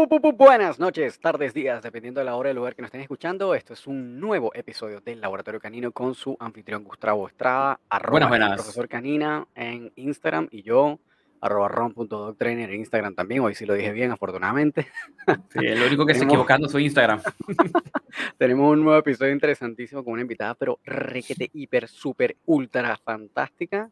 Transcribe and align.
Buenas 0.00 0.78
noches, 0.78 1.18
tardes, 1.18 1.54
días, 1.54 1.82
dependiendo 1.82 2.20
de 2.20 2.26
la 2.26 2.36
hora 2.36 2.48
y 2.48 2.50
el 2.50 2.56
lugar 2.56 2.74
que 2.74 2.82
nos 2.82 2.88
estén 2.88 3.00
escuchando. 3.00 3.54
Esto 3.54 3.72
es 3.72 3.86
un 3.86 4.20
nuevo 4.20 4.52
episodio 4.54 5.00
del 5.00 5.22
Laboratorio 5.22 5.58
Canino 5.58 5.90
con 5.90 6.14
su 6.14 6.36
anfitrión 6.38 6.84
Gustavo 6.84 7.26
Estrada, 7.26 7.80
arroba 7.88 8.10
Buenas, 8.10 8.28
buenas. 8.28 8.54
profesor 8.56 8.88
Canina 8.88 9.46
en 9.54 9.90
Instagram 9.96 10.48
y 10.50 10.62
yo, 10.62 10.98
arroba 11.40 11.68
ron.doctrainer 11.68 12.68
en 12.70 12.80
Instagram 12.80 13.14
también. 13.14 13.40
Hoy 13.40 13.54
sí 13.54 13.64
lo 13.64 13.72
dije 13.72 13.90
bien, 13.92 14.10
afortunadamente. 14.12 14.86
Sí, 15.50 15.64
el 15.64 15.82
único 15.82 16.04
que 16.04 16.12
se 16.12 16.20
Tenemos- 16.20 16.34
equivocando 16.34 16.66
es 16.66 16.72
su 16.72 16.78
Instagram. 16.78 17.22
Tenemos 18.38 18.72
un 18.72 18.84
nuevo 18.84 18.98
episodio 18.98 19.32
interesantísimo 19.32 20.04
con 20.04 20.12
una 20.12 20.22
invitada, 20.22 20.54
pero 20.54 20.78
requete, 20.84 21.48
hiper, 21.54 21.88
super, 21.88 22.36
ultra 22.44 22.96
fantástica 22.98 23.90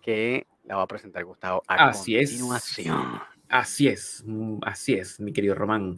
que 0.00 0.46
la 0.64 0.76
va 0.76 0.82
a 0.82 0.86
presentar 0.86 1.22
Gustavo 1.24 1.62
a 1.68 1.88
Así 1.88 2.16
es. 2.16 2.40
Así 3.48 3.88
es, 3.88 4.22
mm, 4.26 4.58
así 4.62 4.94
es, 4.94 5.20
mi 5.20 5.32
querido 5.32 5.54
Román. 5.54 5.96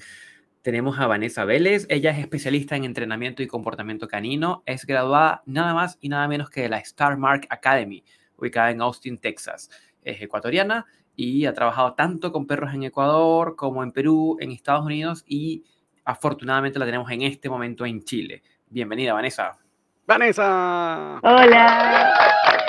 Tenemos 0.62 0.98
a 0.98 1.06
Vanessa 1.06 1.44
Vélez, 1.44 1.86
ella 1.88 2.10
es 2.10 2.18
especialista 2.18 2.76
en 2.76 2.84
entrenamiento 2.84 3.42
y 3.42 3.46
comportamiento 3.46 4.08
canino, 4.08 4.62
es 4.66 4.84
graduada 4.84 5.42
nada 5.46 5.74
más 5.74 5.98
y 6.00 6.10
nada 6.10 6.28
menos 6.28 6.50
que 6.50 6.62
de 6.62 6.68
la 6.68 6.78
Star 6.78 7.16
Mark 7.16 7.46
Academy, 7.48 8.04
ubicada 8.36 8.70
en 8.70 8.82
Austin, 8.82 9.18
Texas. 9.18 9.70
Es 10.02 10.20
ecuatoriana 10.22 10.86
y 11.16 11.46
ha 11.46 11.54
trabajado 11.54 11.94
tanto 11.94 12.30
con 12.30 12.46
perros 12.46 12.72
en 12.74 12.84
Ecuador 12.84 13.56
como 13.56 13.82
en 13.82 13.92
Perú, 13.92 14.36
en 14.40 14.52
Estados 14.52 14.84
Unidos 14.84 15.24
y 15.26 15.64
afortunadamente 16.04 16.78
la 16.78 16.86
tenemos 16.86 17.10
en 17.10 17.22
este 17.22 17.48
momento 17.48 17.84
en 17.84 18.02
Chile. 18.04 18.42
Bienvenida, 18.68 19.12
Vanessa. 19.12 19.58
Vanessa. 20.06 21.20
Hola. 21.22 22.14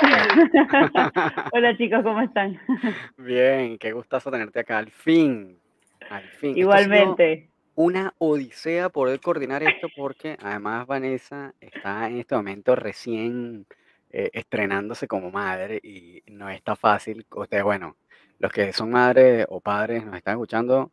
Hola 1.52 1.76
chicos, 1.76 2.02
¿cómo 2.02 2.20
están? 2.20 2.58
Bien, 3.16 3.78
qué 3.78 3.92
gustazo 3.92 4.30
tenerte 4.30 4.60
acá, 4.60 4.78
al 4.78 4.90
fin. 4.90 5.58
Al 6.10 6.24
fin. 6.24 6.56
Igualmente. 6.56 7.48
una 7.74 8.12
odisea 8.18 8.88
poder 8.88 9.20
coordinar 9.20 9.62
esto 9.62 9.88
porque 9.96 10.36
además 10.42 10.86
Vanessa 10.86 11.54
está 11.60 12.08
en 12.08 12.18
este 12.18 12.34
momento 12.34 12.76
recién 12.76 13.66
eh, 14.10 14.30
estrenándose 14.32 15.06
como 15.08 15.30
madre 15.30 15.80
y 15.82 16.22
no 16.26 16.50
está 16.50 16.76
fácil. 16.76 17.24
Ustedes, 17.34 17.64
bueno, 17.64 17.96
los 18.38 18.52
que 18.52 18.72
son 18.72 18.90
madres 18.90 19.46
o 19.48 19.60
padres 19.60 20.04
nos 20.04 20.16
están 20.16 20.34
escuchando, 20.34 20.90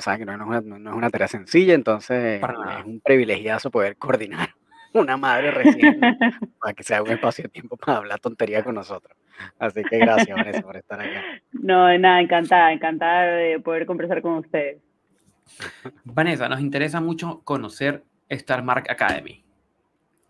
saben 0.00 0.20
que 0.20 0.24
no 0.26 0.32
es 0.32 0.40
una, 0.40 0.60
no 0.78 0.90
es 0.90 0.96
una 0.96 1.10
tarea 1.10 1.28
sencilla, 1.28 1.74
entonces 1.74 2.40
Para 2.40 2.80
es 2.80 2.86
un 2.86 3.00
privilegiazo 3.00 3.70
poder 3.70 3.96
coordinar 3.96 4.50
una 4.92 5.16
madre 5.16 5.50
recién 5.50 6.00
para 6.60 6.74
que 6.74 6.82
sea 6.82 7.02
un 7.02 7.10
espacio 7.10 7.44
de 7.44 7.48
tiempo 7.48 7.76
para 7.76 7.98
hablar 7.98 8.20
tontería 8.20 8.62
con 8.62 8.74
nosotros. 8.74 9.16
Así 9.58 9.82
que 9.84 9.98
gracias, 9.98 10.36
Vanessa, 10.36 10.62
por 10.62 10.76
estar 10.76 11.00
acá. 11.00 11.22
No, 11.52 11.86
de 11.86 11.98
nada, 11.98 12.20
encantada, 12.20 12.72
encantada 12.72 13.26
de 13.36 13.60
poder 13.60 13.86
conversar 13.86 14.20
con 14.22 14.34
ustedes. 14.34 14.78
Vanessa, 16.04 16.48
nos 16.48 16.60
interesa 16.60 17.00
mucho 17.00 17.40
conocer 17.44 18.04
Star 18.28 18.62
Mark 18.62 18.84
Academy. 18.88 19.44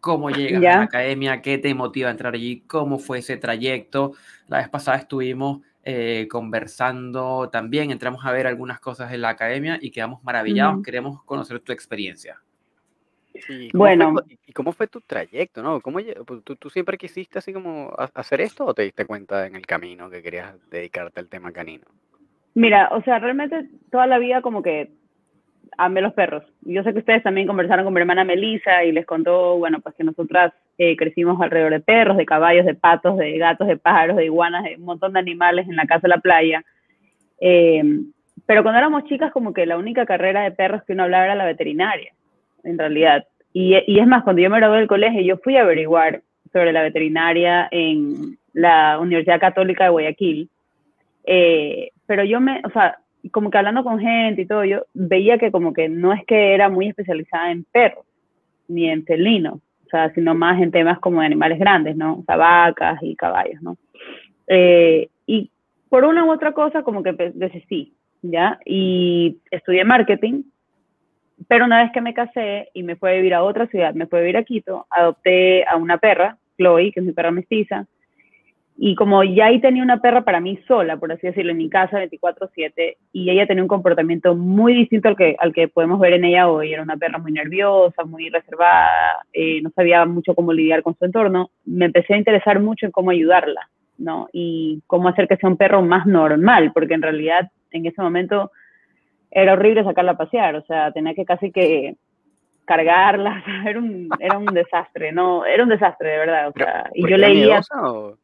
¿Cómo 0.01 0.31
llegas 0.31 0.63
a 0.63 0.79
la 0.79 0.83
academia? 0.83 1.43
¿Qué 1.43 1.59
te 1.59 1.75
motiva 1.75 2.09
a 2.09 2.13
entrar 2.13 2.35
allí? 2.35 2.63
¿Cómo 2.67 2.99
fue 2.99 3.19
ese 3.19 3.37
trayecto? 3.37 4.15
La 4.49 4.59
vez 4.59 4.69
pasada 4.69 4.97
estuvimos 4.97 5.61
eh, 5.83 6.27
conversando 6.31 7.49
también, 7.51 7.91
entramos 7.91 8.25
a 8.25 8.33
ver 8.33 8.47
algunas 8.47 8.81
cosas 8.81 9.13
en 9.13 9.23
la 9.23 9.31
academia 9.31 9.79
y 9.81 9.91
quedamos 9.91 10.23
maravillados. 10.25 10.83
Queremos 10.83 11.23
conocer 11.25 11.61
tu 11.61 11.73
experiencia. 11.73 12.41
Sí, 13.35 13.71
¿cómo 13.71 13.85
fue 13.85 13.97
Bueno. 13.97 14.15
¿y 14.47 14.53
cómo 14.53 14.73
fue 14.73 14.87
tu 14.89 15.01
trayecto, 15.01 15.63
no? 15.63 15.81
¿Cómo, 15.81 15.99
pues, 16.27 16.45
tú, 16.45 16.57
tú 16.57 16.71
siempre 16.71 16.99
quisiste 16.99 17.39
así 17.39 17.53
como 17.53 17.93
ha- 17.97 18.11
hacer 18.15 18.41
esto 18.41 18.65
o 18.65 18.75
te 18.75 18.83
diste 18.83 19.07
cuenta 19.07 19.47
en 19.47 19.55
el 19.57 19.67
camino 19.67 20.11
que 20.11 20.23
querías 20.23 20.55
dedicarte 20.71 21.21
al 21.21 21.29
tema 21.29 21.53
canino? 21.53 21.85
Mira, 22.55 22.89
o 22.93 23.03
sea, 23.03 23.19
realmente 23.19 23.69
toda 23.91 24.07
la 24.07 24.19
vida 24.19 24.43
como 24.43 24.63
que 24.63 24.91
amé 25.79 26.01
los 26.01 26.13
perros. 26.15 26.45
Yo 26.63 26.83
sé 26.83 26.93
que 26.93 26.99
ustedes 26.99 27.23
también 27.23 27.47
conversaron 27.47 27.85
con 27.85 27.95
mi 27.95 28.01
hermana 28.01 28.25
Melissa 28.25 28.85
y 28.85 28.93
les 28.93 29.07
contó, 29.07 29.57
bueno, 29.59 29.81
pues 29.81 29.95
que 29.95 30.05
nosotras 30.05 30.53
eh, 30.79 30.97
crecimos 30.97 31.41
alrededor 31.41 31.71
de 31.73 31.81
perros, 31.81 32.17
de 32.17 32.27
caballos, 32.27 32.67
de 32.67 32.75
patos, 32.75 33.17
de 33.17 33.39
gatos, 33.39 33.69
de 33.69 33.77
pájaros, 33.77 34.17
de 34.17 34.25
iguanas, 34.25 34.65
de 34.65 34.77
un 34.77 34.85
montón 34.85 35.13
de 35.13 35.21
animales 35.21 35.69
en 35.69 35.77
la 35.77 35.87
casa 35.87 36.03
de 36.03 36.09
la 36.09 36.19
playa. 36.19 36.65
Eh, 37.41 37.83
pero 38.47 38.63
cuando 38.63 38.79
éramos 38.79 39.05
chicas, 39.05 39.33
como 39.33 39.55
que 39.55 39.65
la 39.65 39.79
única 39.79 40.05
carrera 40.07 40.43
de 40.43 40.51
perros 40.51 40.83
que 40.83 40.93
uno 40.93 41.05
hablaba 41.05 41.25
era 41.25 41.35
la 41.37 41.45
veterinaria, 41.47 42.13
en 42.65 42.79
realidad. 42.79 43.27
Y, 43.53 43.77
y 43.87 43.99
es 43.99 44.07
más, 44.07 44.23
cuando 44.23 44.43
yo 44.43 44.51
me 44.51 44.59
gradué 44.59 44.79
del 44.79 44.89
colegio, 44.89 45.21
yo 45.21 45.37
fui 45.39 45.57
a 45.57 45.63
averiguar 45.63 46.23
sobre 46.53 46.73
la 46.73 46.83
veterinaria 46.83 47.69
en 47.71 48.39
la 48.53 48.99
Universidad 48.99 49.41
Católica 49.41 49.85
de 49.85 49.91
Guayaquil. 49.91 50.49
Eh, 51.25 51.91
pero 52.07 52.25
yo 52.25 52.41
me, 52.41 52.61
o 52.65 52.71
sea, 52.71 52.99
como 53.31 53.51
que 53.51 53.59
hablando 53.59 53.85
con 53.85 54.01
gente 54.01 54.43
y 54.43 54.47
todo, 54.47 54.65
yo 54.65 54.87
veía 54.95 55.39
que 55.39 55.51
como 55.51 55.73
que 55.73 55.89
no 55.89 56.13
es 56.13 56.25
que 56.25 56.55
era 56.55 56.69
muy 56.69 56.89
especializada 56.89 57.51
en 57.51 57.65
perros, 57.65 58.05
ni 58.69 58.89
en 58.89 59.05
felinos, 59.05 59.55
o 59.55 59.89
sea, 59.91 60.13
sino 60.15 60.35
más 60.35 60.61
en 60.61 60.71
temas 60.71 60.99
como 61.01 61.21
de 61.21 61.27
animales 61.27 61.59
grandes, 61.59 61.97
¿no? 61.97 62.15
O 62.15 62.25
sea, 62.25 62.37
vacas 62.37 62.99
y 63.03 63.15
caballos, 63.15 63.61
¿no? 63.63 63.77
Eh, 64.47 65.09
y 65.27 65.51
por 65.89 66.05
una 66.05 66.25
u 66.25 66.31
otra 66.33 66.53
cosa, 66.53 66.83
como 66.83 67.03
que 67.03 67.13
desistí, 67.35 67.93
¿ya? 68.23 68.59
Y 68.65 69.39
estudié 69.51 69.85
marketing, 69.85 70.43
pero 71.49 71.65
una 71.65 71.83
vez 71.83 71.93
que 71.93 72.01
me 72.01 72.15
casé 72.15 72.69
y 72.75 72.83
me 72.83 72.97
fui 72.97 73.11
a 73.11 73.15
vivir 73.15 73.35
a 73.35 73.43
otra 73.43 73.67
ciudad, 73.67 73.95
me 73.95 74.07
fui 74.07 74.19
a 74.19 74.23
vivir 74.23 74.37
a 74.37 74.45
Quito, 74.45 74.87
adopté 74.91 75.65
a 75.67 75.77
una 75.77 75.99
perra, 75.99 76.37
Chloe, 76.57 76.93
que 76.93 77.01
es 77.01 77.07
mi 77.07 77.13
perra 77.13 77.31
mestiza, 77.31 77.87
y 78.83 78.95
como 78.95 79.23
ya 79.23 79.45
ahí 79.45 79.61
tenía 79.61 79.83
una 79.83 80.01
perra 80.01 80.23
para 80.23 80.41
mí 80.41 80.59
sola, 80.67 80.97
por 80.97 81.13
así 81.13 81.27
decirlo, 81.27 81.53
en 81.53 81.59
mi 81.59 81.69
casa 81.69 81.99
24/7, 81.99 82.97
y 83.13 83.29
ella 83.29 83.47
tenía 83.47 83.63
un 83.63 83.69
comportamiento 83.69 84.35
muy 84.35 84.73
distinto 84.73 85.09
al 85.09 85.17
que, 85.17 85.37
al 85.39 85.53
que 85.53 85.69
podemos 85.69 86.01
ver 86.01 86.15
en 86.15 86.25
ella 86.25 86.49
hoy. 86.49 86.73
Era 86.73 86.83
una 86.83 86.97
perra 86.97 87.19
muy 87.19 87.31
nerviosa, 87.31 88.05
muy 88.05 88.31
reservada, 88.31 89.23
eh, 89.35 89.61
no 89.61 89.69
sabía 89.77 90.07
mucho 90.07 90.35
cómo 90.35 90.55
lidiar 90.55 90.83
con 90.83 90.97
su 90.97 91.05
entorno. 91.05 91.51
Me 91.67 91.85
empecé 91.85 92.15
a 92.15 92.17
interesar 92.17 92.59
mucho 92.59 92.87
en 92.87 92.93
cómo 92.93 93.11
ayudarla, 93.11 93.69
¿no? 93.99 94.29
Y 94.33 94.81
cómo 94.87 95.11
hacer 95.11 95.29
que 95.29 95.37
sea 95.37 95.51
un 95.51 95.59
perro 95.59 95.83
más 95.83 96.07
normal, 96.07 96.73
porque 96.73 96.95
en 96.95 97.03
realidad 97.03 97.51
en 97.73 97.85
ese 97.85 98.01
momento 98.01 98.51
era 99.31 99.53
horrible 99.53 99.85
sacarla 99.85 100.13
a 100.13 100.17
pasear, 100.17 100.57
o 100.57 100.63
sea, 100.63 100.91
tenía 100.93 101.15
que 101.15 101.25
casi 101.25 101.51
que 101.53 101.95
cargarla, 102.65 103.43
era 103.67 103.79
un, 103.79 104.09
era 104.19 104.39
un 104.39 104.47
desastre, 104.47 105.13
no, 105.13 105.45
era 105.45 105.63
un 105.63 105.69
desastre 105.69 106.11
de 106.11 106.19
verdad, 106.19 106.49
o 106.49 106.53
sea, 106.53 106.91
y 106.95 107.03
¿por 107.03 107.11
yo 107.11 107.17
leía 107.17 107.61
o- 107.83 108.15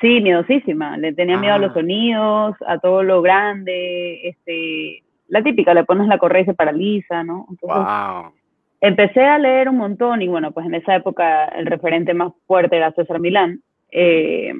Sí, 0.00 0.22
miedosísima. 0.22 0.96
Le 0.96 1.12
tenía 1.12 1.36
miedo 1.36 1.54
a 1.54 1.58
los 1.58 1.72
Ah. 1.72 1.74
sonidos, 1.74 2.56
a 2.66 2.78
todo 2.78 3.02
lo 3.02 3.20
grande, 3.20 4.28
este, 4.28 5.02
la 5.28 5.42
típica, 5.42 5.74
le 5.74 5.84
pones 5.84 6.08
la 6.08 6.16
correa 6.16 6.40
y 6.40 6.46
se 6.46 6.54
paraliza, 6.54 7.22
¿no? 7.22 7.46
Entonces, 7.50 7.84
Wow. 7.84 8.32
empecé 8.80 9.20
a 9.22 9.38
leer 9.38 9.68
un 9.68 9.76
montón 9.76 10.22
y 10.22 10.28
bueno, 10.28 10.52
pues 10.52 10.64
en 10.64 10.74
esa 10.74 10.96
época 10.96 11.44
el 11.48 11.66
referente 11.66 12.14
más 12.14 12.32
fuerte 12.46 12.76
era 12.78 12.92
César 12.92 13.20
Milán. 13.20 13.60
Eh, 13.90 14.54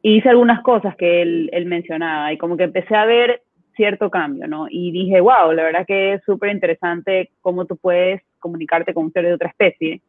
hice 0.00 0.30
algunas 0.30 0.62
cosas 0.62 0.96
que 0.96 1.20
él, 1.20 1.50
él 1.52 1.66
mencionaba 1.66 2.32
y 2.32 2.38
como 2.38 2.56
que 2.56 2.64
empecé 2.64 2.96
a 2.96 3.04
ver 3.04 3.42
cierto 3.76 4.10
cambio, 4.10 4.48
¿no? 4.48 4.66
Y 4.68 4.90
dije, 4.90 5.20
wow, 5.20 5.52
la 5.52 5.64
verdad 5.64 5.86
que 5.86 6.14
es 6.14 6.22
súper 6.24 6.50
interesante 6.50 7.30
cómo 7.40 7.66
tú 7.66 7.76
puedes 7.76 8.22
comunicarte 8.38 8.94
con 8.94 9.04
un 9.04 9.12
ser 9.12 9.24
de 9.24 9.34
otra 9.34 9.50
especie 9.50 10.00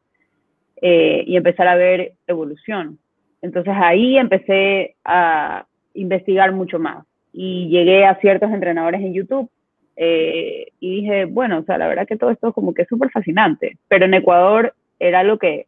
eh, 0.81 1.23
y 1.27 1.35
empezar 1.35 1.67
a 1.67 1.75
ver 1.75 2.13
evolución. 2.25 2.97
Entonces 3.41 3.73
ahí 3.75 4.17
empecé 4.17 4.95
a 5.03 5.65
investigar 5.93 6.51
mucho 6.51 6.79
más 6.79 7.05
y 7.33 7.67
llegué 7.69 8.05
a 8.05 8.15
ciertos 8.19 8.51
entrenadores 8.51 9.01
en 9.01 9.13
YouTube 9.13 9.49
eh, 9.95 10.67
y 10.79 11.01
dije, 11.01 11.25
bueno, 11.25 11.59
o 11.59 11.63
sea, 11.63 11.77
la 11.77 11.87
verdad 11.87 12.07
que 12.07 12.17
todo 12.17 12.31
esto 12.31 12.53
como 12.53 12.73
que 12.73 12.83
es 12.83 12.87
súper 12.87 13.09
fascinante, 13.09 13.77
pero 13.87 14.05
en 14.05 14.13
Ecuador 14.13 14.73
era 14.99 15.23
lo 15.23 15.37
que, 15.37 15.65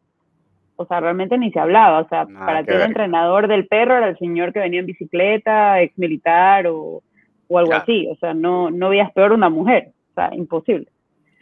o 0.76 0.86
sea, 0.86 1.00
realmente 1.00 1.36
ni 1.36 1.50
se 1.50 1.58
hablaba, 1.58 2.00
o 2.00 2.08
sea, 2.08 2.24
Nada 2.24 2.46
para 2.46 2.60
que 2.62 2.72
ti 2.72 2.76
el 2.76 2.82
entrenador 2.82 3.48
del 3.48 3.66
perro 3.66 3.96
era 3.96 4.08
el 4.08 4.18
señor 4.18 4.52
que 4.52 4.60
venía 4.60 4.80
en 4.80 4.86
bicicleta, 4.86 5.80
ex 5.82 5.98
militar 5.98 6.66
o, 6.68 7.02
o 7.50 7.58
algo 7.58 7.70
Claro. 7.70 7.82
así, 7.82 8.06
o 8.08 8.14
sea, 8.16 8.32
no, 8.32 8.70
no 8.70 8.88
veías 8.88 9.12
peor 9.12 9.32
una 9.32 9.50
mujer, 9.50 9.88
o 10.12 10.14
sea, 10.14 10.30
imposible. 10.34 10.86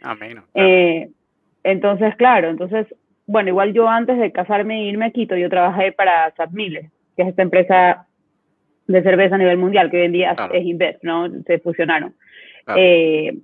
A 0.01 0.15
menos. 0.15 0.43
Eh, 0.55 1.09
entonces, 1.63 2.15
claro, 2.15 2.49
entonces, 2.49 2.87
bueno, 3.27 3.49
igual 3.49 3.73
yo 3.73 3.87
antes 3.87 4.17
de 4.17 4.31
casarme 4.31 4.79
e 4.81 4.89
irme 4.89 5.05
a 5.05 5.11
Quito, 5.11 5.35
yo 5.37 5.49
trabajé 5.49 5.91
para 5.91 6.33
Sap 6.35 6.51
Miller, 6.51 6.85
que 7.15 7.21
es 7.21 7.27
esta 7.29 7.43
empresa 7.43 8.07
de 8.87 9.03
cerveza 9.03 9.35
a 9.35 9.37
nivel 9.37 9.57
mundial, 9.57 9.91
que 9.91 9.97
hoy 9.97 10.05
en 10.05 10.11
día 10.13 10.35
Claro. 10.35 10.53
es 10.53 10.65
Invest, 10.65 11.03
¿no? 11.03 11.29
Se 11.45 11.59
fusionaron. 11.59 12.15
Eh, 12.75 13.37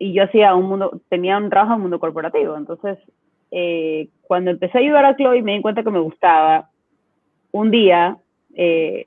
y 0.00 0.12
yo 0.12 0.24
hacía 0.24 0.54
un 0.54 0.66
mundo, 0.66 1.00
tenía 1.08 1.36
un 1.38 1.50
trabajo 1.50 1.72
en 1.72 1.76
el 1.78 1.82
mundo 1.82 2.00
corporativo, 2.00 2.56
entonces, 2.56 2.98
eh, 3.52 4.08
cuando 4.22 4.50
empecé 4.50 4.78
a 4.78 4.80
ayudar 4.80 5.04
a 5.04 5.16
Chloe 5.16 5.42
me 5.42 5.54
di 5.54 5.62
cuenta 5.62 5.82
que 5.84 5.90
me 5.90 6.00
gustaba. 6.00 6.68
Un 7.52 7.70
día, 7.70 8.16
eh, 8.54 9.06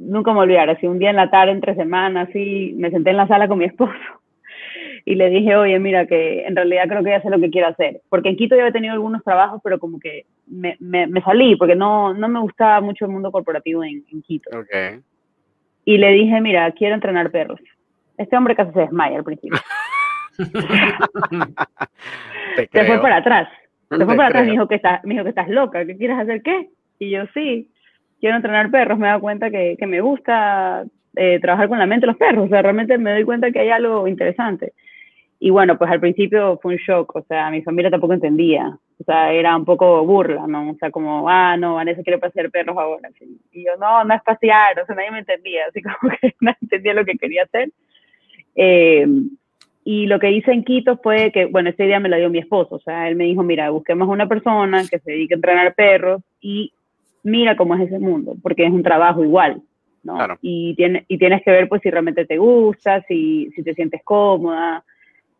nunca 0.00 0.32
me 0.32 0.40
olvidaré, 0.40 0.72
así 0.72 0.86
un 0.86 0.98
día 0.98 1.10
en 1.10 1.16
la 1.16 1.30
tarde, 1.30 1.52
entre 1.52 1.74
semanas, 1.76 2.28
así, 2.28 2.74
me 2.76 2.90
senté 2.90 3.10
en 3.10 3.18
la 3.18 3.28
sala 3.28 3.46
con 3.46 3.58
mi 3.58 3.66
esposo 3.66 3.92
y 5.04 5.14
le 5.14 5.28
dije, 5.30 5.54
oye, 5.56 5.78
mira, 5.78 6.06
que 6.06 6.44
en 6.46 6.56
realidad 6.56 6.88
creo 6.88 7.04
que 7.04 7.10
ya 7.10 7.20
sé 7.22 7.30
lo 7.30 7.38
que 7.38 7.50
quiero 7.50 7.68
hacer. 7.68 8.00
Porque 8.08 8.30
en 8.30 8.36
Quito 8.36 8.56
yo 8.56 8.66
he 8.66 8.72
tenido 8.72 8.94
algunos 8.94 9.22
trabajos, 9.22 9.60
pero 9.62 9.78
como 9.78 10.00
que 10.00 10.24
me, 10.46 10.76
me, 10.80 11.06
me 11.06 11.20
salí, 11.22 11.54
porque 11.56 11.76
no, 11.76 12.12
no 12.14 12.28
me 12.28 12.40
gustaba 12.40 12.80
mucho 12.80 13.04
el 13.04 13.10
mundo 13.12 13.30
corporativo 13.30 13.84
en, 13.84 14.04
en 14.10 14.22
Quito. 14.22 14.50
Ok. 14.58 15.02
Y 15.84 15.98
le 15.98 16.10
dije, 16.12 16.40
mira, 16.40 16.70
quiero 16.72 16.94
entrenar 16.94 17.30
perros. 17.30 17.60
Este 18.18 18.36
hombre 18.36 18.54
casi 18.56 18.72
se 18.72 18.80
desmaya 18.80 19.16
al 19.18 19.24
principio. 19.24 19.58
Te 22.56 22.68
Se 22.72 22.84
fue 22.84 22.84
creo. 22.86 23.02
para 23.02 23.16
atrás. 23.16 23.48
Se 23.88 23.98
Te 23.98 24.04
fue 24.04 24.14
para 24.16 24.28
atrás, 24.28 24.42
me 24.42 24.48
creo. 24.48 24.52
dijo, 24.52 24.68
que 24.68 24.74
estás, 24.76 25.04
me 25.04 25.14
dijo 25.14 25.24
que 25.24 25.30
estás 25.30 25.48
loca, 25.48 25.84
que 25.86 25.96
quieres 25.96 26.18
hacer 26.18 26.42
qué? 26.42 26.68
Y 26.98 27.10
yo, 27.10 27.22
sí, 27.34 27.70
quiero 28.20 28.36
entrenar 28.36 28.70
perros, 28.70 28.98
me 28.98 29.06
he 29.06 29.08
dado 29.08 29.20
cuenta 29.20 29.50
que, 29.50 29.76
que 29.78 29.86
me 29.86 30.00
gusta 30.00 30.84
eh, 31.16 31.40
trabajar 31.40 31.68
con 31.68 31.78
la 31.78 31.86
mente 31.86 32.06
de 32.06 32.12
los 32.12 32.16
perros, 32.16 32.46
o 32.46 32.48
sea, 32.48 32.62
realmente 32.62 32.96
me 32.98 33.12
doy 33.12 33.24
cuenta 33.24 33.50
que 33.50 33.60
hay 33.60 33.70
algo 33.70 34.06
interesante. 34.06 34.72
Y 35.42 35.48
bueno, 35.48 35.78
pues 35.78 35.90
al 35.90 36.00
principio 36.00 36.58
fue 36.62 36.74
un 36.74 36.78
shock, 36.78 37.16
o 37.16 37.22
sea, 37.22 37.50
mi 37.50 37.62
familia 37.62 37.90
tampoco 37.90 38.12
entendía, 38.12 38.78
o 39.00 39.04
sea, 39.04 39.32
era 39.32 39.56
un 39.56 39.64
poco 39.64 40.04
burla, 40.04 40.46
¿no? 40.46 40.70
O 40.70 40.74
sea, 40.74 40.90
como, 40.90 41.28
ah, 41.30 41.56
no, 41.56 41.76
Vanessa 41.76 42.02
quiere 42.02 42.18
pasear 42.18 42.50
perros 42.50 42.76
ahora. 42.76 43.08
así. 43.08 43.40
Y 43.50 43.64
yo, 43.64 43.72
no, 43.80 44.04
no 44.04 44.14
es 44.14 44.22
pasear, 44.22 44.78
o 44.78 44.84
sea, 44.84 44.94
nadie 44.94 45.10
me 45.10 45.20
entendía, 45.20 45.62
así 45.68 45.80
como 46.00 46.12
que 46.20 46.34
nadie 46.40 46.58
entendía 46.60 46.94
lo 46.94 47.04
que 47.06 47.16
quería 47.16 47.44
hacer. 47.44 47.70
Eh, 48.54 49.06
y 49.82 50.06
lo 50.06 50.20
que 50.20 50.30
hice 50.30 50.52
en 50.52 50.62
Quito 50.62 50.98
fue 50.98 51.32
que, 51.32 51.46
bueno, 51.46 51.70
esa 51.70 51.84
idea 51.84 51.98
me 52.00 52.10
la 52.10 52.18
dio 52.18 52.28
mi 52.28 52.38
esposo. 52.38 52.74
O 52.74 52.80
sea, 52.80 53.08
él 53.08 53.16
me 53.16 53.24
dijo, 53.24 53.42
mira, 53.42 53.70
busquemos 53.70 54.08
una 54.08 54.28
persona 54.28 54.84
que 54.88 54.98
se 54.98 55.12
dedique 55.12 55.34
a 55.34 55.36
entrenar 55.36 55.74
perros 55.74 56.22
y 56.40 56.72
mira 57.22 57.56
cómo 57.56 57.74
es 57.74 57.82
ese 57.82 57.98
mundo, 57.98 58.34
porque 58.42 58.64
es 58.64 58.70
un 58.70 58.82
trabajo 58.82 59.22
igual, 59.22 59.62
¿no? 60.02 60.16
Claro. 60.16 60.38
Y, 60.40 60.74
tiene, 60.74 61.04
y 61.08 61.18
tienes 61.18 61.42
que 61.42 61.50
ver, 61.50 61.68
pues, 61.68 61.82
si 61.82 61.90
realmente 61.90 62.24
te 62.24 62.38
gusta, 62.38 63.02
si, 63.02 63.50
si 63.54 63.62
te 63.62 63.74
sientes 63.74 64.02
cómoda. 64.04 64.84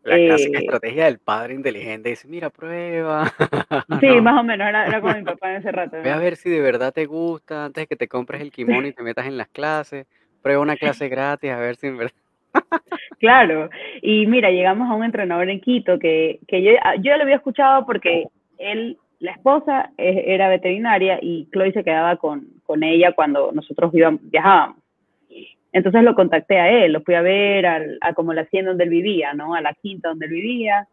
La 0.03 0.17
clásica 0.17 0.59
eh, 0.59 0.63
estrategia 0.63 1.05
del 1.05 1.19
padre 1.19 1.55
inteligente 1.55 2.09
dice, 2.09 2.27
mira, 2.27 2.51
prueba. 2.51 3.31
Sí, 4.01 4.07
¿no? 4.07 4.23
más 4.23 4.41
o 4.41 4.45
menos, 4.45 4.67
era, 4.67 4.87
era 4.87 5.01
como 5.01 5.15
mi 5.15 5.23
papá 5.23 5.51
en 5.51 5.57
ese 5.57 5.73
rato. 5.73 5.97
Ve 6.03 6.11
a 6.11 6.19
ver 6.19 6.37
si 6.37 6.49
de 6.49 6.61
verdad 6.61 6.93
te 6.93 7.07
gusta 7.07 7.67
antes 7.67 7.83
de 7.83 7.87
que 7.87 7.97
te 7.97 8.09
compres 8.09 8.41
el 8.41 8.51
kimono 8.51 8.87
y 8.87 8.93
te 8.93 9.03
metas 9.03 9.27
en 9.27 9.37
las 9.37 9.49
clases. 9.49 10.07
Prueba 10.43 10.63
una 10.63 10.77
clase 10.77 11.09
gratis 11.09 11.51
a 11.51 11.59
ver 11.59 11.77
si 11.77 11.89
en 11.89 11.99
verdad. 11.99 12.15
Claro, 13.21 13.69
y 14.01 14.27
mira, 14.27 14.51
llegamos 14.51 14.89
a 14.91 14.95
un 14.95 15.05
entrenador 15.05 15.51
en 15.51 15.61
Quito 15.61 15.99
que, 15.99 16.41
que 16.49 16.63
yo, 16.63 16.73
yo 16.73 17.03
ya 17.03 17.19
lo 17.19 17.25
había 17.25 17.37
escuchado 17.37 17.85
porque 17.85 18.29
él, 18.57 18.97
la 19.21 19.33
esposa 19.33 19.91
eh, 19.97 20.25
era 20.27 20.49
veterinaria 20.49 21.19
y 21.23 21.47
Chloe 21.53 21.73
se 21.73 21.85
quedaba 21.85 22.17
con, 22.17 22.47
con 22.65 22.83
ella 22.83 23.13
cuando 23.13 23.53
nosotros 23.53 23.93
íbamos- 23.95 24.21
viajábamos. 24.25 24.77
Entonces 25.73 26.03
lo 26.03 26.15
contacté 26.17 26.59
a 26.59 26.69
él, 26.85 26.93
lo 26.93 27.01
fui 27.03 27.15
a 27.15 27.23
ver 27.23 27.65
al- 27.67 27.99
a 28.01 28.13
como 28.15 28.33
la 28.33 28.43
hacienda 28.43 28.71
donde 28.73 28.85
él 28.85 28.91
vivía, 28.91 29.35
¿no? 29.35 29.55
A 29.55 29.61
la 29.61 29.73
quinta 29.75 30.09
donde 30.09 30.27
él 30.27 30.33
vivía. 30.33 30.89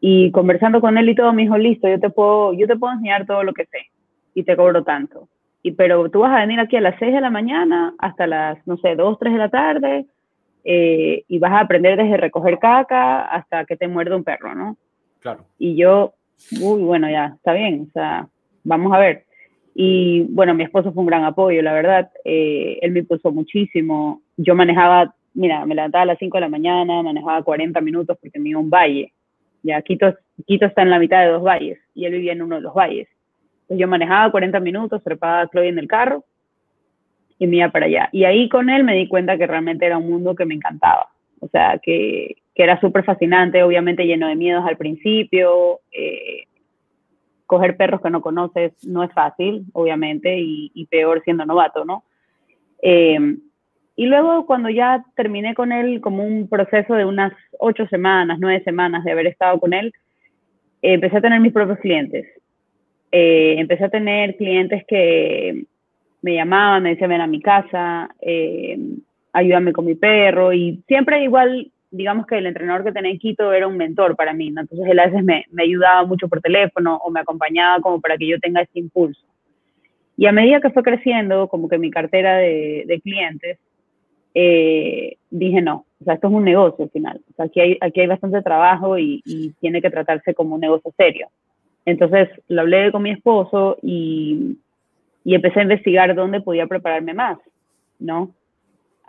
Y 0.00 0.30
conversando 0.30 0.80
con 0.80 0.96
él 0.96 1.08
y 1.10 1.14
todo, 1.14 1.32
me 1.34 1.42
dijo, 1.42 1.58
listo, 1.58 1.86
yo 1.88 2.00
te 2.00 2.08
puedo, 2.08 2.54
yo 2.54 2.66
te 2.66 2.76
puedo 2.76 2.94
enseñar 2.94 3.26
todo 3.26 3.42
lo 3.42 3.52
que 3.52 3.66
sé 3.66 3.90
y 4.34 4.44
te 4.44 4.56
cobro 4.56 4.82
tanto. 4.84 5.28
Y, 5.62 5.72
pero 5.72 6.08
tú 6.10 6.20
vas 6.20 6.32
a 6.34 6.40
venir 6.40 6.58
aquí 6.60 6.76
a 6.76 6.80
las 6.80 6.98
6 6.98 7.12
de 7.12 7.20
la 7.20 7.28
mañana 7.30 7.92
hasta 7.98 8.26
las, 8.26 8.66
no 8.66 8.78
sé, 8.78 8.94
2, 8.96 9.18
3 9.18 9.34
de 9.34 9.38
la 9.38 9.50
tarde 9.50 10.06
eh, 10.64 11.24
y 11.28 11.38
vas 11.38 11.52
a 11.52 11.60
aprender 11.60 11.98
desde 11.98 12.16
recoger 12.16 12.58
caca 12.58 13.22
hasta 13.26 13.66
que 13.66 13.76
te 13.76 13.88
muerde 13.88 14.14
un 14.16 14.24
perro, 14.24 14.54
¿no? 14.54 14.76
Claro. 15.18 15.44
Y 15.58 15.76
yo, 15.76 16.14
uy, 16.60 16.82
bueno, 16.82 17.10
ya, 17.10 17.34
está 17.36 17.52
bien, 17.52 17.86
o 17.88 17.92
sea, 17.92 18.28
vamos 18.64 18.92
a 18.92 18.98
ver. 18.98 19.24
Y 19.74 20.22
bueno, 20.30 20.54
mi 20.54 20.64
esposo 20.64 20.92
fue 20.92 21.02
un 21.02 21.06
gran 21.06 21.24
apoyo, 21.24 21.62
la 21.62 21.72
verdad, 21.72 22.10
eh, 22.24 22.78
él 22.82 22.92
me 22.92 23.00
impulsó 23.00 23.32
muchísimo. 23.32 24.20
Yo 24.36 24.54
manejaba, 24.54 25.14
mira, 25.34 25.64
me 25.64 25.74
levantaba 25.74 26.02
a 26.02 26.06
las 26.06 26.18
5 26.18 26.36
de 26.36 26.42
la 26.42 26.48
mañana, 26.48 27.02
manejaba 27.02 27.42
40 27.42 27.80
minutos 27.80 28.18
porque 28.20 28.38
me 28.38 28.50
iba 28.50 28.58
a 28.58 28.62
un 28.62 28.70
valle. 28.70 29.12
Ya, 29.62 29.80
Quito, 29.82 30.14
Quito 30.46 30.66
está 30.66 30.82
en 30.82 30.90
la 30.90 30.98
mitad 30.98 31.22
de 31.22 31.28
dos 31.30 31.42
valles 31.42 31.78
y 31.94 32.04
él 32.04 32.12
vivía 32.12 32.32
en 32.32 32.42
uno 32.42 32.56
de 32.56 32.62
los 32.62 32.74
valles. 32.74 33.08
Yo 33.68 33.86
manejaba 33.86 34.30
40 34.30 34.58
minutos, 34.60 35.02
trepaba 35.04 35.42
a 35.42 35.48
Chloe 35.48 35.68
en 35.68 35.78
el 35.78 35.86
carro 35.86 36.24
y 37.38 37.46
me 37.46 37.58
iba 37.58 37.70
para 37.70 37.86
allá. 37.86 38.08
Y 38.12 38.24
ahí 38.24 38.48
con 38.48 38.68
él 38.68 38.84
me 38.84 38.96
di 38.96 39.06
cuenta 39.06 39.38
que 39.38 39.46
realmente 39.46 39.86
era 39.86 39.98
un 39.98 40.10
mundo 40.10 40.34
que 40.34 40.44
me 40.44 40.54
encantaba. 40.54 41.08
O 41.40 41.48
sea, 41.48 41.78
que, 41.82 42.36
que 42.54 42.62
era 42.62 42.80
súper 42.80 43.04
fascinante, 43.04 43.62
obviamente 43.62 44.06
lleno 44.06 44.28
de 44.28 44.36
miedos 44.36 44.64
al 44.66 44.76
principio. 44.76 45.80
eh, 45.92 46.29
coger 47.50 47.76
perros 47.76 48.00
que 48.00 48.10
no 48.10 48.20
conoces 48.20 48.72
no 48.86 49.02
es 49.02 49.12
fácil, 49.12 49.64
obviamente, 49.72 50.38
y, 50.38 50.86
peor 50.88 51.20
siendo 51.24 51.44
novato, 51.44 51.84
¿no? 51.84 52.04
Eh, 52.80 53.18
y 53.96 54.06
luego 54.06 54.46
cuando 54.46 54.70
ya 54.70 55.04
terminé 55.16 55.52
con 55.56 55.72
él 55.72 56.00
como 56.00 56.24
un 56.24 56.48
proceso 56.48 56.94
de 56.94 57.04
unas 57.04 57.32
ocho 57.58 57.88
semanas, 57.88 58.38
nueve 58.40 58.62
semanas 58.62 59.02
de 59.02 59.10
haber 59.10 59.26
estado 59.26 59.58
con 59.58 59.72
él, 59.72 59.92
empecé 60.80 61.16
a 61.16 61.20
tener 61.20 61.40
mis 61.40 61.52
propios 61.52 61.80
clientes. 61.80 62.24
Eh, 63.10 63.56
empecé 63.58 63.86
a 63.86 63.88
tener 63.88 64.36
clientes 64.36 64.84
que 64.86 65.64
me 66.22 66.34
llamaban, 66.36 66.84
me 66.84 66.90
decían, 66.90 67.10
ven 67.10 67.20
a 67.20 67.26
mi 67.26 67.40
casa, 67.40 68.14
eh, 68.20 68.78
ayúdame 69.32 69.72
con 69.72 69.86
mi 69.86 69.96
perro, 69.96 70.52
y 70.52 70.84
siempre 70.86 71.24
igual, 71.24 71.72
digamos 71.90 72.26
que 72.26 72.38
el 72.38 72.46
entrenador 72.46 72.84
que 72.84 72.92
tenía 72.92 73.10
en 73.10 73.18
Quito 73.18 73.52
era 73.52 73.66
un 73.66 73.76
mentor 73.76 74.16
para 74.16 74.32
mí, 74.32 74.50
¿no? 74.50 74.60
entonces 74.60 74.86
él 74.88 74.98
a 74.98 75.06
veces 75.06 75.24
me, 75.24 75.44
ayudaba 75.58 76.04
mucho 76.04 76.28
por 76.28 76.40
teléfono 76.40 76.96
o 76.96 77.10
me 77.10 77.20
acompañaba 77.20 77.80
como 77.80 78.00
para 78.00 78.16
que 78.16 78.28
yo 78.28 78.38
tenga 78.38 78.62
ese 78.62 78.78
impulso. 78.78 79.20
Y 80.16 80.26
a 80.26 80.32
medida 80.32 80.60
que 80.60 80.70
fue 80.70 80.82
creciendo, 80.82 81.48
como 81.48 81.68
que 81.68 81.78
mi 81.78 81.90
cartera 81.90 82.36
de, 82.36 82.84
de 82.86 83.00
clientes, 83.00 83.58
eh, 84.34 85.16
dije 85.30 85.60
no, 85.62 85.86
o 86.00 86.04
sea, 86.04 86.14
esto 86.14 86.28
es 86.28 86.34
un 86.34 86.44
negocio 86.44 86.84
al 86.84 86.90
final, 86.90 87.20
o 87.30 87.34
sea, 87.34 87.46
aquí 87.46 87.60
hay, 87.60 87.78
aquí 87.80 88.00
hay 88.00 88.06
bastante 88.06 88.42
trabajo 88.42 88.98
y, 88.98 89.22
y 89.24 89.50
tiene 89.60 89.82
que 89.82 89.90
tratarse 89.90 90.34
como 90.34 90.54
un 90.54 90.60
negocio 90.60 90.92
serio. 90.96 91.28
Entonces 91.84 92.28
lo 92.48 92.60
hablé 92.60 92.92
con 92.92 93.02
mi 93.02 93.10
esposo 93.10 93.78
y, 93.82 94.58
y 95.24 95.34
empecé 95.34 95.60
a 95.60 95.64
investigar 95.64 96.14
dónde 96.14 96.40
podía 96.40 96.66
prepararme 96.66 97.14
más, 97.14 97.38
¿no? 97.98 98.34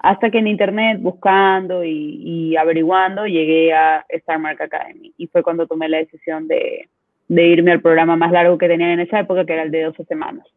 Hasta 0.04 0.32
que 0.32 0.40
en 0.40 0.48
internet, 0.48 1.00
buscando 1.00 1.84
y, 1.84 2.22
y 2.24 2.58
averiguando, 2.58 3.28
llegué 3.28 3.72
a 3.74 4.04
Star 4.10 4.40
Mark 4.40 4.62
Academy. 4.62 5.14
Y 5.18 5.28
fue 5.28 5.44
cuando 5.44 5.68
tomé 5.68 5.88
la 5.90 5.98
decisión 5.98 6.48
de, 6.48 6.90
de 7.28 7.48
irme 7.48 7.72
al 7.72 7.82
programa 7.82 8.16
más 8.16 8.32
largo 8.32 8.58
que 8.58 8.68
tenía 8.68 8.92
en 8.94 9.00
esa 9.00 9.20
época, 9.20 9.46
que 9.46 9.54
era 9.54 9.64
el 9.64 9.72
de 9.72 9.84
12 9.84 10.04
semanas. 10.06 10.48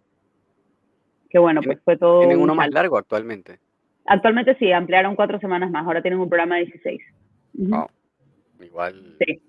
Que 1.28 1.38
bueno, 1.38 1.60
pues 1.62 1.78
fue 1.84 1.96
todo. 1.98 2.20
Tienen 2.20 2.38
un 2.38 2.44
uno 2.44 2.54
más 2.54 2.70
largo 2.70 2.96
actualmente. 2.96 3.58
Actualmente 4.06 4.56
sí, 4.56 4.72
ampliaron 4.72 5.14
cuatro 5.16 5.38
semanas 5.40 5.70
más. 5.70 5.86
Ahora 5.86 6.00
tienen 6.00 6.20
un 6.20 6.28
programa 6.28 6.56
de 6.56 6.64
16. 6.66 7.00
Ujú. 7.58 7.70
Wow. 7.70 7.86
Igual 8.60 9.16
Sí. 9.26 9.42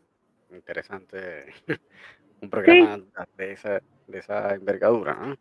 interesante 0.52 1.46
un 2.42 2.50
programa 2.50 3.00
de 3.38 3.52
esa, 3.54 3.82
de 4.08 4.20
esa 4.20 4.56
envergadura, 4.56 5.14
¿no? 5.14 5.36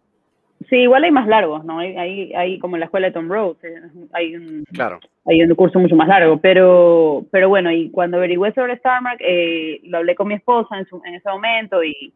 Sí, 0.68 0.76
igual 0.76 1.04
hay 1.04 1.10
más 1.10 1.26
largos, 1.26 1.64
¿no? 1.64 1.78
Hay, 1.80 1.96
hay, 1.96 2.32
hay 2.34 2.58
como 2.58 2.76
en 2.76 2.80
la 2.80 2.86
escuela 2.86 3.08
de 3.08 3.12
Tom 3.12 3.28
Rhodes, 3.28 3.62
eh, 3.64 3.74
hay 4.12 4.36
un, 4.36 4.64
Claro. 4.72 4.98
hay 5.26 5.42
un 5.42 5.54
curso 5.54 5.78
mucho 5.78 5.96
más 5.96 6.08
largo, 6.08 6.38
pero, 6.38 7.24
pero 7.30 7.48
bueno, 7.48 7.70
y 7.72 7.90
cuando 7.90 8.16
averigüé 8.16 8.52
sobre 8.52 8.76
Starmark, 8.76 9.18
eh, 9.20 9.80
lo 9.84 9.98
hablé 9.98 10.14
con 10.14 10.28
mi 10.28 10.34
esposa 10.34 10.78
en, 10.78 10.86
su- 10.86 11.02
en 11.04 11.14
ese 11.14 11.28
momento 11.28 11.82
y, 11.84 12.12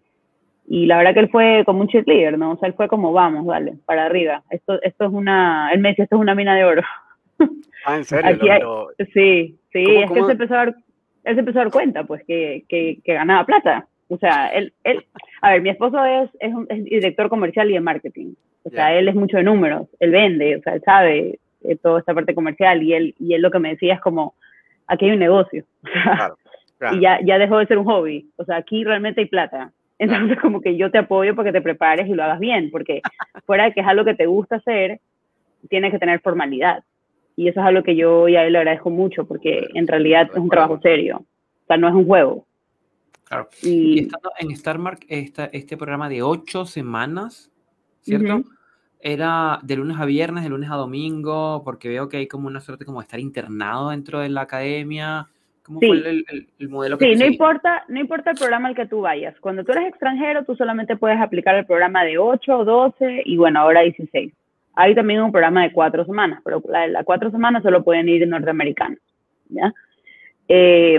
y 0.66 0.86
la 0.86 0.98
verdad 0.98 1.14
que 1.14 1.20
él 1.20 1.30
fue 1.30 1.62
como 1.66 1.80
un 1.80 1.88
cheerleader, 1.88 2.38
¿no? 2.38 2.52
O 2.52 2.56
sea, 2.58 2.68
él 2.68 2.74
fue 2.74 2.88
como, 2.88 3.12
vamos, 3.12 3.46
dale, 3.46 3.74
para 3.86 4.04
arriba. 4.06 4.42
Esto, 4.50 4.80
esto 4.82 5.04
es 5.06 5.10
una, 5.12 5.70
él 5.72 5.80
me 5.80 5.90
decía, 5.90 6.04
esto 6.04 6.16
es 6.16 6.20
una 6.22 6.34
mina 6.34 6.54
de 6.56 6.64
oro. 6.64 6.82
Ah, 7.84 7.96
en 7.96 8.04
serio. 8.04 8.30
Aquí 8.34 8.46
Lo- 8.46 8.52
hay- 8.52 8.60
lo- 8.60 8.88
Sí, 9.14 9.56
sí, 9.72 9.84
¿Cómo- 9.84 10.00
es 10.04 10.10
que 10.10 10.18
él 10.18 10.26
se 10.26 10.32
empezó 10.32 10.54
a 10.54 10.56
dar, 10.58 10.74
él 11.24 11.34
se 11.34 11.40
empezó 11.40 11.58
a 11.60 11.62
dar 11.62 11.72
cuenta, 11.72 12.04
pues, 12.04 12.22
que, 12.26 12.64
que, 12.68 12.98
que 13.04 13.14
ganaba 13.14 13.46
plata. 13.46 13.86
O 14.08 14.16
sea, 14.18 14.48
él, 14.48 14.72
él, 14.84 15.04
a 15.42 15.52
ver, 15.52 15.62
mi 15.62 15.68
esposo 15.70 16.02
es, 16.04 16.30
es, 16.40 16.52
un- 16.54 16.66
es 16.70 16.84
director 16.84 17.28
comercial 17.28 17.70
y 17.70 17.74
de 17.74 17.80
marketing. 17.80 18.34
O 18.64 18.70
sea, 18.70 18.90
Ya. 18.90 18.98
él 18.98 19.08
es 19.08 19.14
mucho 19.14 19.36
de 19.36 19.42
números, 19.44 19.86
él 20.00 20.10
vende, 20.10 20.56
o 20.56 20.62
sea, 20.62 20.74
él 20.74 20.82
sabe 20.84 21.38
eh, 21.64 21.76
toda 21.76 22.00
esta 22.00 22.14
parte 22.14 22.34
comercial 22.34 22.82
y 22.82 22.94
él, 22.94 23.14
y 23.18 23.34
él 23.34 23.42
lo 23.42 23.50
que 23.50 23.58
me 23.58 23.70
decía 23.70 23.94
es 23.94 24.00
como, 24.00 24.34
aquí 24.86 25.06
hay 25.06 25.12
un 25.12 25.18
negocio. 25.18 25.64
O 25.84 25.88
sea, 25.92 26.02
Claro. 26.16 26.36
claro. 26.78 26.96
y 26.96 27.00
ya, 27.00 27.20
ya 27.24 27.38
dejó 27.38 27.58
de 27.58 27.66
ser 27.66 27.78
un 27.78 27.84
hobby. 27.86 28.28
O 28.36 28.44
sea, 28.44 28.56
aquí 28.56 28.84
realmente 28.84 29.20
hay 29.20 29.26
plata. 29.26 29.72
Entonces, 29.98 30.38
como 30.40 30.60
que 30.60 30.76
yo 30.76 30.90
te 30.92 30.98
apoyo 30.98 31.34
para 31.34 31.48
que 31.48 31.58
te 31.58 31.60
prepares 31.62 32.06
y 32.08 32.14
lo 32.14 32.22
hagas 32.22 32.38
bien, 32.38 32.70
porque 32.70 33.00
fuera 33.46 33.64
de 33.64 33.72
que 33.72 33.80
es 33.80 33.86
algo 33.86 34.04
que 34.04 34.14
te 34.14 34.26
gusta 34.26 34.56
hacer, 34.56 35.00
tienes 35.68 35.90
que 35.92 35.98
tener 35.98 36.20
formalidad. 36.20 36.84
Y 37.36 37.48
eso 37.48 37.60
es 37.60 37.66
algo 37.66 37.82
que 37.82 37.96
yo 37.96 38.28
y 38.28 38.36
a 38.36 38.44
él 38.44 38.52
le 38.52 38.58
agradezco 38.58 38.90
mucho, 38.90 39.26
porque 39.26 39.66
en 39.74 39.86
realidad 39.88 40.28
es 40.32 40.36
un 40.38 40.48
trabajo 40.48 40.78
serio. 40.80 41.18
O 41.18 41.66
sea, 41.66 41.76
no 41.76 41.88
es 41.88 41.94
un 41.94 42.06
juego. 42.06 42.46
Claro. 43.28 43.48
Y 43.62 43.68
Y, 43.68 43.98
estando 44.00 44.30
en 44.38 44.56
Starmark, 44.56 45.00
esta, 45.08 45.46
este 45.46 45.76
programa 45.76 46.08
de 46.08 46.22
ocho 46.22 46.64
semanas, 46.64 47.50
¿cierto? 48.00 48.42
Era 49.00 49.60
de 49.62 49.76
lunes 49.76 49.96
a 49.98 50.04
viernes, 50.06 50.42
de 50.44 50.50
lunes 50.50 50.70
a 50.70 50.74
domingo, 50.76 51.62
porque 51.64 51.88
veo 51.88 52.08
que 52.08 52.16
hay 52.16 52.26
como 52.26 52.48
una 52.48 52.60
suerte 52.60 52.84
como 52.84 53.00
de 53.00 53.04
estar 53.04 53.20
internado 53.20 53.90
dentro 53.90 54.20
de 54.20 54.28
la 54.28 54.40
academia. 54.42 55.26
¿Cómo 55.62 55.80
fue 55.80 55.88
Sí. 55.88 55.92
el, 55.98 56.06
el- 56.06 56.24
el- 56.30 56.48
el 56.58 56.68
modelo 56.70 56.96
que 56.98 57.04
Sí, 57.12 57.16
no 57.20 57.26
importa, 57.26 57.84
no 57.88 58.00
importa 58.00 58.30
el 58.30 58.38
programa 58.38 58.68
al 58.68 58.74
que 58.74 58.86
tú 58.86 59.02
vayas. 59.02 59.38
Cuando 59.40 59.62
tú 59.64 59.72
eres 59.72 59.88
extranjero, 59.88 60.44
tú 60.44 60.56
solamente 60.56 60.96
puedes 60.96 61.20
aplicar 61.20 61.54
el 61.56 61.66
programa 61.66 62.04
de 62.04 62.16
8, 62.18 62.64
12 62.64 63.22
y 63.24 63.36
bueno, 63.36 63.60
ahora 63.60 63.82
16. 63.82 64.32
Hay 64.74 64.94
también 64.94 65.20
un 65.20 65.30
programa 65.32 65.62
de 65.62 65.72
cuatro 65.72 66.04
semanas, 66.06 66.40
pero 66.44 66.62
la 66.68 66.86
las 66.86 67.04
cuatro 67.04 67.30
semanas 67.30 67.62
solo 67.62 67.84
pueden 67.84 68.08
ir 68.08 68.26
norteamericanos. 68.26 68.98
¿ya? 69.50 69.72
Eh, 70.48 70.98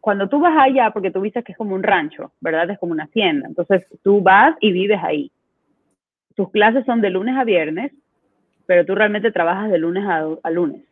cuando 0.00 0.28
tú 0.28 0.40
vas 0.40 0.56
allá, 0.56 0.90
porque 0.90 1.10
tú 1.10 1.20
viste 1.20 1.42
que 1.42 1.52
es 1.52 1.58
como 1.58 1.74
un 1.74 1.82
rancho, 1.82 2.32
¿verdad? 2.40 2.70
Es 2.70 2.78
como 2.78 2.92
una 2.92 3.04
hacienda. 3.04 3.48
Entonces 3.48 3.86
tú 4.02 4.22
vas 4.22 4.56
y 4.60 4.72
vives 4.72 5.00
ahí. 5.02 5.30
Tus 6.34 6.50
clases 6.50 6.84
son 6.86 7.00
de 7.00 7.10
lunes 7.10 7.36
a 7.36 7.44
viernes, 7.44 7.92
pero 8.66 8.84
tú 8.84 8.94
realmente 8.94 9.32
trabajas 9.32 9.70
de 9.70 9.78
lunes 9.78 10.04
a, 10.06 10.50
lunes. 10.50 10.82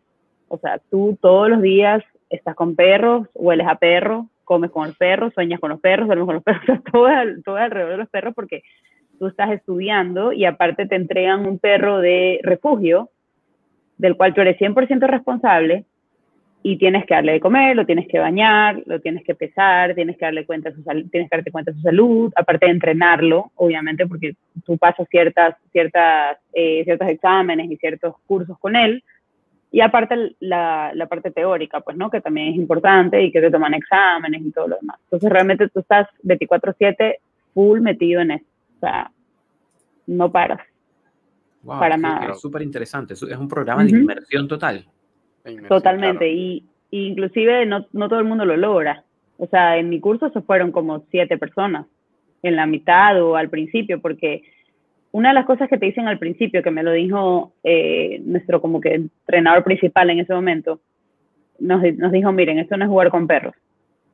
O 0.49 0.59
sea, 0.59 0.81
tú 0.91 1.19
todos 1.21 1.49
los 1.49 1.63
días 1.63 2.03
estás 2.31 2.55
con 2.55 2.75
perros, 2.75 3.29
hueles 3.35 3.67
a 3.69 3.77
perro, 3.77 4.29
comes 4.45 4.71
con 4.71 4.89
los 4.89 4.97
perros, 4.97 5.35
sueñas 5.35 5.61
con 5.61 5.71
los 5.71 5.81
perros, 5.81 6.07
duermes 6.07 6.27
con 6.27 6.35
los 6.37 6.45
perros, 6.45 6.85
todo, 6.93 7.09
todo 7.45 7.57
alrededor 7.57 7.93
de 7.93 7.99
los 7.99 8.09
perros 8.09 8.35
porque 8.35 8.63
tú 9.19 9.27
estás 9.27 9.51
estudiando 9.51 10.33
y 10.33 10.45
aparte 10.45 10.87
te 10.87 10.97
entregan 10.97 11.47
un 11.47 11.59
perro 11.59 12.01
de 12.01 12.41
refugio 12.43 13.11
del 13.99 14.17
cual 14.17 14.35
tú 14.35 14.41
eres 14.41 14.59
100% 14.59 15.07
responsable 15.07 15.85
y 16.69 16.79
tienes 16.79 17.07
que 17.07 17.15
darle 17.15 17.35
de 17.35 17.41
comer, 17.41 17.77
lo 17.77 17.87
tienes 17.87 18.09
que 18.09 18.19
bañar, 18.19 18.83
lo 18.87 18.99
tienes 18.99 19.23
que 19.23 19.37
pesar, 19.37 19.95
tienes 19.95 20.17
que 20.17 20.25
darle 20.25 20.45
cuenta 20.45 20.73
su 20.73 20.83
tienes 20.83 21.31
que 21.31 21.37
darte 21.37 21.53
cuenta 21.53 21.71
de 21.71 21.77
su 21.77 21.83
salud, 21.85 22.33
aparte 22.35 22.67
de 22.67 22.73
entrenarlo, 22.73 23.53
obviamente, 23.55 24.05
porque 24.05 24.35
tú 24.65 24.77
pasas 24.77 25.07
ciertas, 25.09 25.55
ciertas, 25.71 26.39
eh, 26.53 26.83
ciertos 26.83 27.07
exámenes 27.07 27.71
y 27.71 27.77
ciertos 27.77 28.17
cursos 28.27 28.59
con 28.59 28.75
él, 28.75 29.05
y 29.71 29.81
aparte 29.81 30.35
la, 30.41 30.91
la, 30.93 31.07
parte 31.07 31.31
teórica, 31.31 31.83
pues, 31.83 31.97
¿no? 31.97 32.11
Que 32.11 32.21
también 32.21 32.49
es 32.49 32.57
importante 32.57 33.23
y 33.23 33.31
que 33.31 33.41
te 33.41 33.51
toman 33.53 33.75
exámenes 33.75 34.43
y 34.43 34.51
todo 34.51 34.67
lo 34.67 34.77
demás. 34.81 34.99
Entonces, 35.05 35.31
realmente 35.31 35.69
tú 35.69 35.79
estás 35.79 36.09
24/7 36.25 37.19
full 37.55 37.81
metido 37.81 38.23
en 38.23 38.33
eso. 38.33 38.47
O 38.75 38.81
sea, 38.81 39.13
no 40.09 40.33
paras. 40.33 40.63
para 41.65 41.97
nada. 41.97 42.35
Súper 42.35 42.63
interesante. 42.63 43.15
Es 43.15 43.23
un 43.23 43.47
programa 43.47 43.85
de 43.85 43.91
inmersión 43.91 44.49
total. 44.49 44.85
Totalmente. 45.69 46.29
Y, 46.31 46.65
inclusive 46.91 47.67
no, 47.67 47.87
no 47.93 48.09
todo 48.09 48.21
el 48.21 48.27
mundo 48.27 48.45
lo 48.45 48.57
logra. 48.57 49.05
O 49.39 49.47
sea, 49.47 49.77
en 49.77 49.91
mi 49.91 50.01
curso 50.01 50.31
se 50.31 50.41
fueron 50.41 50.73
como 50.73 51.05
siete 51.11 51.37
personas 51.37 51.87
en 52.43 52.57
la 52.57 52.67
mitad 52.67 53.23
o 53.23 53.37
al 53.37 53.51
principio, 53.51 54.01
porque 54.01 54.43
una 55.13 55.31
de 55.31 55.35
las 55.35 55.47
cosas 55.47 55.69
que 55.69 55.79
te 55.79 55.87
dicen 55.87 56.09
al 56.09 56.19
principio, 56.19 56.63
que 56.63 56.71
me 56.71 56.83
lo 56.83 56.93
dijo 56.93 57.53
eh, 57.65 58.21
nuestro 58.25 58.61
como 58.61 58.81
que 58.81 58.95
entrenador 58.95 59.65
principal 59.65 60.11
en 60.11 60.21
ese 60.21 60.35
momento, 60.35 60.81
nos, 61.59 61.83
nos, 61.97 62.13
dijo, 62.13 62.33
miren, 62.33 62.59
esto 62.59 62.77
no 62.77 62.85
es 62.85 62.91
jugar 62.91 63.11
con 63.11 63.27
perros. 63.27 63.55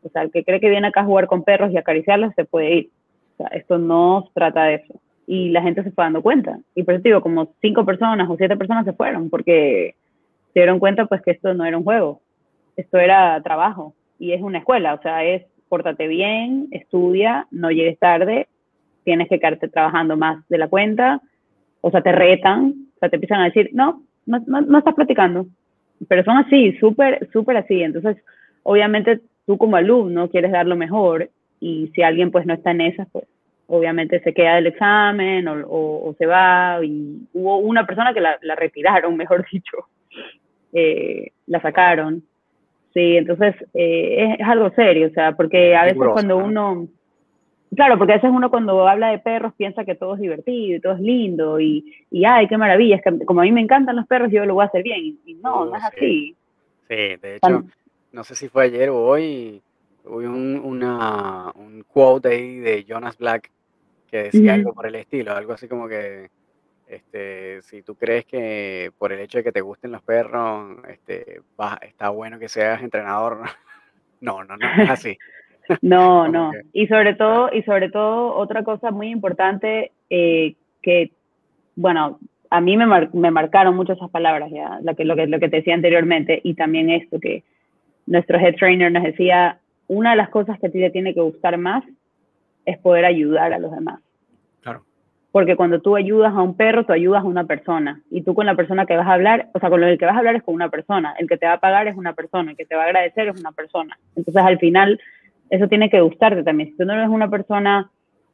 O 0.04 0.08
sea, 0.08 0.22
el 0.22 0.30
que 0.30 0.44
cree 0.44 0.60
que 0.60 0.70
viene 0.70 0.88
acá 0.88 1.00
a 1.00 1.04
jugar 1.04 1.26
con 1.26 1.42
perros 1.42 1.72
y 1.72 1.76
acariciarlos 1.76 2.32
se 2.34 2.44
puede 2.44 2.74
ir. 2.74 2.90
O 3.34 3.36
sea, 3.38 3.46
esto 3.48 3.78
no 3.78 4.30
trata 4.34 4.64
de 4.64 4.74
eso. 4.76 5.00
Y 5.26 5.50
la 5.50 5.62
gente 5.62 5.82
se 5.82 5.90
fue 5.90 6.04
dando 6.04 6.22
cuenta. 6.22 6.58
Y 6.74 6.82
por 6.82 6.94
eso 6.94 7.02
digo, 7.02 7.20
como 7.20 7.52
cinco 7.60 7.84
personas 7.84 8.28
o 8.28 8.36
siete 8.36 8.56
personas 8.56 8.84
se 8.84 8.92
fueron, 8.92 9.30
porque 9.30 9.94
se 10.52 10.60
dieron 10.60 10.78
cuenta 10.78 11.06
pues 11.06 11.22
que 11.22 11.32
esto 11.32 11.54
no 11.54 11.64
era 11.64 11.78
un 11.78 11.84
juego, 11.84 12.20
esto 12.76 12.98
era 12.98 13.40
trabajo 13.42 13.94
y 14.18 14.32
es 14.32 14.42
una 14.42 14.58
escuela, 14.58 14.94
o 14.94 15.02
sea, 15.02 15.24
es 15.24 15.44
pórtate 15.68 16.06
bien, 16.06 16.68
estudia, 16.70 17.46
no 17.50 17.70
llegues 17.70 17.98
tarde, 17.98 18.48
tienes 19.04 19.28
que 19.28 19.40
quedarte 19.40 19.68
trabajando 19.68 20.16
más 20.16 20.46
de 20.48 20.58
la 20.58 20.68
cuenta, 20.68 21.20
o 21.80 21.90
sea, 21.90 22.02
te 22.02 22.12
retan, 22.12 22.74
o 22.96 22.98
sea, 23.00 23.08
te 23.08 23.16
empiezan 23.16 23.40
a 23.40 23.46
decir, 23.46 23.70
no, 23.72 24.02
no, 24.26 24.38
no, 24.46 24.78
estás 24.78 24.94
platicando, 24.94 25.46
pero 26.08 26.24
son 26.24 26.36
así, 26.36 26.72
súper, 26.78 27.28
súper 27.32 27.56
así, 27.56 27.82
entonces, 27.82 28.18
obviamente 28.62 29.20
tú 29.46 29.56
como 29.56 29.76
alumno 29.76 30.28
quieres 30.28 30.52
dar 30.52 30.66
lo 30.66 30.76
mejor 30.76 31.30
y 31.58 31.90
si 31.94 32.02
alguien 32.02 32.30
pues 32.30 32.44
no 32.44 32.54
está 32.54 32.72
en 32.72 32.82
esas, 32.82 33.08
pues 33.10 33.24
obviamente 33.66 34.20
se 34.20 34.34
queda 34.34 34.56
del 34.56 34.66
examen 34.66 35.48
o, 35.48 36.14
se 36.18 36.26
va. 36.26 36.78
Y 36.84 37.26
hubo 37.32 37.56
una 37.58 37.86
persona 37.86 38.12
que 38.12 38.20
la 38.20 38.54
retiraron, 38.56 39.16
mejor 39.16 39.46
dicho, 39.50 39.88
eh, 40.72 41.32
la 41.46 41.60
sacaron. 41.60 42.22
Sí, 42.94 43.16
entonces 43.16 43.54
eh, 43.72 44.36
es, 44.38 44.46
algo 44.46 44.70
serio, 44.70 45.08
o 45.08 45.10
sea, 45.10 45.32
porque 45.32 45.74
a 45.74 45.84
veces 45.84 45.98
cuando 46.12 46.36
uno, 46.36 46.88
claro, 47.74 47.96
porque 47.96 48.12
a 48.12 48.16
veces 48.16 48.30
uno 48.30 48.50
cuando 48.50 48.86
habla 48.86 49.10
de 49.10 49.18
perros 49.18 49.54
piensa 49.56 49.84
que 49.84 49.94
todo 49.94 50.14
es 50.14 50.20
divertido 50.20 50.76
y 50.76 50.80
todo 50.80 50.92
es 50.92 51.00
lindo 51.00 51.58
y, 51.58 52.04
y 52.10 52.24
ay, 52.26 52.48
qué 52.48 52.58
maravilla, 52.58 52.96
es 52.96 53.02
que 53.02 53.24
como 53.24 53.40
a 53.40 53.44
mí 53.44 53.52
me 53.52 53.62
encantan 53.62 53.96
los 53.96 54.06
perros, 54.06 54.30
yo 54.30 54.44
lo 54.44 54.54
voy 54.54 54.64
a 54.64 54.66
hacer 54.66 54.82
bien. 54.82 55.18
Y 55.24 55.34
no, 55.42 55.64
no 55.64 55.76
es 55.76 55.84
así. 55.84 56.36
Sí, 56.88 57.16
de 57.16 57.36
hecho, 57.36 57.64
no 58.12 58.24
sé 58.24 58.34
si 58.34 58.48
fue 58.48 58.64
ayer 58.64 58.90
o 58.90 58.98
hoy, 58.98 59.62
hubo 60.04 60.18
un, 60.18 60.60
una, 60.62 61.50
un 61.54 61.82
quote 61.88 62.28
ahí 62.28 62.58
de 62.58 62.84
Jonas 62.84 63.16
Black 63.16 63.50
que 64.10 64.24
decía 64.24 64.52
algo 64.52 64.74
por 64.74 64.86
el 64.86 64.96
estilo, 64.96 65.32
algo 65.32 65.54
así 65.54 65.66
como 65.66 65.88
que 65.88 66.28
este, 66.92 67.62
si 67.62 67.82
tú 67.82 67.94
crees 67.94 68.24
que 68.26 68.90
por 68.98 69.12
el 69.12 69.20
hecho 69.20 69.38
de 69.38 69.44
que 69.44 69.52
te 69.52 69.60
gusten 69.60 69.92
los 69.92 70.02
perros, 70.02 70.76
este, 70.88 71.40
está 71.82 72.10
bueno 72.10 72.38
que 72.38 72.48
seas 72.48 72.82
entrenador, 72.82 73.40
no, 74.20 74.44
no, 74.44 74.56
no 74.56 74.82
es 74.82 74.90
así. 74.90 75.18
No, 75.80 76.26
no. 76.26 76.50
Y 76.72 76.88
sobre 76.88 77.14
todo, 77.14 77.48
y 77.52 77.62
sobre 77.62 77.88
todo, 77.88 78.34
otra 78.34 78.64
cosa 78.64 78.90
muy 78.90 79.10
importante 79.10 79.92
eh, 80.10 80.56
que, 80.82 81.12
bueno, 81.76 82.18
a 82.50 82.60
mí 82.60 82.76
me, 82.76 82.84
me 83.12 83.30
marcaron 83.30 83.76
mucho 83.76 83.92
esas 83.92 84.10
palabras, 84.10 84.50
ya, 84.50 84.80
lo 84.82 84.96
que, 84.96 85.04
lo, 85.04 85.14
que, 85.14 85.28
lo 85.28 85.38
que 85.38 85.48
te 85.48 85.58
decía 85.58 85.74
anteriormente, 85.74 86.40
y 86.42 86.54
también 86.54 86.90
esto, 86.90 87.20
que 87.20 87.44
nuestro 88.06 88.38
head 88.40 88.56
trainer 88.56 88.90
nos 88.90 89.04
decía, 89.04 89.60
una 89.86 90.10
de 90.10 90.16
las 90.16 90.30
cosas 90.30 90.58
que 90.58 90.66
a 90.66 90.70
ti 90.70 90.80
te 90.80 90.90
tiene 90.90 91.14
que 91.14 91.20
gustar 91.20 91.56
más 91.56 91.84
es 92.66 92.76
poder 92.78 93.04
ayudar 93.04 93.52
a 93.52 93.60
los 93.60 93.70
demás 93.70 94.00
porque 95.32 95.56
cuando 95.56 95.80
tú 95.80 95.96
ayudas 95.96 96.34
a 96.34 96.42
un 96.42 96.54
perro, 96.54 96.84
tú 96.84 96.92
ayudas 96.92 97.22
a 97.22 97.26
una 97.26 97.44
persona. 97.44 98.02
Y 98.10 98.20
tú 98.20 98.34
con 98.34 98.44
la 98.44 98.54
persona 98.54 98.84
que 98.84 98.96
vas 98.96 99.06
a 99.06 99.14
hablar, 99.14 99.48
o 99.54 99.58
sea, 99.58 99.70
con 99.70 99.82
el 99.82 99.98
que 99.98 100.04
vas 100.04 100.14
a 100.14 100.18
hablar 100.18 100.36
es 100.36 100.42
con 100.42 100.54
una 100.54 100.68
persona. 100.68 101.14
El 101.18 101.26
que 101.26 101.38
te 101.38 101.46
va 101.46 101.54
a 101.54 101.60
pagar 101.60 101.88
es 101.88 101.96
una 101.96 102.12
persona. 102.12 102.50
El 102.50 102.56
que 102.56 102.66
te 102.66 102.76
va 102.76 102.82
a 102.82 102.84
agradecer 102.84 103.28
es 103.28 103.40
una 103.40 103.50
persona. 103.52 103.98
Entonces, 104.14 104.42
al 104.42 104.58
final, 104.58 105.00
eso 105.48 105.68
tiene 105.68 105.88
que 105.88 106.02
gustarte 106.02 106.42
también. 106.42 106.68
Si 106.70 106.76
tú 106.76 106.84
no 106.84 106.92
eres 106.92 107.08
una 107.08 107.30
persona 107.30 107.90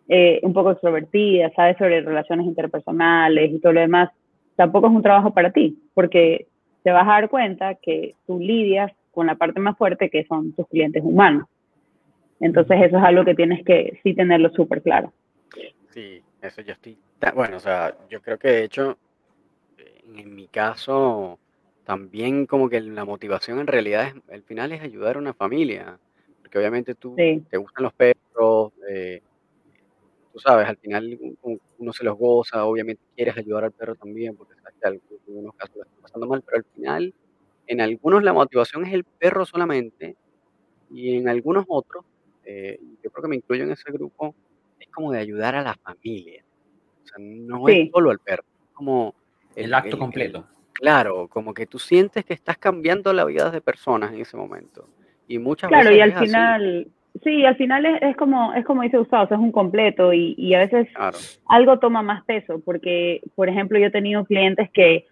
eh, 0.08 0.40
un 0.42 0.52
poco 0.52 0.72
extrovertida, 0.72 1.52
sabes 1.54 1.78
sobre 1.78 2.00
relaciones 2.00 2.46
interpersonales 2.46 3.52
y 3.52 3.60
todo 3.60 3.74
lo 3.74 3.80
demás, 3.80 4.10
tampoco 4.56 4.88
es 4.88 4.92
un 4.92 5.02
trabajo 5.02 5.32
para 5.32 5.52
ti, 5.52 5.78
porque 5.94 6.48
te 6.82 6.90
vas 6.90 7.06
a 7.06 7.12
dar 7.12 7.28
cuenta 7.28 7.76
que 7.76 8.16
tú 8.26 8.40
lidias 8.40 8.90
con 9.12 9.28
la 9.28 9.36
parte 9.36 9.60
más 9.60 9.78
fuerte 9.78 10.10
que 10.10 10.24
son 10.24 10.52
tus 10.52 10.66
clientes 10.66 11.02
humanos. 11.04 11.46
Entonces, 12.40 12.76
eso 12.82 12.98
es 12.98 13.04
algo 13.04 13.24
que 13.24 13.36
tienes 13.36 13.64
que 13.64 14.00
sí 14.02 14.14
tenerlo 14.14 14.50
súper 14.50 14.82
claro. 14.82 15.12
Sí, 15.90 16.22
eso 16.42 16.62
yo 16.62 16.73
estoy, 16.73 16.99
bueno, 17.35 17.57
o 17.57 17.61
sea, 17.61 17.97
yo 18.09 18.21
creo 18.23 18.38
que 18.38 18.49
de 18.49 18.64
hecho, 18.64 18.99
en 20.16 20.35
mi 20.35 20.49
caso, 20.49 21.38
también 21.85 22.47
como 22.47 22.68
que 22.68 22.80
la 22.80 23.04
motivación 23.04 23.59
en 23.61 23.66
realidad 23.66 24.09
es, 24.09 24.14
al 24.33 24.42
final 24.42 24.73
es 24.73 24.83
ayudar 24.83 25.16
a 25.16 25.18
una 25.21 25.35
familia, 25.35 25.99
porque 26.40 26.59
obviamente 26.59 26.95
tú 26.95 27.14
te 27.16 27.57
gustan 27.57 27.85
los 27.85 27.92
perros, 27.92 28.73
eh, 28.88 29.21
tú 30.33 30.38
sabes, 30.38 30.68
al 30.68 30.76
final 30.76 31.18
uno 31.78 31.92
se 31.92 32.04
los 32.04 32.16
goza, 32.16 32.64
obviamente 32.64 33.02
quieres 33.16 33.37
ayudar 33.37 33.64
al 33.64 33.73
perro 33.73 33.95
también, 33.95 34.37
porque 34.37 34.54
sabes 34.80 35.00
que 35.09 35.14
en 35.14 35.21
algunos 35.28 35.54
casos 35.54 35.76
lo 35.76 35.83
están 35.83 36.02
pasando 36.02 36.26
mal, 36.26 36.42
pero 36.42 36.59
al 36.59 36.64
final, 36.75 37.14
en 37.66 37.80
algunos 37.80 38.23
la 38.23 38.33
motivación 38.33 38.87
es 38.87 38.95
el 38.95 39.04
perro 39.04 39.45
solamente, 39.45 40.16
y 40.90 41.16
en 41.16 41.28
algunos 41.28 41.64
otros, 41.68 42.04
eh, 42.45 42.78
yo 43.02 43.11
creo 43.11 43.23
que 43.23 43.28
me 43.28 43.37
incluyo 43.37 43.64
en 43.64 43.73
ese 43.73 43.90
grupo, 43.92 44.35
como 44.98 45.12
de 45.12 45.20
ayudar 45.20 45.54
a 45.54 45.62
la 45.62 45.74
familia. 45.74 46.42
O 47.04 47.06
sea, 47.06 47.16
no 47.20 47.68
es 47.68 47.88
solo 47.92 48.10
al 48.10 48.18
perro, 48.18 48.42
es 48.64 48.74
como 48.74 49.14
el, 49.54 49.72
acto 49.72 49.96
completo. 49.96 50.44
claro, 50.72 51.28
como 51.28 51.54
que 51.54 51.66
tú 51.66 51.78
sientes 51.78 52.24
que 52.24 52.34
estás 52.34 52.58
cambiando 52.58 53.12
la 53.12 53.24
vida 53.24 53.48
de 53.52 53.60
personas 53.60 54.12
en 54.12 54.22
ese 54.22 54.36
momento. 54.36 54.88
Y 55.28 55.38
muchas 55.38 55.68
claro, 55.68 55.92
y 55.92 56.00
al 56.00 56.18
final, 56.18 56.88
sí, 57.22 57.44
al 57.44 57.54
final 57.54 57.86
es, 57.86 58.16
como, 58.16 58.52
es 58.54 58.64
como 58.64 58.82
dice 58.82 58.98
Gustavo, 58.98 59.32
es 59.32 59.38
un 59.38 59.52
completo 59.52 60.12
y, 60.12 60.34
y 60.36 60.54
a 60.54 60.58
veces 60.58 60.88
algo 61.46 61.78
toma 61.78 62.02
más 62.02 62.24
peso, 62.24 62.60
porque, 62.64 63.20
por 63.36 63.48
ejemplo, 63.48 63.78
yo 63.78 63.86
he 63.86 63.92
tenido 63.92 64.24
clientes 64.24 64.68
que 64.72 65.06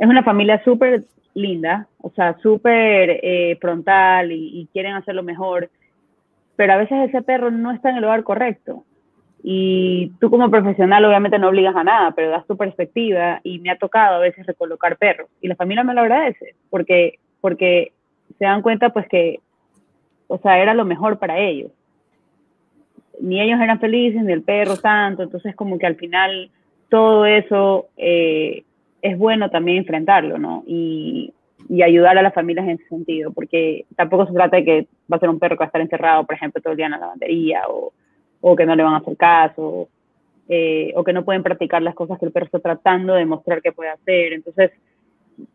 es 0.00 0.08
una 0.08 0.24
familia 0.24 0.60
súper 0.64 1.04
linda, 1.34 1.86
o 1.98 2.10
sea, 2.10 2.36
súper 2.42 3.20
eh, 3.22 3.56
frontal 3.60 4.32
y, 4.32 4.62
y, 4.62 4.66
quieren 4.72 4.94
hacerlo 4.94 5.22
mejor, 5.22 5.70
pero 6.56 6.72
a 6.72 6.76
veces 6.78 7.08
ese 7.08 7.22
perro 7.22 7.52
no 7.52 7.70
está 7.70 7.90
en 7.90 7.96
el 7.98 8.02
lugar 8.02 8.24
correcto. 8.24 8.84
Y 9.42 10.12
tú 10.20 10.30
como 10.30 10.50
profesional 10.50 11.04
obviamente 11.04 11.38
no 11.38 11.48
obligas 11.48 11.74
a 11.74 11.82
nada, 11.82 12.12
pero 12.12 12.30
das 12.30 12.46
tu 12.46 12.56
perspectiva 12.56 13.40
y 13.42 13.58
me 13.58 13.70
ha 13.70 13.76
tocado 13.76 14.16
a 14.16 14.20
veces 14.20 14.46
recolocar 14.46 14.96
perros. 14.96 15.28
Y 15.40 15.48
la 15.48 15.56
familia 15.56 15.82
me 15.82 15.94
lo 15.94 16.00
agradece 16.00 16.54
porque, 16.70 17.18
porque 17.40 17.92
se 18.38 18.44
dan 18.44 18.62
cuenta 18.62 18.90
pues 18.90 19.08
que, 19.08 19.40
o 20.28 20.38
sea, 20.38 20.60
era 20.60 20.74
lo 20.74 20.84
mejor 20.84 21.18
para 21.18 21.38
ellos. 21.38 21.72
Ni 23.20 23.40
ellos 23.40 23.60
eran 23.60 23.80
felices, 23.80 24.22
ni 24.22 24.32
el 24.32 24.42
perro 24.42 24.76
tanto. 24.76 25.24
Entonces 25.24 25.56
como 25.56 25.76
que 25.76 25.86
al 25.86 25.96
final 25.96 26.50
todo 26.88 27.26
eso 27.26 27.88
eh, 27.96 28.62
es 29.00 29.18
bueno 29.18 29.50
también 29.50 29.78
enfrentarlo, 29.78 30.38
¿no? 30.38 30.62
Y, 30.66 31.34
y 31.68 31.82
ayudar 31.82 32.16
a 32.16 32.22
las 32.22 32.34
familias 32.34 32.66
en 32.66 32.72
ese 32.72 32.88
sentido, 32.88 33.32
porque 33.32 33.86
tampoco 33.96 34.26
se 34.26 34.34
trata 34.34 34.58
de 34.58 34.64
que 34.64 34.86
va 35.10 35.16
a 35.16 35.20
ser 35.20 35.28
un 35.28 35.38
perro 35.38 35.56
que 35.56 35.60
va 35.60 35.64
a 35.64 35.68
estar 35.68 35.80
encerrado, 35.80 36.24
por 36.24 36.36
ejemplo, 36.36 36.62
todo 36.62 36.72
el 36.72 36.76
día 36.76 36.86
en 36.86 36.92
la 36.92 36.98
lavandería 36.98 37.62
o 37.68 37.92
o 38.42 38.54
que 38.54 38.66
no 38.66 38.76
le 38.76 38.82
van 38.82 38.94
a 38.94 38.98
hacer 38.98 39.16
caso, 39.16 39.88
eh, 40.48 40.92
o 40.94 41.02
que 41.02 41.14
no 41.14 41.24
pueden 41.24 41.42
practicar 41.42 41.80
las 41.80 41.94
cosas 41.94 42.18
que 42.18 42.26
el 42.26 42.32
perro 42.32 42.46
está 42.46 42.58
tratando 42.58 43.14
de 43.14 43.24
mostrar 43.24 43.62
que 43.62 43.72
puede 43.72 43.88
hacer. 43.88 44.34
Entonces, 44.34 44.70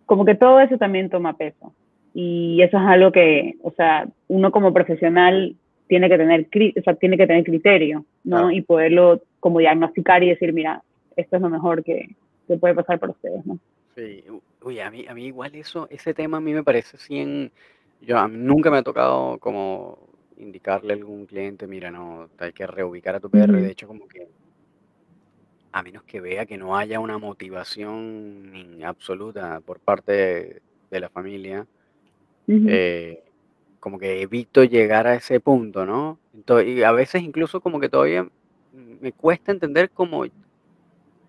como 0.08 0.26
que 0.26 0.34
todo 0.34 0.60
eso 0.60 0.78
también 0.78 1.10
toma 1.10 1.38
peso. 1.38 1.72
Y 2.16 2.60
eso 2.64 2.78
es 2.78 2.84
algo 2.84 3.12
que, 3.12 3.58
o 3.62 3.72
sea, 3.72 4.08
uno 4.28 4.50
como 4.50 4.74
profesional 4.74 5.56
tiene 5.88 6.10
que 6.10 6.18
tener, 6.18 6.48
o 6.78 6.82
sea, 6.82 6.96
tiene 6.96 7.18
que 7.18 7.28
tener 7.28 7.44
criterio, 7.44 8.06
¿no? 8.24 8.50
Y 8.50 8.62
poderlo 8.62 9.22
como 9.40 9.60
diagnosticar 9.60 10.24
y 10.24 10.30
decir, 10.30 10.52
mira, 10.52 10.82
esto 11.16 11.36
es 11.36 11.42
lo 11.42 11.50
mejor 11.50 11.84
que, 11.84 12.16
que 12.48 12.58
puede 12.58 12.74
pasar 12.74 12.98
para 12.98 13.12
ustedes, 13.12 13.46
¿no? 13.46 13.60
Sí, 13.96 14.24
Uy, 14.64 14.80
a 14.80 14.90
mí, 14.90 15.06
a 15.08 15.14
mí 15.14 15.28
igual 15.28 15.56
eso, 15.56 15.88
ese 15.90 16.14
tema 16.14 16.38
a 16.38 16.42
mí 16.42 16.54
me 16.54 16.64
parece 16.64 16.98
100, 16.98 17.52
yo 18.02 18.18
a 18.18 18.28
mí 18.28 18.38
nunca 18.38 18.70
me 18.70 18.78
ha 18.78 18.84
tocado 18.84 19.38
como 19.38 19.98
indicarle 20.38 20.94
a 20.94 20.96
algún 20.96 21.26
cliente, 21.26 21.68
mira, 21.68 21.92
no, 21.92 22.30
hay 22.38 22.54
que 22.54 22.68
reubicar 22.68 23.16
a 23.16 23.20
tu 23.20 23.30
perro, 23.30 23.60
y 23.60 23.64
de 23.64 23.72
hecho 23.72 23.88
como 23.88 24.08
que 24.08 24.28
a 25.72 25.84
menos 25.84 26.04
que 26.04 26.22
vea 26.22 26.46
que 26.46 26.58
no 26.58 26.78
haya 26.78 27.00
una 27.00 27.18
motivación 27.18 28.80
absoluta 28.84 29.60
por 29.62 29.80
parte 29.80 30.12
de, 30.12 30.62
de 30.90 31.00
la 31.00 31.10
familia, 31.10 31.68
eh, 32.48 33.24
como 33.80 34.00
que 34.00 34.22
evito 34.22 34.64
llegar 34.64 35.06
a 35.06 35.16
ese 35.16 35.40
punto, 35.40 35.86
¿no? 35.86 36.18
Entonces, 36.34 36.68
y 36.70 36.84
a 36.84 36.92
veces 36.92 37.22
incluso 37.22 37.62
como 37.62 37.80
que 37.80 37.90
todavía 37.90 38.28
me 38.74 39.12
cuesta 39.12 39.52
entender 39.52 39.90
cómo 39.92 40.26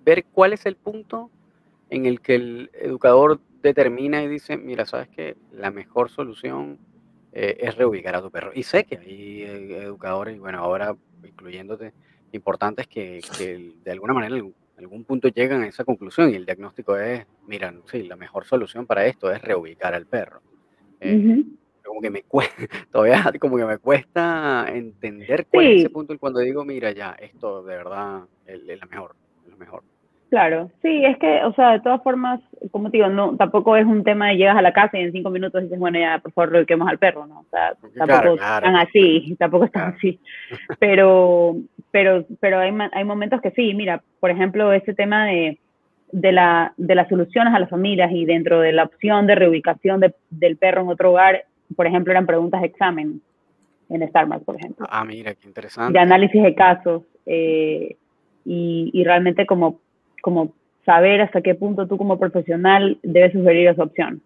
ver 0.05 0.25
cuál 0.33 0.53
es 0.53 0.65
el 0.65 0.77
punto 0.77 1.31
en 1.91 2.07
el 2.07 2.21
que 2.21 2.37
el 2.37 2.71
educador 2.75 3.41
determina 3.63 4.23
y 4.23 4.29
dice, 4.29 4.57
mira, 4.57 4.87
sabes 4.87 5.09
que 5.09 5.37
la 5.53 5.71
mejor 5.71 6.11
solución 6.11 6.79
eh, 7.33 7.57
es 7.61 7.77
reubicar 7.77 8.15
a 8.17 8.23
tu 8.23 8.31
perro. 8.31 8.53
Y 8.55 8.63
sé 8.63 8.85
que 8.85 8.99
hay 8.99 9.43
eh, 9.43 9.83
educadores, 9.83 10.37
y 10.37 10.39
bueno, 10.39 10.59
ahora 10.59 10.95
incluyéndote, 11.25 11.93
importantes 12.33 12.87
que, 12.87 13.21
que 13.37 13.73
de 13.83 13.91
alguna 13.91 14.13
manera 14.13 14.37
en 14.37 14.55
algún 14.77 15.05
punto 15.05 15.29
llegan 15.29 15.63
a 15.63 15.67
esa 15.67 15.85
conclusión 15.85 16.31
y 16.31 16.35
el 16.37 16.45
diagnóstico 16.47 16.97
es, 16.97 17.27
mira, 17.47 17.75
sí, 17.91 18.05
la 18.05 18.17
mejor 18.17 18.45
solución 18.45 18.87
para 18.87 19.07
esto 19.07 19.31
es 19.33 19.41
reubicar 19.43 19.95
al 19.95 20.07
perro. 20.07 20.41
Eh, 21.01 21.17
ujú. 21.17 21.45
como 21.85 22.01
que 22.01 22.11
me 22.11 22.23
cuesta, 22.23 22.55
todavía 22.93 23.33
como 23.41 23.57
que 23.57 23.65
me 23.65 23.79
cuesta 23.79 24.67
entender 24.69 25.47
cuál 25.47 25.67
es 25.67 25.73
ese 25.79 25.89
Sí, 25.89 25.95
punto 25.95 26.13
y 26.13 26.19
cuando 26.19 26.41
digo, 26.41 26.65
mira, 26.65 26.93
ya, 26.93 27.13
esto 27.13 27.63
de 27.63 27.77
verdad 27.77 28.25
es, 28.47 28.61
es 28.69 28.79
la 28.79 28.87
mejor, 28.87 29.17
es 29.45 29.51
lo 29.51 29.57
mejor. 29.57 29.83
Claro. 30.31 30.71
Sí, 30.83 31.05
es 31.05 31.17
que, 31.19 31.43
o 31.45 31.53
sea, 31.55 31.73
de 31.73 31.81
todas 31.81 32.03
formas, 32.03 32.41
como 32.71 32.91
te 32.91 32.99
digo, 32.99 33.09
no, 33.09 33.37
tampoco 33.37 33.77
es 33.77 33.85
un 33.87 34.05
tema 34.05 34.29
de 34.29 34.37
llegas 34.37 34.57
a 34.57 34.63
la 34.63 34.73
casa 34.73 34.99
y 34.99 35.03
en 35.03 35.13
cinco 35.13 35.31
minutos 35.31 35.63
dices, 35.63 35.79
bueno, 35.79 35.99
ya, 35.99 36.19
por 36.19 36.33
favor, 36.33 36.53
requemos 36.53 36.89
al 36.89 36.99
perro, 36.99 37.27
¿no? 37.27 37.41
O 37.41 37.47
sea, 37.51 37.73
claro, 37.95 38.13
tampoco 38.13 38.37
claro, 38.37 38.67
están 38.67 38.77
así, 38.77 39.37
tampoco 39.39 39.65
están 39.65 39.95
así. 39.95 40.21
Pero, 40.79 41.57
pero, 41.91 42.25
pero 42.41 42.59
hay, 42.61 42.73
hay 42.93 43.05
momentos 43.05 43.41
que 43.41 43.51
sí, 43.53 43.75
mira, 43.75 44.03
por 44.21 44.31
ejemplo, 44.31 44.73
ese 44.73 44.95
tema 44.95 45.27
de, 45.27 45.59
de, 46.13 46.33
la, 46.33 46.73
de 46.77 46.95
las 46.95 47.09
soluciones 47.09 47.55
a 47.55 47.59
las 47.59 47.71
familias 47.71 48.11
y 48.13 48.25
dentro 48.25 48.61
de 48.61 48.73
la 48.73 48.85
opción 48.85 49.27
de 49.27 49.35
reubicación 49.35 50.01
de- 50.01 50.15
del 50.31 50.57
perro 50.57 50.83
en 50.83 50.89
otro 50.89 51.11
hogar, 51.13 51.45
por 51.77 51.87
ejemplo, 51.87 52.13
eran 52.13 52.27
preguntas 52.27 52.61
de 52.61 52.67
examen 52.69 53.21
en 53.91 54.09
Starbucks, 54.09 54.45
por 54.45 54.57
ejemplo. 54.57 54.87
Ah, 54.91 55.05
mira, 55.05 55.33
qué 55.35 55.41
de 55.43 55.49
interesante. 55.49 55.99
análisis 55.99 56.43
de 56.43 56.55
casos 56.55 57.03
eh, 57.27 57.97
y, 58.45 58.91
y 58.93 59.05
realmente 59.05 59.45
como, 59.47 59.81
como 60.23 60.53
saber 60.85 61.21
hasta 61.21 61.43
qué 61.43 61.55
punto 61.55 61.87
tú 61.87 61.99
como 61.99 62.19
profesional 62.19 62.99
debes 63.03 63.33
sugerir 63.33 63.69
esa 63.69 63.83
opción. 63.83 64.23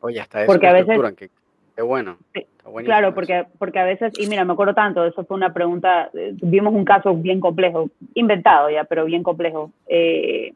Oye, 0.00 0.20
hasta 0.20 0.42
eso 0.42 0.52
Porque 0.52 0.66
a 0.66 0.72
veces, 0.72 0.98
qué, 1.16 1.30
qué 1.74 1.82
bueno. 1.82 2.16
Está 2.32 2.84
claro, 2.84 3.08
eso. 3.08 3.14
porque, 3.14 3.44
porque 3.58 3.78
a 3.78 3.84
veces, 3.84 4.12
y 4.18 4.26
mira, 4.26 4.44
me 4.44 4.54
acuerdo 4.54 4.74
tanto, 4.74 5.04
eso 5.04 5.24
fue 5.24 5.36
una 5.36 5.52
pregunta, 5.52 6.10
eh, 6.14 6.34
vimos 6.42 6.74
un 6.74 6.84
caso 6.84 7.14
bien 7.14 7.40
complejo, 7.40 7.90
inventado 8.14 8.70
ya, 8.70 8.84
pero 8.84 9.04
bien 9.04 9.22
complejo. 9.22 9.70
Eh, 9.86 10.52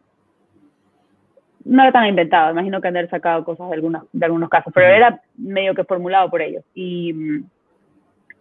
no 1.64 1.82
era 1.82 1.92
tan 1.92 2.06
inventado, 2.06 2.52
imagino 2.52 2.80
que 2.80 2.88
han 2.88 3.10
sacado 3.10 3.44
cosas 3.44 3.68
de, 3.68 3.74
algunas, 3.74 4.02
de 4.12 4.24
algunos 4.24 4.48
casos, 4.48 4.72
pero 4.74 4.86
era 4.86 5.20
medio 5.36 5.74
que 5.74 5.84
formulado 5.84 6.30
por 6.30 6.40
ellos. 6.40 6.64
Y, 6.74 7.14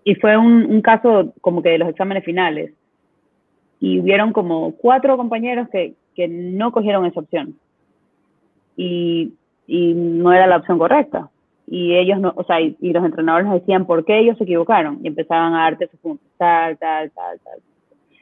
y 0.03 0.15
fue 0.15 0.37
un, 0.37 0.65
un 0.65 0.81
caso 0.81 1.33
como 1.41 1.61
que 1.61 1.69
de 1.69 1.79
los 1.79 1.89
exámenes 1.89 2.23
finales. 2.23 2.71
Y 3.81 3.99
hubieron 3.99 4.33
como 4.33 4.73
cuatro 4.75 5.15
compañeros 5.17 5.67
que, 5.69 5.93
que 6.19 6.27
no 6.27 6.73
cogieron 6.73 7.05
esa 7.05 7.21
opción. 7.21 7.55
Y, 8.75 9.31
y 9.67 9.93
no 9.93 10.33
era 10.33 10.47
la 10.47 10.57
opción 10.57 10.77
correcta. 10.77 11.29
Y 11.65 11.95
ellos 11.95 12.19
no, 12.19 12.33
o 12.35 12.43
sea, 12.43 12.59
y, 12.59 12.75
y 12.81 12.91
los 12.91 13.05
entrenadores 13.05 13.47
nos 13.47 13.61
decían 13.61 13.85
por 13.85 14.03
qué 14.03 14.19
ellos 14.19 14.37
se 14.37 14.43
equivocaron 14.43 14.99
y 15.01 15.07
empezaban 15.07 15.53
a 15.53 15.63
darte 15.63 15.87
sus 15.87 15.99
puntos, 16.01 16.27
tal, 16.37 16.77
tal, 16.77 17.09
tal, 17.11 17.39
tal. 17.39 17.59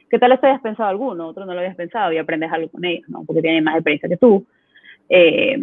¿Qué 0.08 0.18
tal 0.18 0.30
esto 0.30 0.46
hayas 0.46 0.60
pensado 0.60 0.88
alguno? 0.88 1.26
Otro 1.26 1.44
no 1.44 1.54
lo 1.54 1.58
habías 1.58 1.74
pensado 1.74 2.12
y 2.12 2.18
aprendes 2.18 2.52
algo 2.52 2.68
con 2.68 2.84
ellos, 2.84 3.08
¿no? 3.08 3.24
Porque 3.24 3.42
tienen 3.42 3.64
más 3.64 3.74
experiencia 3.74 4.08
que 4.08 4.16
tú. 4.16 4.46
Eh, 5.08 5.58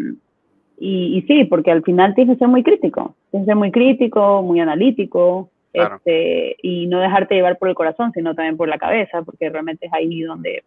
y, 0.78 1.18
y, 1.18 1.22
sí, 1.22 1.46
porque 1.46 1.72
al 1.72 1.84
final 1.84 2.14
tienes 2.16 2.36
que 2.36 2.40
ser 2.40 2.50
muy 2.50 2.64
crítico, 2.64 3.16
tienes 3.32 3.46
que 3.46 3.52
ser 3.52 3.56
muy 3.56 3.72
crítico, 3.72 4.42
muy 4.42 4.60
analítico, 4.60 5.50
Claro. 5.72 5.98
este, 5.98 6.56
y 6.62 6.88
no 6.88 7.00
dejarte 7.00 7.36
llevar 7.36 7.58
por 7.58 7.70
el 7.70 7.76
corazón, 7.76 8.12
sino 8.14 8.34
también 8.34 8.56
por 8.58 8.70
la 8.70 8.78
cabeza, 8.78 9.22
porque 9.24 9.50
realmente 9.50 9.88
es 9.88 9.94
ahí 9.94 10.22
donde, 10.22 10.64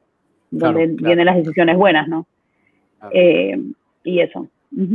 donde 0.51 0.85
Claro, 0.85 0.97
claro. 0.97 1.07
vienen 1.07 1.27
las 1.27 1.37
decisiones 1.37 1.77
buenas, 1.77 2.09
¿no? 2.09 2.27
Claro. 2.99 3.15
Eh, 3.15 3.59
y 4.05 4.21
eso. 4.21 4.49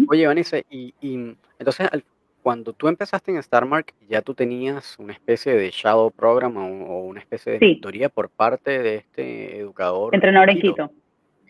Oye, 0.09 0.27
Vanessa, 0.27 0.57
y, 0.69 0.93
y 1.01 1.35
entonces 1.59 1.87
al- 1.91 2.03
cuando 2.41 2.73
tú 2.73 2.87
empezaste 2.89 3.31
en 3.31 3.41
Starmark, 3.41 3.93
ya 4.09 4.21
tú 4.21 4.33
tenías 4.33 4.97
una 4.99 5.13
especie 5.13 5.53
de 5.55 5.69
shadow 5.71 6.11
program 6.11 6.57
o, 6.57 6.85
o 6.87 6.99
una 7.05 7.21
especie 7.21 7.53
de 7.53 7.59
Sí. 7.59 7.65
mentoría 7.65 8.09
por 8.09 8.29
parte 8.29 8.79
de 8.83 8.95
este 8.97 9.57
educador. 9.59 10.13
Entrenador 10.13 10.49
en 10.49 10.59
Quito. 10.59 10.91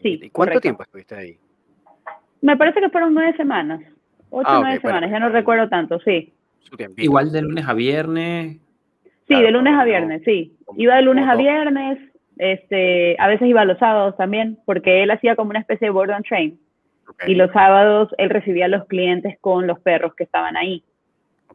Sí. 0.01 0.09
¿Y 0.21 0.29
cuánto 0.29 0.33
correcto. 0.33 0.61
tiempo 0.61 0.83
estuviste 0.83 1.15
ahí? 1.15 1.37
Me 2.41 2.55
parece 2.57 2.79
que 2.81 2.89
fueron 2.89 3.13
nueve 3.13 3.35
semanas, 3.37 3.81
ocho 4.29 4.47
Ah, 4.47 4.59
nueve 4.61 4.79
bueno, 4.83 4.97
semanas, 4.99 5.11
ya 5.11 5.19
no 5.19 5.29
recuerdo 5.29 5.67
tanto, 5.69 5.99
sí. 6.01 6.31
Igual 6.97 7.31
de 7.31 7.41
lunes 7.41 7.65
a 7.67 7.73
viernes. 7.73 8.57
Sí, 9.03 9.09
Claro, 9.27 9.45
de 9.45 9.51
lunes 9.51 9.73
a 9.73 9.83
viernes, 9.85 10.21
sí. 10.25 10.53
Iba 10.77 10.95
de 10.97 11.01
lunes 11.03 11.25
a 11.27 11.35
viernes, 11.35 11.97
este, 12.37 13.15
a 13.19 13.27
veces 13.27 13.47
iba 13.47 13.65
los 13.65 13.77
sábados 13.79 14.15
también, 14.17 14.57
porque 14.65 15.03
él 15.03 15.11
hacía 15.11 15.35
como 15.35 15.51
una 15.51 15.59
especie 15.59 15.87
de 15.87 15.91
board 15.91 16.11
and 16.11 16.25
train. 16.25 16.59
Y 17.27 17.35
los 17.35 17.51
sábados 17.51 18.09
él 18.17 18.29
recibía 18.29 18.65
a 18.65 18.69
los 18.69 18.85
clientes 18.85 19.37
con 19.41 19.67
los 19.67 19.79
perros 19.79 20.15
que 20.15 20.23
estaban 20.23 20.55
ahí. 20.57 20.83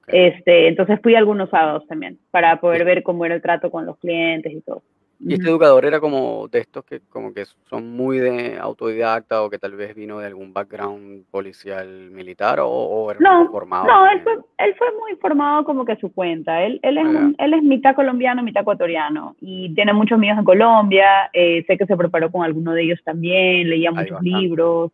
Este, 0.07 0.69
entonces 0.69 1.01
fui 1.03 1.15
algunos 1.15 1.51
sábados 1.51 1.87
también, 1.87 2.19
para 2.31 2.61
poder 2.61 2.81
Sí. 2.81 2.85
ver 2.85 3.03
cómo 3.03 3.25
era 3.27 3.35
el 3.35 3.43
trato 3.43 3.71
con 3.71 3.85
los 3.87 3.99
clientes 3.99 4.53
y 4.53 4.61
todo. 4.63 4.83
Y 5.21 5.35
este 5.35 5.49
educador 5.49 5.85
era 5.85 5.99
como 5.99 6.47
de 6.47 6.61
estos 6.61 6.85
que 6.85 7.01
como 7.11 7.35
que 7.35 7.45
son 7.69 7.91
muy 7.97 8.19
de 8.19 8.57
autodidacta 8.59 9.43
o 9.43 9.51
que 9.51 9.59
tal 9.59 9.73
vez 9.75 9.95
vino 9.97 10.21
de 10.21 10.27
algún 10.27 10.53
background 10.53 11.25
policial 11.31 11.89
militar 12.13 12.61
o, 12.61 12.69
o 12.69 13.11
era 13.11 13.19
No, 13.21 13.51
formado. 13.51 13.87
no, 13.89 14.07
él 14.11 14.21
fue, 14.23 14.35
él 14.59 14.75
fue 14.79 14.87
muy 15.01 15.17
formado 15.17 15.65
como 15.65 15.85
que 15.85 15.93
a 15.93 15.99
su 15.99 16.13
cuenta. 16.13 16.63
Él, 16.63 16.79
él, 16.83 16.99
es 16.99 17.05
Ah, 17.07 17.09
un, 17.09 17.35
él 17.37 17.55
es 17.55 17.63
mitad 17.65 17.97
colombiano, 17.97 18.45
mitad 18.45 18.63
ecuatoriano 18.63 19.35
y 19.41 19.75
tiene 19.75 19.93
muchos 19.93 20.17
amigos 20.17 20.39
en 20.39 20.45
Colombia. 20.45 21.31
eh, 21.33 21.65
sé 21.67 21.77
que 21.77 21.87
se 21.87 21.97
preparó 21.97 22.31
con 22.31 22.45
alguno 22.45 22.73
de 22.73 22.83
ellos 22.85 23.01
también, 23.05 23.69
leía 23.69 23.91
muchos 23.91 24.23
libros. 24.23 24.93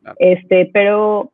Claro. 0.00 0.16
Este, 0.20 0.70
pero, 0.72 1.30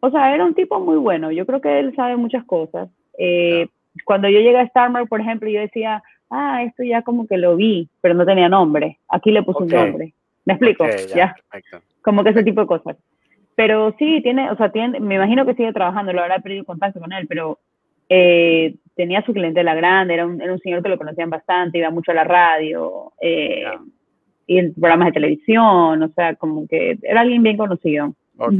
o 0.00 0.10
sea, 0.10 0.34
era 0.34 0.44
un 0.44 0.54
tipo 0.54 0.80
muy 0.80 0.96
bueno. 0.96 1.30
Yo 1.30 1.46
creo 1.46 1.60
que 1.60 1.78
él 1.78 1.94
sabe 1.94 2.16
muchas 2.16 2.44
cosas. 2.46 2.88
Eh, 3.16 3.68
Cuando 4.04 4.28
yo 4.28 4.40
llegué 4.40 4.58
a 4.58 4.66
Starmark, 4.66 5.08
por 5.08 5.20
ejemplo, 5.20 5.48
yo 5.48 5.60
decía, 5.60 6.02
ah, 6.30 6.62
esto 6.62 6.82
ya 6.82 7.02
como 7.02 7.26
que 7.26 7.36
lo 7.36 7.56
vi, 7.56 7.88
pero 8.00 8.14
no 8.14 8.24
tenía 8.24 8.48
nombre. 8.48 8.98
Aquí 9.08 9.30
le 9.30 9.42
puse 9.42 9.64
un 9.64 9.68
nombre. 9.68 10.14
¿Me 10.44 10.54
explico? 10.54 10.86
Ya. 11.14 11.34
Como 12.02 12.22
que 12.22 12.30
ese 12.30 12.44
tipo 12.44 12.60
de 12.60 12.66
cosas. 12.66 12.96
Pero 13.56 13.94
sí, 13.98 14.20
tiene, 14.22 14.50
o 14.50 14.56
sea, 14.56 14.70
tiene, 14.70 15.00
me 15.00 15.16
imagino 15.16 15.46
que 15.46 15.54
sigue 15.54 15.72
trabajando, 15.72 16.12
lo 16.12 16.22
habrá 16.22 16.38
perdido 16.40 16.64
contacto 16.64 17.00
con 17.00 17.12
él, 17.12 17.26
pero 17.26 17.58
eh, 18.08 18.76
tenía 18.94 19.22
su 19.22 19.32
clientela 19.32 19.74
grande, 19.74 20.14
era 20.14 20.26
un, 20.26 20.40
era 20.40 20.52
un 20.52 20.60
señor 20.60 20.82
que 20.82 20.90
lo 20.90 20.98
conocían 20.98 21.30
bastante, 21.30 21.78
iba 21.78 21.90
mucho 21.90 22.12
a 22.12 22.14
la 22.14 22.24
radio, 22.24 23.12
eh, 23.20 23.64
y 24.46 24.58
en 24.58 24.74
programas 24.74 25.06
de 25.06 25.12
televisión, 25.12 26.02
o 26.02 26.08
sea, 26.14 26.36
como 26.36 26.68
que 26.68 26.98
era 27.02 27.22
alguien 27.22 27.42
bien 27.42 27.56
conocido. 27.56 28.14
Ok. 28.38 28.52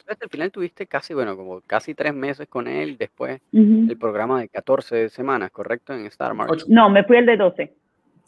Entonces 0.00 0.22
al 0.22 0.28
final 0.30 0.50
tuviste 0.50 0.86
casi, 0.86 1.14
bueno, 1.14 1.36
como 1.36 1.60
casi 1.60 1.94
tres 1.94 2.12
meses 2.14 2.48
con 2.48 2.66
él, 2.66 2.96
después 2.98 3.40
Ujú. 3.52 3.86
el 3.88 3.96
programa 3.96 4.40
de 4.40 4.48
14 4.48 5.08
semanas, 5.08 5.50
¿correcto? 5.52 5.92
En 5.94 6.10
Starmark. 6.10 6.50
Ocho. 6.50 6.66
No, 6.68 6.90
me 6.90 7.04
fui 7.04 7.16
al 7.16 7.26
de 7.26 7.36
12. 7.36 7.74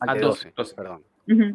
Al 0.00 0.08
Ah, 0.10 0.14
de 0.14 0.20
12, 0.20 0.44
12, 0.50 0.54
12. 0.56 0.74
perdón. 0.76 1.04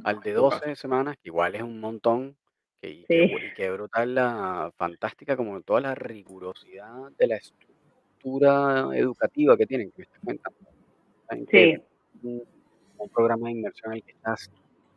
Al 0.04 0.20
de 0.20 0.34
Lucas. 0.34 0.60
12 0.62 0.76
semanas, 0.76 1.16
que 1.18 1.30
igual 1.30 1.56
es 1.56 1.62
un 1.62 1.80
montón, 1.80 2.36
que, 2.82 3.06
Sí. 3.08 3.32
qué 3.56 3.72
brutal 3.72 4.14
la 4.16 4.72
fantástica, 4.76 5.38
como 5.38 5.62
toda 5.62 5.80
la 5.82 5.96
rigurosidad 5.96 7.10
de 7.18 7.28
la 7.28 7.36
estructura 7.38 8.90
educativa 8.94 9.56
que 9.58 9.66
tienen, 9.66 9.92
que 9.92 10.00
me 10.00 10.04
estás 10.04 10.20
comentando. 10.22 11.50
Que 11.50 11.82
Sí, 12.22 12.28
un, 12.28 12.44
un 12.98 13.10
programa 13.10 13.48
de 13.48 13.54
inmersión 13.54 13.94
en 13.94 13.98
el 13.98 14.04
que 14.04 14.12
estás 14.12 14.52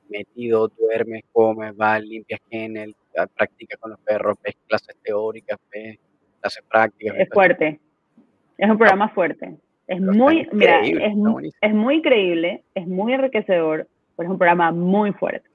metido, 0.08 0.68
duermes, 0.68 1.22
comes, 1.32 1.76
vas, 1.76 2.02
limpias 2.02 2.40
kennel, 2.50 2.94
practicas 3.34 3.78
con 3.80 3.90
los 3.90 4.00
perros, 4.00 4.36
ves 4.42 4.56
clases 4.66 4.96
teóricas, 5.02 5.58
ves 5.72 5.98
clases 6.40 6.64
prácticas, 6.68 7.16
es 7.18 7.28
fuerte. 7.30 7.80
Es 8.58 8.70
un 8.70 8.78
programa 8.78 9.08
fuerte. 9.08 9.56
Es 9.86 10.00
pero 10.00 10.12
muy, 10.12 10.48
mira, 10.52 10.78
increíble, 10.78 11.06
es, 11.48 11.54
es 11.60 11.74
muy 11.74 12.00
creíble, 12.00 12.64
es 12.74 12.86
muy 12.86 13.12
enriquecedor, 13.12 13.86
pero 14.16 14.28
es 14.28 14.32
un 14.32 14.38
programa 14.38 14.72
muy 14.72 15.12
fuerte. 15.12 15.48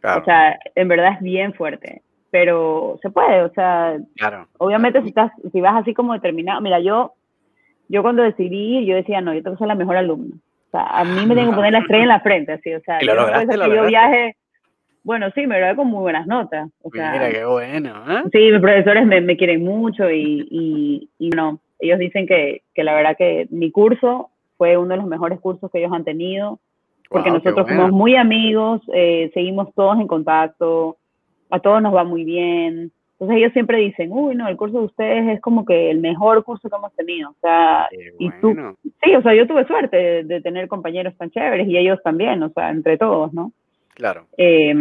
Claro, 0.00 0.22
O 0.22 0.24
sea, 0.24 0.58
en 0.74 0.88
verdad 0.88 1.14
es 1.14 1.20
bien 1.20 1.52
fuerte, 1.52 2.02
pero 2.30 2.98
se 3.02 3.10
puede, 3.10 3.42
o 3.42 3.52
sea, 3.52 3.98
claro. 4.16 4.48
obviamente 4.58 5.00
claro. 5.00 5.04
si 5.04 5.08
estás, 5.08 5.52
si 5.52 5.60
vas 5.60 5.74
así 5.74 5.94
como 5.94 6.12
determinado, 6.12 6.60
mira, 6.60 6.80
yo, 6.80 7.14
yo 7.88 8.02
cuando 8.02 8.22
decidí 8.22 8.78
ir, 8.78 8.84
yo 8.84 8.94
decía, 8.94 9.20
no, 9.20 9.34
yo 9.34 9.42
tengo 9.42 9.56
que 9.56 9.60
ser 9.60 9.68
la 9.68 9.74
mejor 9.74 9.96
alumna. 9.96 10.36
O 10.68 10.70
sea, 10.70 10.86
a 10.86 11.04
mí 11.04 11.26
me 11.26 11.34
tengo 11.34 11.50
que 11.50 11.56
poner 11.56 11.72
la 11.72 11.80
estrella 11.80 12.02
en 12.02 12.08
la 12.08 12.20
frente, 12.20 12.52
así, 12.52 12.72
o 12.72 12.80
sea, 12.80 13.02
Y 13.02 13.06
lo 13.06 13.14
yo 13.14 13.44
no 13.44 13.68
que 13.68 13.76
yo 13.76 13.86
viaje, 13.86 14.36
Bueno, 15.06 15.30
sí, 15.36 15.46
me 15.46 15.56
gradué 15.56 15.76
con 15.76 15.86
muy 15.86 16.00
buenas 16.00 16.26
notas. 16.26 16.68
O 16.82 16.90
sea, 16.90 17.12
Mira, 17.12 17.30
qué 17.30 17.44
bueno, 17.44 17.90
¿eh? 18.10 18.22
Sí, 18.32 18.50
mis 18.50 18.60
profesores 18.60 19.06
me, 19.06 19.20
me 19.20 19.36
quieren 19.36 19.62
mucho 19.62 20.10
y, 20.10 20.48
y, 20.50 21.08
y 21.16 21.30
no, 21.30 21.60
ellos 21.78 22.00
dicen 22.00 22.26
que, 22.26 22.62
que 22.74 22.82
la 22.82 22.92
verdad 22.92 23.16
que 23.16 23.46
mi 23.50 23.70
curso 23.70 24.30
fue 24.58 24.76
uno 24.76 24.88
de 24.88 24.96
los 24.96 25.06
mejores 25.06 25.38
cursos 25.38 25.70
que 25.70 25.78
ellos 25.78 25.92
han 25.92 26.02
tenido, 26.02 26.58
porque 27.08 27.30
nosotros 27.30 27.66
bueno. 27.66 27.82
somos 27.82 27.92
muy 27.92 28.16
amigos, 28.16 28.82
eh, 28.92 29.30
seguimos 29.32 29.72
todos 29.76 29.96
en 30.00 30.08
contacto, 30.08 30.96
a 31.50 31.60
todos 31.60 31.80
nos 31.80 31.94
va 31.94 32.02
muy 32.02 32.24
bien. 32.24 32.90
Entonces 33.12 33.36
ellos 33.36 33.52
siempre 33.52 33.78
dicen, 33.78 34.10
uy, 34.10 34.34
no, 34.34 34.48
el 34.48 34.56
curso 34.56 34.80
de 34.80 34.86
ustedes 34.86 35.28
es 35.36 35.40
como 35.40 35.64
que 35.64 35.88
el 35.88 36.00
mejor 36.00 36.42
curso 36.42 36.68
que 36.68 36.74
hemos 36.74 36.92
tenido. 36.96 37.30
O 37.30 37.36
sea, 37.40 37.86
Qué 37.92 38.10
y 38.18 38.28
tú- 38.40 38.56
sí, 39.04 39.14
o 39.14 39.22
sea, 39.22 39.34
yo 39.34 39.46
tuve 39.46 39.64
suerte 39.66 39.96
de, 39.96 40.24
de 40.24 40.40
tener 40.40 40.66
compañeros 40.66 41.16
tan 41.16 41.30
chéveres 41.30 41.68
y 41.68 41.78
ellos 41.78 42.00
también, 42.02 42.42
o 42.42 42.48
sea, 42.48 42.70
entre 42.70 42.98
todos, 42.98 43.32
¿no? 43.32 43.52
Claro. 43.96 44.26
Eh, 44.36 44.74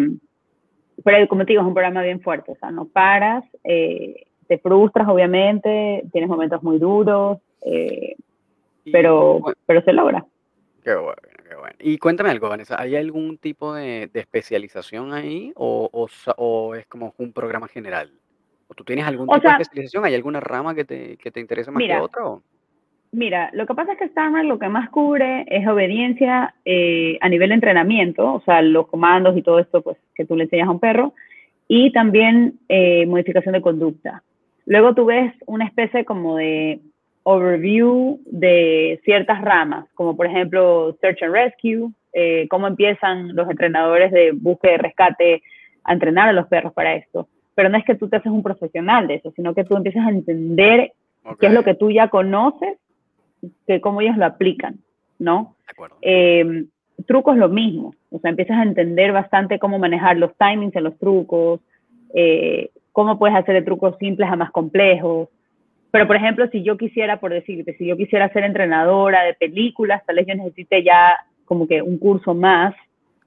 pero 1.04 1.28
como 1.28 1.45
te 1.45 1.54
digo, 1.54 1.62
es 1.62 1.67
un 1.67 1.73
programa 1.73 2.04
bien 2.04 2.19
fuerte, 2.21 2.51
o 2.51 2.56
sea, 2.56 2.69
no 2.69 2.86
paras, 2.86 3.43
eh, 3.63 4.25
te 4.47 4.58
frustras 4.60 5.08
obviamente, 5.08 6.04
tienes 6.12 6.30
momentos 6.30 6.62
muy 6.62 6.78
duros, 6.80 7.39
eh, 7.62 8.15
pero, 8.91 9.39
pero 9.65 9.82
se 9.84 9.93
logra. 9.93 10.25
Qué 10.84 10.93
bueno, 10.95 11.15
qué 11.47 11.56
bueno. 11.56 11.75
Y 11.80 11.97
cuéntame 11.97 12.30
algo, 12.30 12.49
Vanessa, 12.49 12.80
¿hay 12.80 12.95
algún 12.95 13.38
tipo 13.38 13.73
de, 13.73 14.08
de 14.13 14.19
especialización 14.19 15.13
ahí 15.13 15.51
o, 15.56 15.89
o 16.38 16.75
es 16.75 16.86
como 16.88 17.13
un 17.17 17.32
programa 17.34 17.67
general? 17.67 18.12
¿O 18.67 18.73
tú 18.73 18.84
tienes 18.84 19.06
algún 19.06 19.30
O 19.30 19.34
tipo 19.34 19.41
sea- 19.47 19.58
de 19.58 19.63
especialización? 19.63 20.06
¿Hay 20.06 20.13
alguna 20.15 20.39
rama 20.41 20.75
que 20.75 20.86
te, 20.86 21.17
que 21.17 21.32
te 21.32 21.39
interese 21.39 21.71
más 21.71 21.82
que 21.84 21.97
otra? 21.97 22.25
o? 22.28 22.41
Mira, 23.15 23.49
lo 23.54 23.65
que 23.65 23.73
pasa 23.73 23.93
es 23.93 23.97
que 23.97 24.10
Starmer 24.10 24.43
lo 24.43 24.60
que 24.60 24.67
más 24.67 24.89
cubre 24.89 25.45
es 25.47 25.65
obediencia 25.65 26.54
eh, 26.65 27.17
a 27.21 27.30
nivel 27.30 27.47
de 27.47 27.56
entrenamiento, 27.56 28.34
o 28.34 28.41
sea, 28.41 28.62
los 28.62 28.88
comandos 28.88 29.38
y 29.38 29.41
todo 29.41 29.60
esto 29.60 29.82
pues, 29.82 29.95
que 30.13 30.25
tú 30.25 30.36
le 30.36 30.43
enseñas 30.43 30.67
a 30.67 30.71
un 30.71 30.82
perro, 30.82 31.13
y 31.69 31.93
también 31.93 32.60
eh, 32.67 33.06
modificación 33.06 33.54
de 33.54 33.62
conducta. 33.62 34.21
Luego 34.65 34.93
tú 34.95 35.06
ves 35.06 35.34
una 35.45 35.63
especie 35.63 36.04
como 36.04 36.36
de 36.36 36.82
overview 37.23 38.19
de 38.25 38.99
ciertas 39.06 39.41
ramas, 39.41 39.86
como 39.93 40.17
por 40.17 40.25
ejemplo 40.25 40.97
Search 40.99 41.23
and 41.23 41.34
Rescue, 41.34 41.91
eh, 42.12 42.47
cómo 42.49 42.67
empiezan 42.67 43.34
los 43.34 43.49
entrenadores 43.49 44.12
de 44.12 44.34
búsqueda 44.34 44.73
y 44.73 44.78
rescate 44.78 45.43
a 45.86 45.93
entrenar 45.93 46.28
a 46.28 46.34
los 46.34 46.47
perros 46.47 46.73
para 46.73 46.95
esto. 46.95 47.30
Pero 47.56 47.69
no 47.69 47.78
es 47.78 47.86
que 47.86 47.95
tú 47.95 48.10
te 48.10 48.17
haces 48.17 48.32
un 48.34 48.43
profesional 48.43 49.08
de 49.08 49.15
eso, 49.15 49.32
sino 49.38 49.56
que 49.56 49.63
tú 49.63 49.78
empiezas 49.78 50.06
a 50.06 50.10
entender 50.10 50.91
qué 51.39 51.47
es 51.47 51.54
lo 51.54 51.63
que 51.63 51.75
tú 51.75 51.91
ya 51.91 52.10
conoces, 52.10 52.78
que 53.67 53.82
cómo 53.82 54.02
ellos 54.02 54.17
lo 54.17 54.26
aplican, 54.26 54.76
¿no? 55.19 55.56
De 55.65 55.71
acuerdo. 55.71 55.98
Eh, 56.02 56.65
truco 57.06 57.34
es 57.34 57.38
lo 57.38 57.50
mismo, 57.50 57.93
o 58.12 58.19
sea, 58.19 58.30
empiezas 58.30 58.58
a 58.58 58.63
entender 58.63 59.12
bastante 59.12 59.60
cómo 59.60 59.78
manejar 59.80 60.17
los 60.17 60.32
timings 60.38 60.76
en 60.76 60.84
los 60.86 60.98
trucos, 60.98 61.60
eh, 62.13 62.69
cómo 62.91 63.19
puedes 63.19 63.36
hacer 63.36 63.54
de 63.56 63.62
trucos 63.62 63.95
simples 64.00 64.30
a 64.30 64.36
más 64.36 64.52
complejos. 64.52 65.30
Pero, 65.91 66.08
por 66.08 66.15
ejemplo, 66.15 66.48
si 66.52 66.63
yo 66.63 66.78
quisiera, 66.78 67.19
por 67.19 67.32
decirte, 67.32 67.76
si 67.78 67.86
yo 67.86 67.95
quisiera 67.98 68.32
ser 68.34 68.43
entrenadora 68.43 69.24
de 69.24 69.34
películas, 69.34 70.02
tal 70.06 70.15
vez 70.17 70.26
yo 70.28 70.36
necesite 70.36 70.84
ya 70.84 71.17
como 71.45 71.67
que 71.67 71.82
un 71.82 71.98
curso 71.98 72.34
más 72.34 72.74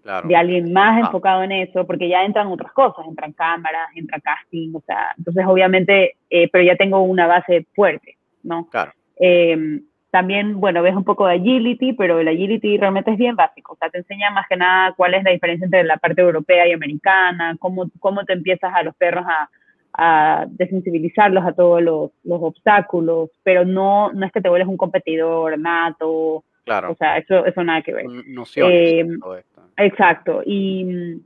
Claro. 0.02 0.26
de 0.26 0.36
alguien 0.36 0.72
más 0.72 0.96
Ah. 0.96 1.06
enfocado 1.06 1.42
en 1.42 1.52
eso, 1.52 1.86
porque 1.86 2.08
ya 2.08 2.24
entran 2.24 2.46
otras 2.46 2.72
cosas, 2.72 3.06
entran 3.06 3.32
cámaras, 3.32 3.88
entra 3.94 4.18
casting, 4.20 4.72
o 4.74 4.80
sea, 4.86 5.14
entonces 5.18 5.44
obviamente, 5.46 6.16
eh, 6.30 6.48
pero 6.50 6.64
ya 6.64 6.76
tengo 6.76 7.02
una 7.02 7.26
base 7.26 7.66
fuerte, 7.74 8.16
¿no? 8.42 8.66
Claro. 8.70 8.92
Eh, 9.20 9.80
también, 10.10 10.58
bueno, 10.60 10.82
ves 10.82 10.94
un 10.96 11.04
poco 11.04 11.26
de 11.26 11.34
agility, 11.34 11.92
pero 11.92 12.18
el 12.18 12.28
agility 12.28 12.78
realmente 12.78 13.10
es 13.10 13.18
bien 13.18 13.36
básico, 13.36 13.74
o 13.74 13.76
sea, 13.76 13.90
te 13.90 13.98
enseña 13.98 14.30
más 14.30 14.46
que 14.48 14.56
nada 14.56 14.92
cuál 14.96 15.14
es 15.14 15.22
la 15.24 15.30
diferencia 15.32 15.64
entre 15.66 15.84
la 15.84 15.98
parte 15.98 16.22
europea 16.22 16.66
y 16.66 16.72
americana, 16.72 17.56
cómo, 17.58 17.90
cómo 18.00 18.24
te 18.24 18.32
empiezas 18.32 18.72
a 18.74 18.82
los 18.82 18.94
perros 18.96 19.24
a, 19.26 19.48
a 19.92 20.46
desensibilizarlos 20.48 21.44
a 21.44 21.52
todos 21.52 21.82
los, 21.82 22.10
los 22.24 22.40
obstáculos, 22.42 23.30
pero 23.42 23.64
no, 23.64 24.12
no 24.12 24.24
es 24.26 24.32
que 24.32 24.40
te 24.40 24.48
vuelves 24.48 24.68
un 24.68 24.76
competidor 24.76 25.58
nato, 25.58 26.44
Claro. 26.64 26.92
o 26.92 26.94
sea, 26.96 27.16
eso, 27.18 27.46
eso 27.46 27.64
nada 27.64 27.82
que 27.82 27.94
ver. 27.94 28.04
Nociones. 28.26 28.72
eh, 28.74 29.06
todo 29.20 29.36
esto. 29.36 29.60
Exacto. 29.78 30.42
Y 30.44 31.20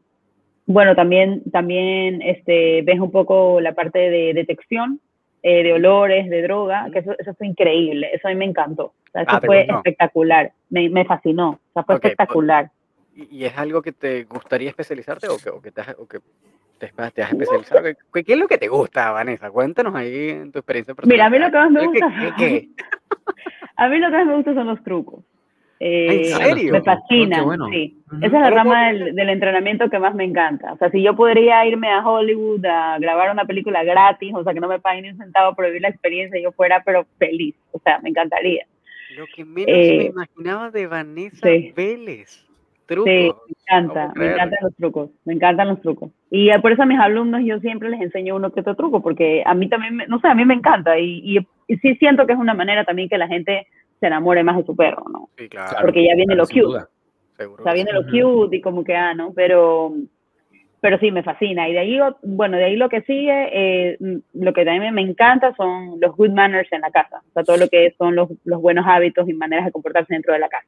bueno, 0.67 0.95
también, 0.95 1.43
también 1.51 2.23
este, 2.23 2.83
ves 2.83 3.01
un 3.01 3.11
poco 3.11 3.61
la 3.61 3.73
parte 3.75 3.99
de 3.99 4.35
detección 4.35 5.01
eh, 5.43 5.63
de 5.63 5.73
olores, 5.73 6.29
de 6.31 6.43
droga, 6.43 6.89
que 6.93 7.01
eso, 7.01 7.15
eso 7.19 7.35
fue 7.35 7.47
increíble, 7.49 8.11
eso 8.13 8.29
a 8.29 8.31
mí 8.31 8.37
me 8.37 8.45
encantó. 8.45 8.85
O 8.87 8.95
sea, 9.13 9.23
eso 9.23 9.31
Ah, 9.35 9.41
¿te 9.41 9.47
fue 9.47 9.67
espectacular, 9.69 10.53
me, 10.71 10.89
me 10.89 11.05
fascinó, 11.05 11.51
o 11.51 11.73
sea, 11.75 11.83
fue 11.83 11.99
pues, 12.01 12.13
espectacular. 12.13 12.71
¿Y, 13.15 13.45
es 13.45 13.57
algo 13.59 13.83
que 13.83 13.93
te 13.93 14.25
gustaría 14.25 14.71
especializarte 14.71 15.29
o 15.29 15.37
que, 15.37 15.51
o 15.51 15.61
que 15.61 15.71
te, 15.71 15.81
has, 15.83 15.95
o 15.99 16.07
que 16.07 16.19
te, 16.79 16.87
has- 16.97 17.13
te 17.13 17.23
has 17.23 17.33
especializado? 17.33 17.83
¿Qué, 18.15 18.25
es 18.33 18.39
lo 18.39 18.49
que 18.49 18.57
te 18.59 18.69
gusta, 18.69 19.11
Vanessa? 19.11 19.51
Cuéntanos 19.51 19.95
ahí 19.95 20.31
en 20.31 20.51
tu 20.53 20.61
experiencia 20.61 20.95
personal. 20.95 21.15
Mira, 21.15 21.27
a 21.27 21.31
mí 21.31 21.39
lo 21.39 21.51
que 21.51 21.57
más 21.59 21.71
me 21.71 21.81
¿Qué- 21.81 21.87
gusta 21.87 22.09
qué- 22.19 22.29
son- 22.29 22.37
qué? 22.39 22.69
A 23.77 23.89
mí 23.89 23.99
lo 23.99 24.07
que 24.11 24.17
más 24.17 24.27
me 24.27 24.37
gusta 24.37 24.55
son 24.55 24.67
los 24.69 24.83
trucos. 24.85 25.25
Eh, 25.85 26.25
serio? 26.27 26.73
Me 26.73 26.79
Oh, 26.79 26.85
fascinan, 26.85 27.45
bueno. 27.45 27.67
sí. 27.71 27.97
Esa 28.21 28.27
es 28.27 28.33
la 28.33 28.51
rama 28.51 28.87
del, 28.89 28.99
creer. 29.01 29.15
del 29.15 29.29
entrenamiento 29.31 29.91
que 29.91 29.99
más 29.99 30.15
me 30.15 30.25
encanta. 30.25 30.73
O 30.75 30.77
sea, 30.77 30.91
si 30.91 31.03
yo 31.03 31.17
podría 31.17 31.67
irme 31.67 31.89
a 31.91 32.07
Hollywood 32.07 32.65
a 32.67 32.99
grabar 33.01 33.33
una 33.33 33.45
película 33.47 33.83
gratis, 33.83 34.33
o 34.35 34.45
sea, 34.45 34.55
que 34.55 34.61
no 34.61 34.69
me 34.69 34.79
paguen 34.79 35.03
ni 35.05 35.11
un 35.11 35.17
centavo 35.19 35.55
por 35.57 35.67
vivir 35.67 35.83
la 35.83 35.89
experiencia, 35.89 36.41
yo 36.41 36.53
fuera, 36.53 36.83
pero 36.85 37.05
feliz. 37.19 37.55
O 37.73 37.81
sea, 37.81 37.99
me 38.01 38.11
encantaría. 38.11 38.65
Lo 39.17 39.27
que 39.35 39.45
menos 39.45 39.67
Eh, 39.69 39.97
me 39.99 40.05
imaginaba 40.05 40.71
de 40.71 40.87
Vanessa 40.87 41.49
sí. 41.49 41.73
Vélez. 41.75 42.47
Trucos. 42.87 43.11
Sí, 43.11 43.33
me 43.49 43.55
encanta, 43.67 44.13
me 44.17 44.33
encantan 44.33 44.59
los 44.63 44.75
trucos, 44.77 45.11
me 45.25 45.33
encantan 45.35 45.69
los 45.69 45.81
trucos. 45.81 46.11
Y 46.31 46.51
eh, 46.51 46.59
por 46.61 46.73
eso 46.73 46.83
a 46.83 46.87
mis 46.87 46.99
alumnos 46.99 47.41
yo 47.45 47.59
siempre 47.61 47.89
les 47.89 48.01
enseño 48.03 48.37
uno 48.37 48.51
que 48.53 48.61
otro 48.61 48.75
truco, 48.75 49.01
porque 49.03 49.43
a 49.47 49.55
mí 49.55 49.69
también, 49.69 50.03
no 50.09 50.19
sé, 50.21 50.29
a 50.29 50.35
mí 50.35 50.45
me 50.45 50.55
encanta 50.55 50.99
y, 50.99 51.21
y, 51.25 51.39
y 51.69 51.77
sí 51.79 51.95
siento 51.97 52.27
que 52.27 52.33
es 52.35 52.39
una 52.39 52.55
manera 52.55 52.85
también 52.85 53.09
que 53.09 53.17
la 53.19 53.29
gente 53.29 53.67
se 54.03 54.09
enamore 54.09 54.43
más 54.43 54.57
de 54.57 54.65
su 54.65 54.75
perro, 54.75 55.05
¿no? 55.09 55.29
Sí, 55.39 55.49
claro. 55.49 55.77
Porque 55.81 56.05
ya 56.05 56.17
viene 56.17 56.35
claro, 56.35 56.43
lo 56.43 56.47
cute. 56.49 56.61
duda. 56.61 56.89
Seguro. 57.37 57.63
O 57.63 57.65
sea, 57.65 57.73
que 57.73 57.77
viene 57.77 57.93
lo 57.93 58.03
cute 58.03 58.57
y 58.57 58.61
como 58.61 58.83
que, 58.83 58.97
ah, 58.97 59.15
¿no? 59.15 59.33
Pero, 59.33 59.93
pero 60.81 60.99
sí, 60.99 61.13
me 61.13 61.23
fascina. 61.23 61.69
Y 61.69 61.73
de 61.73 61.79
ahí, 61.79 62.01
bueno, 62.25 62.57
de 62.57 62.65
ahí 62.65 62.75
lo 62.75 62.89
que 62.89 63.03
sigue, 63.03 63.49
eh, 63.53 63.97
mm, 64.01 64.43
lo 64.43 64.53
que 64.53 64.65
también 64.65 64.93
me 64.93 65.03
encanta 65.03 65.55
son 65.55 66.01
los 66.01 66.17
good 66.17 66.31
manners 66.31 66.71
en 66.73 66.81
la 66.81 66.91
casa. 66.91 67.23
O 67.29 67.33
sea, 67.33 67.45
todo 67.45 67.59
lo 67.59 67.69
que 67.69 67.95
son 67.97 68.17
los, 68.17 68.29
los 68.45 68.61
buenos 68.61 68.85
hábitos 68.89 69.29
y 69.29 69.35
maneras 69.35 69.67
de 69.67 69.73
comportarse 69.73 70.15
dentro 70.15 70.33
de 70.33 70.41
la 70.41 70.49
casa. 70.49 70.67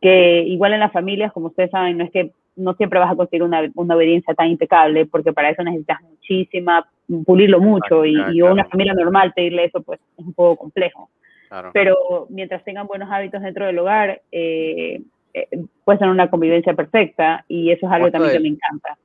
Que 0.00 0.44
igual 0.44 0.72
en 0.72 0.80
las 0.80 0.92
familias, 0.92 1.32
como 1.32 1.48
ustedes 1.48 1.72
saben, 1.72 1.98
no 1.98 2.04
es 2.04 2.12
que 2.12 2.30
no 2.54 2.74
siempre 2.74 3.00
vas 3.00 3.10
a 3.10 3.16
conseguir 3.16 3.42
una, 3.42 3.68
una 3.74 3.96
obediencia 3.96 4.32
tan 4.34 4.46
impecable, 4.46 5.06
porque 5.06 5.32
para 5.32 5.50
eso 5.50 5.64
necesitas 5.64 6.00
muchísima, 6.02 6.88
pulirlo 7.26 7.58
mucho. 7.58 8.04
Y, 8.04 8.14
y 8.32 8.42
una 8.42 8.64
familia 8.66 8.94
normal 8.94 9.32
pedirle 9.34 9.64
eso, 9.64 9.82
pues, 9.82 9.98
es 10.16 10.24
un 10.24 10.34
poco 10.34 10.54
complejo 10.54 11.10
Claro. 11.50 11.70
pero 11.74 12.26
mientras 12.30 12.62
tengan 12.64 12.86
buenos 12.86 13.10
hábitos 13.10 13.42
dentro 13.42 13.66
del 13.66 13.78
hogar, 13.78 14.22
eh, 14.30 15.02
eh, 15.34 15.48
puede 15.84 15.98
ser 15.98 16.08
una 16.08 16.30
convivencia 16.30 16.74
perfecta 16.74 17.44
y 17.48 17.72
eso 17.72 17.86
es 17.86 17.92
algo 17.92 18.10
también 18.10 18.32
que 18.34 18.40
me 18.40 18.48
encanta. 18.48 18.96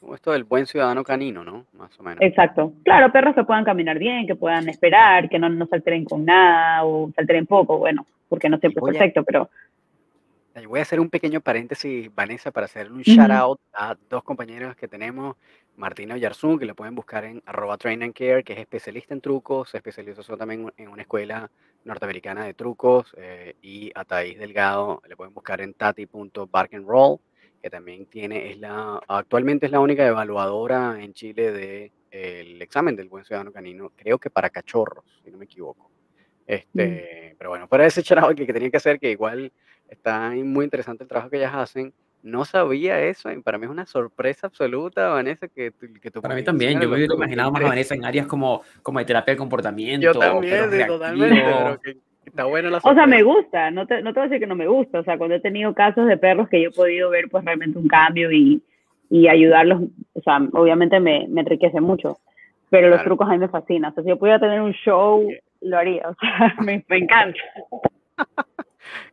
Como 0.00 0.14
esto 0.14 0.32
del 0.32 0.44
buen 0.44 0.66
ciudadano 0.66 1.02
canino, 1.02 1.42
¿no? 1.44 1.64
Más 1.72 1.98
o 1.98 2.02
menos. 2.02 2.20
Exacto. 2.20 2.74
Claro, 2.84 3.10
perros 3.10 3.34
que 3.34 3.44
puedan 3.44 3.64
caminar 3.64 3.98
bien, 3.98 4.26
que 4.26 4.34
puedan 4.36 4.68
esperar, 4.68 5.30
que 5.30 5.38
no, 5.38 5.48
no 5.48 5.66
se 5.66 5.76
alteren 5.76 6.04
con 6.04 6.26
nada 6.26 6.84
o 6.84 7.10
se 7.14 7.22
alteren 7.22 7.46
poco, 7.46 7.78
bueno, 7.78 8.04
porque 8.28 8.50
no 8.50 8.58
siempre 8.58 8.80
es 8.80 8.82
Voy 8.82 8.90
a- 8.90 8.98
perfecto, 8.98 9.24
pero 9.24 9.48
Voy 10.68 10.78
a 10.78 10.82
hacer 10.82 11.00
un 11.00 11.10
pequeño 11.10 11.40
paréntesis, 11.40 12.14
Vanessa, 12.14 12.52
para 12.52 12.66
hacer 12.66 12.92
un 12.92 13.02
shout 13.02 13.30
out 13.30 13.60
a 13.72 13.96
dos 14.08 14.22
compañeros 14.22 14.76
que 14.76 14.86
tenemos, 14.86 15.36
Martina 15.76 16.16
Yarzún, 16.16 16.58
que 16.58 16.66
lo 16.66 16.74
pueden 16.74 16.94
buscar 16.94 17.24
en 17.24 17.42
arroba 17.46 17.76
train 17.76 18.02
and 18.02 18.14
care, 18.14 18.44
que 18.44 18.52
es 18.52 18.58
especialista 18.60 19.14
en 19.14 19.20
trucos, 19.20 19.70
se 19.70 19.78
especializó 19.78 20.36
también 20.36 20.72
en 20.76 20.88
una 20.88 21.02
escuela 21.02 21.50
norteamericana 21.84 22.44
de 22.44 22.54
trucos, 22.54 23.14
eh, 23.16 23.54
y 23.60 23.90
a 23.94 24.04
Thais 24.04 24.38
Delgado, 24.38 25.02
le 25.08 25.16
pueden 25.16 25.34
buscar 25.34 25.60
en 25.60 25.74
tati.barkandroll, 25.74 27.18
que 27.60 27.70
también 27.70 28.06
tiene, 28.06 28.50
es 28.50 28.58
la, 28.58 29.00
actualmente 29.08 29.66
es 29.66 29.72
la 29.72 29.80
única 29.80 30.06
evaluadora 30.06 31.02
en 31.02 31.12
Chile 31.14 31.50
del 31.52 31.92
el 32.10 32.62
examen 32.62 32.94
del 32.94 33.08
buen 33.08 33.24
ciudadano 33.24 33.52
canino, 33.52 33.90
creo 33.96 34.18
que 34.18 34.30
para 34.30 34.48
cachorros, 34.48 35.04
si 35.24 35.30
no 35.32 35.38
me 35.38 35.46
equivoco. 35.46 35.90
Este, 36.46 37.34
Pero 37.38 37.50
bueno, 37.50 37.66
de 37.68 37.86
ese 37.86 38.02
charao 38.04 38.34
que, 38.34 38.46
que 38.46 38.52
tenía 38.52 38.70
que 38.70 38.76
hacer, 38.76 39.00
que 39.00 39.10
igual 39.10 39.52
está 39.88 40.30
muy 40.30 40.64
interesante 40.64 41.02
el 41.04 41.08
trabajo 41.08 41.30
que 41.30 41.38
ellas 41.38 41.54
hacen. 41.54 41.92
No 42.24 42.46
sabía 42.46 43.02
eso, 43.02 43.30
y 43.30 43.42
para 43.42 43.58
mí 43.58 43.66
es 43.66 43.70
una 43.70 43.84
sorpresa 43.84 44.46
absoluta, 44.46 45.10
Vanessa, 45.10 45.46
que 45.46 45.72
tu, 45.72 45.92
que 46.00 46.10
tu 46.10 46.22
Para 46.22 46.34
mí 46.34 46.42
también, 46.42 46.80
yo 46.80 46.88
me 46.88 46.96
hubiera 46.96 47.14
imaginado 47.14 47.52
más 47.52 47.60
a. 47.60 47.68
Vanessa 47.68 47.94
en 47.94 48.02
áreas 48.06 48.26
como, 48.26 48.62
como 48.82 48.98
de 48.98 49.04
terapia 49.04 49.32
del 49.32 49.38
comportamiento, 49.38 50.06
Yo 50.06 50.18
también, 50.18 50.70
perros 50.70 50.72
sí, 50.72 50.86
totalmente, 50.86 51.42
pero 51.44 51.80
que, 51.82 51.98
está 52.24 52.44
buena 52.46 52.70
la 52.70 52.78
O 52.82 52.94
sea, 52.94 53.06
me 53.06 53.22
gusta, 53.22 53.70
no 53.70 53.86
te, 53.86 54.00
no 54.00 54.14
te 54.14 54.20
voy 54.20 54.26
a 54.26 54.30
decir 54.30 54.40
que 54.40 54.46
no 54.46 54.56
me 54.56 54.66
gusta. 54.66 55.00
O 55.00 55.04
sea, 55.04 55.18
cuando 55.18 55.36
he 55.36 55.40
tenido 55.40 55.74
casos 55.74 56.06
de 56.06 56.16
perros 56.16 56.48
que 56.48 56.62
yo 56.62 56.70
he 56.70 56.72
podido 56.72 57.10
ver 57.10 57.28
pues 57.30 57.44
realmente 57.44 57.78
un 57.78 57.88
cambio 57.88 58.32
y, 58.32 58.62
y 59.10 59.28
ayudarlos, 59.28 59.82
o 60.14 60.20
sea, 60.22 60.38
obviamente 60.54 61.00
me, 61.00 61.26
me 61.28 61.42
enriquece 61.42 61.82
mucho. 61.82 62.16
Pero 62.70 62.88
los 62.88 63.04
trucos 63.04 63.28
a 63.28 63.32
mí 63.32 63.38
me 63.38 63.48
fascinan. 63.48 63.90
O 63.90 63.94
sea, 63.94 64.02
si 64.02 64.08
yo 64.08 64.18
pudiera 64.18 64.40
tener 64.40 64.62
un 64.62 64.72
show, 64.72 65.28
lo 65.60 65.76
haría. 65.76 66.08
O 66.08 66.14
sea, 66.14 66.54
me, 66.64 66.82
me 66.88 66.96
encanta. 66.96 67.38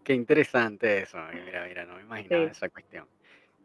Qué 0.03 0.13
interesante 0.13 0.99
eso. 1.03 1.17
Mira, 1.45 1.65
mira, 1.67 1.85
no 1.85 1.95
me 1.95 2.01
imaginaba 2.01 2.45
Sí. 2.45 2.51
esa 2.51 2.69
cuestión. 2.69 3.05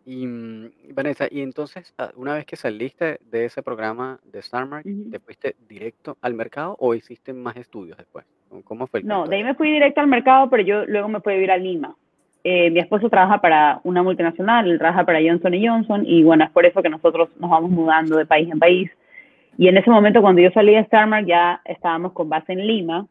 Y 0.04 0.24
mm, 0.26 0.70
Vanessa, 0.94 1.26
y 1.30 1.40
entonces, 1.40 1.92
ah, 1.98 2.10
una 2.14 2.34
vez 2.34 2.46
que 2.46 2.54
saliste 2.56 3.18
de 3.28 3.44
ese 3.46 3.62
programa 3.62 4.20
de 4.24 4.40
StarMark, 4.40 4.86
Ujú. 4.86 5.10
¿te 5.10 5.18
fuiste 5.18 5.56
directo 5.68 6.16
al 6.20 6.34
mercado 6.34 6.76
o 6.78 6.94
hiciste 6.94 7.32
más 7.32 7.56
estudios 7.56 7.96
después? 7.98 8.24
¿Cómo- 8.48 8.62
¿Cómo 8.62 8.86
fue 8.86 9.00
el 9.00 9.06
No, 9.06 9.16
cuento 9.16 9.30
de 9.30 9.36
ahí 9.36 9.42
ahí? 9.42 9.48
me 9.48 9.54
fui 9.56 9.72
directo 9.72 10.00
al 10.00 10.06
mercado, 10.06 10.48
pero 10.48 10.62
yo 10.62 10.86
luego 10.86 11.08
me 11.08 11.20
fui 11.20 11.32
a 11.32 11.36
vivir 11.36 11.50
a 11.50 11.56
Lima. 11.56 11.96
Eh, 12.44 12.70
mi 12.70 12.78
esposo 12.78 13.10
trabaja 13.10 13.40
para 13.40 13.80
una 13.82 14.04
multinacional, 14.04 14.70
él 14.70 14.78
trabaja 14.78 15.04
para 15.04 15.18
Johnson 15.20 15.52
Johnson 15.60 16.04
y 16.06 16.22
bueno, 16.22 16.44
es 16.44 16.50
por 16.50 16.64
eso 16.64 16.80
que 16.80 16.88
nosotros 16.88 17.28
nos 17.40 17.50
vamos 17.50 17.70
mudando 17.72 18.16
de 18.16 18.26
país 18.26 18.48
en 18.48 18.60
país. 18.60 18.88
Y 19.58 19.66
en 19.66 19.76
ese 19.76 19.90
momento, 19.90 20.20
cuando 20.22 20.40
yo 20.40 20.50
salí 20.52 20.74
de 20.74 20.84
Starmark, 20.84 21.26
ya 21.26 21.60
estábamos 21.64 22.12
con 22.12 22.28
base 22.28 22.52
en 22.52 22.64
Lima. 22.64 23.08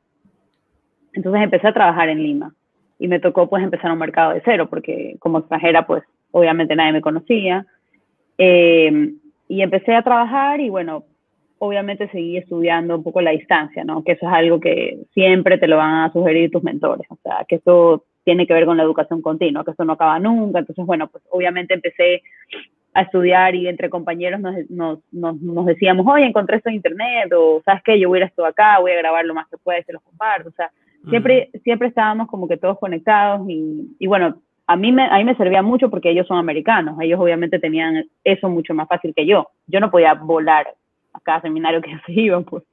Entonces 1.12 1.42
empecé 1.42 1.68
a 1.68 1.74
trabajar 1.74 2.08
en 2.08 2.24
Lima 2.24 2.54
y 3.00 3.08
me 3.08 3.20
tocó 3.20 3.50
pues 3.50 3.64
empezar 3.64 3.92
un 3.92 4.00
mercado 4.00 4.34
de 4.34 4.42
cero 4.46 4.68
porque 4.70 5.16
como 5.20 5.40
extranjera 5.40 5.86
pues 5.86 6.04
obviamente 6.32 6.76
nadie 6.76 6.94
me 6.94 7.02
conocía. 7.02 7.66
Eh, 8.38 9.14
y 9.48 9.62
empecé 9.62 9.96
a 9.96 10.02
trabajar 10.02 10.60
y 10.60 10.70
bueno, 10.70 11.06
obviamente 11.60 12.10
seguí 12.10 12.38
estudiando 12.38 12.96
un 12.96 13.04
poco 13.04 13.22
la 13.22 13.32
distancia, 13.32 13.84
¿no? 13.84 14.04
Que 14.04 14.14
eso 14.14 14.28
es 14.28 14.34
algo 14.34 14.60
que 14.60 15.00
siempre 15.14 15.58
te 15.58 15.68
lo 15.68 15.78
van 15.78 16.04
a 16.04 16.12
sugerir 16.12 16.52
tus 16.52 16.64
mentores, 16.64 17.06
o 17.10 17.18
sea, 17.24 17.46
que 17.48 17.56
eso 17.56 18.06
tiene 18.24 18.48
que 18.48 18.54
ver 18.54 18.66
con 18.66 18.78
la 18.78 18.84
educación 18.84 19.22
continua, 19.22 19.64
que 19.64 19.72
eso 19.72 19.86
no 19.86 19.94
acaba 19.94 20.20
nunca. 20.20 20.60
Entonces, 20.60 20.84
bueno, 20.86 21.08
pues 21.08 21.24
obviamente 21.30 21.76
empecé 21.76 22.24
a 22.94 23.04
estudiar 23.04 23.54
y 23.54 23.68
entre 23.68 23.90
compañeros 23.90 24.40
nos, 24.40 24.56
nos, 24.70 25.00
nos, 25.12 25.40
nos 25.42 25.66
decíamos, 25.66 26.08
oye, 26.08 26.26
encontré 26.26 26.58
esto 26.58 26.70
en 26.70 26.76
internet, 26.76 27.32
o 27.34 27.62
sabes 27.64 27.84
qué, 27.84 28.00
yo 28.00 28.10
voy 28.10 28.18
a 28.18 28.20
ir 28.20 28.24
a 28.24 28.28
esto 28.28 28.46
acá, 28.46 28.80
voy 28.80 28.92
a 28.94 28.98
grabar 28.98 29.26
lo 29.26 29.36
más 29.36 29.48
que 29.48 29.58
pueda 29.58 29.80
y 29.80 29.84
se 29.84 29.94
los 29.94 30.02
comparto. 30.02 30.50
O 30.50 30.54
sea, 30.54 30.72
siempre, 31.10 31.50
siempre 31.64 31.88
estábamos 31.88 32.28
como 32.28 32.48
que 32.48 32.58
todos 32.58 32.80
conectados 32.80 33.48
y, 33.50 33.96
y 34.00 34.08
bueno, 34.08 34.42
a 34.68 34.76
mí, 34.76 34.92
me, 34.92 35.04
a 35.04 35.18
mí 35.18 35.24
me 35.24 35.36
servía 35.36 35.62
mucho 35.62 35.90
porque 35.90 36.10
ellos 36.10 36.28
son 36.28 36.38
americanos, 36.38 36.98
ellos 37.00 37.20
obviamente 37.20 37.60
tenían 37.60 38.06
eso 38.24 38.50
mucho 38.50 38.74
más 38.74 38.88
fácil 38.88 39.14
que 39.16 39.26
yo. 39.26 39.48
Yo 39.68 39.80
no 39.80 39.92
podía 39.92 40.14
volar 40.16 40.68
a 41.14 41.20
cada 41.20 41.42
seminario 41.42 41.82
que 41.82 41.92
se 42.06 42.12
iban, 42.12 42.44
pues. 42.44 42.64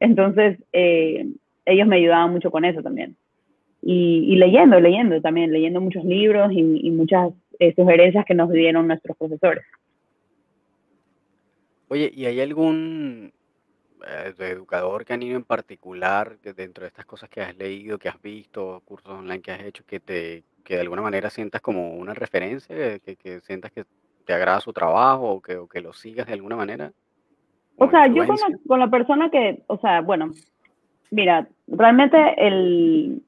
Entonces, 0.00 0.58
eh, 0.72 1.26
ellos 1.64 1.86
me 1.86 1.96
ayudaban 1.96 2.32
mucho 2.32 2.50
con 2.50 2.64
eso 2.64 2.82
también. 2.82 3.16
Y, 3.82 4.24
y 4.28 4.36
leyendo, 4.36 4.80
leyendo 4.80 5.20
también, 5.20 5.52
leyendo 5.52 5.80
muchos 5.80 6.04
libros 6.04 6.50
y, 6.52 6.86
y 6.86 6.90
muchas 6.90 7.32
eh, 7.60 7.72
sugerencias 7.74 8.24
que 8.24 8.34
nos 8.34 8.50
dieron 8.50 8.88
nuestros 8.88 9.16
profesores. 9.16 9.64
Oye, 11.88 12.10
¿y 12.12 12.26
hay 12.26 12.40
algún 12.40 13.32
eh, 14.06 14.34
educador 14.38 15.04
canino 15.04 15.36
en 15.36 15.44
particular 15.44 16.38
que 16.42 16.52
dentro 16.52 16.82
de 16.82 16.88
estas 16.88 17.06
cosas 17.06 17.28
que 17.28 17.40
has 17.40 17.56
leído, 17.56 17.98
que 17.98 18.08
has 18.08 18.20
visto, 18.20 18.82
cursos 18.84 19.12
online 19.12 19.42
que 19.42 19.52
has 19.52 19.62
hecho, 19.62 19.84
que 19.84 20.00
te 20.00 20.44
que 20.66 20.74
de 20.74 20.80
alguna 20.80 21.02
manera 21.02 21.30
sientas 21.30 21.60
como 21.60 21.94
una 21.94 22.12
referencia, 22.12 22.98
que, 22.98 23.14
que 23.16 23.40
sientas 23.40 23.70
que 23.70 23.84
te 24.26 24.34
agrada 24.34 24.60
su 24.60 24.72
trabajo 24.72 25.30
o 25.30 25.40
que, 25.40 25.56
o 25.56 25.68
que 25.68 25.80
lo 25.80 25.92
sigas 25.92 26.26
de 26.26 26.32
alguna 26.32 26.56
manera? 26.56 26.92
O 27.78 27.88
sea, 27.88 28.08
yo 28.08 28.26
con 28.26 28.36
la, 28.36 28.58
con 28.66 28.80
la 28.80 28.90
persona 28.90 29.30
que, 29.30 29.62
o 29.68 29.78
sea, 29.78 30.00
bueno, 30.00 30.32
mira, 31.12 31.46
realmente 31.68 32.18
el, 32.36 33.22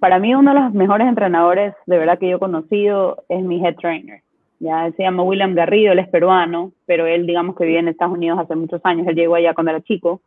para 0.00 0.18
mí 0.18 0.34
uno 0.34 0.52
de 0.52 0.60
los 0.60 0.72
mejores 0.72 1.06
entrenadores 1.06 1.74
de 1.86 1.98
verdad 1.98 2.18
que 2.18 2.28
yo 2.28 2.36
he 2.36 2.40
conocido 2.40 3.24
es 3.28 3.42
mi 3.42 3.64
head 3.64 3.76
trainer. 3.76 4.23
Ya 4.60 4.90
se 4.92 5.02
llama 5.02 5.22
William 5.22 5.54
Garrido, 5.54 5.92
él 5.92 5.98
es 5.98 6.08
peruano, 6.08 6.72
pero 6.86 7.06
él 7.06 7.26
digamos 7.26 7.56
que 7.56 7.64
vive 7.64 7.80
en 7.80 7.88
Estados 7.88 8.14
Unidos 8.14 8.38
hace 8.38 8.54
muchos 8.54 8.80
años, 8.84 9.06
él 9.06 9.16
llegó 9.16 9.34
allá 9.34 9.54
cuando 9.54 9.70
era 9.70 9.82
chico. 9.82 10.20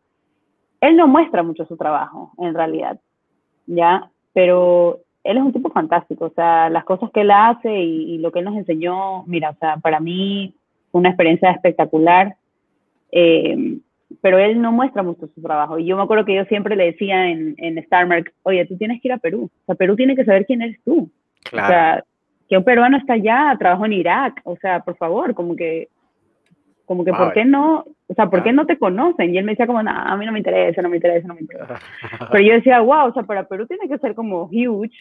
Él 0.82 0.96
no 0.96 1.08
muestra 1.08 1.42
mucho 1.44 1.66
su 1.66 1.76
trabajo, 1.76 2.32
en 2.38 2.54
realidad, 2.54 3.00
ya, 3.66 4.10
pero 4.34 5.00
él 5.24 5.38
es 5.38 5.44
un 5.44 5.54
tipo 5.54 5.72
fantástico, 5.72 6.26
o 6.26 6.30
sea, 6.30 6.70
las 6.70 6.86
cosas 6.86 7.10
que 7.12 7.22
él 7.22 7.32
hace 7.32 7.74
y, 7.84 8.16
y 8.16 8.18
lo 8.20 8.32
que 8.32 8.40
él 8.40 8.46
nos 8.46 8.56
enseñó, 8.56 9.24
mira, 9.26 9.50
o 9.50 9.56
sea, 9.56 9.78
para 9.78 10.00
mí 10.00 10.54
fue 10.92 11.00
una 11.00 11.10
experiencia 11.10 11.52
espectacular, 11.52 12.36
eh, 13.12 13.78
pero 14.22 14.38
él 14.38 14.62
no 14.62 14.72
muestra 14.72 15.04
mucho 15.04 15.28
su 15.34 15.42
trabajo. 15.42 15.78
Y 15.80 15.86
yo 15.86 15.98
me 15.98 16.04
acuerdo 16.04 16.26
que 16.26 16.36
yo 16.36 16.46
siempre 16.46 16.76
le 16.76 16.86
decía 16.86 17.30
en, 17.30 17.56
en 17.58 17.84
Starmark, 17.84 18.34
oye, 18.44 18.66
tú 18.66 18.78
tienes 18.78 19.02
que 19.02 19.10
ir 19.10 19.14
a 19.14 19.18
Perú, 19.18 19.50
o 19.64 19.66
sea, 19.66 19.76
Perú 19.76 19.96
tiene 19.96 20.16
que 20.16 20.26
saber 20.26 20.46
quién 20.46 20.62
eres 20.62 20.80
tú. 20.84 21.10
Claro. 21.44 21.66
O 21.66 21.70
sea, 21.70 22.04
que 22.50 22.58
un 22.58 22.64
peruano 22.64 22.98
está 22.98 23.14
allá, 23.14 23.56
trabajó 23.60 23.86
en 23.86 23.94
Irak, 23.94 24.42
o 24.44 24.56
sea, 24.58 24.80
por 24.82 24.96
favor, 24.98 25.34
como 25.34 25.56
que, 25.56 25.90
como 26.86 27.04
que, 27.04 27.12
Wow. 27.12 27.20
¿por 27.20 27.34
qué 27.34 27.46
no? 27.46 27.86
O 28.08 28.14
sea, 28.14 28.26
¿por 28.30 28.40
qué 28.40 28.44
Claro. 28.52 28.56
no 28.58 28.66
te 28.66 28.78
conocen? 28.78 29.34
Y 29.34 29.38
él 29.38 29.44
me 29.46 29.52
decía 29.52 29.68
como, 29.68 29.84
no, 29.84 29.92
a 29.92 30.16
mí 30.16 30.26
no 30.26 30.32
me 30.32 30.40
interesa, 30.40 30.82
no 30.82 30.88
me 30.90 30.96
interesa, 30.98 31.28
no 31.28 31.34
me 31.36 31.42
interesa. 31.42 31.80
Pero 32.32 32.44
yo 32.44 32.54
decía, 32.54 32.80
wow, 32.80 33.08
o 33.10 33.14
sea, 33.14 33.24
para 33.24 33.48
Perú 33.48 33.68
tiene 33.68 33.88
que 33.90 33.98
ser 33.98 34.16
como 34.16 34.44
huge 34.52 34.92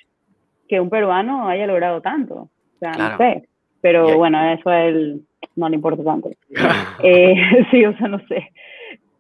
que 0.69 0.81
un 0.81 0.91
peruano 0.91 1.47
haya 1.49 1.67
logrado 1.69 2.01
tanto. 2.01 2.35
O 2.35 2.51
sea, 2.81 2.91
Claro. 2.93 3.13
no 3.13 3.19
sé. 3.19 3.49
Pero 3.81 4.17
bueno, 4.19 4.43
eso 4.51 4.69
a 4.69 4.83
él 4.85 5.23
no 5.55 5.69
le 5.69 5.77
importa 5.77 6.03
tanto. 6.03 6.31
Eh, 7.05 7.35
sí, 7.71 7.85
o 7.87 7.97
sea, 7.97 8.09
no 8.09 8.19
sé. 8.27 8.51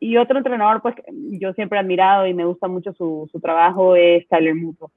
Y 0.00 0.16
otro 0.16 0.36
entrenador, 0.38 0.82
pues, 0.82 0.96
yo 1.12 1.52
siempre 1.52 1.78
he 1.78 1.80
admirado 1.80 2.26
y 2.26 2.34
me 2.34 2.44
gusta 2.44 2.66
mucho 2.66 2.92
su, 2.94 3.28
su 3.30 3.38
trabajo 3.40 3.94
es 3.94 4.26
Tyler 4.28 4.54
Muto. 4.56 4.90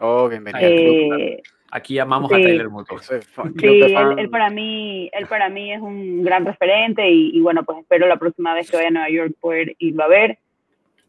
oh, 0.00 0.28
bienvenido. 0.28 0.62
Eh, 0.64 1.42
Aquí 1.70 1.98
amamos 1.98 2.32
a 2.32 2.36
Sí. 2.36 2.42
Tyler 2.42 2.68
Muto. 2.70 2.98
Sí, 2.98 3.14
él, 3.60 3.96
él 4.18 4.30
para 4.30 4.48
mí, 4.50 5.10
él 5.12 5.26
para 5.26 5.48
mí 5.50 5.72
es 5.72 5.80
un 5.80 6.22
gran 6.22 6.44
referente 6.46 7.08
y, 7.10 7.30
y 7.36 7.40
bueno, 7.40 7.62
pues 7.64 7.78
espero 7.78 8.06
la 8.06 8.16
próxima 8.16 8.54
vez 8.54 8.70
que 8.70 8.76
vaya 8.78 8.88
a 8.88 8.92
Nueva 8.92 9.10
York 9.10 9.34
poder 9.40 9.74
irlo 9.78 10.04
a 10.04 10.08
ver. 10.08 10.38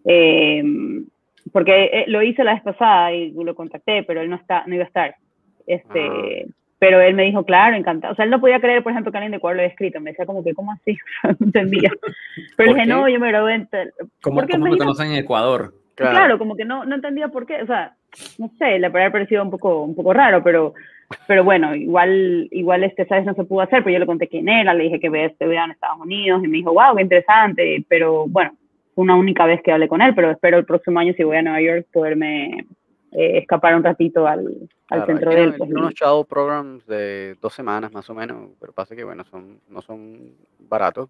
Eh, 0.06 0.64
porque 1.52 2.04
lo 2.08 2.22
hice 2.22 2.44
la 2.44 2.54
vez 2.54 2.64
pasada 2.64 3.12
y 3.14 3.32
lo 3.32 3.56
contacté, 3.56 4.04
pero 4.04 4.22
él 4.22 4.30
no 4.30 4.36
está, 4.36 4.64
no 4.68 4.76
iba 4.76 4.84
a 4.84 4.88
estar. 4.88 5.16
Este, 5.66 6.48
pero 6.78 7.02
él 7.02 7.14
me 7.16 7.24
dijo, 7.26 7.44
claro, 7.46 7.76
encantado. 7.76 8.14
O 8.14 8.16
sea, 8.16 8.26
él 8.26 8.32
no 8.32 8.40
podía 8.40 8.60
creer, 8.60 8.84
por 8.84 8.92
ejemplo, 8.92 9.12
que 9.12 9.18
alguien 9.18 9.32
de 9.32 9.38
Ecuador 9.38 9.56
lo 9.58 9.62
había 9.62 9.72
escrito. 9.72 10.00
Me 10.00 10.12
decía 10.12 10.26
como 10.26 10.44
que, 10.44 10.54
¿cómo 10.54 10.72
así? 10.72 10.98
no 11.24 11.36
entendía. 11.48 11.92
Pero 12.56 12.56
¿Por 12.58 12.66
dije, 12.68 12.82
qué? 12.82 12.86
no, 12.88 13.08
yo 13.10 13.20
me 13.20 13.28
gradué 13.30 13.54
en... 13.56 13.68
tal- 13.68 13.94
¿Cómo, 14.22 14.42
cómo 14.50 14.66
me 14.66 14.78
conocen 14.78 15.12
en 15.12 15.16
Ecuador? 15.18 15.74
Claro. 15.96 16.38
como 16.38 16.56
que 16.56 16.64
no, 16.66 16.86
no 16.86 16.96
entendía 16.96 17.28
por 17.28 17.46
qué, 17.46 17.62
o 17.62 17.66
sea, 17.68 17.96
no 18.38 18.50
sé, 18.58 18.80
le 18.80 18.88
habría 18.88 19.12
parecido 19.12 19.44
un 19.44 19.52
poco, 19.52 19.84
un 19.84 19.96
poco 19.96 20.14
raro, 20.14 20.44
pero, 20.44 20.74
pero 21.28 21.44
bueno, 21.44 21.76
igual, 21.76 22.48
igual 22.52 22.84
este, 22.84 23.06
sabes, 23.06 23.26
no 23.26 23.34
se 23.34 23.44
pudo 23.44 23.62
hacer, 23.62 23.84
pero 23.84 23.94
yo 23.94 24.00
le 24.00 24.06
conté 24.06 24.28
quién 24.28 24.50
era, 24.50 24.74
le 24.74 24.86
dije 24.86 25.00
que 25.00 25.10
video 25.10 25.32
en 25.64 25.72
Estados 25.72 26.00
Unidos, 26.00 26.42
y 26.44 26.48
me 26.48 26.58
dijo, 26.58 26.74
wow, 26.74 26.96
qué 26.96 27.04
interesante, 27.04 27.84
pero 27.88 28.26
bueno, 28.28 28.54
fue 28.96 29.04
una 29.04 29.16
única 29.16 29.46
vez 29.46 29.62
que 29.64 29.72
hablé 29.72 29.88
con 29.88 30.02
él, 30.02 30.14
pero 30.16 30.32
espero 30.32 30.58
el 30.58 30.66
próximo 30.66 31.00
año, 31.00 31.14
si 31.14 31.24
voy 31.24 31.38
a 31.38 31.42
Nueva 31.42 31.62
York, 31.62 31.88
poderme 31.92 32.66
eh, 33.12 33.38
escapar 33.40 33.76
un 33.76 33.84
ratito 33.84 34.28
al, 34.28 34.46
al 34.90 35.06
Claro, 35.06 35.06
centro 35.06 35.32
de 35.32 35.44
él. 35.44 35.54
pues, 35.58 35.70
unos 35.70 35.94
shadow 35.94 36.26
programs 36.26 36.86
de 36.86 37.36
dos 37.42 37.54
semanas 37.54 37.92
más 37.92 38.10
o 38.10 38.14
menos, 38.14 38.50
pero 38.60 38.74
pasa 38.74 38.96
que 38.96 39.04
bueno, 39.04 39.24
son, 39.26 39.60
no 39.70 39.82
son 39.82 40.32
baratos, 40.60 41.10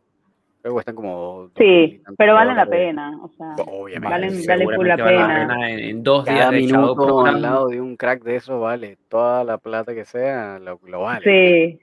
pero 0.62 0.74
cuestan 0.74 0.95
como 0.95 1.50
sí, 1.58 2.02
pero 2.17 2.34
valen 2.34 2.58
la 2.58 2.65
pena, 2.65 3.17
o 3.22 3.30
sea, 3.30 3.56
Obviamente, 3.65 4.10
valen, 4.10 4.45
valen 4.45 4.88
la 4.88 4.98
seguramente 4.98 5.04
vale 5.04 5.17
pena. 5.17 5.58
la 5.58 5.69
En, 5.69 5.80
en 5.80 6.04
dos 6.04 6.26
Cada 6.26 6.52
días 6.52 6.63
minuto 6.63 7.26
al 7.26 7.41
lado 7.41 7.67
de 7.69 7.80
un 7.80 7.95
crack 7.95 8.24
de 8.24 8.36
eso 8.36 8.60
vale 8.60 8.98
toda 9.08 9.43
la 9.43 9.58
plata 9.58 9.93
que 9.93 10.04
sea, 10.04 10.60
lo, 10.60 10.80
lo 10.86 11.02
vale. 11.02 11.24
Sí, 11.24 11.80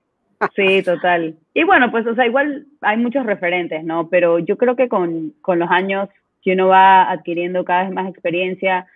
sí, 0.55 0.83
total. 0.83 1.37
Y 1.55 1.65
bueno, 1.65 1.91
pues, 1.91 2.07
o 2.07 2.15
sea, 2.15 2.27
igual 2.27 2.67
hay 2.83 2.99
muchos 2.99 3.25
referentes, 3.25 3.83
¿no? 3.83 4.09
Pero 4.09 4.39
yo 4.41 4.59
creo 4.59 4.77
que 4.77 4.89
con, 4.89 5.33
con 5.41 5.59
los 5.59 5.71
años, 5.71 6.11
si 6.45 6.53
uno 6.53 6.69
va 6.69 7.11
adquiriendo 7.11 7.65
cada 7.65 7.85
vez 7.85 7.93
más 7.93 8.09
experiencia, 8.09 8.87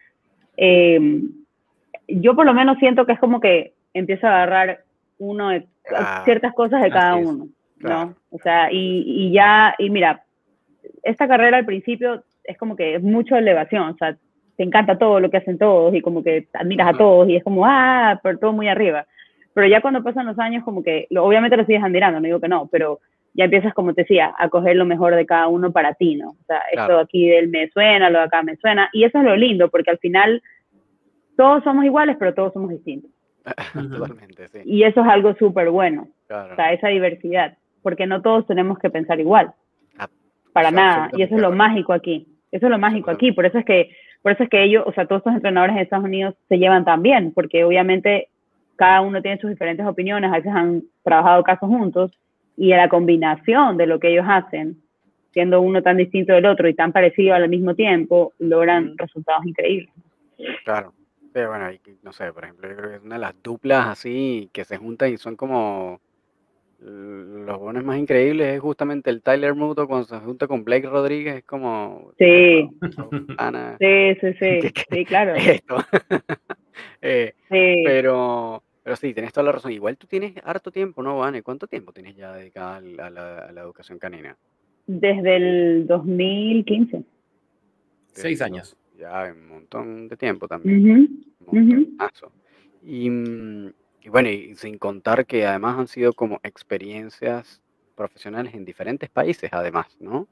eh, 0.58 1.22
yo 2.06 2.34
por 2.34 2.44
lo 2.44 2.52
menos 2.52 2.76
siento 2.78 3.06
que 3.06 3.12
es 3.12 3.18
como 3.18 3.40
que 3.40 3.72
empiezo 3.94 4.26
a 4.26 4.42
agarrar 4.42 4.84
uno 5.18 5.48
de, 5.50 5.66
ciertas 6.24 6.52
cosas 6.54 6.82
de 6.82 6.90
cada 6.90 7.18
es, 7.18 7.28
¿no? 7.80 8.14
O 8.30 8.38
sea, 8.38 8.70
y, 8.72 9.04
y 9.06 9.32
ya, 9.32 9.74
y 9.78 9.90
mira, 9.90 10.22
esta 11.02 11.26
carrera 11.26 11.56
al 11.58 11.64
principio 11.66 12.22
es 12.44 12.56
como 12.58 12.76
que 12.76 12.94
es 12.96 13.02
mucho 13.02 13.36
elevación, 13.36 13.88
o 13.90 13.96
sea, 13.96 14.16
te 14.56 14.62
encanta 14.62 14.98
todo 14.98 15.20
lo 15.20 15.30
que 15.30 15.38
hacen 15.38 15.58
todos 15.58 15.94
y 15.94 16.00
como 16.02 16.22
que 16.22 16.46
admiras 16.52 16.88
a 16.94 16.98
todos 16.98 17.28
y 17.28 17.36
es 17.36 17.42
como, 17.44 17.64
ah, 17.66 18.20
pero 18.22 18.38
todo 18.38 18.52
muy 18.52 18.68
arriba. 18.68 19.06
Pero 19.54 19.66
ya 19.66 19.80
cuando 19.80 20.02
pasan 20.02 20.26
los 20.26 20.38
años, 20.38 20.62
como 20.64 20.82
que, 20.82 21.06
lo- 21.10 21.24
obviamente 21.24 21.56
lo 21.56 21.64
sigues 21.64 21.82
admirando, 21.82 22.20
no 22.20 22.26
digo 22.26 22.40
que 22.40 22.48
no, 22.48 22.68
pero 22.70 23.00
ya 23.32 23.44
empiezas, 23.44 23.72
como 23.74 23.94
te 23.94 24.02
decía, 24.02 24.34
a 24.38 24.48
coger 24.48 24.76
lo 24.76 24.84
mejor 24.84 25.14
de 25.14 25.24
cada 25.24 25.48
uno 25.48 25.72
para 25.72 25.94
ti, 25.94 26.16
¿no? 26.16 26.30
O 26.30 26.44
sea, 26.46 26.58
esto 26.72 26.74
Claro. 26.86 26.96
de 26.96 27.02
aquí 27.02 27.28
de 27.28 27.38
él 27.38 27.48
me 27.48 27.68
suena, 27.70 28.10
lo 28.10 28.18
de 28.18 28.24
acá 28.24 28.42
me 28.42 28.56
suena, 28.56 28.90
y 28.92 29.04
eso 29.04 29.18
es 29.18 29.24
lo 29.24 29.36
lindo, 29.36 29.70
porque 29.70 29.90
al 29.90 29.98
final 29.98 30.42
todos 31.36 31.64
somos 31.64 31.84
iguales, 31.84 32.16
pero 32.18 32.34
todos 32.34 32.52
somos 32.52 32.70
distintos. 32.70 33.10
Totalmente, 33.72 34.48
sí. 34.48 34.58
Y 34.64 34.82
eso 34.82 35.00
es 35.00 35.06
algo 35.08 35.34
súper 35.36 35.70
bueno, 35.70 36.08
Claro. 36.26 36.52
o 36.52 36.56
sea, 36.56 36.72
esa 36.72 36.88
diversidad, 36.88 37.56
porque 37.82 38.06
no 38.06 38.22
todos 38.22 38.46
tenemos 38.46 38.78
que 38.78 38.90
pensar 38.90 39.20
igual, 39.20 39.52
Ah, 39.98 40.08
para 40.52 40.70
nada, 40.70 41.10
y 41.12 41.22
eso 41.22 41.36
es 41.36 41.40
lo 41.40 41.52
mágico 41.52 41.92
aquí, 41.92 42.26
eso 42.50 42.66
es 42.66 42.70
lo 42.70 42.78
mágico 42.78 43.10
aquí, 43.10 43.32
por 43.32 43.46
eso 43.46 43.58
es 43.58 43.64
que, 43.64 43.90
por 44.22 44.32
eso 44.32 44.44
es 44.44 44.50
que 44.50 44.62
ellos, 44.62 44.84
o 44.86 44.92
sea, 44.92 45.06
todos 45.06 45.20
estos 45.20 45.34
entrenadores 45.34 45.76
en 45.76 45.82
Estados 45.82 46.04
Unidos 46.04 46.34
se 46.48 46.58
llevan 46.58 46.84
tan 46.84 47.02
bien, 47.02 47.32
porque 47.32 47.64
obviamente 47.64 48.28
cada 48.76 49.00
uno 49.00 49.20
tiene 49.22 49.38
sus 49.38 49.50
diferentes 49.50 49.86
opiniones, 49.86 50.32
a 50.32 50.36
veces 50.36 50.52
han 50.52 50.82
trabajado 51.02 51.42
casos 51.42 51.68
juntos, 51.68 52.10
y 52.56 52.68
la 52.68 52.88
combinación 52.88 53.76
de 53.76 53.86
lo 53.86 53.98
que 53.98 54.10
ellos 54.12 54.26
hacen, 54.28 54.76
siendo 55.32 55.60
uno 55.60 55.82
tan 55.82 55.96
distinto 55.96 56.32
del 56.32 56.46
otro 56.46 56.68
y 56.68 56.74
tan 56.74 56.92
parecido 56.92 57.34
al 57.34 57.48
mismo 57.48 57.74
tiempo, 57.74 58.32
logran 58.38 58.98
resultados 58.98 59.46
increíbles. 59.46 59.90
Claro. 60.64 60.92
Pero 61.32 61.50
bueno, 61.50 61.68
no 62.02 62.12
sé, 62.12 62.32
por 62.32 62.44
ejemplo, 62.44 62.68
yo 62.68 62.76
creo 62.76 62.90
que 62.90 62.96
es 62.96 63.02
una 63.02 63.14
de 63.14 63.20
las 63.20 63.40
duplas 63.42 63.86
así 63.86 64.50
que 64.52 64.64
se 64.64 64.78
juntan 64.78 65.12
y 65.12 65.16
son 65.16 65.36
como 65.36 66.00
los 66.82 67.58
buenos 67.58 67.84
más 67.84 67.98
increíbles 67.98 68.54
es 68.54 68.60
justamente 68.60 69.10
el 69.10 69.22
Tyler 69.22 69.54
Muto 69.54 69.86
cuando 69.86 70.06
se 70.06 70.18
junta 70.18 70.46
con 70.46 70.64
Blake 70.64 70.88
Rodríguez, 70.88 71.36
es 71.36 71.44
como... 71.44 72.12
Sí, 72.18 72.68
Ana, 73.38 73.76
sí, 73.78 74.14
sí, 74.20 74.32
sí, 74.38 74.60
sí, 74.90 75.04
claro. 75.04 75.34
esto. 75.34 75.76
Eh, 77.02 77.34
Sí. 77.50 77.82
pero, 77.84 78.62
pero 78.82 78.96
sí, 78.96 79.12
tienes 79.14 79.32
toda 79.32 79.44
la 79.44 79.52
razón. 79.52 79.72
Igual 79.72 79.96
tú 79.96 80.06
tienes 80.06 80.34
harto 80.44 80.70
tiempo, 80.70 81.02
¿no, 81.02 81.18
Vane? 81.18 81.42
¿Cuánto 81.42 81.66
tiempo 81.66 81.92
tienes 81.92 82.14
ya 82.14 82.34
dedicado 82.34 82.74
a 82.74 82.80
la, 82.80 83.06
a 83.06 83.10
la- 83.10 83.38
a 83.38 83.52
la 83.52 83.60
educación 83.62 83.98
canina? 83.98 84.36
Desde 84.86 85.36
el 85.36 85.86
2015. 85.86 87.02
Seis 88.12 88.42
años. 88.42 88.76
Ya 88.98 89.32
un 89.34 89.48
montón 89.48 90.08
de 90.08 90.16
tiempo 90.16 90.46
también. 90.46 90.78
Ujú, 91.40 91.52
un 91.52 91.58
ujú. 91.70 91.74
montonazo. 91.80 92.32
Y, 92.82 93.08
mm, 93.08 93.72
y 94.02 94.08
bueno, 94.08 94.28
y 94.30 94.54
sin 94.56 94.78
contar 94.78 95.26
que 95.26 95.46
además 95.46 95.78
han 95.78 95.88
sido 95.88 96.12
como 96.12 96.40
experiencias 96.42 97.60
profesionales 97.94 98.54
en 98.54 98.64
diferentes 98.64 99.10
países, 99.10 99.50
además, 99.52 99.96
¿no? 100.00 100.26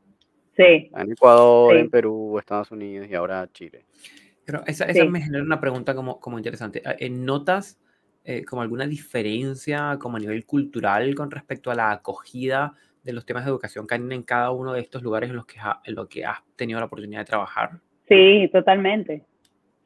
Sí, 0.57 0.90
En 0.94 1.12
Ecuador, 1.12 1.76
en. 1.76 1.90
Perú, 1.90 2.38
Estados 2.38 2.70
Unidos 2.72 3.07
y 3.09 3.14
ahora 3.14 3.48
Chile. 3.52 3.85
Pero 4.44 4.62
esa, 4.66 4.87
esa 4.87 5.02
Sí. 5.04 5.09
me 5.09 5.20
genera 5.20 5.44
una 5.44 5.61
pregunta 5.61 5.94
como, 5.94 6.18
como 6.18 6.38
interesante. 6.38 6.83
Ah, 6.85 6.96
eh, 6.98 7.11
¿Notas 7.11 7.78
eh, 8.24 8.44
como 8.44 8.62
alguna 8.62 8.87
diferencia 8.87 9.96
como 10.00 10.16
a 10.16 10.20
nivel 10.20 10.44
cultural 10.46 11.14
con 11.14 11.31
respecto 11.31 11.70
a 11.70 11.74
la 11.74 11.92
acogida 11.92 12.72
de 13.02 13.12
los 13.12 13.24
temas 13.24 13.44
de 13.44 13.50
educación 13.50 13.87
canina 13.87 14.14
en 14.14 14.22
cada 14.22 14.50
uno 14.50 14.72
de 14.72 14.81
estos 14.81 15.02
lugares 15.02 15.31
en 15.31 15.37
los 15.37 15.46
que, 15.46 15.61
ha- 15.61 15.81
en 15.85 15.94
los 15.94 16.09
que 16.09 16.24
has 16.24 16.38
tenido 16.57 16.81
la 16.81 16.87
oportunidad 16.87 17.20
de 17.20 17.26
trabajar? 17.26 17.78
sí, 18.09 18.48
totalmente. 18.52 19.24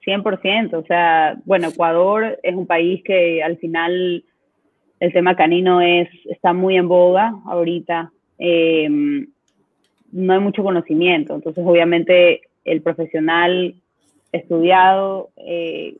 100%. 0.06 0.74
O 0.74 0.84
sea, 0.84 1.36
bueno, 1.44 1.68
Ecuador 1.68 2.38
es 2.42 2.54
un 2.54 2.66
país 2.66 3.02
que 3.04 3.42
al 3.42 3.56
final 3.58 4.24
el 5.00 5.12
tema 5.12 5.36
canino 5.36 5.80
es, 5.80 6.08
está 6.26 6.52
muy 6.52 6.76
en 6.76 6.88
boga 6.88 7.34
ahorita. 7.46 8.12
Eh, 8.38 8.88
no 10.12 10.32
hay 10.32 10.40
mucho 10.40 10.62
conocimiento. 10.62 11.34
Entonces, 11.34 11.64
obviamente, 11.66 12.42
el 12.64 12.82
profesional 12.82 13.74
estudiado 14.30 15.30
eh, 15.36 15.96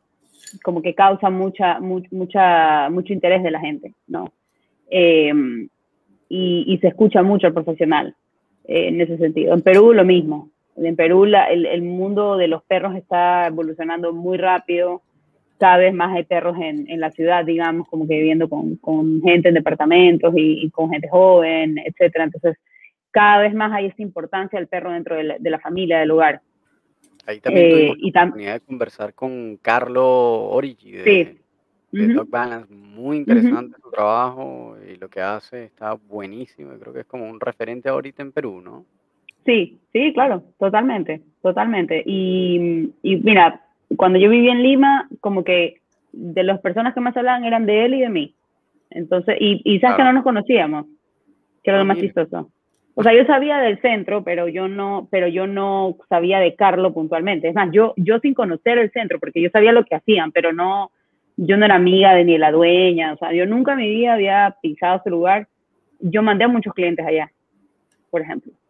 como 0.62 0.82
que 0.82 0.94
causa 0.94 1.30
mucha, 1.30 1.80
mu- 1.80 2.02
mucha, 2.10 2.88
mucho 2.90 3.12
interés 3.12 3.42
de 3.42 3.50
la 3.50 3.60
gente, 3.60 3.94
¿no? 4.06 4.32
Eh, 4.90 5.32
y, 6.28 6.64
y 6.66 6.78
se 6.78 6.88
escucha 6.88 7.22
mucho 7.22 7.46
al 7.46 7.54
profesional 7.54 8.14
eh, 8.66 8.88
en 8.88 9.00
ese 9.00 9.18
sentido. 9.18 9.54
En 9.54 9.62
Perú 9.62 9.92
lo 9.92 10.04
mismo. 10.04 10.50
En 10.76 10.96
Perú 10.96 11.26
la- 11.26 11.46
el, 11.50 11.66
el 11.66 11.82
mundo 11.82 12.36
de 12.36 12.48
los 12.48 12.62
perros 12.62 12.94
está 12.96 13.46
evolucionando 13.46 14.12
muy 14.12 14.38
rápido. 14.38 15.02
Cada 15.58 15.76
vez 15.76 15.94
más 15.94 16.14
hay 16.16 16.24
perros 16.24 16.56
en, 16.60 16.90
en 16.90 16.98
la 16.98 17.10
ciudad, 17.10 17.44
digamos, 17.44 17.86
como 17.88 18.08
que 18.08 18.16
viviendo 18.16 18.48
con, 18.48 18.76
con 18.76 19.20
gente 19.22 19.48
en 19.48 19.54
departamentos 19.54 20.32
y, 20.36 20.64
y 20.64 20.70
con 20.70 20.90
gente 20.90 21.08
joven, 21.08 21.78
etcétera. 21.84 22.24
Entonces, 22.24 22.56
cada 23.10 23.42
vez 23.42 23.54
más 23.54 23.70
hay 23.72 23.86
esta 23.86 24.02
importancia 24.02 24.58
del 24.58 24.66
perro 24.68 24.90
dentro 24.92 25.14
de 25.16 25.22
la, 25.24 25.38
de 25.38 25.50
la 25.50 25.60
familia, 25.60 25.98
del 26.00 26.10
hogar. 26.10 26.40
Ahí 27.26 27.38
también 27.40 27.66
Eh, 27.66 27.94
la 28.12 28.22
oportunidad 28.22 28.54
de 28.54 28.60
conversar 28.60 29.14
con 29.14 29.56
Carlo 29.62 30.44
Origi 30.48 30.90
de, 30.92 31.04
Sí. 31.04 31.38
de 31.92 32.06
Ujú. 32.06 32.14
Dog 32.14 32.30
Balance. 32.30 32.74
Muy 32.74 33.18
interesante 33.18 33.76
su 33.80 33.90
trabajo 33.90 34.76
y 34.90 34.96
lo 34.96 35.08
que 35.08 35.20
hace 35.20 35.64
está 35.66 35.92
buenísimo. 35.94 36.72
Creo 36.80 36.92
que 36.92 37.00
es 37.00 37.06
como 37.06 37.28
un 37.30 37.38
referente 37.38 37.88
ahorita 37.88 38.22
en 38.22 38.32
Perú, 38.32 38.60
¿no? 38.60 38.84
Sí, 39.44 39.78
sí, 39.92 40.12
claro, 40.12 40.42
totalmente, 40.58 41.20
totalmente. 41.42 42.02
Y, 42.06 42.90
y 43.02 43.16
mira, 43.16 43.60
cuando 43.96 44.18
yo 44.18 44.30
vivía 44.30 44.52
en 44.52 44.62
Lima, 44.62 45.08
como 45.20 45.42
que 45.44 45.80
de 46.12 46.42
las 46.44 46.60
personas 46.60 46.94
que 46.94 47.00
más 47.00 47.16
hablaban 47.16 47.44
eran 47.44 47.66
de 47.66 47.84
él 47.84 47.94
y 47.94 48.00
de 48.00 48.08
mí. 48.08 48.34
Entonces, 48.90 49.36
y, 49.40 49.60
y 49.64 49.80
sabes 49.80 49.96
que 49.96 50.04
no 50.04 50.12
nos 50.12 50.22
conocíamos, 50.22 50.86
que 51.62 51.70
era 51.70 51.78
Ah, 51.78 51.82
lo 51.82 51.86
más 51.86 51.96
mira. 51.96 52.06
chistoso. 52.08 52.50
O 52.94 53.02
sea, 53.02 53.14
yo 53.14 53.24
sabía 53.24 53.56
del 53.58 53.80
centro, 53.80 54.22
pero 54.22 54.48
yo 54.48 54.68
no, 54.68 55.08
pero 55.10 55.26
yo 55.26 55.46
no 55.46 55.96
sabía 56.10 56.40
de 56.40 56.54
Carlo 56.54 56.92
puntualmente. 56.92 57.48
Es 57.48 57.54
más, 57.54 57.70
yo, 57.72 57.94
yo 57.96 58.18
sin 58.20 58.34
conocer 58.34 58.76
el 58.78 58.90
centro, 58.90 59.18
porque 59.18 59.40
yo 59.40 59.48
sabía 59.48 59.72
lo 59.72 59.84
que 59.84 59.94
hacían, 59.94 60.30
pero 60.30 60.52
no, 60.52 60.90
yo 61.38 61.56
no 61.56 61.64
era 61.64 61.76
amiga 61.76 62.14
de 62.14 62.24
ni 62.26 62.36
la 62.36 62.52
dueña. 62.52 63.14
O 63.14 63.16
sea, 63.16 63.32
yo 63.32 63.46
nunca 63.46 63.72
en 63.72 63.78
mi 63.78 63.88
vida 63.88 64.12
había 64.12 64.56
pisado 64.60 64.98
ese 64.98 65.08
lugar. 65.08 65.48
Yo 66.00 66.22
mandé 66.22 66.44
a 66.44 66.48
muchos 66.48 66.74
clientes 66.74 67.06
allá, 67.06 67.32
por 68.10 68.20
ejemplo 68.20 68.52
Ah, 68.52 68.61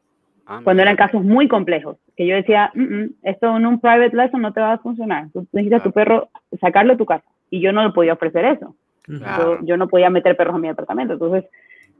cuando 0.64 0.82
eran 0.82 0.96
casos 0.96 1.22
muy 1.22 1.48
complejos, 1.48 1.96
que 2.16 2.26
yo 2.26 2.34
decía, 2.34 2.70
"Mm, 2.74 2.82
mm, 2.82 3.10
esto 3.22 3.56
en 3.56 3.66
un 3.66 3.80
private 3.80 4.16
lesson 4.16 4.42
no 4.42 4.52
te 4.52 4.60
va 4.60 4.74
a 4.74 4.78
funcionar, 4.78 5.28
tú 5.32 5.46
necesitas 5.52 5.80
a 5.80 5.84
tu 5.84 5.92
perro 5.92 6.28
sacarlo 6.60 6.92
de 6.92 6.98
tu 6.98 7.06
casa, 7.06 7.24
y 7.50 7.60
yo 7.60 7.72
no 7.72 7.84
le 7.84 7.92
podía 7.92 8.14
ofrecer 8.14 8.44
eso, 8.44 8.74
yo, 9.06 9.58
yo 9.62 9.76
no 9.76 9.88
podía 9.88 10.10
meter 10.10 10.36
perros 10.36 10.54
a 10.56 10.58
mi 10.58 10.68
apartamento, 10.68 11.14
entonces 11.14 11.44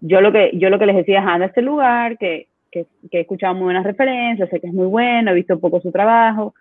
yo 0.01 0.21
lo 0.21 0.33
que, 0.33 0.51
yo 0.55 0.71
lo 0.71 0.79
que 0.79 0.87
les 0.87 0.97
decía 0.97 1.21
es, 1.21 1.27
anda 1.27 1.47
a 1.47 1.49
este 1.49 1.63
lugar, 1.63 2.19
que, 2.19 2.49
que, 2.71 2.87
que 3.11 3.19
he 3.19 3.21
escuchado 3.23 3.55
muy 3.55 3.65
buenas 3.65 3.85
referencias, 3.85 4.51
sé 4.51 4.61
que 4.61 4.67
es 4.67 4.75
muy 4.75 4.87
bueno, 4.87 5.31
he 5.31 5.35
visto 5.35 5.61
poco 5.61 5.81
su 5.81 5.93
trabajo, 5.93 6.55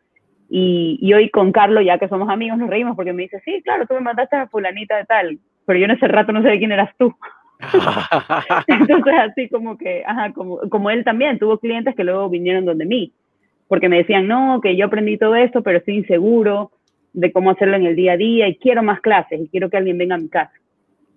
y, 0.54 1.00
y 1.02 1.14
hoy 1.14 1.30
con 1.30 1.54
Carlos, 1.54 1.86
ya 1.86 1.98
que 1.98 2.10
somos 2.10 2.28
amigos, 2.30 2.58
nos 2.58 2.70
reímos 2.70 2.98
porque 2.98 3.14
me 3.14 3.24
dice, 3.24 3.42
sí, 3.46 3.62
claro, 3.64 3.86
tú 3.88 3.94
me 3.94 4.02
mandaste 4.02 4.36
a 4.36 4.48
fulanita 4.48 4.98
de 4.98 5.06
tal, 5.06 5.40
pero 5.66 5.80
yo 5.80 5.86
en 5.86 5.92
ese 5.92 6.10
rato 6.10 6.34
no 6.34 6.42
sé 6.42 6.50
de 6.50 6.60
quién 6.60 6.74
eras 6.74 6.94
tú. 6.98 7.16
Entonces, 8.68 9.14
así 9.20 9.50
como 9.50 9.78
que, 9.78 10.04
ajá, 10.06 10.34
como, 10.34 10.60
como 10.70 10.90
él 10.90 11.04
también 11.04 11.40
tuvo 11.40 11.58
clientes 11.60 11.96
que 11.96 12.04
luego 12.04 12.30
vinieron 12.30 12.66
donde 12.66 12.86
mí, 12.86 13.14
porque 13.68 13.90
me 13.90 13.98
decían, 13.98 14.28
no, 14.28 14.60
que 14.62 14.76
yo 14.76 14.86
aprendí 14.88 15.18
todo 15.18 15.36
esto, 15.36 15.62
pero 15.64 15.78
estoy 15.78 15.98
inseguro 15.98 16.72
de 17.14 17.32
cómo 17.32 17.52
hacerlo 17.52 17.76
en 17.78 17.86
el 17.86 17.96
día 17.96 18.14
a 18.14 18.18
día 18.18 18.48
y 18.48 18.56
quiero 18.56 18.84
más 18.84 19.02
clases 19.02 19.40
y 19.42 19.48
quiero 19.50 19.70
que 19.70 19.78
alguien 19.78 19.98
venga 19.98 20.16
a 20.16 20.20
mi 20.20 20.30
casa 20.30 20.54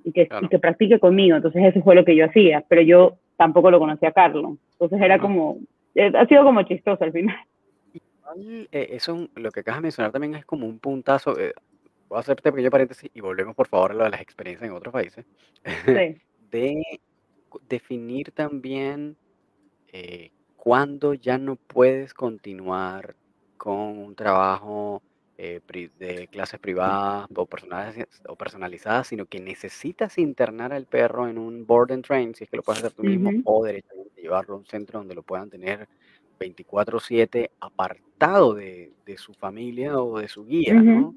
y 0.04 0.12
que, 0.12 0.26
Claro. 0.28 0.46
y 0.46 0.48
que 0.48 0.58
practique 0.58 0.98
conmigo. 0.98 1.36
Entonces, 1.36 1.62
eso 1.64 1.82
fue 1.82 1.94
lo 1.94 2.04
que 2.04 2.14
yo 2.16 2.26
hacía, 2.26 2.64
pero 2.68 2.82
yo 2.82 3.16
tampoco 3.36 3.70
lo 3.70 3.78
conocía 3.78 4.10
a 4.10 4.12
Carlos. 4.12 4.58
Entonces, 4.72 5.00
era 5.00 5.18
como, 5.18 5.58
eh, 5.94 6.12
ha 6.14 6.26
sido 6.26 6.44
como 6.44 6.62
chistoso 6.62 7.02
al 7.04 7.12
final. 7.12 7.36
Eh, 8.72 8.88
eso, 8.90 9.28
lo 9.36 9.50
que 9.50 9.60
acabas 9.60 9.78
de 9.78 9.82
mencionar 9.82 10.12
también 10.12 10.34
es 10.34 10.44
como 10.44 10.66
un 10.66 10.78
puntazo. 10.78 11.38
eh, 11.38 11.52
voy 12.08 12.16
a 12.16 12.20
hacerte 12.20 12.48
un 12.48 12.54
pequeño 12.54 12.70
paréntesis 12.70 13.10
y 13.14 13.20
volvemos 13.20 13.54
por 13.54 13.66
favor 13.68 13.92
a 13.92 13.94
lo 13.94 14.04
de 14.04 14.10
las 14.10 14.20
experiencias 14.20 14.68
en 14.68 14.76
otros 14.76 14.92
países. 14.92 15.24
Sí, 15.86 16.16
de 16.54 17.00
definir 17.68 18.30
también 18.30 19.16
eh, 19.92 20.30
cuándo 20.56 21.14
ya 21.14 21.36
no 21.36 21.56
puedes 21.56 22.14
continuar 22.14 23.16
con 23.56 23.98
un 23.98 24.14
trabajo 24.14 25.02
eh, 25.36 25.60
de 25.98 26.28
clases 26.28 26.60
privadas 26.60 27.28
o 27.34 27.48
o 28.28 28.36
personalizadas, 28.36 29.08
sino 29.08 29.26
que 29.26 29.40
necesitas 29.40 30.16
internar 30.18 30.72
al 30.72 30.86
perro 30.86 31.26
en 31.28 31.38
un 31.38 31.66
board 31.66 31.90
and 31.90 32.04
train, 32.04 32.34
si 32.34 32.44
es 32.44 32.50
que 32.50 32.56
lo 32.56 32.62
puedes 32.62 32.84
hacer 32.84 32.92
tú 32.92 33.02
mismo, 33.02 33.30
o 33.44 33.66
llevarlo 34.16 34.54
a 34.54 34.58
un 34.58 34.66
centro 34.66 35.00
donde 35.00 35.16
lo 35.16 35.22
puedan 35.22 35.50
tener 35.50 35.88
24/7 36.38 37.50
apartado 37.58 38.54
de, 38.54 38.92
de 39.04 39.18
su 39.18 39.34
familia 39.34 40.00
o 40.00 40.20
de 40.20 40.28
su 40.28 40.44
guía. 40.46 40.74
¿no? 40.74 41.16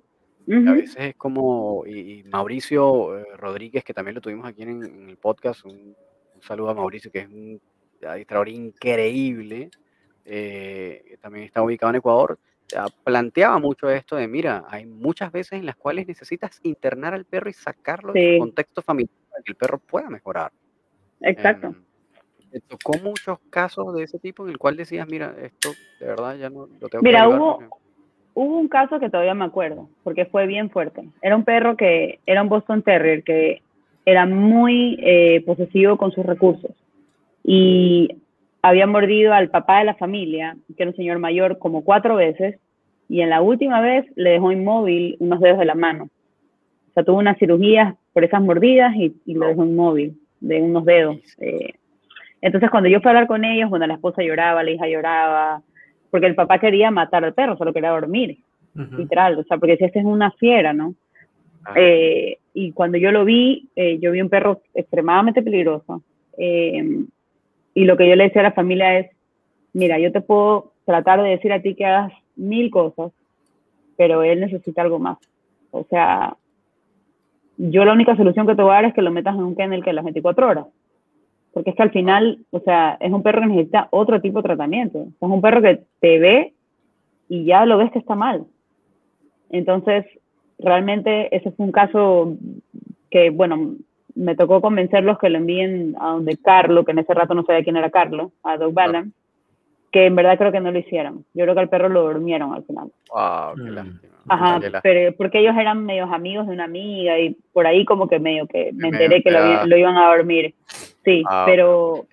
A 0.50 0.72
veces 0.74 0.96
es 0.98 1.16
como, 1.16 1.84
y, 1.86 2.20
y 2.20 2.24
Mauricio 2.24 3.18
eh, 3.20 3.26
Rodríguez, 3.36 3.84
que 3.84 3.94
también 3.94 4.16
lo 4.16 4.22
tuvimos 4.22 4.48
aquí 4.48 4.64
en, 4.64 4.82
en 4.84 5.10
el 5.10 5.18
podcast, 5.18 5.66
un, 5.66 5.94
un 6.36 6.42
saludo 6.42 6.70
a 6.70 6.74
Mauricio, 6.74 7.12
que 7.12 7.20
es 7.20 7.28
un 7.28 7.60
administrador 8.02 8.48
increíble, 8.48 9.70
eh, 10.24 11.18
también 11.22 11.46
está 11.46 11.62
ubicado 11.62 11.90
en 11.90 11.98
Ecuador, 11.98 12.40
planteaba 13.04 13.60
mucho 13.60 13.90
esto 13.90 14.16
de, 14.16 14.28
mira, 14.28 14.64
hay 14.70 14.86
muchas 14.86 15.32
veces 15.32 15.54
en 15.60 15.66
las 15.66 15.76
cuales 15.76 16.08
necesitas 16.08 16.60
internar 16.64 17.14
al 17.14 17.26
perro 17.26 17.50
y 17.50 17.54
sacarlo 17.54 18.14
de 18.14 18.20
su 18.22 18.34
Sí. 18.34 18.40
contexto 18.40 18.82
familiar 18.82 19.12
para 19.30 19.44
que 19.44 19.52
el 19.52 19.56
perro 19.58 19.80
pueda 19.80 20.10
mejorar. 20.10 20.52
Exacto. 21.22 21.76
¿te 22.52 22.62
tocó 22.62 22.98
muchos 23.00 23.40
casos 23.50 23.94
de 23.94 24.04
ese 24.04 24.20
tipo 24.20 24.46
en 24.46 24.52
el 24.52 24.58
cual 24.58 24.78
decías, 24.78 25.06
mira, 25.10 25.36
esto 25.42 25.74
de 26.00 26.06
verdad 26.06 26.38
ya 26.38 26.50
no 26.50 26.68
lo 26.80 26.88
tengo 26.88 27.04
Mira, 27.04 27.20
que 27.20 27.24
ayudar 27.26 27.42
hubo, 27.42 27.58
porque-". 27.60 27.87
Hubo 28.40 28.60
un 28.60 28.68
caso 28.68 29.00
que 29.00 29.10
todavía 29.10 29.34
me 29.34 29.46
acuerdo, 29.46 29.90
porque 30.04 30.26
fue 30.26 30.46
bien 30.46 30.70
fuerte. 30.70 31.10
Era 31.24 31.36
un 31.36 31.44
perro 31.44 31.76
que 31.76 32.20
era 32.28 32.44
un 32.44 32.50
Boston 32.50 32.84
Terrier 32.84 33.24
que 33.24 33.64
era 34.06 34.28
muy 34.28 35.00
eh, 35.02 35.42
posesivo 35.44 35.98
con 35.98 36.12
sus 36.12 36.24
recursos 36.24 36.70
y 37.44 38.10
había 38.62 38.86
mordido 38.86 39.34
al 39.34 39.50
papá 39.50 39.80
de 39.80 39.86
la 39.86 39.96
familia, 39.96 40.56
que 40.68 40.84
era 40.84 40.92
un 40.92 40.96
señor 40.96 41.18
mayor, 41.18 41.58
como 41.58 41.84
cuatro 41.84 42.16
veces 42.16 42.60
y 43.10 43.22
en 43.22 43.32
la 43.32 43.42
última 43.42 43.82
vez 43.82 44.06
le 44.16 44.32
dejó 44.32 44.52
inmóvil 44.52 45.18
unos 45.20 45.40
dedos 45.40 45.58
de 45.58 45.66
la 45.66 45.76
mano. 45.76 46.04
O 46.04 46.94
sea, 46.94 47.04
tuvo 47.04 47.18
una 47.18 47.34
cirugía 47.40 47.96
por 48.14 48.24
esas 48.24 48.44
mordidas 48.44 48.96
y, 48.96 49.16
y 49.26 49.34
lo 49.34 49.48
dejó 49.48 49.66
inmóvil 49.66 50.16
de 50.42 50.62
unos 50.62 50.86
dedos. 50.86 51.18
Eh, 51.40 51.74
entonces, 52.42 52.70
cuando 52.70 52.88
yo 52.88 53.00
fui 53.00 53.10
a 53.10 53.14
hablar 53.14 53.28
con 53.28 53.44
ellos, 53.46 53.72
bueno, 53.72 53.88
la 53.88 53.96
esposa 53.96 54.22
lloraba, 54.22 54.62
la 54.62 54.70
hija 54.70 54.88
lloraba, 54.88 55.64
porque 56.10 56.28
el 56.28 56.36
papá 56.36 56.60
quería 56.60 56.92
matar 56.92 57.24
al 57.24 57.34
perro, 57.34 57.58
solo 57.58 57.74
quería 57.74 57.90
dormir 57.92 58.38
literal, 58.96 59.40
o 59.40 59.44
sea, 59.44 59.58
porque 59.58 59.76
si 59.78 59.86
este 59.86 60.00
es 60.00 60.06
una 60.06 60.30
fiera, 60.32 60.72
¿no? 60.72 60.94
Ah, 61.66 61.74
Eh, 61.76 62.38
y 62.54 62.72
cuando 62.74 63.00
yo 63.00 63.12
lo 63.12 63.26
vi, 63.26 63.68
eh, 63.76 63.98
yo 64.00 64.12
vi 64.12 64.22
un 64.22 64.30
perro 64.30 64.62
extremadamente 64.74 65.42
peligroso. 65.42 66.04
eh, 66.38 67.06
y 67.74 67.86
lo 67.86 67.96
que 67.96 68.10
yo 68.10 68.16
le 68.16 68.24
decía 68.24 68.42
a 68.42 68.46
la 68.46 68.52
familia 68.54 68.98
es, 68.98 69.12
mira, 69.74 70.00
yo 70.00 70.12
te 70.12 70.22
puedo 70.22 70.72
tratar 70.84 71.22
de 71.22 71.30
decir 71.30 71.54
a 71.54 71.62
ti 71.62 71.76
que 71.76 71.86
hagas 71.86 72.12
mil 72.36 72.72
cosas, 72.72 73.12
pero 73.96 74.24
él 74.24 74.40
necesita 74.40 74.82
algo 74.82 74.98
más. 74.98 75.20
O 75.70 75.84
sea, 75.84 76.36
yo 77.58 77.86
la 77.86 77.94
única 77.94 78.16
solución 78.16 78.48
que 78.48 78.56
te 78.56 78.64
voy 78.64 78.72
a 78.72 78.76
dar 78.76 78.86
es 78.86 78.94
que 78.96 79.04
lo 79.04 79.12
metas 79.12 79.36
en 79.36 79.44
un 79.44 79.56
kennel 79.56 79.84
que 79.84 79.92
a 79.92 79.94
las 79.94 80.06
24 80.06 80.48
horas. 80.48 80.66
Porque 81.54 81.72
es 81.72 81.76
que 81.76 81.84
al 81.84 81.92
final, 81.92 82.40
o 82.52 82.60
sea, 82.60 82.98
es 83.00 83.12
un 83.12 83.24
perro 83.24 83.42
que 83.42 83.48
necesita 83.48 83.88
otro 83.92 84.22
tipo 84.22 84.40
de 84.40 84.44
tratamiento. 84.48 85.00
Es 85.00 85.16
un 85.22 85.42
perro 85.42 85.62
que 85.62 85.84
te 86.00 86.20
ve 86.20 86.54
y 87.30 87.46
ya 87.46 87.66
lo 87.66 87.78
ves 87.78 87.92
que 87.92 88.00
está 88.00 88.16
mal. 88.16 88.46
Entonces, 89.50 90.06
realmente 90.60 91.36
ese 91.36 91.52
fue 91.52 91.66
un 91.66 91.72
caso 91.72 92.36
que, 93.10 93.30
bueno, 93.30 93.76
me 94.16 94.36
tocó 94.36 94.62
convencerlos 94.62 95.18
que 95.20 95.30
lo 95.30 95.38
envíen 95.38 95.96
a 96.00 96.10
donde 96.12 96.38
Carlo, 96.38 96.84
que 96.84 96.92
en 96.92 97.00
ese 97.00 97.14
rato 97.14 97.34
no 97.34 97.44
sabía 97.44 97.64
quién 97.64 97.78
era 97.78 97.90
Carlo, 97.92 98.32
a 98.44 98.58
Doug 98.58 98.74
Ballan, 98.74 99.14
que 99.92 100.06
en 100.08 100.16
verdad 100.16 100.38
creo 100.38 100.52
que 100.52 100.60
no 100.60 100.72
lo 100.72 100.80
hicieron. 100.80 101.24
Yo 101.34 101.44
creo 101.44 101.54
que 101.54 101.62
al 101.62 101.70
perro 101.70 101.90
lo 101.90 102.02
durmieron 102.04 102.54
al 102.54 102.64
final. 102.64 102.92
Wow, 103.14 103.56
qué 103.56 103.72
Mm. 103.72 103.76
lástima. 103.76 104.17
Ajá, 104.30 104.60
pero 104.84 105.16
porque 105.16 105.40
ellos 105.40 105.56
eran 105.58 105.86
medios 105.86 106.12
amigos 106.12 106.48
de 106.48 106.54
una 106.54 106.66
amiga 106.66 107.18
y 107.20 107.36
por 107.54 107.66
ahí 107.68 107.86
como 107.86 108.08
que 108.08 108.20
medio 108.20 108.48
que 108.48 108.72
me 108.74 108.92
Medio 108.92 109.06
enteré 109.06 109.24
que 109.24 109.32
lo, 109.32 109.78
iban 109.78 109.98
a 109.98 110.08
dormir. 110.16 110.54
Sí, 111.06 111.24
Ah, 111.30 111.44
pero, 111.46 112.06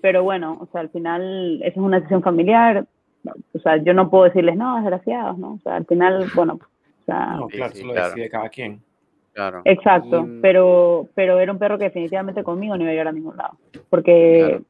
pero 0.00 0.22
bueno, 0.22 0.56
o 0.60 0.66
sea, 0.66 0.80
al 0.82 0.90
final 0.90 1.60
eso 1.62 1.70
es 1.72 1.76
una 1.76 1.96
decisión 1.98 2.22
familiar. 2.22 2.86
O 3.54 3.58
sea, 3.58 3.76
yo 3.78 3.92
no 3.94 4.08
puedo 4.08 4.24
decirles, 4.24 4.56
no, 4.56 4.76
desgraciados, 4.76 5.36
¿no? 5.38 5.54
O 5.54 5.58
sea, 5.60 5.76
al 5.76 5.84
final, 5.86 6.24
bueno, 6.34 6.54
o 6.54 7.04
sea, 7.04 7.34
No, 7.36 7.48
claro, 7.48 7.72
sí, 7.72 7.78
eso 7.78 7.86
lo 7.88 7.92
claro. 7.94 8.08
decide 8.10 8.30
cada 8.30 8.48
quien. 8.48 8.80
claro. 9.32 9.60
exacto, 9.64 10.24
Y- 10.26 10.40
pero, 10.40 11.08
pero 11.14 11.38
era 11.40 11.52
un 11.52 11.58
perro 11.58 11.78
que 11.78 11.84
definitivamente 11.84 12.42
conmigo 12.44 12.76
no 12.76 12.82
iba 12.82 12.90
a 12.90 12.92
llegar 12.92 13.08
a 13.08 13.12
ningún 13.12 13.36
lado. 13.36 13.56
Porque, 13.90 14.44
Claro. 14.46 14.62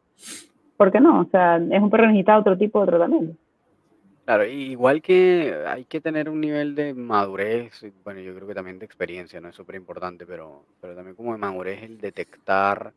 porque 0.76 1.00
no, 1.00 1.20
o 1.20 1.24
sea, 1.26 1.56
es 1.56 1.80
un 1.82 1.90
perro 1.90 2.04
que 2.04 2.08
necesita 2.08 2.38
otro 2.38 2.56
tipo 2.56 2.80
de 2.80 2.86
tratamiento. 2.86 3.34
Claro, 4.28 4.44
igual 4.44 5.00
que 5.00 5.54
hay 5.66 5.86
que 5.86 6.02
tener 6.02 6.28
un 6.28 6.38
nivel 6.42 6.74
de 6.74 6.92
madurez, 6.92 7.80
bueno, 8.04 8.20
yo 8.20 8.34
creo 8.34 8.46
que 8.46 8.54
también 8.54 8.78
de 8.78 8.84
experiencia, 8.84 9.40
¿no? 9.40 9.48
Es 9.48 9.56
súper 9.56 9.76
importante, 9.76 10.26
pero, 10.26 10.66
pero 10.80 10.94
también 10.94 11.16
como 11.16 11.32
de 11.32 11.38
madurez 11.38 11.82
el 11.82 11.96
detectar 11.96 12.94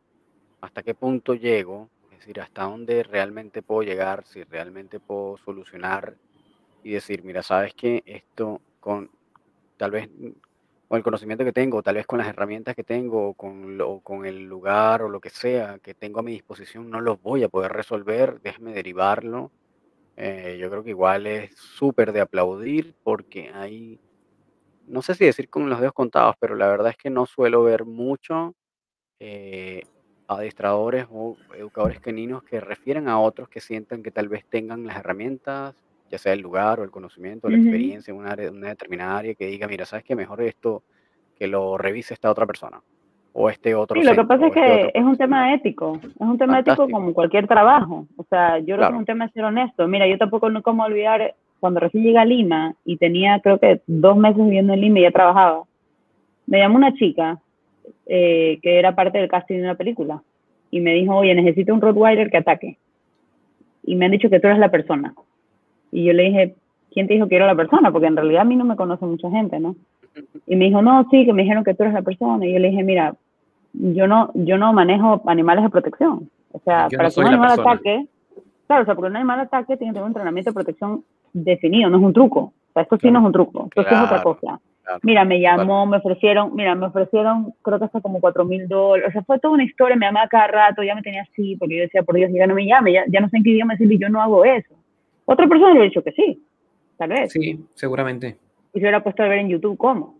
hasta 0.62 0.82
qué 0.82 0.94
punto 0.94 1.34
llego, 1.34 1.90
es 2.10 2.18
decir, 2.20 2.40
hasta 2.40 2.64
dónde 2.64 3.02
realmente 3.04 3.62
puedo 3.62 3.82
llegar, 3.82 4.24
si 4.26 4.44
realmente 4.44 5.00
puedo 5.00 5.38
solucionar 5.38 6.18
y 6.82 6.92
decir, 6.92 7.24
mira, 7.24 7.42
sabes 7.42 7.74
que 7.74 8.02
esto 8.06 8.62
con 8.80 9.10
tal 9.78 9.92
vez 9.92 10.08
con 10.88 10.98
el 10.98 11.04
conocimiento 11.04 11.44
que 11.44 11.52
tengo, 11.52 11.82
tal 11.82 11.96
vez 11.96 12.06
con 12.06 12.18
las 12.20 12.28
herramientas 12.28 12.76
que 12.76 12.84
tengo, 12.84 13.30
o 13.30 13.34
con, 13.34 13.78
lo- 13.78 14.00
con 14.00 14.26
el 14.26 14.44
lugar 14.44 15.02
o 15.02 15.08
lo 15.08 15.20
que 15.20 15.30
sea 15.30 15.78
que 15.80 15.94
tengo 15.94 16.20
a 16.20 16.22
mi 16.24 16.32
disposición, 16.32 16.90
no 16.90 17.00
los 17.00 17.20
voy 17.22 17.42
a 17.44 17.48
poder 17.48 17.72
resolver, 17.72 18.40
déjame 18.42 18.72
derivarlo. 18.74 19.52
Eh, 20.16 20.58
yo 20.60 20.68
creo 20.70 20.82
que 20.84 20.90
igual 20.90 21.26
es 21.26 21.54
súper 21.56 22.12
de 22.12 22.20
aplaudir 22.20 22.94
porque 23.02 23.50
hay, 23.54 23.98
no 24.86 25.02
sé 25.02 25.14
si 25.14 25.24
decir 25.24 25.48
con 25.48 25.68
los 25.70 25.80
dedos 25.80 25.94
contados, 25.94 26.36
pero 26.38 26.54
la 26.54 26.68
verdad 26.68 26.90
es 26.90 26.96
que 26.96 27.10
no 27.10 27.26
suelo 27.26 27.62
ver 27.64 27.84
mucho 27.84 28.54
eh, 29.20 29.82
adiestradores 30.28 31.06
o 31.10 31.36
educadores 31.54 32.00
caninos 32.00 32.42
que 32.44 32.60
refieren 32.60 33.08
a 33.08 33.20
otros 33.20 33.48
que 33.48 33.60
sientan 33.60 34.02
que 34.02 34.10
tal 34.10 34.28
vez 34.28 34.44
tengan 34.48 34.86
las 34.86 34.96
herramientas, 34.98 35.74
ya 36.10 36.18
sea 36.18 36.32
el 36.34 36.40
lugar 36.40 36.80
o 36.80 36.84
el 36.84 36.90
conocimiento 36.90 37.46
o 37.48 37.50
la 37.50 37.56
experiencia 37.68 38.12
en 38.12 38.18
una, 38.18 38.32
área- 38.32 38.50
una 38.50 38.68
determinada 38.68 39.18
área, 39.18 39.34
que 39.34 39.46
diga, 39.46 39.66
mira, 39.68 39.86
sabes 39.86 40.04
que 40.04 40.16
mejor 40.16 40.42
esto 40.42 40.82
que 41.38 41.46
lo 41.46 41.78
revise 41.78 42.14
esta 42.14 42.30
otra 42.30 42.46
persona 42.46 42.82
o 43.34 43.48
este 43.50 43.74
otro 43.74 43.98
Sí, 44.00 44.06
lo 44.06 44.14
que 44.14 44.24
pasa 44.24 44.46
es 44.46 44.56
este 44.56 44.60
que 44.60 44.98
es 44.98 45.04
un 45.04 45.16
tema 45.16 45.54
ético, 45.54 45.98
es 46.02 46.20
un 46.20 46.38
tema 46.38 46.58
ético 46.60 46.76
Fantástico. 46.76 46.98
como 46.98 47.14
cualquier 47.14 47.46
trabajo. 47.46 48.06
O 48.16 48.24
sea, 48.24 48.58
yo 48.58 48.64
creo 48.64 48.76
que 48.76 48.80
Claro. 48.80 48.94
es 48.94 48.98
un 49.00 49.04
tema 49.06 49.26
de 49.26 49.32
ser 49.32 49.44
honesto. 49.44 49.88
Mira, 49.88 50.06
yo 50.06 50.18
tampoco 50.18 50.50
no 50.50 50.62
como 50.62 50.84
olvidar 50.84 51.34
cuando 51.60 51.80
recién 51.80 52.04
llegué 52.04 52.18
a 52.18 52.24
Lima 52.24 52.74
y 52.84 52.96
tenía 52.96 53.40
creo 53.40 53.58
que 53.58 53.80
dos 53.86 54.16
meses 54.16 54.42
viviendo 54.44 54.74
en 54.74 54.80
Lima 54.80 54.98
y 54.98 55.02
ya 55.02 55.10
trabajaba. 55.12 55.62
Me 56.46 56.58
llamó 56.58 56.76
una 56.76 56.92
chica 56.94 57.38
eh, 58.06 58.58
que 58.62 58.78
era 58.78 58.94
parte 58.94 59.18
del 59.18 59.28
casting 59.30 59.56
de 59.56 59.62
una 59.62 59.76
película 59.76 60.22
y 60.70 60.80
me 60.80 60.92
dijo, 60.94 61.14
oye, 61.16 61.34
necesito 61.34 61.72
un 61.72 61.80
Rottweiler 61.80 62.30
que 62.30 62.38
ataque. 62.38 62.78
Y 63.84 63.94
me 63.96 64.04
han 64.06 64.10
dicho 64.12 64.28
que 64.30 64.40
tú 64.40 64.46
eres 64.48 64.58
la 64.58 64.70
persona. 64.70 65.14
Y 65.90 66.04
yo 66.04 66.12
le 66.12 66.24
dije, 66.24 66.54
¿quién 66.92 67.06
te 67.06 67.14
dijo 67.14 67.28
que 67.28 67.36
era 67.36 67.46
la 67.46 67.54
persona? 67.54 67.90
Porque 67.92 68.06
en 68.06 68.16
realidad 68.16 68.42
a 68.42 68.44
mí 68.44 68.56
no 68.56 68.64
me 68.64 68.76
conoce 68.76 69.04
mucha 69.04 69.30
gente, 69.30 69.58
¿no? 69.60 69.74
Y 70.46 70.56
me 70.56 70.66
dijo, 70.66 70.82
no, 70.82 71.06
sí, 71.10 71.24
que 71.24 71.32
me 71.32 71.42
dijeron 71.42 71.64
que 71.64 71.74
tú 71.74 71.82
eres 71.84 71.94
la 71.94 72.02
persona. 72.02 72.44
Y 72.46 72.52
yo 72.52 72.58
le 72.58 72.70
dije, 72.70 72.82
mira, 72.82 73.14
yo 73.72 74.06
no, 74.06 74.30
yo 74.34 74.58
no 74.58 74.72
manejo 74.72 75.22
animales 75.26 75.64
de 75.64 75.70
protección. 75.70 76.28
O 76.52 76.58
sea, 76.60 76.88
Yo 76.90 76.98
para 76.98 77.08
no 77.08 77.14
que 77.14 77.20
un 77.20 77.26
animal 77.26 77.60
ataque, 77.60 78.06
claro, 78.66 78.82
o 78.82 78.84
sea, 78.84 78.94
porque 78.94 79.10
un 79.10 79.16
animal 79.16 79.40
ataque 79.40 79.76
tiene 79.76 79.92
que 79.92 79.94
tener 79.94 80.02
un 80.02 80.08
entrenamiento 80.10 80.50
de 80.50 80.54
protección 80.54 81.04
definido, 81.32 81.88
no 81.88 81.96
es 81.98 82.02
un 82.02 82.12
truco. 82.12 82.40
O 82.40 82.72
sea, 82.74 82.82
esto 82.82 82.96
sí 82.96 83.00
Claro. 83.02 83.12
no 83.14 83.18
es 83.20 83.26
un 83.26 83.32
truco, 83.32 83.64
esto 83.70 83.82
sí 83.82 83.88
es 83.94 84.00
otra 84.00 84.08
Claro, 84.08 84.22
cosa. 84.22 84.40
claro. 84.40 84.98
Mira, 85.02 85.24
me 85.24 85.40
llamó, 85.40 85.86
me 85.86 85.98
ofrecieron, 85.98 86.54
mira, 86.54 86.74
me 86.74 86.86
ofrecieron, 86.86 87.54
creo 87.62 87.78
que 87.78 87.84
hasta 87.86 88.00
como 88.00 88.20
cuatro 88.20 88.44
mil 88.44 88.66
dólares. 88.68 89.08
O 89.10 89.12
sea, 89.12 89.22
fue 89.22 89.38
toda 89.38 89.54
una 89.54 89.64
historia, 89.64 89.96
me 89.96 90.06
llamaba 90.06 90.26
cada 90.28 90.48
rato, 90.48 90.82
ya 90.82 90.94
me 90.94 91.02
tenía 91.02 91.22
así, 91.22 91.56
porque 91.56 91.76
yo 91.76 91.82
decía, 91.82 92.02
por 92.02 92.16
Dios, 92.16 92.30
ya 92.34 92.46
no 92.46 92.54
me 92.54 92.66
llame, 92.66 92.92
ya, 92.92 93.04
ya 93.08 93.20
no 93.20 93.28
sé 93.28 93.36
en 93.38 93.44
qué 93.44 93.50
idioma 93.50 93.74
decirle, 93.74 93.96
yo 93.98 94.08
no 94.08 94.20
hago 94.20 94.44
eso. 94.44 94.74
Otra 95.24 95.46
persona 95.46 95.68
le 95.68 95.72
hubiera 95.78 95.88
dicho 95.88 96.02
que 96.02 96.12
sí, 96.12 96.42
tal 96.98 97.10
vez. 97.10 97.32
Sí, 97.32 97.64
seguramente. 97.74 98.36
Y 98.74 98.78
se 98.80 98.84
hubiera 98.84 99.02
puesto 99.02 99.22
a 99.22 99.28
ver 99.28 99.38
en 99.38 99.48
YouTube 99.50 99.78
cómo. 99.78 100.16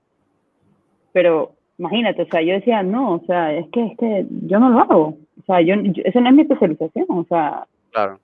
Pero 1.13 1.53
imagínate, 1.83 2.23
o 2.23 2.27
sea, 2.27 2.41
yo 2.43 2.55
decía, 2.55 2.83
no, 2.85 3.15
o 3.15 3.21
sea, 3.27 3.53
es 3.53 3.69
que, 3.71 3.85
es 3.87 3.99
que 3.99 4.25
yo 4.47 4.61
no 4.61 4.71
lo 4.71 4.79
hago. 4.81 5.17
O 5.41 5.45
sea, 5.47 5.61
yo, 5.61 5.75
yo- 5.75 6.03
eso 6.05 6.21
no 6.21 6.29
es 6.29 6.35
mi 6.35 6.43
especialización. 6.43 7.07
O 7.09 7.25
sea, 7.25 7.67
Claro. 7.91 8.19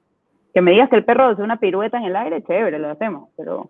que 0.55 0.61
me 0.61 0.71
digas 0.71 0.89
que 0.89 0.97
el 0.97 1.05
perro 1.05 1.25
hace 1.27 1.43
una 1.43 1.57
pirueta 1.59 1.99
en 1.99 2.05
el 2.05 2.15
aire, 2.17 2.43
chévere, 2.43 2.79
lo 2.79 2.89
hacemos. 2.91 3.29
Pero, 3.37 3.69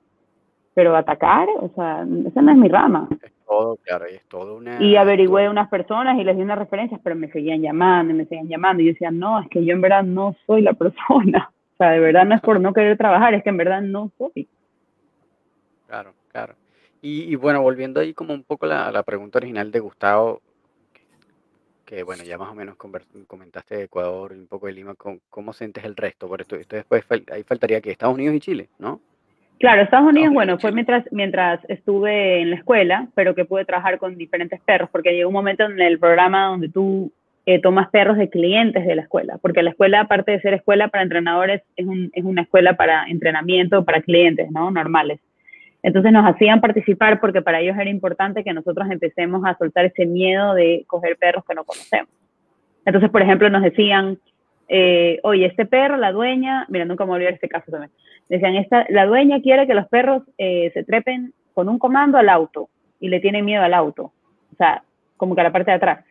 pero 0.74 0.95
atacar, 0.95 1.49
o 1.61 1.70
sea, 1.74 2.07
esa 2.26 2.43
no 2.43 2.53
es 2.53 2.57
mi 2.59 2.68
rama. 2.68 3.09
Es 3.22 3.32
todo, 3.47 3.76
claro, 3.82 4.05
y 4.11 4.14
es 4.16 4.24
todo 4.28 4.59
una... 4.59 4.80
Y 4.82 4.97
averigüé 4.97 5.43
todo- 5.45 5.51
unas 5.53 5.68
personas 5.70 6.18
y 6.18 6.24
les 6.24 6.36
di 6.36 6.43
unas 6.43 6.59
referencias, 6.59 7.01
pero 7.03 7.16
me 7.16 7.28
seguían 7.32 7.62
llamando 7.62 8.12
y 8.12 8.16
me 8.16 8.26
seguían 8.26 8.49
llamando. 8.49 8.82
Y 8.82 8.86
yo 8.86 8.93
decía, 8.93 9.11
no, 9.11 9.41
es 9.41 9.49
que 9.49 9.64
yo 9.64 9.72
en 9.74 9.80
verdad 9.80 10.03
no 10.05 10.36
soy 10.47 10.61
la 10.62 10.72
persona. 10.84 11.51
O 11.74 11.76
sea, 11.78 11.91
de 11.93 12.01
verdad 12.01 12.26
no 12.26 12.34
es 12.34 12.41
por 12.43 12.61
no 12.61 12.72
querer 12.74 12.99
trabajar, 12.99 13.32
es 13.34 13.43
que 13.43 13.49
en 13.51 13.57
verdad 13.57 13.80
no 13.80 14.11
soy. 14.18 14.47
Claro, 15.86 16.11
claro. 16.32 16.55
Y, 17.01 17.32
y 17.32 17.36
bueno, 17.36 17.62
volviendo 17.62 18.01
ahí 18.01 18.14
como 18.14 18.34
un 18.34 18.42
poco 18.42 18.66
a 18.66 18.68
la, 18.68 18.92
la 18.92 19.03
pregunta 19.03 19.38
original 19.38 19.70
de 19.70 19.80
Gustavo, 19.80 20.42
que, 21.88 22.03
bueno, 22.03 22.22
ya 22.22 22.36
más 22.36 22.51
o 22.51 22.55
menos 22.55 22.76
comentaste 23.26 23.76
de 23.76 23.84
Ecuador 23.84 24.32
y 24.34 24.38
un 24.38 24.46
poco 24.46 24.66
de 24.66 24.74
Lima, 24.74 24.94
¿cómo, 24.94 25.20
cómo 25.30 25.55
sientes 25.55 25.84
el 25.84 25.96
resto? 25.96 26.28
Por 26.28 26.42
esto, 26.42 26.57
esto 26.57 26.76
después 26.76 27.03
ahí 27.32 27.42
faltaría 27.44 27.80
que 27.80 27.90
Estados 27.90 28.14
Unidos 28.14 28.34
y 28.36 28.40
Chile, 28.40 28.68
¿no? 28.78 29.01
Claro, 29.59 29.80
Estados 29.80 30.07
Unidos, 30.07 30.28
Unidos, 30.28 30.34
bueno, 30.34 30.59
fue 30.59 30.70
mientras, 30.70 31.05
mientras 31.12 31.61
estuve 31.68 32.42
en 32.42 32.51
la 32.51 32.57
escuela, 32.57 33.09
pero 33.14 33.34
que 33.34 33.46
pude 33.46 33.64
trabajar 33.64 33.99
con 33.99 34.18
diferentes 34.18 34.61
perros, 34.61 34.90
porque 34.92 35.12
llegó 35.12 35.28
un 35.28 35.34
momento 35.34 35.64
en 35.64 35.80
el 35.80 35.99
programa 35.99 36.49
donde 36.49 36.68
tú 36.68 37.11
eh, 37.46 37.59
tomas 37.59 37.88
perros 37.88 38.18
de 38.18 38.28
clientes 38.28 38.86
de 38.86 38.94
la 38.94 39.03
escuela, 39.03 39.38
porque 39.40 39.62
la 39.62 39.70
escuela, 39.70 40.01
aparte 40.01 40.32
de 40.32 40.42
ser 40.42 40.53
escuela 40.53 40.88
para 40.88 41.03
entrenadores, 41.03 41.62
es, 41.76 41.86
un, 41.86 42.11
es 42.12 42.22
una 42.22 42.42
escuela 42.42 42.76
para 42.76 43.07
entrenamiento 43.07 43.86
para 43.86 44.03
clientes, 44.03 44.51
¿no? 44.51 44.70
Normales. 44.70 45.20
Entonces 45.89 46.12
nos 46.12 46.26
hacían 46.26 46.61
participar 46.61 47.18
porque 47.18 47.41
para 47.41 47.61
ellos 47.61 47.74
era 47.78 47.89
importante 47.89 48.45
que 48.45 48.53
nosotros 48.53 48.91
empecemos 48.91 49.43
a 49.47 49.57
soltar 49.57 49.86
ese 49.86 50.05
miedo 50.05 50.53
de 50.53 50.84
coger 50.86 51.16
perros 51.16 51.47
que 51.49 51.55
no 51.55 51.64
conocemos. 51.64 52.12
Entonces, 52.84 53.09
por 53.09 53.22
ejemplo, 53.22 53.49
nos 53.49 53.62
decían, 53.62 54.18
eh, 54.68 55.18
oye, 55.22 55.47
este 55.47 55.64
perro, 55.64 55.97
la 55.97 56.12
dueña, 56.12 56.66
mira, 56.68 56.84
nunca 56.84 57.05
me 57.05 57.09
voy 57.09 57.14
a 57.14 57.16
olvidar 57.16 57.32
este 57.32 57.49
caso 57.49 57.70
también. 57.70 57.91
Decían, 58.28 58.57
esta, 58.57 58.84
la 58.91 59.07
dueña 59.07 59.41
quiere 59.41 59.66
que 59.66 59.72
los 59.72 59.89
perros 59.89 60.24
eh, 60.36 60.70
se 60.74 60.84
trepen 60.84 61.32
con 61.55 61.70
un 61.70 61.78
comando 61.78 62.18
al 62.18 62.28
auto 62.28 62.68
y 63.01 63.09
le 63.09 63.20
tienen 63.20 63.47
miedo 63.47 63.62
al 63.62 63.72
auto. 63.72 64.12
O 64.53 64.57
sea, 64.59 64.82
como 65.16 65.34
que 65.34 65.41
a 65.41 65.45
la 65.45 65.53
parte 65.53 65.70
de 65.70 65.78
atrás. 65.78 66.05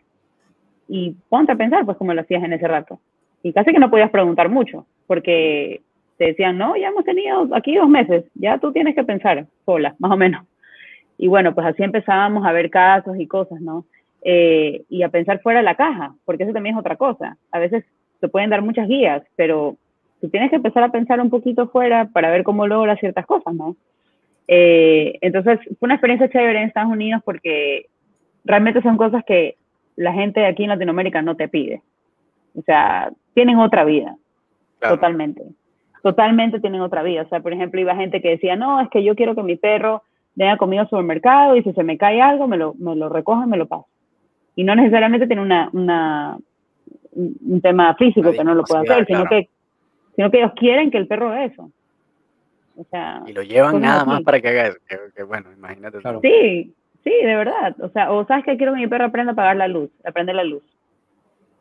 Y 0.88 1.16
ponte 1.30 1.52
a 1.52 1.56
pensar, 1.56 1.86
pues, 1.86 1.98
cómo 1.98 2.16
lo 2.16 2.22
hacías 2.22 2.44
en 2.44 2.54
ese 2.54 2.68
rato. 2.68 3.00
Y 3.44 3.54
casi 3.54 3.72
que 3.72 3.80
no 3.80 3.92
podías 3.92 4.10
preguntar 4.10 4.50
mucho, 4.50 4.88
porque 5.06 5.82
te 6.18 6.26
decían, 6.26 6.58
no, 6.58 6.76
ya 6.76 6.88
hemos 6.90 7.04
tenido 7.06 7.48
aquí 7.54 7.76
dos 7.76 7.90
meses, 7.90 8.26
ya 8.36 8.58
tú 8.58 8.72
tienes 8.72 8.96
que 8.96 9.04
pensar 9.04 9.46
sola, 9.66 9.96
más 10.00 10.12
o 10.12 10.18
menos. 10.18 10.46
Y 11.18 11.28
bueno, 11.28 11.54
pues 11.54 11.66
así 11.66 11.84
empezábamos 11.84 12.46
a 12.46 12.52
ver 12.52 12.70
casos 12.70 13.18
y 13.20 13.28
cosas, 13.28 13.60
¿no? 13.62 13.86
Eh, 14.24 14.84
y 14.90 15.04
a 15.04 15.10
pensar 15.10 15.42
fuera 15.42 15.60
de 15.60 15.66
la 15.66 15.76
caja, 15.76 16.14
porque 16.26 16.44
eso 16.44 16.54
también 16.54 16.76
es 16.76 16.80
otra 16.80 16.96
cosa. 16.96 17.38
A 17.52 17.60
veces 17.60 17.86
te 18.20 18.28
pueden 18.28 18.50
dar 18.50 18.62
muchas 18.62 18.88
guías, 18.88 19.24
pero 19.36 19.78
tú 20.22 20.30
tienes 20.30 20.50
que 20.50 20.58
empezar 20.58 20.84
a 20.84 20.92
pensar 20.92 21.20
un 21.22 21.30
poquito 21.30 21.70
fuera 21.70 22.06
para 22.06 22.30
ver 22.30 22.44
cómo 22.44 22.68
logras 22.68 23.00
ciertas 23.00 23.26
cosas, 23.26 23.54
¿no? 23.54 23.76
Eh, 24.48 25.18
entonces, 25.22 25.60
fue 25.80 25.88
una 25.88 25.96
experiencia 25.96 26.30
chévere 26.30 26.60
en 26.60 26.68
Estados 26.68 26.92
Unidos 26.92 27.22
porque 27.26 27.88
realmente 28.46 28.82
son 28.82 28.98
cosas 28.98 29.24
que 29.26 29.56
la 29.96 30.14
gente 30.14 30.46
aquí 30.46 30.64
en 30.64 30.70
Latinoamérica 30.70 31.22
no 31.22 31.36
te 31.36 31.48
pide. 31.48 31.82
O 32.56 32.62
sea, 32.62 33.12
tienen 33.34 33.60
otra 33.60 33.84
vida, 33.84 34.16
Claro. 34.80 34.96
totalmente. 34.96 35.44
Totalmente 36.04 36.60
tienen 36.60 36.82
otra 36.82 37.04
vida. 37.04 37.24
O 37.24 37.30
sea, 37.30 37.40
por 37.40 37.54
ejemplo, 37.54 37.80
iba 37.82 37.96
gente 37.96 38.22
que 38.22 38.30
decía, 38.30 38.56
no, 38.56 38.80
es 38.82 38.90
que 38.90 39.04
yo 39.04 39.16
quiero 39.16 39.36
que 39.36 39.44
mi 39.44 39.56
perro 39.56 40.04
venga 40.36 40.58
conmigo 40.58 40.82
al 40.82 40.90
supermercado 40.90 41.56
y 41.56 41.64
si 41.64 41.74
se 41.74 41.84
me 41.84 41.98
cae 41.98 42.22
algo, 42.22 42.48
me 42.48 42.58
lo, 42.58 42.74
me 42.76 42.96
lo 42.96 43.10
recoja 43.10 43.46
y 43.46 43.50
me 43.50 43.58
lo 43.58 43.66
pasa. 43.66 43.86
Y 44.56 44.64
no 44.64 44.76
necesariamente 44.76 45.28
tiene 45.28 45.42
una, 45.42 45.70
una, 45.74 46.38
un 47.14 47.62
tema 47.62 47.96
físico 47.96 48.32
que 48.32 48.44
no 48.44 48.54
lo 48.56 48.64
pueda 48.64 48.82
hacer, 48.82 49.06
sino, 49.06 49.26
claro. 49.26 49.30
que, 49.30 49.50
sino 50.16 50.32
que 50.32 50.38
ellos 50.38 50.52
quieren 50.56 50.92
que 50.92 50.98
el 50.98 51.08
perro 51.08 51.30
haga 51.30 51.46
eso. 51.46 51.72
O 52.76 52.84
sea, 52.92 53.24
Y 53.26 53.34
lo 53.34 53.42
llevan 53.42 53.82
nada 53.82 54.02
así. 54.02 54.10
más 54.10 54.22
para 54.22 54.40
que 54.40 54.48
haga 54.50 54.68
eso. 54.68 54.78
Que, 54.88 54.98
que 55.16 55.24
bueno, 55.24 55.52
imagínate. 55.52 55.98
Claro. 56.00 56.20
sí, 56.22 56.74
sí, 57.04 57.10
de 57.10 57.36
verdad. 57.36 57.76
O 57.82 57.90
sea, 57.90 58.12
o 58.12 58.26
sabes 58.26 58.46
que 58.46 58.58
quiero 58.58 58.74
que 58.74 58.80
mi 58.80 58.88
perro 58.88 59.06
aprenda 59.06 59.32
a 59.32 59.34
apagar 59.34 59.58
la 59.58 59.68
luz, 59.68 59.90
aprende 60.06 60.34
la 60.34 60.44
luz. 60.44 60.64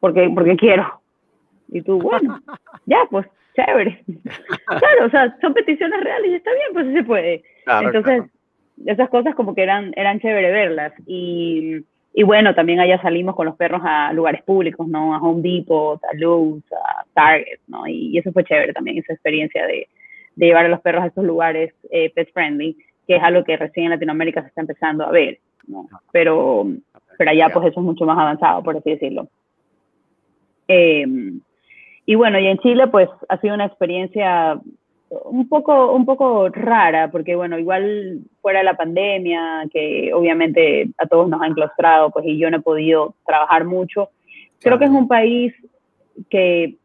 porque, 0.01 0.31
porque 0.35 0.57
quiero. 0.57 1.01
Y 1.69 1.83
tú, 1.83 1.99
bueno, 1.99 2.41
ya, 2.87 2.99
pues, 3.11 3.27
chévere. 3.57 4.05
claro, 4.67 5.07
o 5.07 5.11
sea, 5.11 5.37
son 5.41 5.55
peticiones 5.55 6.01
reales 6.01 6.31
y 6.31 6.35
está 6.35 6.51
bien, 6.53 6.69
pues 6.73 6.95
se 6.95 7.05
puede. 7.05 7.43
Entonces, 7.83 8.23
esas 8.85 9.09
cosas 9.09 9.35
como 9.35 9.55
que 9.55 9.63
eran, 9.63 9.93
eran 9.97 10.21
chévere 10.21 10.51
verlas. 10.53 10.93
Y, 11.07 11.79
y 12.13 12.23
bueno, 12.23 12.55
también 12.55 12.81
allá 12.81 13.01
salimos 13.01 13.35
con 13.35 13.47
los 13.47 13.57
perros 13.57 13.81
a 13.85 14.13
lugares 14.13 14.43
públicos, 14.43 14.87
¿no? 14.87 15.15
A 15.15 15.19
Home 15.19 15.43
Depot, 15.43 16.03
a 16.05 16.17
Lowe's, 16.17 16.65
a 16.73 17.05
Target, 17.15 17.61
¿no? 17.67 17.87
Y, 17.87 18.19
eso 18.19 18.33
fue 18.33 18.45
chévere 18.45 18.73
también, 18.73 18.99
esa 18.99 19.15
experiencia 19.15 19.67
de, 19.67 19.89
de 20.37 20.47
llevar 20.47 20.67
a 20.67 20.69
los 20.69 20.81
perros 20.81 21.05
a 21.05 21.07
estos 21.09 21.25
lugares 21.25 21.75
eh, 21.91 22.11
pet 22.15 22.33
friendly, 22.33 22.77
que 23.07 23.17
es 23.17 23.23
algo 23.23 23.45
que 23.45 23.57
recién 23.57 23.87
en 23.87 23.91
Latinoamérica 23.91 24.43
se 24.43 24.49
está 24.49 24.61
empezando 24.61 25.05
a 25.05 25.11
ver, 25.11 25.39
¿no? 25.67 25.89
Pero, 26.13 26.67
pero 27.19 27.31
allá 27.31 27.49
pues 27.53 27.67
eso 27.67 27.81
es 27.81 27.87
mucho 27.87 28.05
más 28.05 28.19
avanzado, 28.19 28.63
por 28.63 28.77
así 28.77 28.91
decirlo. 28.91 29.29
Eh, 30.69 31.07
y 32.07 32.15
bueno, 32.15 32.39
y 32.39 32.47
en 32.47 32.59
Chile 32.59 32.87
pues 32.87 33.09
ha 33.29 33.41
sido 33.41 33.55
una 33.55 33.67
experiencia 33.67 34.61
un 35.09 35.49
poco, 35.49 35.93
un 35.93 36.05
poco 36.07 36.49
rara, 36.49 37.11
porque 37.11 37.35
bueno, 37.35 37.59
igual 37.59 38.21
fuera 38.41 38.61
de 38.61 38.65
la 38.65 38.77
pandemia, 38.77 39.65
que 39.73 40.13
obviamente 40.15 40.89
a 40.99 41.07
todos 41.07 41.29
nos 41.29 41.43
ha 41.43 41.47
enclaustrado, 41.47 42.11
pues 42.11 42.25
y 42.27 42.39
yo 42.39 42.51
no 42.51 42.59
he 42.59 42.63
podido 42.63 43.15
trabajar 43.27 43.65
mucho, 43.65 44.11
creo 44.61 44.79
que 44.79 44.87
es 44.87 44.91
un 44.91 45.09
país 45.09 45.53
que 46.31 46.77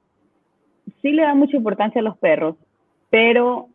sí 1.01 1.11
le 1.11 1.21
da 1.21 1.35
mucha 1.35 1.57
importancia 1.57 2.01
a 2.01 2.03
los 2.03 2.17
perros, 2.17 2.55
pero 3.09 3.67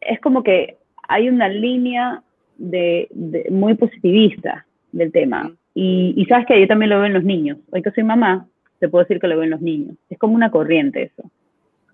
es 0.00 0.20
como 0.20 0.42
que 0.42 0.76
hay 1.08 1.28
una 1.28 1.48
línea 1.48 2.22
de, 2.56 3.08
muy 3.50 3.74
positivista 3.74 4.66
del 4.92 5.12
tema. 5.12 5.50
Y, 5.74 6.14
y, 6.16 6.24
sabes 6.26 6.46
que 6.46 6.60
yo 6.60 6.66
también 6.66 6.90
lo 6.90 6.96
veo 6.96 7.06
en 7.06 7.14
los 7.14 7.22
niños. 7.22 7.58
Hoy 7.70 7.82
que 7.82 7.92
soy 7.92 8.02
mamá, 8.02 8.48
te 8.78 8.88
puedo 8.88 9.04
decir 9.04 9.20
que 9.20 9.28
lo 9.28 9.36
veo 9.36 9.44
en 9.44 9.50
los 9.50 9.60
niños. 9.60 9.96
Es 10.08 10.18
como 10.18 10.34
una 10.34 10.50
corriente 10.50 11.02
eso. 11.04 11.30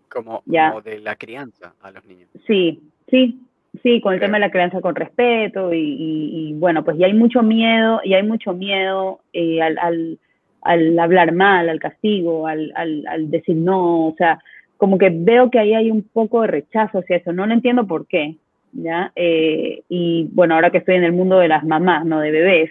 Como, 0.08 0.42
como 0.42 0.80
de 0.82 1.00
la 1.00 1.16
crianza 1.16 1.74
a 1.82 1.90
los 1.90 2.04
niños. 2.04 2.28
Sí, 2.46 2.80
sí, 3.08 3.40
sí, 3.82 4.00
con 4.00 4.14
el 4.14 4.20
tema 4.20 4.36
de 4.36 4.42
la 4.42 4.50
crianza 4.50 4.80
con 4.80 4.94
respeto 4.94 5.72
y, 5.72 6.54
bueno, 6.56 6.84
pues 6.84 6.96
ya 6.98 7.06
hay 7.06 7.14
mucho 7.14 7.42
miedo, 7.42 8.00
y 8.04 8.14
hay 8.14 8.22
mucho 8.22 8.52
miedo 8.52 9.20
eh, 9.32 9.60
al, 9.60 9.78
al, 9.78 10.18
al, 10.62 10.98
hablar 10.98 11.32
mal, 11.32 11.68
al 11.68 11.80
castigo, 11.80 12.46
al, 12.46 12.72
al, 12.76 13.30
decir 13.30 13.56
no, 13.56 14.08
o 14.08 14.14
sea, 14.16 14.38
como 14.76 14.98
que 14.98 15.10
veo 15.12 15.50
que 15.50 15.58
ahí 15.58 15.74
hay 15.74 15.90
un 15.90 16.02
poco 16.02 16.42
de 16.42 16.48
rechazo 16.48 16.98
hacia 16.98 17.16
eso, 17.16 17.32
no 17.32 17.46
lo 17.46 17.54
entiendo 17.54 17.86
por 17.86 18.06
qué, 18.06 18.36
¿ya? 18.72 19.12
Eh, 19.16 19.82
y 19.88 20.28
bueno, 20.32 20.54
ahora 20.54 20.70
que 20.70 20.78
estoy 20.78 20.96
en 20.96 21.04
el 21.04 21.12
mundo 21.12 21.38
de 21.38 21.48
las 21.48 21.64
mamás, 21.64 22.04
no 22.04 22.20
de 22.20 22.30
bebés, 22.30 22.70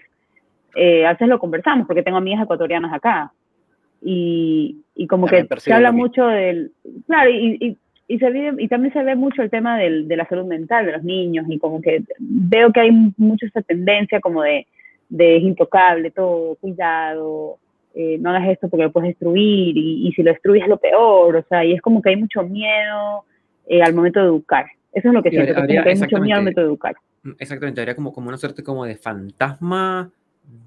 eh, 0.75 1.05
a 1.05 1.13
veces 1.13 1.27
lo 1.27 1.39
conversamos 1.39 1.87
porque 1.87 2.03
tengo 2.03 2.17
amigas 2.17 2.43
ecuatorianas 2.43 2.93
acá, 2.93 3.31
y, 4.03 4.83
y 4.95 5.07
como 5.07 5.27
que 5.27 5.47
se 5.57 5.73
habla 5.73 5.91
mucho 5.91 6.25
del, 6.27 6.71
claro, 7.07 7.29
y, 7.29 7.57
y, 7.59 7.77
y, 8.07 8.19
se 8.19 8.29
vive, 8.29 8.61
y 8.61 8.67
también 8.67 8.93
se 8.93 9.03
ve 9.03 9.15
mucho 9.15 9.41
el 9.41 9.49
tema 9.49 9.77
del, 9.77 10.07
de 10.07 10.17
la 10.17 10.27
salud 10.27 10.45
mental 10.45 10.85
de 10.85 10.91
los 10.91 11.03
niños 11.03 11.45
y 11.49 11.57
como 11.57 11.81
que 11.81 12.03
veo 12.19 12.71
que 12.71 12.81
hay 12.81 12.91
mucho 13.17 13.45
esa 13.45 13.61
tendencia 13.61 14.19
como 14.19 14.43
de, 14.43 14.67
de 15.09 15.37
es 15.37 15.43
intocable, 15.43 16.11
todo, 16.11 16.55
cuidado, 16.55 17.57
eh, 17.95 18.17
no 18.19 18.31
hagas 18.31 18.49
esto 18.49 18.69
porque 18.69 18.83
lo 18.83 18.91
puedes 18.91 19.09
destruir 19.09 19.77
y, 19.77 20.07
y, 20.07 20.11
si 20.13 20.23
lo 20.23 20.31
destruyes 20.31 20.63
es 20.63 20.69
lo 20.69 20.77
peor, 20.77 21.35
o 21.35 21.43
sea, 21.43 21.63
y 21.63 21.73
es 21.73 21.81
como 21.81 22.01
que 22.01 22.09
hay 22.09 22.15
mucho 22.15 22.43
miedo 22.43 23.23
eh, 23.67 23.81
al 23.81 23.93
momento 23.93 24.19
de 24.19 24.25
educar. 24.25 24.65
Eso 24.91 25.07
es 25.07 25.13
lo 25.13 25.23
que 25.23 25.29
siento, 25.29 25.53
que 25.65 25.79
hay 25.79 25.95
mucho 25.95 26.19
miedo 26.19 26.35
al 26.35 26.41
momento 26.41 26.61
de 26.61 26.67
educar. 26.67 26.95
Mm, 27.23 27.31
exactamente, 27.39 27.81
habría 27.81 27.95
como, 27.95 28.11
como 28.11 28.29
una 28.29 28.37
suerte 28.37 28.63
como 28.63 28.85
de 28.85 28.95
fantasma 28.95 30.11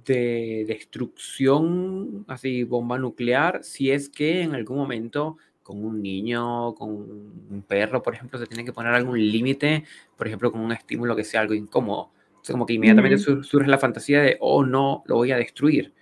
de 0.04 0.64
destrucción, 0.66 2.24
así 2.28 2.64
bomba 2.64 2.98
nuclear, 2.98 3.62
si 3.62 3.90
es 3.90 4.08
que 4.08 4.42
en 4.42 4.54
algún 4.54 4.78
momento 4.78 5.36
con 5.62 5.84
un 5.84 6.00
niño, 6.00 6.74
con 6.76 6.90
un 6.90 7.64
perro, 7.66 8.00
por 8.02 8.14
ejemplo, 8.14 8.38
se 8.38 8.46
tiene 8.46 8.64
que 8.64 8.72
poner 8.72 8.92
algún 8.94 9.18
límite, 9.18 9.84
por 10.16 10.28
ejemplo, 10.28 10.52
con 10.52 10.60
un 10.60 10.70
estímulo 10.70 11.16
que 11.16 11.24
sea 11.24 11.40
algo 11.40 11.54
incómodo. 11.54 12.10
Entonces, 12.28 12.52
como 12.52 12.66
que 12.66 12.74
inmediatamente 12.74 13.18
surge 13.18 13.66
la 13.66 13.78
fantasía 13.78 14.22
de, 14.22 14.36
oh, 14.38 14.64
no, 14.64 15.02
lo 15.06 15.16
voy 15.16 15.32
a 15.32 15.36
destruir. 15.36 15.92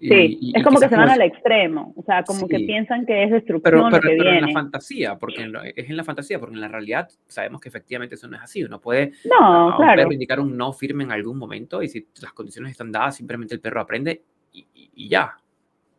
Sí, 0.00 0.52
es 0.54 0.62
como 0.62 0.78
que 0.78 0.88
se 0.88 0.94
van 0.94 1.10
al 1.10 1.22
extremo, 1.22 1.92
o 1.96 2.02
sea, 2.04 2.22
como 2.22 2.46
que 2.46 2.60
piensan 2.60 3.04
que 3.04 3.24
es 3.24 3.30
destrucción 3.32 3.90
pero, 3.90 4.00
pero, 4.00 4.16
pero 4.16 4.30
en 4.30 4.46
la 4.46 4.52
fantasía, 4.52 5.18
porque 5.18 5.50
es 5.74 5.90
en 5.90 5.96
la 5.96 6.04
fantasía, 6.04 6.38
porque 6.38 6.54
en 6.54 6.60
la 6.60 6.68
realidad 6.68 7.08
sabemos 7.26 7.60
que 7.60 7.68
efectivamente 7.68 8.14
eso 8.14 8.28
no 8.28 8.36
es 8.36 8.42
así. 8.42 8.62
Uno 8.62 8.80
puede 8.80 9.12
no, 9.24 9.74
claro. 9.76 10.12
indicar 10.12 10.38
un 10.38 10.56
no 10.56 10.72
firme 10.72 11.02
en 11.02 11.10
algún 11.10 11.36
momento 11.36 11.82
y 11.82 11.88
si 11.88 12.06
las 12.22 12.32
condiciones 12.32 12.70
están 12.70 12.92
dadas, 12.92 13.16
simplemente 13.16 13.54
el 13.54 13.60
perro 13.60 13.80
aprende 13.80 14.22
y, 14.52 14.66
y, 14.72 15.08
ya. 15.08 15.36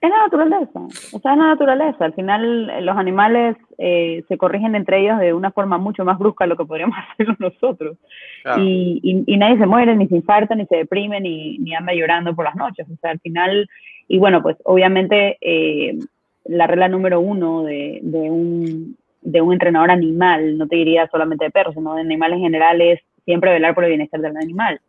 Es 0.02 0.10
la 0.10 0.20
naturaleza, 0.20 0.80
o 0.80 1.20
sea, 1.20 1.34
es 1.34 1.38
la 1.38 1.48
naturaleza. 1.48 2.06
Al 2.06 2.14
final 2.14 2.70
eh, 2.70 2.82
los 2.82 2.96
animales 2.96 3.58
eh, 3.78 4.24
se 4.30 4.38
corrigen 4.38 4.76
entre 4.76 5.02
ellos 5.02 5.20
de 5.20 5.34
una 5.34 5.52
forma 5.52 5.78
mucho 5.78 6.06
más 6.06 6.18
brusca 6.18 6.46
de 6.46 6.50
lo 6.50 6.58
que 6.58 6.66
podríamos 6.66 6.98
hacerlo 7.12 7.36
nosotros. 7.40 7.98
Y, 8.58 9.00
y, 9.04 9.24
y, 9.34 9.38
nadie 9.38 9.58
se 9.58 9.66
muere, 9.66 9.96
ni 9.96 10.08
se 10.08 10.16
infarta, 10.16 10.56
ni 10.56 10.66
se 10.68 10.78
deprime, 10.78 11.20
ni, 11.20 11.58
ni 11.58 11.76
anda 11.76 11.94
llorando 11.94 12.34
por 12.34 12.46
las 12.46 12.56
noches. 12.56 12.88
O 12.90 12.96
sea, 13.02 13.12
al 13.12 13.20
final 13.20 13.68
y 14.10 14.18
bueno, 14.18 14.42
pues 14.42 14.58
obviamente 14.66 15.38
eh, 15.40 15.98
la 16.46 16.66
regla 16.68 16.90
número 16.90 17.22
uno 17.22 17.64
de, 17.64 18.00
de, 18.02 18.32
un, 18.32 18.98
de 19.22 19.40
un 19.40 19.54
entrenador 19.54 19.92
animal, 19.92 20.58
no 20.58 20.68
te 20.68 20.78
diría 20.78 21.08
solamente 21.12 21.46
de 21.46 21.52
perros, 21.52 21.76
sino 21.76 21.94
de 21.94 22.02
animales 22.02 22.38
en 22.38 22.44
general, 22.44 22.82
es 22.82 23.00
siempre 23.24 23.52
velar 23.52 23.76
por 23.76 23.84
el 23.84 23.92
bienestar 23.92 24.20
del 24.20 24.36
animal, 24.36 24.82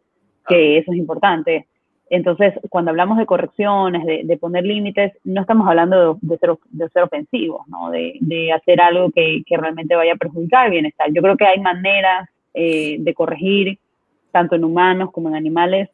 que 0.49 0.79
eso 0.79 0.91
es 0.91 0.99
importante. 0.99 1.67
Entonces, 2.11 2.55
cuando 2.69 2.91
hablamos 2.91 3.19
de 3.19 3.27
correcciones, 3.27 4.05
de, 4.05 4.23
de 4.25 4.37
poner 4.37 4.65
límites, 4.65 5.13
no 5.23 5.43
estamos 5.43 5.67
hablando 5.69 6.19
de, 6.21 6.39
ser, 6.39 6.51
de 6.71 6.89
ser 6.89 7.05
ofensivos, 7.05 7.67
¿no? 7.69 7.91
de, 7.91 8.53
hacer 8.53 8.81
algo 8.81 9.13
que, 9.13 9.43
que, 9.47 9.57
realmente 9.57 9.95
vaya 9.95 10.15
a 10.15 10.17
perjudicar 10.17 10.67
el 10.67 10.73
bienestar. 10.73 11.09
Yo 11.13 11.23
creo 11.23 11.37
que 11.37 11.47
hay 11.47 11.61
maneras 11.61 12.29
eh, 12.53 12.97
de 12.99 13.15
corregir, 13.15 13.79
tanto 14.33 14.57
en 14.57 14.65
humanos 14.65 15.13
como 15.13 15.29
en 15.29 15.37
animales, 15.37 15.89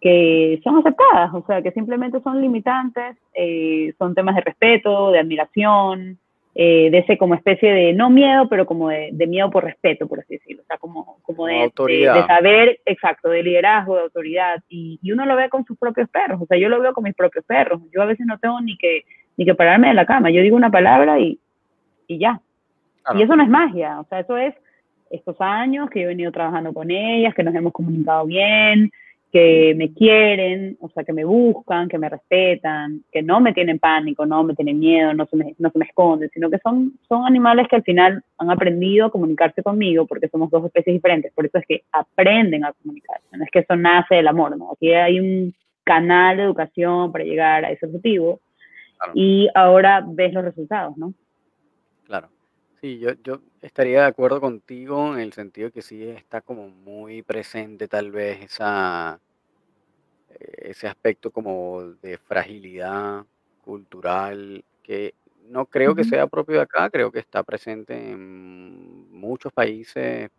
que 0.00 0.58
son 0.64 0.78
aceptadas, 0.78 1.34
o 1.34 1.44
sea, 1.46 1.60
que 1.60 1.72
simplemente 1.72 2.20
son 2.22 2.40
limitantes, 2.40 3.18
eh, 3.34 3.92
son 3.98 4.14
temas 4.14 4.36
de 4.36 4.40
respeto, 4.40 5.10
de 5.10 5.18
admiración, 5.18 6.18
eh, 6.54 6.90
de 6.90 6.98
ese 6.98 7.16
como 7.16 7.34
especie 7.34 7.72
de, 7.72 7.92
no 7.92 8.10
miedo, 8.10 8.48
pero 8.48 8.66
como 8.66 8.88
de, 8.88 9.12
miedo 9.28 9.50
por 9.50 9.64
respeto, 9.64 10.08
por 10.08 10.20
así 10.20 10.34
decirlo, 10.34 10.62
o 10.62 10.66
sea, 10.66 10.78
como, 10.78 11.18
como 11.22 11.46
de, 11.46 11.70
de, 11.76 12.26
saber, 12.26 12.80
exacto, 12.86 13.28
de 13.28 13.42
liderazgo, 13.42 13.96
de 13.96 14.02
autoridad, 14.02 14.62
y, 14.68 14.98
y, 15.00 15.12
uno 15.12 15.26
lo 15.26 15.36
ve 15.36 15.48
con 15.48 15.64
sus 15.64 15.78
propios 15.78 16.08
perros, 16.10 16.40
o 16.42 16.46
sea, 16.46 16.58
yo 16.58 16.68
lo 16.68 16.80
veo 16.80 16.92
con 16.92 17.04
mis 17.04 17.14
propios 17.14 17.44
perros, 17.44 17.80
yo 17.92 18.02
a 18.02 18.06
veces 18.06 18.26
no 18.26 18.38
tengo 18.38 18.60
ni 18.60 18.76
que, 18.76 19.04
ni 19.36 19.44
que 19.44 19.54
pararme 19.54 19.88
de 19.88 19.94
la 19.94 20.06
cama, 20.06 20.30
yo 20.30 20.42
digo 20.42 20.56
una 20.56 20.70
palabra 20.70 21.18
y, 21.20 21.38
y 22.06 22.18
ya. 22.18 22.40
Y 23.14 23.22
eso 23.22 23.34
no 23.34 23.42
es 23.42 23.48
magia, 23.48 23.98
o 24.00 24.04
sea, 24.04 24.20
eso 24.20 24.36
es 24.36 24.54
estos 25.10 25.36
años 25.40 25.90
que 25.90 26.02
he 26.02 26.06
venido 26.06 26.30
trabajando 26.30 26.72
con 26.72 26.90
ellas, 26.90 27.34
que 27.34 27.42
nos 27.42 27.54
hemos 27.54 27.72
comunicado 27.72 28.26
bien, 28.26 28.90
que 29.32 29.74
me 29.76 29.92
quieren, 29.92 30.76
o 30.80 30.88
sea, 30.88 31.04
que 31.04 31.12
me 31.12 31.24
buscan, 31.24 31.88
que 31.88 31.98
me 31.98 32.08
respetan, 32.08 33.04
que 33.12 33.22
no 33.22 33.40
me 33.40 33.52
tienen 33.52 33.78
pánico, 33.78 34.26
no 34.26 34.42
me 34.42 34.54
tienen 34.54 34.78
miedo, 34.78 35.14
no 35.14 35.26
se 35.26 35.36
me, 35.36 35.54
no 35.58 35.70
se 35.70 35.78
me 35.78 35.84
esconden, 35.84 36.30
sino 36.34 36.50
que 36.50 36.58
son, 36.58 36.98
son 37.08 37.24
animales 37.24 37.68
que 37.68 37.76
al 37.76 37.84
final 37.84 38.22
han 38.38 38.50
aprendido 38.50 39.06
a 39.06 39.10
comunicarse 39.10 39.62
conmigo 39.62 40.06
porque 40.06 40.28
somos 40.28 40.50
dos 40.50 40.64
especies 40.64 40.94
diferentes, 40.94 41.32
por 41.32 41.46
eso 41.46 41.58
es 41.58 41.66
que 41.66 41.82
aprenden 41.92 42.64
a 42.64 42.72
comunicarse, 42.72 43.24
no 43.32 43.44
es 43.44 43.50
que 43.50 43.60
eso 43.60 43.76
nace 43.76 44.16
del 44.16 44.28
amor, 44.28 44.56
¿no? 44.56 44.72
Aquí 44.72 44.92
hay 44.92 45.20
un 45.20 45.54
canal 45.84 46.36
de 46.36 46.42
educación 46.42 47.12
para 47.12 47.24
llegar 47.24 47.64
a 47.64 47.70
ese 47.70 47.86
objetivo 47.86 48.40
y 49.14 49.48
ahora 49.54 50.04
ves 50.06 50.32
los 50.32 50.44
resultados, 50.44 50.96
¿no? 50.96 51.14
Sí, 52.80 52.98
yo, 52.98 53.10
yo 53.22 53.42
estaría 53.60 54.00
de 54.00 54.06
acuerdo 54.06 54.40
contigo 54.40 55.12
en 55.12 55.20
el 55.20 55.34
sentido 55.34 55.70
que 55.70 55.82
sí 55.82 56.02
está 56.02 56.40
como 56.40 56.68
muy 56.68 57.22
presente 57.22 57.88
tal 57.88 58.10
vez 58.10 58.42
esa, 58.42 59.20
eh, 60.30 60.70
ese 60.70 60.88
aspecto 60.88 61.30
como 61.30 61.82
de 62.00 62.16
fragilidad 62.16 63.26
cultural 63.62 64.64
que 64.82 65.14
no 65.50 65.66
creo 65.66 65.94
que 65.94 66.04
sea 66.04 66.26
propio 66.26 66.56
de 66.56 66.62
acá, 66.62 66.88
creo 66.88 67.12
que 67.12 67.18
está 67.18 67.42
presente 67.42 68.12
en 68.12 69.10
muchos 69.12 69.52
países. 69.52 70.30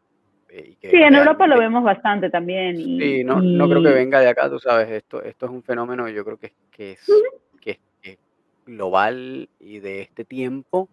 Eh, 0.49 0.75
sí, 0.81 0.97
en 0.97 1.13
Europa 1.13 1.45
lo 1.45 1.59
vemos 1.59 1.83
bastante 1.83 2.31
también. 2.31 2.75
sí, 2.75 3.23
no, 3.23 3.39
no 3.39 3.69
creo 3.69 3.83
que 3.83 3.93
venga 3.93 4.19
de 4.19 4.29
acá, 4.29 4.49
tú 4.49 4.57
sabes, 4.57 4.89
esto, 4.89 5.21
esto 5.21 5.45
es 5.45 5.51
un 5.51 5.61
fenómeno, 5.61 6.09
yo 6.09 6.25
creo 6.25 6.37
que, 6.37 6.53
que, 6.71 6.93
es, 6.93 7.07
que 7.59 7.79
es 8.01 8.17
global 8.65 9.47
y 9.59 9.79
de 9.79 10.01
este 10.01 10.25
tiempo 10.25 10.89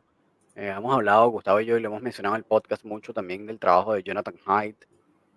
eh, 0.59 0.75
hemos 0.77 0.93
hablado, 0.93 1.29
Gustavo 1.29 1.61
y 1.61 1.67
yo, 1.67 1.79
y 1.79 1.81
lo 1.81 1.89
hemos 1.89 2.03
mencionado 2.03 2.35
en 2.35 2.41
el 2.41 2.45
podcast 2.45 2.85
mucho 2.85 3.15
también 3.15 3.47
del 3.47 3.61
trabajo 3.61 3.95
de 3.95 4.03
Jonathan 4.03 4.35
Haidt, 4.45 4.85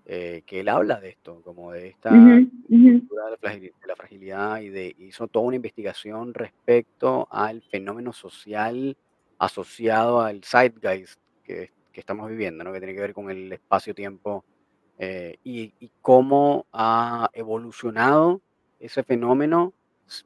eh, 0.05 0.41
que 0.47 0.61
él 0.61 0.67
habla 0.67 0.99
de 0.99 1.09
esto, 1.09 1.43
como 1.43 1.71
de 1.71 1.89
esta 1.89 2.09
cultura 2.09 3.25
de, 3.29 3.71
la 3.85 3.95
fragilidad 3.95 4.61
y 4.61 4.69
de, 4.69 4.95
hizo 4.97 5.27
toda 5.27 5.45
una 5.45 5.57
investigación 5.57 6.33
respecto 6.33 7.27
al 7.29 7.61
fenómeno 7.61 8.13
social 8.13 8.97
asociado 9.37 10.21
al 10.21 10.43
zeitgeist 10.43 11.19
que, 11.43 11.71
que 11.93 11.99
estamos 11.99 12.27
viviendo, 12.27 12.63
¿no? 12.63 12.73
que 12.73 12.79
tiene 12.79 12.95
que 12.95 13.01
ver 13.01 13.13
con 13.13 13.29
el 13.29 13.53
espacio-tiempo 13.53 14.43
eh, 14.97 15.37
y, 15.43 15.73
y 15.79 15.91
cómo 16.01 16.65
ha 16.73 17.29
evolucionado 17.33 18.41
ese 18.79 19.03
fenómeno 19.03 19.73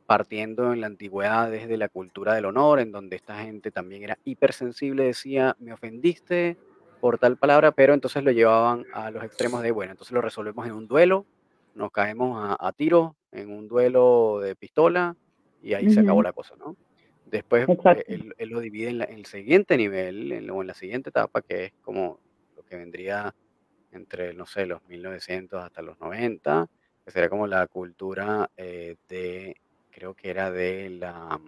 partiendo 0.06 0.74
en 0.74 0.82
la 0.82 0.88
antigüedad 0.88 1.50
desde 1.52 1.78
la 1.78 1.90
cultura 1.90 2.34
del 2.34 2.46
honor, 2.46 2.80
en 2.80 2.92
donde 2.92 3.16
esta 3.16 3.44
gente 3.44 3.72
también 3.72 4.04
era 4.04 4.18
hipersensible, 4.24 5.04
decía, 5.06 5.56
me 5.60 5.74
ofendiste 5.74 6.58
por 7.00 7.20
tal 7.20 7.38
palabra, 7.38 7.72
pero 7.72 7.94
entonces 7.94 8.24
lo 8.24 8.32
llevaban 8.32 8.86
a 8.92 9.12
los 9.12 9.24
extremos 9.24 9.62
de, 9.64 9.72
bueno, 9.72 9.92
entonces 9.92 10.14
lo 10.14 10.22
resolvemos 10.22 10.66
en 10.68 10.74
un 10.74 10.88
duelo, 10.88 11.28
nos 11.74 11.92
caemos 11.92 12.38
a, 12.44 12.68
a 12.68 12.72
tiro 12.74 13.18
en 13.32 13.52
un 13.52 13.68
duelo 13.68 14.40
de 14.42 14.56
pistola 14.56 15.16
y 15.62 15.74
ahí 15.74 15.90
se 15.90 16.00
acabó 16.02 16.24
la 16.24 16.34
cosa, 16.34 16.56
¿no? 16.58 16.78
Después 17.26 17.68
eh, 18.00 18.04
él, 18.08 18.34
él 18.38 18.50
lo 18.50 18.60
divide 18.60 18.90
en, 18.90 18.98
la- 19.00 19.06
en 19.06 19.16
el 19.20 19.26
siguiente 19.26 19.78
nivel, 19.78 20.32
en, 20.32 20.50
en 20.50 20.68
la 20.68 20.74
siguiente 20.74 21.10
etapa, 21.10 21.42
que 21.42 21.66
es 21.66 21.74
como 21.82 22.20
lo 22.56 22.64
que 22.64 22.78
vendría 22.78 23.36
entre, 23.92 24.34
no 24.34 24.46
sé, 24.46 24.66
los 24.66 24.84
1900 24.88 25.64
hasta 25.64 25.82
los 25.82 26.00
90, 26.00 26.68
que 27.06 27.12
sería 27.12 27.30
como 27.30 27.48
la 27.48 27.68
cultura 27.68 28.50
eh, 28.58 28.96
de, 29.08 29.56
creo 29.96 30.14
que 30.14 30.30
era 30.30 30.52
de 30.52 30.90
la, 30.90 31.40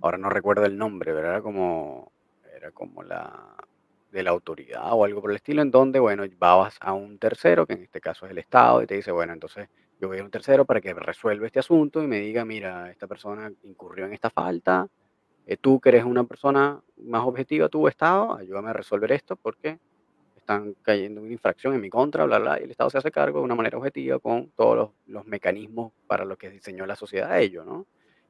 ahora 0.00 0.16
no 0.16 0.30
recuerdo 0.30 0.64
el 0.64 0.78
nombre, 0.78 1.12
pero 1.12 1.28
era 1.28 1.42
como, 1.42 2.12
era 2.56 2.70
como 2.70 3.02
la 3.02 3.56
de 4.12 4.22
la 4.22 4.30
autoridad 4.30 4.92
o 4.92 5.04
algo 5.04 5.20
por 5.20 5.30
el 5.30 5.36
estilo, 5.36 5.60
en 5.62 5.72
donde, 5.72 5.98
bueno, 5.98 6.22
vas 6.38 6.76
a 6.80 6.92
un 6.92 7.18
tercero, 7.18 7.66
que 7.66 7.72
en 7.72 7.82
este 7.82 8.00
caso 8.00 8.26
es 8.26 8.30
el 8.30 8.38
Estado, 8.38 8.80
y 8.82 8.86
te 8.86 8.94
dice, 8.94 9.10
bueno, 9.10 9.32
entonces 9.32 9.68
yo 10.00 10.06
voy 10.06 10.18
a 10.18 10.24
un 10.24 10.30
tercero 10.30 10.64
para 10.64 10.80
que 10.80 10.94
resuelva 10.94 11.46
este 11.46 11.58
asunto 11.58 12.00
y 12.00 12.06
me 12.06 12.20
diga, 12.20 12.44
mira, 12.44 12.90
esta 12.90 13.08
persona 13.08 13.50
incurrió 13.64 14.06
en 14.06 14.12
esta 14.12 14.30
falta, 14.30 14.86
eh, 15.46 15.56
tú 15.56 15.80
que 15.80 15.88
eres 15.88 16.04
una 16.04 16.22
persona 16.24 16.80
más 16.98 17.24
objetiva, 17.24 17.68
tu 17.68 17.88
Estado, 17.88 18.36
ayúdame 18.36 18.70
a 18.70 18.74
resolver 18.74 19.10
esto 19.10 19.34
porque 19.34 19.80
están 20.54 20.74
cayendo 20.82 21.20
en 21.20 21.24
una 21.26 21.32
infracción 21.34 21.74
en 21.74 21.80
mi 21.80 21.90
contra, 21.90 22.24
bla, 22.24 22.38
bla, 22.38 22.60
y 22.60 22.64
el 22.64 22.70
Estado 22.70 22.90
se 22.90 22.98
hace 22.98 23.10
cargo 23.10 23.38
de 23.40 23.44
una 23.44 23.54
manera 23.54 23.78
objetiva 23.78 24.18
con 24.18 24.50
todos 24.52 24.76
los, 24.76 24.90
los 25.06 25.26
mecanismos 25.26 25.92
para 26.06 26.24
los 26.24 26.38
que 26.38 26.50
diseñó 26.50 26.86
la 26.86 26.96
sociedad 26.96 27.30
a 27.32 27.40
ello, 27.40 27.64
¿no? 27.64 27.86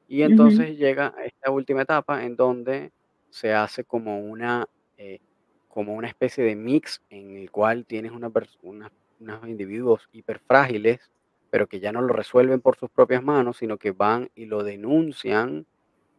Y 0.07 0.23
entonces 0.23 0.77
llega 0.77 1.13
a 1.17 1.25
esta 1.25 1.51
última 1.51 1.81
etapa 1.83 2.23
en 2.25 2.35
donde 2.35 2.91
se 3.29 3.53
hace 3.53 3.83
como 3.85 4.19
una, 4.19 4.65
eh, 4.97 5.19
como 5.67 5.93
una 5.95 6.07
especie 6.07 6.43
de 6.43 6.55
mix 6.55 7.01
en 7.09 7.35
el 7.37 7.51
cual 7.51 7.85
tienes 7.85 8.11
una 8.11 8.31
una- 8.61 8.91
unos 9.19 9.47
individuos 9.47 10.07
hiperfrágiles, 10.11 11.11
pero 11.49 11.67
que 11.67 11.79
ya 11.79 11.91
no 11.91 12.01
lo 12.01 12.13
resuelven 12.13 12.61
por 12.61 12.75
sus 12.77 12.89
propias 12.89 13.23
manos, 13.23 13.57
sino 13.57 13.77
que 13.77 13.91
van 13.91 14.29
y 14.35 14.45
lo 14.45 14.63
denuncian 14.63 15.65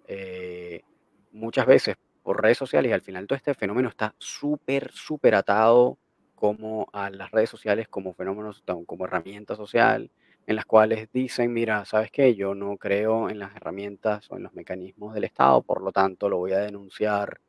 eh, 0.07 0.83
muchas 1.33 1.67
veces 1.67 1.97
por 2.25 2.43
redes 2.43 2.59
sociales 2.59 2.91
y 2.91 2.93
al 2.93 3.03
final 3.03 3.27
todo 3.27 3.37
este 3.37 3.55
fenómeno 3.55 3.89
está 3.89 4.15
súper, 4.19 4.91
súper 4.93 5.37
atado 5.37 5.99
como 6.35 6.89
a 6.93 7.11
las 7.11 7.31
redes 7.31 7.51
sociales 7.51 7.87
como 7.87 8.15
fenómenos, 8.15 8.65
como 8.87 9.05
herramienta 9.05 9.55
social, 9.55 10.11
en 10.47 10.57
las 10.57 10.65
cuales 10.65 11.09
dicen, 11.13 11.53
mira, 11.53 11.85
¿sabes 11.85 12.11
qué? 12.11 12.35
Yo 12.35 12.55
no 12.55 12.77
creo 12.79 13.31
en 13.31 13.39
las 13.39 13.55
herramientas 13.55 14.31
o 14.31 14.37
en 14.37 14.43
los 14.43 14.55
mecanismos 14.55 15.15
del 15.15 15.25
Estado, 15.25 15.63
por 15.63 15.83
lo 15.83 15.93
tanto 15.93 16.29
lo 16.29 16.39
voy 16.39 16.53
a 16.53 16.59
denunciar 16.59 17.41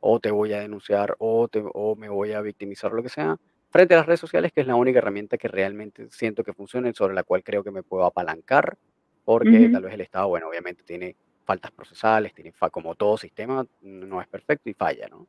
o 0.00 0.18
te 0.18 0.32
voy 0.32 0.52
a 0.52 0.60
denunciar 0.60 1.14
o, 1.18 1.46
te, 1.48 1.62
o 1.64 1.94
me 1.94 2.08
voy 2.08 2.32
a 2.32 2.40
victimizar, 2.40 2.92
lo 2.92 3.04
que 3.04 3.08
sea, 3.08 3.38
frente 3.70 3.94
a 3.94 3.98
las 3.98 4.06
redes 4.06 4.20
sociales, 4.20 4.52
que 4.52 4.60
es 4.60 4.66
la 4.66 4.74
única 4.74 4.98
herramienta 4.98 5.38
que 5.38 5.48
realmente 5.48 6.08
siento 6.10 6.42
que 6.42 6.52
funciona 6.52 6.88
y 6.88 6.94
sobre 6.94 7.14
la 7.14 7.22
cual 7.22 7.44
creo 7.44 7.62
que 7.62 7.70
me 7.70 7.84
puedo 7.84 8.04
apalancar, 8.04 8.76
porque 9.24 9.68
tal 9.68 9.84
vez 9.84 9.94
el 9.94 10.00
Estado, 10.00 10.26
bueno, 10.26 10.48
obviamente 10.48 10.82
tiene 10.82 11.14
faltas 11.44 11.70
procesales, 11.72 12.34
tiene 12.34 12.52
como 12.70 12.94
todo 12.94 13.16
sistema, 13.18 13.66
no 13.82 14.20
es 14.20 14.28
perfecto 14.28 14.70
y 14.70 14.74
falla, 14.74 15.08
¿no? 15.08 15.28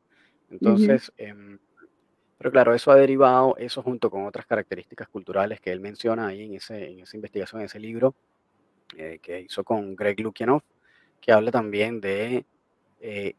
Entonces, 0.50 1.12
em, 1.16 1.58
pero 2.38 2.50
claro, 2.52 2.74
eso 2.74 2.90
ha 2.92 2.96
derivado, 2.96 3.56
eso 3.58 3.82
junto 3.82 4.10
con 4.10 4.26
otras 4.26 4.46
características 4.46 5.08
culturales 5.08 5.60
que 5.60 5.72
él 5.72 5.80
menciona 5.80 6.28
ahí 6.28 6.42
en, 6.44 6.54
ese, 6.54 6.90
en 6.90 7.00
esa 7.00 7.16
investigación, 7.16 7.60
en 7.62 7.66
ese 7.66 7.80
libro 7.80 8.14
eh, 8.96 9.18
que 9.22 9.40
hizo 9.42 9.64
con 9.64 9.96
Greg 9.96 10.20
Lukianoff, 10.20 10.62
que 11.20 11.32
habla 11.32 11.50
también 11.50 12.00
de 12.00 12.44
eh, 13.00 13.34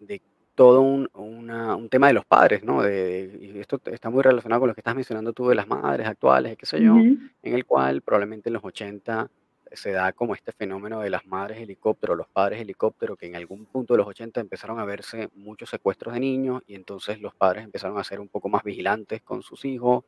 de 0.00 0.22
todo 0.54 0.82
un, 0.82 1.08
una- 1.14 1.76
un 1.76 1.88
tema 1.90 2.08
de 2.08 2.14
los 2.14 2.26
padres, 2.26 2.64
¿no? 2.64 2.82
De, 2.82 3.38
y 3.40 3.58
esto 3.60 3.80
está 3.86 4.10
muy 4.10 4.22
relacionado 4.22 4.60
con 4.60 4.68
lo 4.70 4.74
que 4.76 4.80
estás 4.82 4.94
mencionando 4.96 5.32
tú 5.32 5.48
de 5.48 5.56
las 5.56 5.68
madres 5.68 6.06
actuales, 6.08 6.56
qué 6.58 6.66
sé 6.66 6.82
yo, 6.82 6.98
ujú, 6.98 7.18
en 7.42 7.54
el 7.54 7.66
cual 7.66 8.02
probablemente 8.02 8.50
en 8.50 8.54
los 8.54 8.64
80 8.64 9.30
se 9.72 9.92
da 9.92 10.12
como 10.12 10.34
este 10.34 10.52
fenómeno 10.52 11.00
de 11.00 11.10
las 11.10 11.26
madres 11.26 11.58
helicóptero, 11.60 12.14
los 12.14 12.28
padres 12.28 12.60
helicóptero, 12.60 13.16
que 13.16 13.26
en 13.26 13.36
algún 13.36 13.66
punto 13.66 13.94
de 13.94 13.98
los 13.98 14.06
80 14.08 14.40
empezaron 14.40 14.78
a 14.80 14.84
verse 14.84 15.28
muchos 15.34 15.70
secuestros 15.70 16.14
de 16.14 16.20
niños 16.20 16.62
y 16.66 16.74
entonces 16.74 17.20
los 17.20 17.34
padres 17.34 17.64
empezaron 17.64 17.98
a 17.98 18.04
ser 18.04 18.20
un 18.20 18.28
poco 18.28 18.48
más 18.48 18.62
vigilantes 18.64 19.22
con 19.22 19.42
sus 19.42 19.64
hijos, 19.64 20.04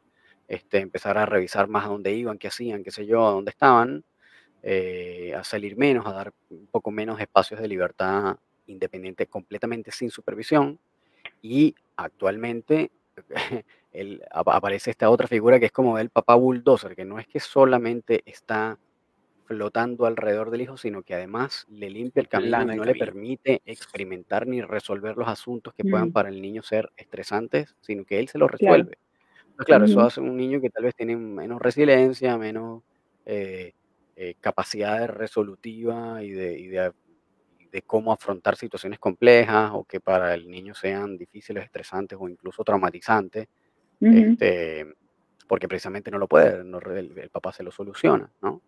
este, 0.49 0.79
empezar 0.79 1.19
a 1.19 1.27
revisar 1.27 1.69
más 1.69 1.85
a 1.87 1.89
dónde 1.89 2.13
iban, 2.13 2.39
qué 2.39 2.49
hacían, 2.49 2.83
qué 2.85 2.91
sé 2.91 3.07
yo, 3.07 3.27
a 3.27 3.31
dónde 3.33 3.51
estaban 3.51 4.05
eh, 4.63 5.35
a 5.37 5.45
salir 5.45 5.77
menos, 5.77 6.07
a 6.07 6.13
dar 6.13 6.33
un 6.51 6.67
poco 6.69 6.91
menos 6.91 7.21
espacios 7.21 7.61
de 7.61 7.69
libertad 7.69 8.37
independiente 8.67 9.27
completamente 9.27 9.91
sin 9.93 10.11
supervisión. 10.11 10.79
Y 11.43 11.75
actualmente 11.97 12.91
el- 13.93 14.23
apa- 14.31 14.57
aparece 14.57 14.91
esta 14.91 15.11
otra 15.11 15.27
figura 15.29 15.59
que 15.61 15.67
es 15.67 15.73
como 15.73 15.99
el 15.99 16.11
papá 16.11 16.35
bulldozer, 16.35 16.95
que 16.97 17.05
no 17.05 17.19
es 17.19 17.27
que 17.27 17.41
solamente 17.41 18.23
está 18.27 18.79
flotando 19.49 20.05
alrededor 20.05 20.51
del 20.51 20.61
hijo, 20.61 20.77
sino 20.77 21.03
que 21.03 21.15
además 21.15 21.65
le 21.71 21.89
limpia 21.89 22.21
el 22.21 22.29
camino 22.29 22.51
Lana 22.51 22.75
y 22.75 22.77
no 22.77 22.85
le 22.85 22.95
permite 22.95 23.63
experimentar 23.65 24.47
ni 24.47 24.61
resolver 24.61 25.17
los 25.17 25.27
asuntos 25.27 25.73
que 25.73 25.85
puedan 25.85 26.09
mm, 26.09 26.13
para 26.13 26.29
el 26.29 26.43
niño 26.43 26.63
ser 26.63 26.93
estresantes, 26.99 27.75
sino 27.81 28.05
que 28.05 28.19
él 28.21 28.29
se 28.29 28.37
los 28.37 28.51
Claro. 28.51 28.75
resuelve. 28.75 28.99
Claro, 29.65 29.87
eso 29.87 30.01
hace 30.03 30.21
un 30.21 30.37
niño 30.37 30.61
que 30.61 30.69
tal 30.69 30.85
vez 30.85 30.95
tiene 30.95 31.17
menos 31.17 31.61
resiliencia, 31.61 32.37
menos 32.37 32.83
eh, 33.25 33.73
eh, 34.17 34.35
capacidad 34.39 35.01
de 35.01 35.07
resolutiva 35.07 36.23
y 36.23 36.31
de, 36.31 36.59
y 36.59 36.67
de, 36.67 36.93
cómo 37.87 38.13
afrontar 38.13 38.57
situaciones 38.57 38.99
complejas 38.99 39.71
o 39.73 39.85
que 39.85 40.01
para 40.01 40.35
el 40.35 40.51
niño 40.51 40.75
sean 40.75 41.17
difíciles, 41.17 41.65
estresantes 41.65 42.19
o 42.21 42.29
incluso 42.29 42.63
traumatizantes, 42.65 43.49
este, 44.01 44.87
porque 45.47 45.69
precisamente 45.69 46.11
no 46.11 46.19
lo 46.19 46.29
puede, 46.29 46.65
no 46.65 46.81
el, 46.81 47.19
el 47.19 47.31
papá 47.31 47.53
se 47.53 47.63
lo 47.63 47.71
soluciona, 47.71 48.31
¿no? 48.43 48.61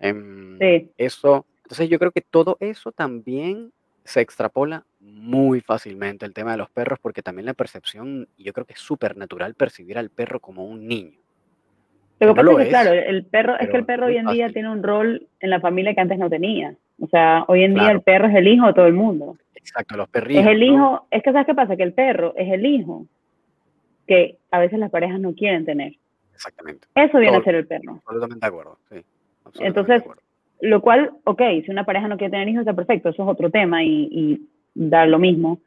Sí. 0.00 0.90
eso, 0.96 1.44
entonces 1.64 1.88
yo 1.88 1.98
creo 1.98 2.12
que 2.12 2.20
todo 2.20 2.56
eso 2.60 2.92
también 2.92 3.72
se 4.04 4.20
extrapola 4.20 4.84
muy 5.00 5.60
fácilmente 5.60 6.24
el 6.24 6.32
tema 6.32 6.52
de 6.52 6.58
los 6.58 6.70
perros, 6.70 6.98
porque 7.00 7.22
también 7.22 7.46
la 7.46 7.54
percepción, 7.54 8.26
yo 8.38 8.52
creo 8.52 8.64
que 8.64 8.72
es 8.72 8.80
súper 8.80 9.16
natural 9.16 9.54
percibir 9.54 9.98
al 9.98 10.08
perro 10.10 10.40
como 10.40 10.64
un 10.64 10.86
niño, 10.88 11.18
Lo 12.20 12.34
que 12.34 12.42
no 12.42 12.50
pasa 12.50 12.52
es 12.62 12.64
que, 12.64 12.70
claro, 12.70 12.92
es, 12.94 13.06
el 13.08 13.24
perro, 13.26 13.54
es 13.58 13.68
que 13.68 13.76
el 13.76 13.80
es 13.82 13.86
perro 13.86 14.06
hoy 14.06 14.16
en 14.16 14.26
día 14.28 14.50
tiene 14.50 14.70
un 14.70 14.82
rol 14.82 15.26
en 15.40 15.50
la 15.50 15.60
familia 15.60 15.94
que 15.94 16.00
antes 16.00 16.18
no 16.18 16.30
tenía. 16.30 16.74
O 17.00 17.06
sea, 17.08 17.44
hoy 17.48 17.62
en 17.64 17.74
día 17.74 17.90
el 17.90 18.00
perro 18.02 18.26
es 18.28 18.34
el 18.34 18.48
hijo 18.48 18.66
de 18.66 18.74
todo 18.74 18.86
el 18.86 18.94
mundo. 18.94 19.36
exacto, 19.54 19.96
los 19.96 20.06
Es 20.06 20.12
perrijos, 20.12 20.46
el 20.46 20.58
¿no? 20.60 20.64
hijo, 20.66 21.06
es 21.10 21.22
que 21.22 21.32
sabes 21.32 21.46
qué 21.46 21.54
pasa, 21.54 21.76
que 21.76 21.82
el 21.82 21.92
perro 21.92 22.32
es 22.36 22.50
el 22.52 22.64
hijo 22.66 23.06
que 24.06 24.38
a 24.50 24.58
veces 24.58 24.78
las 24.78 24.90
parejas 24.90 25.20
no 25.20 25.34
quieren 25.34 25.66
tener. 25.66 25.92
Exactamente. 26.32 26.88
Eso 26.94 27.18
viene 27.18 27.32
Todo, 27.34 27.40
a 27.42 27.44
ser 27.44 27.54
el 27.56 27.66
perro. 27.66 27.92
absolutamente 27.92 28.40
de 28.40 28.48
acuerdo, 28.48 28.78
sí, 28.90 29.04
Entonces, 29.60 30.02
lo 30.60 30.80
cual, 30.80 31.10
ok, 31.24 31.42
si 31.64 31.70
una 31.70 31.84
pareja 31.84 32.08
no 32.08 32.16
quiere 32.16 32.32
tener 32.32 32.48
hijos, 32.48 32.60
está 32.60 32.74
perfecto, 32.74 33.10
eso 33.10 33.22
es 33.22 33.28
otro 33.28 33.50
tema 33.50 33.82
y, 33.82 34.08
y 34.10 34.48
dar 34.74 35.08
lo 35.08 35.18
mismo. 35.18 35.60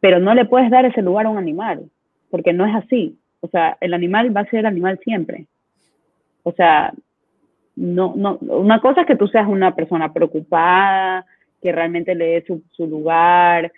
Pero 0.00 0.20
no 0.20 0.34
le 0.34 0.44
puedes 0.44 0.70
dar 0.70 0.84
ese 0.84 1.02
lugar 1.02 1.26
a 1.26 1.30
un 1.30 1.38
animal, 1.38 1.90
porque 2.30 2.52
no 2.52 2.66
es 2.66 2.74
así. 2.74 3.18
O 3.40 3.48
sea, 3.48 3.76
el 3.80 3.94
animal 3.94 4.36
va 4.36 4.42
a 4.42 4.50
ser 4.50 4.60
el 4.60 4.66
animal 4.66 4.98
siempre. 5.02 5.46
O 6.42 6.52
sea, 6.52 6.92
no, 7.76 8.14
no, 8.16 8.38
una 8.40 8.80
cosa 8.80 9.02
es 9.02 9.06
que 9.06 9.16
tú 9.16 9.28
seas 9.28 9.46
una 9.46 9.74
persona 9.74 10.12
preocupada, 10.12 11.24
que 11.62 11.72
realmente 11.72 12.14
le 12.14 12.26
dé 12.26 12.44
su, 12.46 12.62
su 12.72 12.86
lugar, 12.86 13.72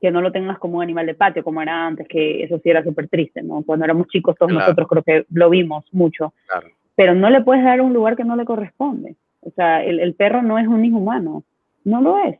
que 0.00 0.10
no 0.10 0.20
lo 0.20 0.30
tengas 0.30 0.58
como 0.58 0.76
un 0.76 0.82
animal 0.82 1.06
de 1.06 1.14
patio, 1.14 1.42
como 1.42 1.62
era 1.62 1.86
antes, 1.86 2.06
que 2.06 2.42
eso 2.42 2.58
sí 2.58 2.68
era 2.68 2.84
súper 2.84 3.08
triste, 3.08 3.42
¿no? 3.42 3.62
Cuando 3.64 3.84
éramos 3.84 4.08
chicos, 4.08 4.36
todos 4.36 4.52
Claro, 4.52 4.66
nosotros 4.66 4.88
creo 4.88 5.02
que 5.02 5.26
lo 5.30 5.48
vimos 5.48 5.84
mucho, 5.92 6.34
claro, 6.46 6.68
pero 6.96 7.14
no 7.14 7.30
le 7.30 7.42
puedes 7.42 7.62
dar 7.64 7.80
un 7.80 7.92
lugar 7.92 8.16
que 8.16 8.24
no 8.24 8.34
le 8.36 8.44
corresponde. 8.44 9.14
O 9.42 9.50
sea, 9.50 9.84
el, 9.84 10.00
el 10.00 10.14
perro 10.14 10.42
no 10.42 10.58
es 10.58 10.66
un 10.66 10.84
hijo 10.84 10.96
humano, 10.98 11.44
no 11.84 12.00
lo 12.00 12.18
es. 12.24 12.38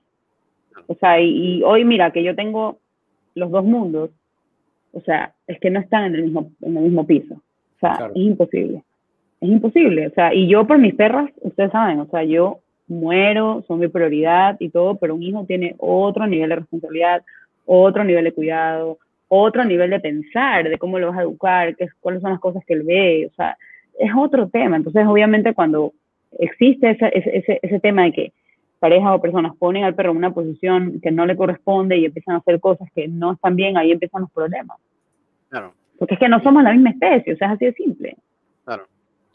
O 0.88 0.94
sea, 0.96 1.20
y, 1.20 1.58
y 1.58 1.62
hoy 1.62 1.84
mira 1.84 2.10
que 2.10 2.24
yo 2.24 2.34
tengo 2.34 2.78
los 3.34 3.50
dos 3.50 3.64
mundos, 3.64 4.10
o 4.92 5.00
sea, 5.02 5.34
es 5.46 5.60
que 5.60 5.70
no 5.70 5.78
están 5.78 6.04
en 6.04 6.14
el 6.16 6.22
mismo, 6.24 6.50
en 6.62 6.76
el 6.76 6.82
mismo 6.84 7.06
piso. 7.06 7.34
O 7.34 7.78
sea, 7.80 7.96
Claro. 7.96 8.12
es 8.14 8.22
imposible. 8.22 8.82
Es 9.40 9.48
imposible. 9.48 10.06
O 10.06 10.10
sea, 10.10 10.34
y 10.34 10.48
yo 10.48 10.66
por 10.66 10.78
mis 10.78 10.94
perras, 10.94 11.30
ustedes 11.42 11.70
saben, 11.70 12.00
o 12.00 12.06
sea, 12.06 12.24
yo 12.24 12.60
muero, 12.88 13.62
son 13.68 13.80
mi 13.80 13.88
prioridad 13.88 14.56
y 14.58 14.70
todo, 14.70 14.96
pero 14.96 15.14
un 15.14 15.22
hijo 15.22 15.44
tiene 15.44 15.74
otro 15.78 16.26
nivel 16.26 16.48
de 16.48 16.56
responsabilidad, 16.56 17.22
otro 17.66 18.04
nivel 18.04 18.24
de 18.24 18.32
cuidado, 18.32 18.98
otro 19.28 19.64
nivel 19.64 19.90
de 19.90 20.00
pensar, 20.00 20.68
de 20.68 20.78
cómo 20.78 20.98
lo 20.98 21.08
vas 21.08 21.18
a 21.18 21.22
educar, 21.22 21.76
qué, 21.76 21.88
cuáles 22.00 22.22
son 22.22 22.30
las 22.30 22.40
cosas 22.40 22.64
que 22.64 22.74
él 22.74 22.84
ve, 22.84 23.28
o 23.30 23.34
sea, 23.34 23.58
es 23.98 24.10
otro 24.16 24.48
tema. 24.48 24.76
Entonces, 24.76 25.06
obviamente, 25.06 25.54
cuando 25.54 25.92
existe 26.38 26.90
ese, 26.90 27.10
ese, 27.14 27.58
ese 27.62 27.80
tema 27.80 28.04
de 28.04 28.12
que 28.12 28.32
parejas 28.78 29.12
o 29.14 29.20
personas 29.20 29.56
ponen 29.56 29.84
al 29.84 29.94
perro 29.94 30.10
en 30.10 30.18
una 30.18 30.34
posición 30.34 31.00
que 31.00 31.10
no 31.10 31.24
le 31.26 31.36
corresponde 31.36 31.96
y 31.96 32.04
empiezan 32.04 32.34
a 32.34 32.38
hacer 32.38 32.60
cosas 32.60 32.88
que 32.94 33.08
no 33.08 33.32
están 33.32 33.56
bien, 33.56 33.76
ahí 33.76 33.90
empiezan 33.92 34.22
los 34.22 34.30
problemas. 34.30 34.78
claro, 35.48 35.72
Porque 35.98 36.14
es 36.14 36.20
que 36.20 36.28
no 36.28 36.42
somos 36.42 36.62
la 36.62 36.72
misma 36.72 36.90
especie, 36.90 37.32
o 37.32 37.36
sea, 37.36 37.48
es 37.48 37.54
así 37.54 37.64
de 37.66 37.72
simple. 37.72 38.16
claro. 38.64 38.86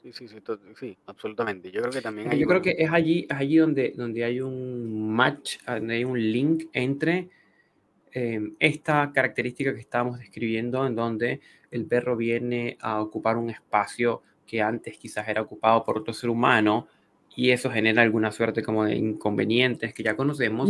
Sí, 0.02 0.12
sí, 0.14 0.28
sí, 0.28 0.42
to- 0.42 0.58
sí, 0.80 0.98
absolutamente. 1.06 1.70
Yo 1.70 1.80
creo 1.82 1.92
que 1.94 2.02
también 2.02 2.28
hay 2.32 2.40
yo 2.40 2.48
creo 2.48 2.58
un... 2.58 2.64
que 2.64 2.72
es 2.72 2.92
allí, 2.92 3.28
es 3.30 3.38
allí 3.38 3.58
donde, 3.58 3.94
donde 3.96 4.24
hay 4.24 4.42
un 4.42 5.12
match, 5.12 5.58
donde 5.64 5.94
hay 5.94 6.04
un 6.04 6.20
link 6.20 6.64
entre 6.74 7.30
eh, 8.14 8.42
esta 8.60 9.12
característica 9.14 9.74
que 9.76 9.80
estábamos 9.80 10.18
describiendo, 10.18 10.88
en 10.88 10.96
donde 10.96 11.40
el 11.70 11.86
perro 11.86 12.18
viene 12.18 12.78
a 12.82 13.00
ocupar 13.00 13.38
un 13.38 13.52
espacio 13.52 14.24
que 14.52 14.62
antes 14.62 14.98
quizás 14.98 15.28
era 15.30 15.42
ocupado 15.42 15.84
por 15.86 15.98
otro 15.98 16.14
ser 16.14 16.30
humano 16.30 16.88
y 17.38 17.52
eso 17.52 17.72
genera 17.72 18.02
alguna 18.02 18.32
suerte 18.34 18.62
como 18.62 18.84
de 18.84 18.96
inconvenientes 18.98 19.94
que 19.94 20.04
ya 20.04 20.18
conocemos 20.18 20.70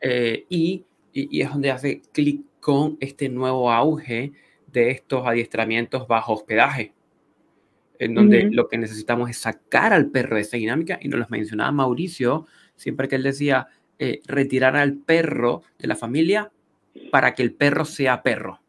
eh, 0.00 0.44
y, 0.48 0.84
y- 1.12 1.28
y 1.38 1.40
es 1.42 1.50
donde 1.50 1.72
hace 1.72 2.02
clic 2.12 2.42
con 2.60 2.96
este 3.00 3.28
nuevo 3.28 3.72
auge 3.72 4.30
de 4.72 4.90
estos 4.90 5.26
adiestramientos 5.26 6.06
bajo 6.06 6.34
hospedaje 6.34 6.92
en 7.98 8.14
donde 8.14 8.42
lo 8.52 8.68
que 8.68 8.78
necesitamos 8.78 9.30
es 9.30 9.38
sacar 9.38 9.92
al 9.92 10.06
perro 10.10 10.36
de 10.36 10.42
esa 10.42 10.56
dinámica, 10.58 10.98
y 11.00 11.08
nos 11.08 11.18
lo 11.18 11.26
mencionaba 11.30 11.72
Mauricio, 11.72 12.46
siempre 12.76 13.08
que 13.08 13.16
él 13.16 13.22
decía 13.22 13.68
eh, 13.98 14.20
retirar 14.26 14.76
al 14.76 14.94
perro 14.94 15.62
de 15.78 15.88
la 15.88 15.96
familia 15.96 16.52
para 17.10 17.34
que 17.34 17.42
el 17.42 17.54
perro 17.54 17.84
sea 17.86 18.22
perro. 18.22 18.60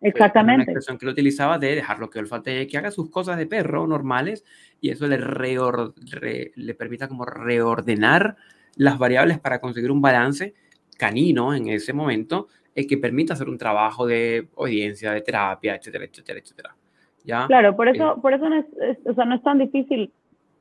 Era 0.00 0.10
una 0.14 0.26
Exactamente. 0.26 0.62
expresión 0.62 0.96
que 0.98 1.06
él 1.06 1.12
utilizaba 1.12 1.58
de 1.58 1.74
dejarlo 1.74 2.08
que 2.08 2.20
olfatee, 2.20 2.66
que 2.68 2.78
haga 2.78 2.90
sus 2.92 3.10
cosas 3.10 3.36
de 3.36 3.46
perro 3.46 3.86
normales, 3.86 4.44
y 4.80 4.90
eso 4.90 5.06
le, 5.08 5.18
reor- 5.18 5.92
re- 6.12 6.52
le 6.54 6.74
permita 6.74 7.08
como 7.08 7.24
reordenar 7.24 8.36
las 8.76 8.96
variables 8.96 9.40
para 9.40 9.60
conseguir 9.60 9.90
un 9.90 10.00
balance 10.00 10.54
canino 10.96 11.52
en 11.52 11.68
ese 11.68 11.92
momento, 11.92 12.46
eh, 12.76 12.86
que 12.86 12.96
permita 12.96 13.32
hacer 13.32 13.48
un 13.48 13.58
trabajo 13.58 14.06
de 14.06 14.48
audiencia, 14.56 15.10
de 15.12 15.20
terapia, 15.20 15.74
etcétera, 15.74 16.04
etcétera, 16.04 16.38
etcétera. 16.38 16.76
¿Ya? 17.24 17.46
Claro, 17.48 17.74
por 17.74 17.88
Eh, 17.88 17.92
eso, 17.94 18.20
por 18.22 18.32
eso 18.32 18.48
no 18.48 18.54
es, 18.56 18.66
es- 18.80 18.98
o 19.04 19.14
sea, 19.14 19.24
no 19.24 19.34
es 19.34 19.42
tan 19.42 19.58
difícil 19.58 20.12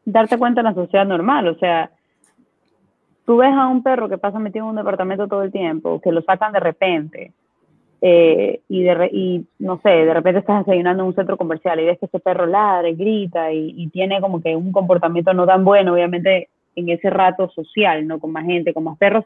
darte 0.03 0.38
cuenta 0.39 0.61
en 0.61 0.65
la 0.65 0.73
sociedad 0.73 1.05
normal. 1.05 1.47
O 1.47 1.55
sea, 1.59 1.91
tú 3.25 3.38
ves 3.38 3.53
a 3.53 3.67
un 3.67 3.83
perro 3.83 4.09
que 4.09 4.17
pasa 4.17 4.39
metido 4.39 4.65
en 4.65 4.71
un 4.71 4.75
departamento 4.77 5.27
todo 5.27 5.43
el 5.43 5.51
tiempo, 5.51 6.01
que 6.01 6.11
lo 6.11 6.21
sacan 6.23 6.53
de 6.53 6.59
repente, 6.59 7.33
eh, 8.01 8.61
y, 8.67 8.83
de 8.83 9.09
y 9.11 9.45
no 9.59 9.79
sé, 9.81 9.89
de 9.89 10.13
repente 10.13 10.39
estás 10.39 10.65
desayunando 10.65 11.03
en 11.03 11.07
un 11.07 11.15
centro 11.15 11.37
comercial 11.37 11.79
y 11.79 11.85
ves 11.85 11.99
que 11.99 12.05
ese 12.05 12.19
perro 12.19 12.45
ladra 12.45 12.89
y 12.89 12.95
grita 12.95 13.51
y, 13.51 13.73
y 13.75 13.89
tiene 13.89 14.21
como 14.21 14.41
que 14.41 14.55
un 14.55 14.71
comportamiento 14.71 15.33
no 15.33 15.45
tan 15.45 15.65
bueno, 15.65 15.93
obviamente 15.93 16.49
en 16.75 16.89
ese 16.89 17.09
rato 17.09 17.49
social, 17.49 18.05
¿no? 18.07 18.19
Con 18.19 18.31
más 18.31 18.45
gente, 18.45 18.73
con 18.73 18.83
más 18.83 18.97
perros, 18.97 19.25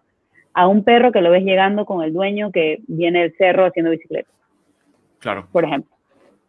a 0.53 0.67
un 0.67 0.83
perro 0.83 1.11
que 1.11 1.21
lo 1.21 1.31
ves 1.31 1.43
llegando 1.43 1.85
con 1.85 2.01
el 2.01 2.13
dueño 2.13 2.51
que 2.51 2.81
viene 2.87 3.21
del 3.21 3.35
cerro 3.37 3.65
haciendo 3.65 3.91
bicicleta, 3.91 4.29
Claro. 5.19 5.47
por 5.51 5.65
ejemplo. 5.65 5.91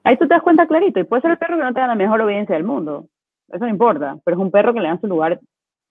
Ahí 0.04 0.16
tú 0.16 0.26
te 0.26 0.34
das 0.34 0.42
cuenta 0.42 0.66
clarito, 0.66 1.00
y 1.00 1.04
puede 1.04 1.22
ser 1.22 1.32
el 1.32 1.38
perro 1.38 1.56
que 1.56 1.62
no 1.62 1.74
tenga 1.74 1.88
la 1.88 1.94
mejor 1.94 2.20
obediencia 2.20 2.54
del 2.54 2.64
mundo, 2.64 3.06
eso 3.48 3.64
no 3.64 3.70
importa, 3.70 4.16
pero 4.24 4.36
es 4.36 4.42
un 4.42 4.50
perro 4.50 4.72
que 4.72 4.80
le 4.80 4.88
dan 4.88 5.00
su 5.00 5.06
lugar 5.06 5.38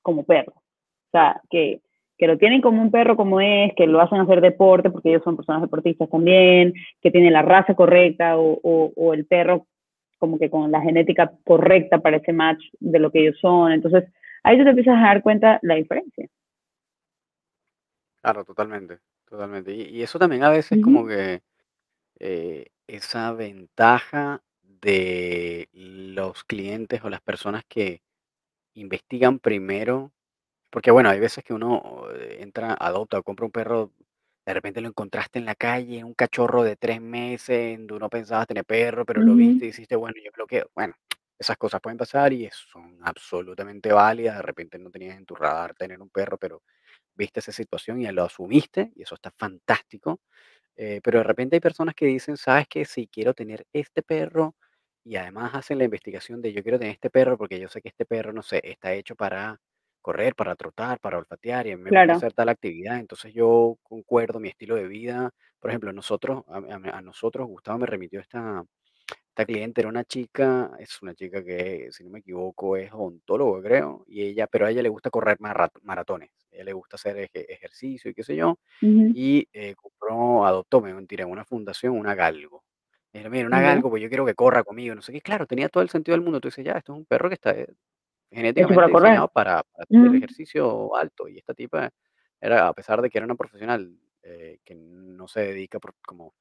como 0.01 0.23
perro. 0.23 0.53
O 0.55 1.11
sea, 1.11 1.41
que, 1.49 1.82
que 2.22 2.28
lo 2.28 2.38
tienen 2.38 2.61
como 2.61 2.84
un 2.84 2.91
perro 2.91 3.17
como 3.17 3.41
es, 3.41 3.74
que 3.76 3.88
lo 3.88 3.99
hacen 3.99 4.19
hacer 4.19 4.41
deporte 4.41 4.91
porque 4.91 5.09
ellos 5.09 5.24
son 5.24 5.36
personas 5.36 5.63
deportistas 5.63 6.07
también, 6.07 6.72
que 7.01 7.09
tienen 7.09 7.34
la 7.34 7.41
raza 7.41 7.74
correcta 7.74 8.38
o, 8.38 8.59
o, 8.61 8.93
o 8.95 9.13
el 9.15 9.26
perro 9.26 9.65
como 10.19 10.38
que 10.38 10.47
con 10.47 10.69
la 10.69 10.82
genética 10.82 11.34
correcta 11.43 11.97
para 11.97 12.17
ese 12.17 12.32
match 12.32 12.63
de 12.80 12.99
lo 12.99 13.11
que 13.11 13.22
ellos 13.22 13.39
son. 13.41 13.72
Entonces, 13.72 14.03
ahí 14.43 14.55
tú 14.55 14.63
te 14.63 14.69
empiezas 14.69 14.97
a 14.99 15.01
dar 15.01 15.24
cuenta 15.24 15.57
la 15.63 15.74
diferencia. 15.74 16.28
Claro, 18.22 18.45
totalmente, 18.45 18.99
totalmente. 19.28 19.74
Y, 19.74 19.82
y 19.97 20.03
eso 20.03 20.19
también 20.19 20.43
a 20.43 20.51
veces 20.51 20.80
como 20.80 21.07
que 21.07 21.41
eh, 22.19 22.67
esa 22.86 23.34
ventaja 23.34 24.43
de 24.61 25.69
los 25.74 26.43
clientes 26.43 27.03
o 27.03 27.09
las 27.09 27.22
personas 27.22 27.63
que 27.67 28.03
investigan 28.76 29.39
primero, 29.39 30.11
porque 30.72 30.91
bueno, 30.91 31.09
hay 31.09 31.19
veces 31.19 31.43
que 31.43 31.53
uno 31.53 32.05
eh, 32.15 32.39
entra, 32.41 32.76
adopta 32.80 33.19
o 33.19 33.24
compra 33.24 33.45
un 33.45 33.51
perro, 33.51 33.91
de 34.45 34.53
repente 34.53 34.82
lo 34.82 34.88
encontraste 34.89 35.39
en 35.39 35.45
la 35.45 35.55
calle, 35.55 36.03
un 36.03 36.13
cachorro 36.15 36.63
de 36.63 36.76
tres 36.78 37.01
meses, 37.01 37.80
tú 37.88 37.99
no 37.99 38.09
pensabas 38.09 38.47
tener 38.47 38.65
perro, 38.65 39.05
pero 39.05 39.22
lo 39.24 39.36
ujú, 39.36 39.36
viste 39.36 39.65
y 39.65 39.67
dijiste, 39.69 39.95
bueno, 39.95 40.15
yo 40.24 40.32
lo 40.38 40.47
quedo. 40.47 40.69
Bueno, 40.76 40.95
esas 41.39 41.57
cosas 41.57 41.82
pueden 41.82 41.97
pasar 41.97 42.34
y 42.34 42.49
son 42.51 42.97
absolutamente 43.03 43.91
válidas. 43.93 44.38
De 44.38 44.41
repente 44.43 44.80
no 44.80 44.89
tenías 44.91 45.17
en 45.17 45.26
tu 45.26 45.36
radar 45.36 45.76
tener 45.76 46.01
un 46.01 46.09
perro, 46.09 46.38
pero 46.38 46.63
viste 47.15 47.39
esa 47.41 47.51
situación 47.51 48.01
y 48.01 48.07
lo 48.11 48.24
asumiste 48.26 48.91
y 48.95 49.03
eso 49.03 49.15
está 49.15 49.32
fantástico. 49.38 50.22
Eh, 50.76 51.01
pero 51.03 51.19
de 51.19 51.24
repente 51.26 51.55
hay 51.57 51.59
personas 51.61 51.95
que 51.95 52.05
dicen, 52.05 52.38
¿sabes 52.38 52.67
qué? 52.69 52.86
Si 52.86 53.07
quiero 53.07 53.34
tener 53.34 53.65
este 53.74 54.01
perro 54.03 54.55
y 55.03 55.15
además 55.17 55.53
hacen 55.55 55.78
la 55.78 55.86
investigación 55.86 56.41
de 56.41 56.53
yo 56.53 56.63
quiero 56.63 56.80
tener 56.80 56.93
este 56.93 57.09
perro 57.09 57.38
porque 57.38 57.59
yo 57.59 57.67
sé 57.69 57.82
que 57.82 57.89
este 57.89 58.05
perro, 58.05 58.34
no 58.34 58.41
sé, 58.43 58.61
está 58.63 58.93
hecho 58.93 59.15
para 59.15 59.59
correr, 60.02 60.36
para 60.36 60.56
trotar, 60.56 60.99
para 60.99 61.18
olfatear 61.18 61.68
y 61.68 61.72
a 61.72 61.78
mí 61.78 61.84
me 61.84 61.91
gusta 61.91 62.14
claro. 62.14 62.14
hacer 62.14 62.34
tal 62.34 62.49
actividad, 62.49 62.99
entonces 62.99 63.34
yo 63.34 63.78
concuerdo 63.84 64.39
mi 64.39 64.49
estilo 64.49 64.76
de 64.76 64.88
vida. 64.88 65.32
Por 65.60 65.72
ejemplo, 65.72 65.93
nosotros, 65.93 66.43
a, 66.47 66.58
a- 66.58 66.97
a 66.97 67.02
nosotros, 67.02 67.47
Gustavo 67.47 67.80
me 67.80 67.86
remitió 67.88 68.20
esta, 68.22 68.64
esta 69.30 69.45
cliente, 69.45 69.82
era 69.82 69.89
una 69.89 70.04
chica, 70.04 70.72
es 70.80 71.02
una 71.02 71.14
chica 71.16 71.43
que, 71.43 71.88
si 71.91 72.04
no 72.04 72.10
me 72.12 72.20
equivoco, 72.20 72.76
es 72.78 72.91
odontólogo, 72.93 73.62
creo, 73.62 74.04
y 74.08 74.24
ella, 74.24 74.47
pero 74.47 74.66
a 74.66 74.72
ella 74.72 74.82
le 74.84 74.89
gusta 74.89 75.10
correr 75.10 75.38
mara- 75.39 75.72
maratones, 75.84 76.30
a 76.52 76.56
ella 76.56 76.66
le 76.66 76.74
gusta 76.74 76.95
hacer 76.97 77.18
eje- 77.18 77.45
ejercicio 77.49 78.12
y 78.12 78.14
qué 78.14 78.24
sé 78.24 78.36
yo, 78.36 78.60
Ujú, 78.82 79.14
y 79.14 79.47
eh, 79.54 79.76
compró, 79.76 80.45
adoptó, 80.45 80.82
me 80.82 80.93
mentira, 80.93 81.24
en 81.26 81.32
una 81.32 81.45
fundación, 81.45 81.97
una 81.97 82.16
galgo. 82.16 82.64
Me 83.14 83.20
dijo, 83.22 83.32
mira, 83.32 83.47
una 83.47 83.62
ya. 83.62 83.62
galgo, 83.62 83.89
pues 83.89 84.02
yo 84.04 84.10
quiero 84.10 84.26
que 84.26 84.36
corra 84.36 84.64
conmigo, 84.64 84.95
no 84.95 85.02
sé 85.02 85.12
qué. 85.14 85.22
Claro, 85.22 85.45
tenía 85.47 85.70
todo 85.70 85.84
el 85.84 85.89
sentido 85.89 86.16
del 86.16 86.24
mundo. 86.24 86.39
Tú 86.41 86.47
dices, 86.49 86.66
ya, 86.66 86.74
esto 86.74 86.93
es 86.93 86.99
un 86.99 87.06
perro 87.06 87.30
que 87.30 87.36
está 87.36 87.52
eh, 87.52 87.68
Hecho 88.55 88.73
para 88.73 88.89
genéticamente 88.89 88.89
correr. 88.89 89.25
para, 89.27 89.27
para 89.27 89.59
hacer 89.77 89.89
Ujú, 89.89 90.15
ejercicio 90.15 90.95
alto. 90.95 91.27
Y 91.27 91.38
esta 91.38 91.53
tipa 91.53 91.89
era, 92.39 92.67
a 92.67 92.73
pesar 92.73 93.01
de 93.01 93.09
que 93.09 93.17
era 93.17 93.25
una 93.25 93.36
profesional 93.36 93.97
eh, 94.23 94.59
que 94.63 94.75
no 94.75 95.27
se 95.27 95.41
dedica 95.41 95.79
por- 95.79 95.95
como, 96.05 96.34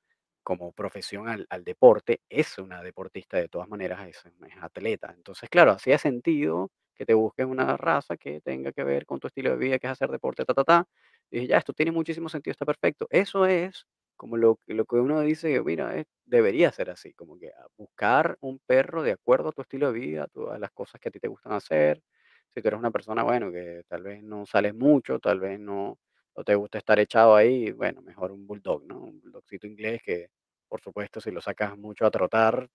como 0.42 0.72
profesión 0.72 1.28
al, 1.28 1.46
al 1.50 1.64
deporte, 1.64 2.20
es 2.28 2.58
una 2.58 2.82
deportista 2.82 3.36
de 3.38 3.48
todas 3.48 3.68
maneras, 3.68 4.06
es, 4.08 4.18
es 4.26 4.54
atleta. 4.62 5.12
Entonces, 5.16 5.48
claro, 5.50 5.72
hacía 5.72 5.98
sentido 5.98 6.70
que 6.94 7.06
te 7.06 7.14
busques 7.14 7.46
una 7.46 7.76
raza 7.76 8.16
que 8.16 8.40
tenga 8.42 8.72
que 8.72 8.84
ver 8.84 9.06
con 9.06 9.20
tu 9.20 9.26
estilo 9.28 9.50
de 9.50 9.56
vida, 9.56 9.78
que 9.78 9.86
es 9.86 9.92
hacer 9.92 10.10
deporte, 10.10 10.44
ta, 10.44 10.54
ta, 10.54 10.64
ta. 10.64 10.88
Y 11.30 11.36
dije, 11.36 11.48
ya, 11.48 11.58
esto 11.58 11.72
tiene 11.72 11.92
muchísimo 11.92 12.28
sentido, 12.28 12.52
está 12.52 12.66
perfecto. 12.66 13.06
Eso 13.10 13.46
es 13.46 13.86
como 14.20 14.36
lo, 14.36 14.56
que- 14.66 14.74
lo 14.74 14.84
que 14.84 14.96
uno 14.96 15.20
dice, 15.22 15.60
mira, 15.62 15.96
es- 15.96 16.06
debería 16.26 16.70
ser 16.72 16.90
así, 16.90 17.12
como 17.14 17.38
que 17.38 17.48
a 17.48 17.66
buscar 17.76 18.36
un 18.40 18.60
perro 18.66 19.02
de 19.02 19.12
acuerdo 19.12 19.48
a 19.50 19.52
tu 19.52 19.62
estilo 19.62 19.92
de 19.92 19.98
vida, 19.98 20.28
a 20.52 20.58
las 20.58 20.70
cosas 20.72 21.00
que 21.00 21.08
a 21.08 21.12
ti 21.12 21.20
te 21.20 21.28
gustan 21.28 21.52
hacer. 21.54 22.02
Si 22.50 22.60
tú 22.62 22.68
eres 22.68 22.78
una 22.80 22.90
persona, 22.90 23.22
bueno, 23.24 23.50
que 23.52 23.82
tal 23.88 24.02
vez 24.02 24.22
no 24.22 24.44
sales 24.46 24.74
mucho, 24.74 25.18
tal 25.20 25.40
vez 25.40 25.58
no, 25.58 25.98
no 26.36 26.44
te 26.44 26.54
gusta 26.54 26.78
estar 26.78 26.98
echado 27.00 27.34
ahí, 27.36 27.70
bueno, 27.72 28.02
mejor 28.02 28.30
un 28.32 28.46
bulldog, 28.46 28.84
¿no? 28.86 29.00
Un 29.04 29.20
bulldogcito 29.22 29.66
inglés 29.66 30.02
que, 30.04 30.28
por 30.68 30.80
supuesto, 30.82 31.20
si 31.20 31.30
lo 31.30 31.40
sacas 31.40 31.78
mucho 31.78 32.04
a 32.06 32.10
trotar, 32.10 32.68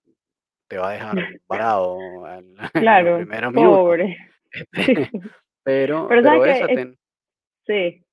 te 0.67 0.77
va 0.79 0.89
a 0.89 0.93
dejar 0.93 1.17
varado 1.47 2.25
al- 2.25 2.55
en 2.75 2.79
los 2.79 2.81
Claro, 2.81 3.17
primeros 3.17 3.53
minutos. 3.53 3.79
pobre. 3.83 4.17
Pero, 5.63 6.07
Pero 6.09 6.21
sabes 6.23 6.41
pero 6.41 6.43
que 6.43 6.51
esa, 6.51 6.67
ten- 6.67 6.97
sí, 7.65 8.04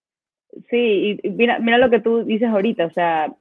sí, 0.70 1.18
y 1.22 1.30
mira, 1.30 1.58
mira 1.58 1.78
lo 1.78 1.90
que 1.90 2.00
tú 2.00 2.24
dices 2.24 2.48
ahorita, 2.48 2.86
o 2.86 2.90
sea, 2.90 3.32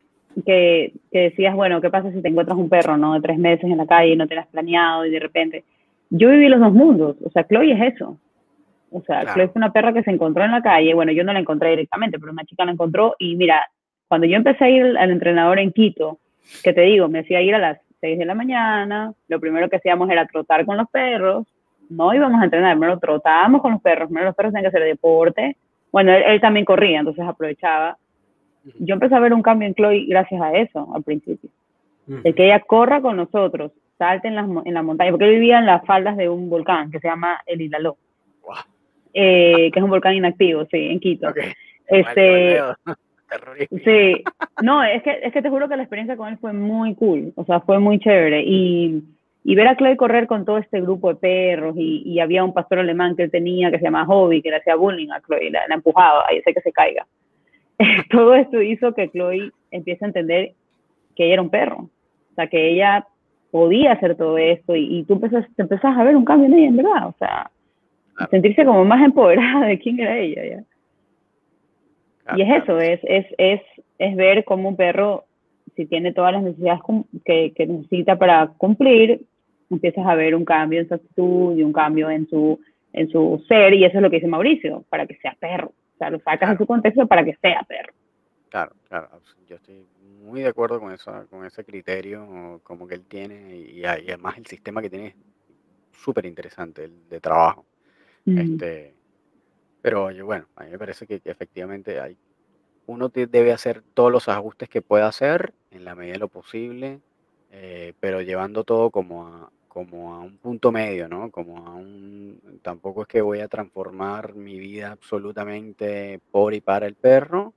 que, 0.45 0.93
que 1.11 1.19
decías, 1.19 1.55
bueno, 1.55 1.81
¿qué 1.81 1.89
pasa 1.89 2.11
si 2.11 2.21
te 2.21 2.29
encuentras 2.29 2.57
un 2.57 2.69
perro, 2.69 2.97
no? 2.97 3.13
De 3.13 3.21
tres 3.21 3.37
meses 3.37 3.65
en 3.65 3.77
la 3.77 3.85
calle 3.85 4.13
y 4.13 4.15
no 4.15 4.27
te 4.27 4.35
lo 4.35 4.41
has 4.41 4.47
planeado 4.47 5.05
y 5.05 5.11
de 5.11 5.19
repente. 5.19 5.63
Yo 6.09 6.29
viví 6.29 6.49
los 6.49 6.59
dos 6.59 6.73
mundos, 6.73 7.15
o 7.23 7.29
sea, 7.29 7.45
Chloe 7.45 7.71
es 7.71 7.93
eso. 7.93 8.17
O 8.91 9.01
sea, 9.03 9.33
Chloe 9.33 9.47
fue 9.47 9.59
una 9.59 9.71
perra 9.71 9.93
que 9.93 10.03
se 10.03 10.11
encontró 10.11 10.43
en 10.43 10.51
la 10.51 10.61
calle, 10.61 10.93
bueno, 10.93 11.11
yo 11.13 11.23
no 11.23 11.31
la 11.31 11.39
encontré 11.39 11.69
directamente, 11.69 12.19
pero 12.19 12.33
una 12.33 12.43
chica 12.43 12.65
la 12.65 12.73
encontró 12.73 13.15
y 13.17 13.35
mira, 13.35 13.69
cuando 14.07 14.27
yo 14.27 14.35
empecé 14.35 14.65
a 14.65 14.69
ir 14.69 14.83
al 14.83 14.97
al 14.97 15.11
entrenador 15.11 15.59
en 15.59 15.71
Quito, 15.71 16.19
que 16.63 16.73
te 16.73 16.81
digo, 16.81 17.07
me 17.07 17.19
hacía 17.19 17.41
ir 17.41 17.55
a 17.55 17.59
las 17.59 17.79
6 18.01 18.19
de 18.19 18.25
la 18.25 18.35
mañana, 18.35 19.13
lo 19.29 19.39
primero 19.39 19.69
que 19.69 19.77
hacíamos 19.77 20.09
era 20.09 20.25
trotar 20.25 20.65
con 20.65 20.75
los 20.75 20.89
perros, 20.89 21.47
no 21.89 22.13
íbamos 22.13 22.41
a 22.41 22.45
entrenar, 22.45 22.75
primero 22.75 22.99
trotábamos 22.99 23.61
con 23.61 23.71
los 23.71 23.81
perros, 23.81 24.07
primero 24.07 24.27
los 24.27 24.35
perros 24.35 24.51
tenían 24.51 24.69
que 24.69 24.77
hacer 24.77 24.87
deporte, 24.87 25.55
bueno, 25.91 26.13
él, 26.13 26.23
él 26.25 26.41
también 26.41 26.65
corría, 26.65 26.99
entonces 26.99 27.23
aprovechaba. 27.25 27.97
Yo 28.79 28.93
empecé 28.93 29.15
a 29.15 29.19
ver 29.19 29.33
un 29.33 29.41
cambio 29.41 29.67
en 29.67 29.73
Chloe 29.73 30.05
gracias 30.07 30.41
a 30.41 30.53
eso 30.53 30.87
al 30.93 31.03
principio, 31.03 31.49
Ujú. 32.07 32.21
de 32.21 32.33
que 32.33 32.45
ella 32.45 32.59
corra 32.59 33.01
con 33.01 33.17
nosotros, 33.17 33.71
salte 33.97 34.27
en, 34.27 34.35
las, 34.35 34.47
en 34.65 34.73
la 34.73 34.83
montaña, 34.83 35.11
porque 35.11 35.25
él 35.25 35.35
vivía 35.35 35.59
en 35.59 35.65
las 35.65 35.85
faldas 35.85 36.17
de 36.17 36.29
un 36.29 36.49
volcán 36.49 36.91
que 36.91 36.99
se 36.99 37.07
llama 37.07 37.41
el 37.45 37.61
Ilaló, 37.61 37.97
Guau, 38.41 38.63
eh, 39.13 39.69
que 39.71 39.79
es 39.79 39.83
un 39.83 39.89
volcán 39.89 40.15
inactivo, 40.15 40.65
sí, 40.71 40.77
en 40.89 40.99
Quito. 40.99 41.29
ok. 41.29 41.37
Igual, 41.89 42.17
igual 42.17 42.77
Este. 42.87 42.93
Sí, 43.85 44.23
no, 44.61 44.83
es 44.83 45.01
que, 45.03 45.21
es 45.23 45.31
que 45.31 45.41
te 45.41 45.49
juro 45.49 45.69
que 45.69 45.77
la 45.77 45.83
experiencia 45.83 46.17
con 46.17 46.27
él 46.27 46.37
fue 46.37 46.51
muy 46.51 46.95
cool, 46.95 47.31
o 47.37 47.45
sea, 47.45 47.61
fue 47.61 47.79
muy 47.79 47.97
chévere. 47.97 48.43
Y, 48.45 49.01
y 49.43 49.55
ver 49.55 49.67
a 49.67 49.75
Chloe 49.75 49.97
correr 49.97 50.27
con 50.27 50.45
todo 50.45 50.57
este 50.57 50.81
grupo 50.81 51.09
de 51.09 51.15
perros, 51.15 51.75
y, 51.77 52.03
y 52.05 52.19
había 52.19 52.43
un 52.43 52.53
pastor 52.53 52.79
alemán 52.79 53.15
que 53.15 53.23
él 53.23 53.31
tenía 53.31 53.71
que 53.71 53.77
se 53.77 53.85
llama 53.85 54.05
Hobby, 54.05 54.41
que 54.41 54.49
le 54.49 54.57
hacía 54.57 54.75
bullying 54.75 55.09
a 55.09 55.21
Chloe, 55.21 55.49
la, 55.49 55.61
la 55.67 55.75
empujaba, 55.75 56.25
ahí 56.27 56.41
sé 56.41 56.53
que 56.53 56.61
se 56.61 56.71
caiga. 56.71 57.05
todo 58.11 58.35
esto 58.35 58.61
hizo 58.61 58.93
que 58.93 59.09
Chloe 59.09 59.51
empiece 59.71 60.05
a 60.05 60.07
entender 60.07 60.53
que 61.15 61.25
ella 61.25 61.33
era 61.33 61.41
un 61.41 61.49
perro, 61.49 61.77
o 62.31 62.35
sea, 62.35 62.47
que 62.47 62.69
ella 62.71 63.07
podía 63.49 63.93
hacer 63.93 64.15
todo 64.15 64.37
esto 64.37 64.75
y, 64.75 64.99
y 64.99 65.03
tú 65.03 65.13
empezas, 65.13 65.45
te 65.55 65.61
empezás 65.63 65.97
a 65.97 66.03
ver 66.03 66.15
un 66.15 66.25
cambio 66.25 66.47
en 66.47 66.53
ella, 66.53 66.67
en 66.67 66.77
verdad, 66.77 67.07
o 67.07 67.15
sea, 67.19 67.51
sentirse 68.29 68.63
como 68.63 68.85
más 68.85 69.03
empoderada 69.03 69.65
de 69.65 69.79
quién 69.79 69.99
era 69.99 70.17
ella, 70.17 70.45
¿ya? 70.45 70.63
y 72.37 72.41
es 72.41 72.63
eso, 72.63 72.79
es, 72.79 72.99
es, 73.03 73.25
es, 73.37 73.61
es 73.97 74.15
ver 74.15 74.45
cómo 74.45 74.69
un 74.69 74.75
perro, 74.75 75.25
si 75.75 75.85
tiene 75.85 76.13
todas 76.13 76.33
las 76.33 76.43
necesidades 76.43 76.81
que, 77.25 77.51
que 77.53 77.65
necesita 77.67 78.17
para 78.17 78.47
cumplir, 78.57 79.21
empiezas 79.75 80.05
a 80.05 80.15
ver 80.15 80.35
un 80.35 80.45
cambio 80.45 80.79
en 80.79 80.87
su 80.87 80.93
actitud 80.93 81.57
y 81.57 81.63
un 81.63 81.73
cambio 81.73 82.09
en 82.09 82.27
su, 82.27 82.59
en 82.93 83.09
su 83.09 83.43
ser, 83.47 83.73
y 83.73 83.85
eso 83.85 83.97
es 83.97 84.01
lo 84.01 84.09
que 84.09 84.17
dice 84.17 84.27
Mauricio, 84.27 84.83
para 84.89 85.05
que 85.05 85.15
sea 85.17 85.35
perro. 85.39 85.67
O 85.95 85.97
sea, 85.97 86.09
lo 86.09 86.19
sacas 86.19 86.51
de 86.51 86.57
su 86.57 86.65
contexto 86.65 87.07
para 87.07 87.23
que 87.23 87.35
sea 87.41 87.63
perro. 87.63 87.93
Claro, 88.49 88.73
claro, 88.89 89.09
yo 89.47 89.55
estoy 89.55 89.85
muy 90.21 90.41
de 90.41 90.49
acuerdo 90.49 90.79
con 90.79 90.91
eso, 90.91 91.25
con 91.29 91.45
ese 91.45 91.63
criterio 91.63 92.59
como 92.63 92.87
que 92.87 92.95
él 92.95 93.05
tiene 93.05 93.55
y, 93.55 93.83
además 93.85 94.37
el 94.37 94.45
sistema 94.45 94.81
que 94.81 94.89
tiene 94.89 95.07
es 95.07 95.15
súper 95.91 96.25
interesante 96.25 96.85
el 96.85 97.07
de 97.09 97.19
trabajo. 97.19 97.65
Este, 98.25 98.93
pero 99.81 100.09
bueno, 100.23 100.45
a 100.55 100.63
mí 100.63 100.71
me 100.71 100.77
parece 100.77 101.07
que, 101.07 101.21
efectivamente 101.25 101.99
hay, 101.99 102.17
uno 102.85 103.09
debe 103.09 103.51
hacer 103.51 103.81
todos 103.93 104.11
los 104.11 104.29
ajustes 104.29 104.69
que 104.69 104.81
pueda 104.81 105.07
hacer 105.07 105.53
en 105.71 105.85
la 105.85 105.95
medida 105.95 106.13
de 106.13 106.19
lo 106.19 106.27
posible, 106.27 106.99
eh, 107.51 107.93
pero 107.99 108.21
llevando 108.21 108.63
todo 108.63 108.91
como 108.91 109.27
a, 109.27 109.51
como 109.73 110.13
a 110.13 110.19
un 110.19 110.37
punto 110.37 110.69
medio, 110.69 111.07
¿no? 111.07 111.31
Como 111.31 111.65
a 111.65 111.75
un, 111.75 112.59
tampoco 112.61 113.03
es 113.03 113.07
que 113.07 113.21
voy 113.21 113.39
a 113.39 113.47
transformar 113.47 114.35
mi 114.35 114.59
vida 114.59 114.91
absolutamente 114.91 116.19
por 116.29 116.53
y 116.53 116.59
para 116.59 116.87
el 116.87 116.95
perro, 116.95 117.53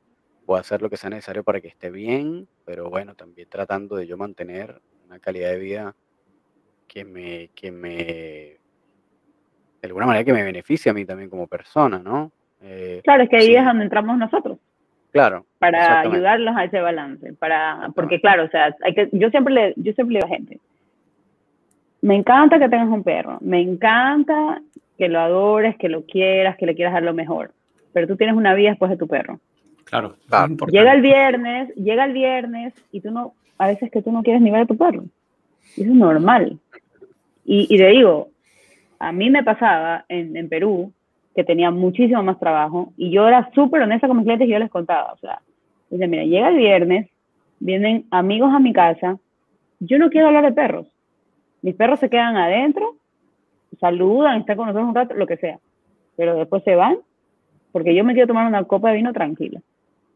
voy 0.47 0.59
a 0.59 0.61
hacer 0.61 0.81
lo 0.81 0.89
que 0.89 0.97
sea 0.97 1.11
necesario 1.11 1.43
para 1.43 1.61
que 1.61 1.67
esté 1.67 1.91
bien, 1.91 2.47
pero 2.65 2.89
bueno, 2.89 3.17
también 3.17 3.49
tratando 3.51 3.97
de 3.97 4.07
yo 4.07 4.17
mantener 4.17 4.81
una 5.07 5.19
calidad 5.19 5.51
de 5.51 5.59
vida 5.59 5.97
que 6.87 7.05
me, 7.05 7.49
que 7.53 7.73
me, 7.73 7.91
de 7.97 8.59
alguna 9.83 10.07
manera 10.07 10.25
que 10.25 10.33
me 10.33 10.45
beneficie 10.45 10.91
a 10.91 10.95
mí 10.95 11.05
también 11.05 11.29
como 11.29 11.49
persona, 11.49 11.99
¿no? 11.99 12.31
Eh, 12.63 13.01
claro, 13.03 13.25
es 13.25 13.29
que 13.29 13.39
ahí 13.39 13.57
es 13.57 13.65
donde 13.65 13.83
entramos 13.83 14.17
nosotros. 14.17 14.59
Claro. 15.11 15.47
Para 15.59 16.03
ayudarlos 16.03 16.57
a 16.57 16.63
ese 16.63 16.81
balance, 16.81 17.33
para, 17.33 17.91
porque 17.97 18.21
claro, 18.21 18.45
o 18.45 18.49
sea, 18.51 18.73
hay 18.85 18.95
que, 18.95 19.09
yo 19.11 19.31
siempre 19.31 19.53
le, 19.53 19.75
yo 19.77 19.93
siempre 19.95 20.15
le 20.15 20.21
digo 20.21 20.27
a 20.27 20.37
gente, 20.37 20.61
me 22.05 22.17
encanta 22.17 22.59
que 22.59 22.69
tengas 22.69 22.91
un 22.91 23.03
perro, 23.03 23.39
me 23.41 23.63
encanta 23.63 24.61
que 24.99 25.09
lo 25.09 25.21
adores, 25.21 25.75
que 25.79 25.89
lo 25.89 26.05
quieras, 26.05 26.59
que 26.59 26.67
le 26.67 26.75
quieras 26.75 26.93
dar 26.93 27.03
lo 27.03 27.15
mejor, 27.15 27.53
pero 27.95 28.07
tú 28.07 28.15
tienes 28.17 28.37
una 28.37 28.53
vida 28.53 28.69
después 28.69 28.91
de 28.91 28.99
tu 28.99 29.09
perro. 29.09 29.41
Claro. 29.85 30.15
Llega 30.71 30.93
el 30.93 31.01
viernes, 31.01 31.75
llega 31.77 32.05
el 32.05 32.13
viernes 32.13 32.75
y 32.93 33.01
tú 33.01 33.11
no, 33.11 33.33
a 33.57 33.69
veces 33.69 33.91
que 33.91 34.03
tú 34.03 34.13
no 34.13 34.23
quieres 34.23 34.43
ni 34.43 34.51
ver 34.51 34.61
a 34.61 34.67
tu 34.67 34.77
perro. 34.77 35.05
Eso 35.79 35.81
es 35.81 35.87
normal. 35.87 36.59
Y, 37.47 37.75
y 37.75 37.79
te 37.79 37.89
digo, 37.89 38.29
a 38.99 39.11
mí 39.11 39.31
me 39.31 39.43
pasaba 39.43 40.05
en, 40.11 40.37
en 40.37 40.51
Perú 40.51 40.93
que 41.35 41.43
tenía 41.43 41.71
muchísimo 41.71 42.23
más 42.23 42.39
trabajo 42.39 42.93
y 42.99 43.13
yo 43.13 43.27
era 43.27 43.51
súper 43.55 43.81
honesta 43.81 44.09
con 44.09 44.19
mis 44.19 44.27
clientes 44.27 44.47
y 44.47 44.51
yo 44.51 44.59
les 44.59 44.71
contaba, 44.71 45.15
o 45.15 45.17
sea, 45.17 45.41
dice, 45.89 46.07
mira, 46.07 46.25
llega 46.25 46.49
el 46.49 46.57
viernes, 46.57 47.09
vienen 47.61 48.05
amigos 48.11 48.53
a 48.53 48.59
mi 48.59 48.75
casa, 48.75 49.17
yo 49.81 49.99
no 49.99 50.11
quiero 50.11 50.27
hablar 50.27 50.45
de 50.45 50.53
perros, 50.53 50.87
mis 51.65 51.75
perros 51.77 51.99
se 51.99 52.11
quedan 52.11 52.37
adentro, 52.37 52.97
saludan, 53.81 54.39
están 54.41 54.59
con 54.59 54.67
nosotros 54.67 54.87
un 54.91 54.95
rato, 54.95 55.15
lo 55.15 55.27
que 55.27 55.39
sea. 55.39 55.59
Pero 56.15 56.37
después 56.37 56.63
se 56.63 56.75
van 56.75 56.99
porque 57.73 57.95
yo 57.95 58.05
me 58.05 58.13
quiero 58.13 58.29
tomar 58.29 58.47
una 58.47 58.65
copa 58.65 58.91
de 58.91 58.97
vino 58.97 59.15
tranquila. 59.15 59.63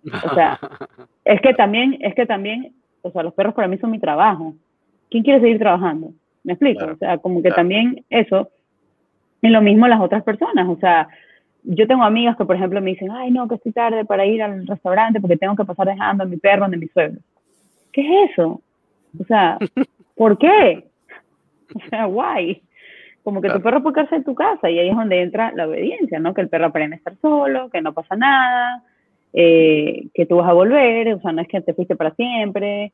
O 0.05 0.35
sea, 0.35 0.61
es 1.25 1.41
que 1.41 1.55
también, 1.55 1.97
es 2.01 2.15
que 2.15 2.27
también, 2.27 2.75
o 3.01 3.11
sea, 3.11 3.23
los 3.23 3.33
perros 3.33 3.55
para 3.55 3.67
mí 3.67 3.79
son 3.79 3.91
mi 3.91 3.99
trabajo. 3.99 4.57
¿Quién 5.11 5.25
quiere 5.25 5.41
seguir 5.41 5.59
trabajando? 5.59 6.13
¿Me 6.45 6.53
explico? 6.53 6.85
o 6.85 6.97
sea, 6.97 7.17
como 7.17 7.43
que 7.43 7.51
también 7.51 8.05
eso 8.11 8.51
es 9.41 9.51
lo 9.51 9.63
mismo 9.63 9.89
las 9.89 10.03
otras 10.03 10.23
personas. 10.25 10.69
O 10.69 10.77
sea, 10.77 11.09
yo 11.63 11.87
tengo 11.87 12.05
amigas 12.05 12.37
que, 12.37 12.45
por 12.45 12.57
ejemplo, 12.57 12.83
me 12.83 12.91
dicen, 12.91 13.11
ay, 13.11 13.31
no, 13.31 13.49
que 13.49 13.55
estoy 13.55 13.73
tarde 13.73 14.05
para 14.05 14.27
ir 14.27 14.43
al 14.43 14.67
restaurante 14.67 15.19
porque 15.19 15.39
tengo 15.39 15.57
que 15.57 15.65
pasar 15.65 15.87
dejando 15.87 16.25
a 16.25 16.27
mi 16.27 16.37
perro 16.37 16.65
donde 16.65 16.77
mi 16.77 16.89
suegro. 16.89 17.21
¿Qué 17.91 18.03
es 18.03 18.33
eso? 18.33 18.61
O 19.19 19.25
sea, 19.25 19.57
¿por 20.15 20.37
qué? 20.37 20.85
O 21.75 21.89
sea, 21.91 22.07
guay. 22.07 22.63
Como 23.23 23.43
que 23.43 23.51
tu 23.51 23.61
perro 23.61 23.83
puede 23.83 23.95
quedarse 23.97 24.17
en 24.17 24.25
tu 24.25 24.35
casa 24.35 24.71
y 24.71 24.79
ahí 24.79 24.89
es 24.89 24.97
donde 24.97 25.21
entra 25.21 25.53
la 25.55 25.69
obediencia, 25.69 26.19
¿no? 26.19 26.33
Que 26.33 26.41
el 26.41 26.49
perro 26.49 26.67
aprende 26.67 26.97
a 26.97 26.99
estar 26.99 27.15
solo, 27.21 27.69
que 27.69 27.83
no 27.83 27.93
pasa 27.93 28.17
nada, 28.17 28.83
eh, 29.35 30.07
que 30.15 30.25
tú 30.25 30.37
vas 30.37 30.49
a 30.49 30.55
volver, 30.55 31.13
o 31.13 31.21
sea, 31.21 31.33
no 31.33 31.43
es 31.43 31.49
que 31.49 31.61
te 31.61 31.75
fuiste 31.75 31.95
para 31.95 32.15
siempre, 32.15 32.93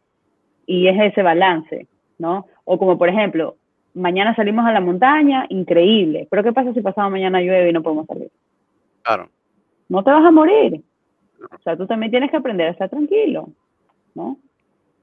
y 0.67 0.89
es 0.89 1.01
ese 1.01 1.23
balance, 1.23 1.87
¿no? 2.19 2.47
O 2.65 2.79
como 2.79 2.99
por 2.99 3.09
ejemplo, 3.09 3.57
mañana 3.95 4.35
salimos 4.35 4.67
a 4.67 4.73
la 4.73 4.81
montaña, 4.81 5.47
increíble, 5.51 6.27
pero 6.31 6.43
¿qué 6.43 6.53
pasa 6.53 6.73
si 6.73 6.81
pasado 6.81 7.11
mañana 7.11 7.41
llueve 7.41 7.71
y 7.71 7.73
no 7.73 7.83
podemos 7.83 8.07
salir? 8.07 8.31
Claro. 9.03 9.29
No 9.89 10.03
te 10.03 10.11
vas 10.11 10.25
a 10.25 10.31
morir. 10.31 10.83
O 11.41 11.63
sea, 11.63 11.77
tú 11.77 11.87
también 11.87 12.11
tienes 12.11 12.31
que 12.31 12.39
aprender 12.39 12.69
a 12.69 12.71
estar 12.71 12.89
tranquilo, 12.89 13.51
¿no? 14.15 14.39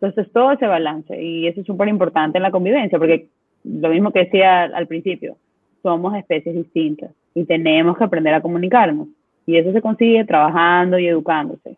Entonces, 0.02 0.32
todo 0.34 0.52
ese 0.52 0.66
balance, 0.66 1.22
y 1.22 1.48
eso 1.48 1.62
es 1.62 1.68
súper 1.68 1.88
importante 1.88 2.40
en 2.40 2.44
la 2.44 2.52
convivencia, 2.52 2.98
porque 2.98 3.28
lo 3.64 3.90
mismo 3.90 4.12
que 4.12 4.26
decía 4.26 4.64
al 4.64 4.88
principio, 4.88 5.38
somos 5.82 6.16
especies 6.16 6.56
distintas 6.56 7.12
y 7.34 7.46
tenemos 7.46 7.98
que 7.98 8.04
aprender 8.04 8.34
a 8.34 8.42
comunicarnos. 8.42 9.08
Y 9.46 9.58
eso 9.58 9.72
se 9.72 9.82
consigue 9.82 10.24
trabajando 10.26 11.00
y 11.00 11.08
educándose. 11.08 11.78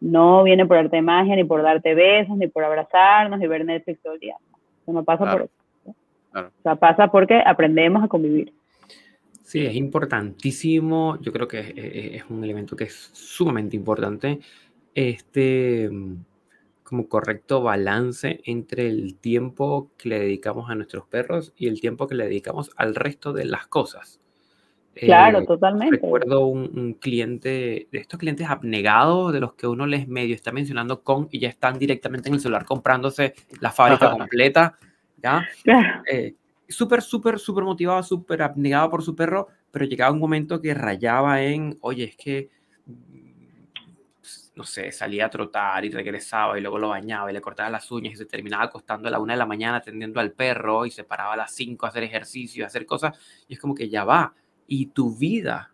No 0.00 0.44
viene 0.44 0.66
por 0.66 0.76
darte 0.76 1.02
magia, 1.02 1.36
ni 1.36 1.44
por 1.44 1.62
darte 1.62 1.94
besos, 1.94 2.36
ni 2.36 2.46
por 2.46 2.64
abrazarnos, 2.64 3.38
ni 3.38 3.46
ver 3.46 3.64
Netflix 3.64 4.00
todo 4.02 4.14
el 4.14 4.20
día. 4.20 4.36
Eso 4.82 4.92
no 4.92 5.04
pasa 5.04 5.30
por 5.30 5.42
eso. 5.42 5.94
O 6.34 6.62
sea, 6.62 6.76
pasa 6.76 7.08
porque 7.08 7.42
aprendemos 7.44 8.02
a 8.04 8.08
convivir. 8.08 8.52
Sí, 9.42 9.64
es 9.64 9.74
importantísimo. 9.74 11.18
Yo 11.20 11.32
creo 11.32 11.48
que 11.48 11.60
es, 11.60 11.72
es 12.22 12.30
un 12.30 12.44
elemento 12.44 12.76
que 12.76 12.84
es 12.84 13.10
sumamente 13.12 13.76
importante. 13.76 14.38
Este 14.94 15.90
como 16.88 17.06
correcto 17.06 17.62
balance 17.62 18.40
entre 18.44 18.88
el 18.88 19.16
tiempo 19.16 19.90
que 19.98 20.08
le 20.08 20.20
dedicamos 20.20 20.70
a 20.70 20.74
nuestros 20.74 21.06
perros 21.06 21.52
y 21.54 21.68
el 21.68 21.82
tiempo 21.82 22.06
que 22.06 22.14
le 22.14 22.24
dedicamos 22.24 22.70
al 22.76 22.94
resto 22.94 23.34
de 23.34 23.44
las 23.44 23.66
cosas. 23.66 24.20
Claro, 24.94 25.40
eh, 25.40 25.46
totalmente. 25.46 25.96
Recuerdo 25.96 26.46
un, 26.46 26.94
cliente, 26.94 27.88
de 27.92 27.98
estos 27.98 28.18
clientes 28.18 28.48
abnegados, 28.48 29.34
de 29.34 29.40
los 29.40 29.52
que 29.52 29.66
uno 29.66 29.86
les 29.86 30.08
medio 30.08 30.34
está 30.34 30.50
mencionando 30.50 31.02
con 31.02 31.28
y 31.30 31.40
ya 31.40 31.50
están 31.50 31.78
directamente 31.78 32.30
en 32.30 32.36
el 32.36 32.40
celular 32.40 32.64
comprándose 32.64 33.34
la 33.60 33.70
fábrica 33.70 34.10
completa, 34.10 34.78
¿ya? 35.22 35.46
Eh, 36.10 36.34
súper, 36.66 37.02
súper, 37.02 37.38
súper 37.38 37.64
motivado, 37.64 38.02
súper 38.02 38.40
abnegado 38.40 38.88
por 38.88 39.02
su 39.02 39.14
perro, 39.14 39.48
pero 39.70 39.84
llegaba 39.84 40.10
un 40.10 40.20
momento 40.20 40.60
que 40.62 40.72
rayaba 40.72 41.42
en, 41.42 41.76
oye, 41.82 42.04
es 42.04 42.16
que 42.16 42.48
no 44.58 44.64
sé, 44.64 44.90
salía 44.90 45.26
a 45.26 45.30
trotar 45.30 45.84
y 45.84 45.90
regresaba 45.90 46.58
y 46.58 46.60
luego 46.60 46.80
lo 46.80 46.88
bañaba 46.88 47.30
y 47.30 47.32
le 47.32 47.40
cortaba 47.40 47.70
las 47.70 47.88
uñas 47.92 48.14
y 48.14 48.16
se 48.16 48.26
terminaba 48.26 48.64
acostando 48.64 49.06
a 49.06 49.10
la 49.12 49.20
una 49.20 49.34
de 49.34 49.38
la 49.38 49.46
mañana 49.46 49.76
atendiendo 49.76 50.18
al 50.18 50.32
perro 50.32 50.84
y 50.84 50.90
se 50.90 51.04
paraba 51.04 51.34
a 51.34 51.36
las 51.36 51.54
cinco 51.54 51.86
a 51.86 51.90
hacer 51.90 52.02
ejercicio, 52.02 52.64
a 52.64 52.66
hacer 52.66 52.84
cosas. 52.84 53.16
Y 53.46 53.54
es 53.54 53.60
como 53.60 53.72
que 53.72 53.88
ya 53.88 54.02
va. 54.02 54.34
Y 54.66 54.86
tu 54.86 55.16
vida, 55.16 55.72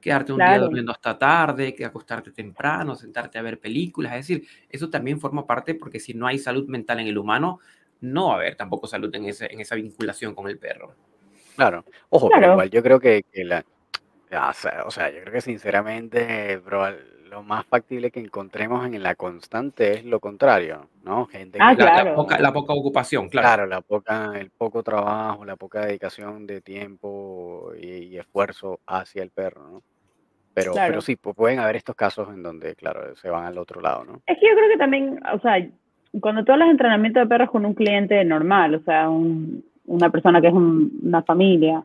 quedarte 0.00 0.32
un 0.32 0.38
día 0.38 0.58
durmiendo 0.58 0.90
hasta 0.90 1.18
tarde, 1.18 1.74
que 1.74 1.84
acostarte 1.84 2.30
temprano, 2.32 2.96
sentarte 2.96 3.38
a 3.38 3.42
ver 3.42 3.60
películas. 3.60 4.14
Es 4.14 4.26
decir, 4.26 4.48
eso 4.70 4.88
también 4.88 5.20
forma 5.20 5.46
parte 5.46 5.74
porque 5.74 6.00
si 6.00 6.14
no 6.14 6.26
hay 6.26 6.38
salud 6.38 6.66
mental 6.66 7.00
en 7.00 7.08
el 7.08 7.18
humano, 7.18 7.60
no 8.00 8.28
va 8.28 8.32
a 8.32 8.36
haber 8.36 8.56
tampoco 8.56 8.86
salud 8.86 9.14
en, 9.14 9.26
ese, 9.26 9.52
en 9.52 9.60
esa 9.60 9.74
vinculación 9.74 10.34
con 10.34 10.48
el 10.48 10.58
perro. 10.58 10.94
Claro. 11.56 11.84
Ojo, 12.08 12.30
pero 12.32 12.52
igual 12.52 12.70
yo 12.70 12.82
creo 12.82 12.98
que, 12.98 13.22
la... 13.34 13.62
O 14.86 14.90
sea, 14.90 15.10
yo 15.10 15.20
creo 15.20 15.32
que 15.32 15.40
sinceramente, 15.42 16.56
bro, 16.56 16.86
lo 17.28 17.42
más 17.42 17.64
factible 17.66 18.10
que 18.10 18.20
encontremos 18.20 18.86
en 18.86 19.02
la 19.02 19.14
constante 19.14 19.98
es 19.98 20.04
lo 20.04 20.20
contrario, 20.20 20.88
¿no? 21.04 21.26
Gente 21.26 21.58
ah, 21.60 21.74
la, 21.74 22.52
poca, 22.52 22.72
ocupación, 22.72 23.28
claro. 23.28 23.46
Claro, 23.46 23.66
la 23.66 23.80
poca, 23.80 24.32
el 24.38 24.50
poco 24.50 24.82
trabajo, 24.82 25.44
la 25.44 25.56
poca 25.56 25.86
dedicación 25.86 26.46
de 26.46 26.60
tiempo 26.60 27.72
y, 27.80 28.16
esfuerzo 28.16 28.80
hacia 28.86 29.22
el 29.22 29.30
perro, 29.30 29.68
¿no? 29.68 29.82
Pero, 30.54 30.72
pero 30.74 31.00
sí, 31.00 31.14
pueden 31.14 31.60
haber 31.60 31.76
estos 31.76 31.94
casos 31.94 32.28
en 32.30 32.42
donde, 32.42 32.74
claro, 32.74 33.14
se 33.14 33.30
van 33.30 33.44
al 33.44 33.58
otro 33.58 33.80
lado, 33.80 34.04
¿no? 34.04 34.22
Es 34.26 34.36
que 34.38 34.48
yo 34.48 34.56
creo 34.56 34.68
que 34.70 34.76
también, 34.76 35.20
o 35.32 35.38
sea, 35.38 35.64
cuando 36.20 36.44
tú 36.44 36.52
hablas 36.52 36.66
de 36.66 36.72
entrenamiento 36.72 37.20
de 37.20 37.26
perros 37.26 37.50
con 37.50 37.64
un 37.64 37.74
cliente 37.74 38.24
normal, 38.24 38.74
o 38.74 38.80
sea, 38.80 39.08
una 39.08 40.10
persona 40.10 40.40
que 40.40 40.48
es 40.48 40.54
una 40.54 41.22
familia, 41.22 41.84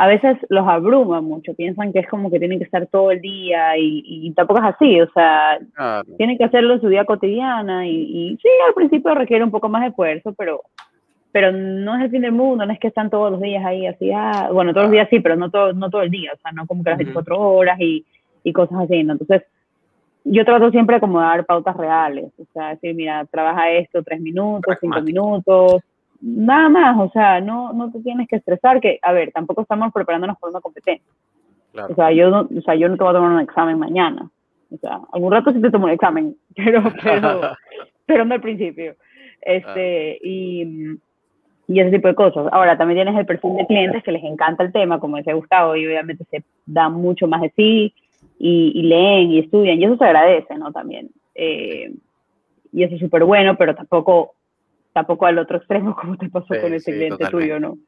a 0.00 0.06
veces 0.06 0.38
los 0.48 0.66
abruma 0.66 1.20
mucho, 1.20 1.52
piensan 1.52 1.92
que 1.92 1.98
es 1.98 2.08
como 2.08 2.30
que 2.30 2.38
tienen 2.38 2.56
que 2.56 2.64
estar 2.64 2.86
todo 2.86 3.10
el 3.10 3.20
día 3.20 3.76
y, 3.76 4.32
tampoco 4.34 4.60
es 4.60 4.74
así, 4.74 4.98
o 4.98 5.06
sea, 5.12 5.58
tienen 6.16 6.38
que 6.38 6.44
hacerlo 6.44 6.72
en 6.72 6.80
su 6.80 6.86
vida 6.86 7.04
cotidiana 7.04 7.86
y, 7.86 8.34
sí, 8.40 8.48
al 8.66 8.72
principio 8.72 9.14
requiere 9.14 9.44
un 9.44 9.50
poco 9.50 9.68
más 9.68 9.82
de 9.82 9.88
esfuerzo, 9.88 10.32
pero, 10.38 10.62
pero 11.32 11.52
no 11.52 11.96
es 11.96 12.04
el 12.04 12.10
fin 12.12 12.22
del 12.22 12.32
mundo, 12.32 12.64
no 12.64 12.72
es 12.72 12.80
que 12.80 12.88
están 12.88 13.10
todos 13.10 13.30
los 13.30 13.42
días 13.42 13.62
ahí 13.62 13.86
así, 13.86 14.10
ah, 14.10 14.48
bueno, 14.50 14.72
todos 14.72 14.84
los 14.84 14.92
días 14.92 15.06
sí, 15.10 15.20
pero 15.20 15.36
no 15.36 15.50
todo, 15.50 15.74
no 15.74 15.90
todo 15.90 16.00
el 16.00 16.10
día, 16.10 16.30
o 16.34 16.38
sea, 16.38 16.50
no 16.52 16.66
como 16.66 16.82
que 16.82 16.88
las 16.88 16.98
24 16.98 17.38
horas 17.38 17.78
y, 17.78 18.02
y 18.42 18.54
cosas 18.54 18.78
así, 18.80 19.04
¿no? 19.04 19.12
Entonces, 19.12 19.42
yo 20.24 20.46
trato 20.46 20.70
siempre 20.70 20.98
de 20.98 21.06
dar 21.06 21.44
pautas 21.44 21.76
reales, 21.76 22.32
o 22.38 22.46
sea, 22.54 22.70
decir, 22.70 22.94
mira, 22.94 23.26
trabaja 23.26 23.70
esto 23.72 24.02
tres 24.02 24.22
minutos, 24.22 24.78
cinco 24.80 25.02
minutos, 25.02 25.82
nada 26.20 26.68
más, 26.68 26.98
o 26.98 27.10
sea, 27.12 27.40
no, 27.40 27.72
no 27.72 27.90
te 27.90 28.00
tienes 28.00 28.28
que 28.28 28.36
estresar, 28.36 28.80
que, 28.80 28.98
a 29.02 29.12
ver, 29.12 29.32
tampoco 29.32 29.62
estamos 29.62 29.92
preparándonos 29.92 30.38
para 30.38 30.50
una 30.50 30.60
competencia. 30.60 31.12
O, 31.72 31.94
sea, 31.94 32.10
yo 32.12 32.30
no, 32.30 32.48
o 32.56 32.60
sea, 32.62 32.74
yo 32.74 32.88
no 32.88 32.96
te 32.96 33.04
voy 33.04 33.10
a 33.10 33.16
tomar 33.16 33.32
un 33.32 33.40
examen 33.40 33.78
mañana. 33.78 34.28
O 34.72 34.76
sea, 34.78 35.00
algún 35.12 35.32
rato 35.32 35.52
sí 35.52 35.60
te 35.60 35.70
tomo 35.70 35.86
un 35.86 35.92
examen, 35.92 36.36
pero, 36.56 36.82
pero, 37.02 37.40
pero 38.06 38.24
no 38.24 38.34
al 38.34 38.40
principio. 38.40 38.94
Este, 39.40 40.18
y, 40.22 40.98
y 41.68 41.80
ese 41.80 41.90
tipo 41.92 42.08
de 42.08 42.14
cosas. 42.14 42.48
Ahora, 42.52 42.76
también 42.76 42.98
tienes 42.98 43.18
el 43.18 43.26
perfil 43.26 43.56
de 43.56 43.66
clientes 43.66 44.02
que 44.02 44.12
les 44.12 44.24
encanta 44.24 44.64
el 44.64 44.72
tema, 44.72 44.98
como 44.98 45.16
decía 45.16 45.34
Gustavo, 45.34 45.76
y 45.76 45.86
obviamente 45.86 46.24
se 46.30 46.42
dan 46.66 46.94
mucho 46.94 47.26
más 47.26 47.40
de 47.40 47.52
sí 47.56 47.94
y, 48.38 48.72
y 48.74 48.82
leen 48.82 49.30
y 49.30 49.38
estudian, 49.38 49.80
y 49.80 49.84
eso 49.84 49.96
se 49.96 50.04
agradece, 50.04 50.56
¿no? 50.56 50.72
También. 50.72 51.10
Eh, 51.34 51.92
y 52.72 52.82
eso 52.82 52.94
es 52.94 53.00
súper 53.00 53.24
bueno, 53.24 53.56
pero 53.56 53.74
tampoco, 53.74 54.34
tampoco 54.92 55.26
al 55.26 55.38
otro 55.38 55.58
extremo 55.58 55.94
como 56.00 56.16
te 56.16 56.28
pasó 56.28 56.54
con 56.60 56.74
ese 56.74 56.92
cliente 56.92 57.26
tuyo, 57.26 57.60
¿no? 57.60 57.78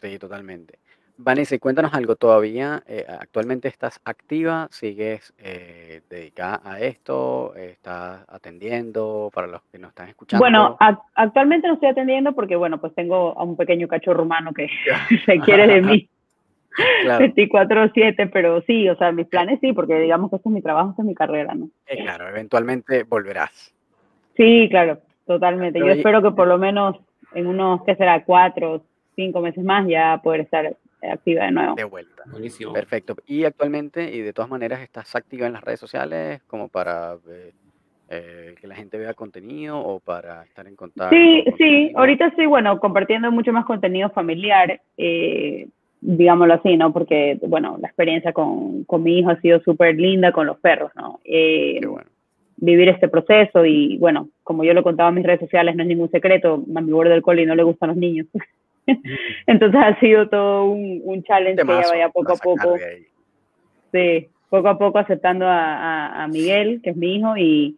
Sí, 0.00 0.18
totalmente. 0.18 0.78
Vanessa, 1.18 1.58
cuéntanos 1.58 1.94
algo, 1.94 2.16
¿todavía 2.16 2.82
eh, 2.86 3.06
actualmente 3.08 3.68
estás 3.68 4.00
activa? 4.04 4.68
¿Sigues 4.70 5.32
eh, 5.38 6.02
dedicada 6.10 6.60
a 6.62 6.78
esto? 6.80 7.54
¿Estás 7.56 8.22
atendiendo 8.28 9.30
para 9.32 9.46
los 9.46 9.62
que 9.72 9.78
nos 9.78 9.90
están 9.90 10.10
escuchando? 10.10 10.42
Bueno, 10.42 10.76
actualmente 11.14 11.68
no 11.68 11.74
estoy 11.74 11.88
atendiendo 11.88 12.34
porque, 12.34 12.56
bueno, 12.56 12.78
pues 12.78 12.94
tengo 12.94 13.38
a 13.38 13.44
un 13.44 13.56
pequeño 13.56 13.88
cachorro 13.88 14.24
humano 14.24 14.52
que 14.52 14.68
se 15.24 15.38
quiere 15.40 15.66
de 15.66 15.82
mí. 15.82 16.08
Claro. 17.04 17.24
24-7, 17.24 18.28
pero 18.30 18.60
sí, 18.66 18.86
o 18.90 18.96
sea, 18.96 19.10
mis 19.10 19.26
planes 19.28 19.58
sí, 19.62 19.72
porque 19.72 19.98
digamos 19.98 20.28
que 20.28 20.36
esto 20.36 20.50
es 20.50 20.54
mi 20.54 20.60
trabajo, 20.60 20.90
esto 20.90 21.00
es 21.00 21.08
mi 21.08 21.14
carrera, 21.14 21.54
¿no? 21.54 21.70
Eh, 21.86 22.02
claro, 22.02 22.28
eventualmente 22.28 23.04
volverás. 23.04 23.74
Sí, 24.36 24.66
claro, 24.68 25.00
totalmente. 25.26 25.78
Yo 25.78 25.88
espero 25.88 26.22
que 26.22 26.30
por 26.30 26.46
lo 26.46 26.58
menos 26.58 26.96
en 27.34 27.46
unos, 27.46 27.82
¿qué 27.84 27.94
será? 27.96 28.24
Cuatro, 28.24 28.82
cinco 29.14 29.40
meses 29.40 29.64
más 29.64 29.86
ya 29.88 30.20
poder 30.22 30.40
estar 30.40 30.76
activa 31.02 31.44
de 31.44 31.50
nuevo. 31.52 31.74
De 31.74 31.84
vuelta. 31.84 32.22
Buenísimo. 32.30 32.72
Perfecto. 32.72 33.16
Y 33.26 33.44
actualmente, 33.44 34.14
y 34.14 34.20
de 34.20 34.32
todas 34.32 34.50
maneras, 34.50 34.80
estás 34.80 35.14
activa 35.14 35.46
en 35.46 35.52
las 35.52 35.62
redes 35.62 35.80
sociales 35.80 36.42
como 36.46 36.68
para 36.68 37.14
eh, 37.28 37.52
eh, 38.08 38.54
que 38.60 38.66
la 38.66 38.74
gente 38.74 38.98
vea 38.98 39.14
contenido 39.14 39.78
o 39.78 40.00
para 40.00 40.42
estar 40.44 40.66
en 40.66 40.76
contacto. 40.76 41.14
Sí, 41.14 41.44
sí. 41.58 41.92
Ahorita 41.94 42.26
estoy, 42.26 42.46
bueno, 42.46 42.78
compartiendo 42.80 43.30
mucho 43.30 43.52
más 43.52 43.64
contenido 43.64 44.10
familiar, 44.10 44.80
eh, 44.96 45.68
digámoslo 46.00 46.54
así, 46.54 46.76
¿no? 46.76 46.92
Porque, 46.92 47.38
bueno, 47.42 47.76
la 47.80 47.88
experiencia 47.88 48.32
con, 48.32 48.84
con 48.84 49.02
mi 49.02 49.18
hijo 49.18 49.30
ha 49.30 49.40
sido 49.40 49.60
súper 49.60 49.96
linda 49.96 50.32
con 50.32 50.46
los 50.46 50.58
perros, 50.58 50.90
¿no? 50.94 51.20
Qué 51.24 51.80
bueno 51.86 52.15
vivir 52.56 52.88
este 52.88 53.08
proceso 53.08 53.64
y 53.64 53.98
bueno, 53.98 54.28
como 54.42 54.64
yo 54.64 54.72
lo 54.72 54.82
contaba 54.82 55.10
en 55.10 55.16
mis 55.16 55.26
redes 55.26 55.40
sociales, 55.40 55.76
no 55.76 55.82
es 55.82 55.88
ningún 55.88 56.10
secreto, 56.10 56.64
a 56.74 56.80
mi 56.80 56.92
borde 56.92 57.10
del 57.10 57.22
coli 57.22 57.44
no 57.44 57.54
le 57.54 57.62
gustan 57.62 57.90
los 57.90 57.98
niños. 57.98 58.26
Entonces 59.46 59.80
ha 59.82 59.98
sido 60.00 60.28
todo 60.28 60.64
un, 60.64 61.00
un 61.04 61.22
challenge 61.22 61.62
que 61.62 61.68
ya 61.68 61.88
vaya 61.88 62.08
poco 62.08 62.32
a 62.32 62.36
poco. 62.36 62.76
Sí, 63.92 64.28
poco 64.48 64.68
a 64.68 64.78
poco 64.78 64.98
aceptando 64.98 65.46
a, 65.46 66.22
a, 66.22 66.28
Miguel, 66.28 66.80
que 66.82 66.90
es 66.90 66.96
mi 66.96 67.16
hijo, 67.16 67.36
y, 67.36 67.76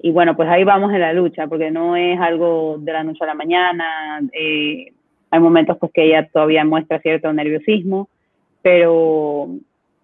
y, 0.00 0.10
bueno, 0.10 0.36
pues 0.36 0.48
ahí 0.48 0.64
vamos 0.64 0.92
en 0.92 1.00
la 1.00 1.12
lucha, 1.12 1.46
porque 1.46 1.70
no 1.70 1.96
es 1.96 2.18
algo 2.20 2.76
de 2.78 2.92
la 2.92 3.04
noche 3.04 3.24
a 3.24 3.28
la 3.28 3.34
mañana. 3.34 4.20
Eh, 4.32 4.92
hay 5.30 5.40
momentos 5.40 5.76
pues 5.78 5.92
que 5.92 6.04
ella 6.04 6.28
todavía 6.32 6.64
muestra 6.64 7.00
cierto 7.00 7.32
nerviosismo, 7.32 8.08
pero, 8.62 9.48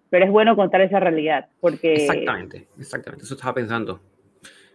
pero 0.09 0.25
es 0.25 0.31
bueno 0.31 0.55
contar 0.55 0.81
esa 0.81 0.99
realidad, 0.99 1.47
porque... 1.59 1.93
Exactamente, 1.93 2.67
exactamente, 2.79 3.25
eso 3.25 3.35
estaba 3.35 3.53
pensando. 3.53 3.99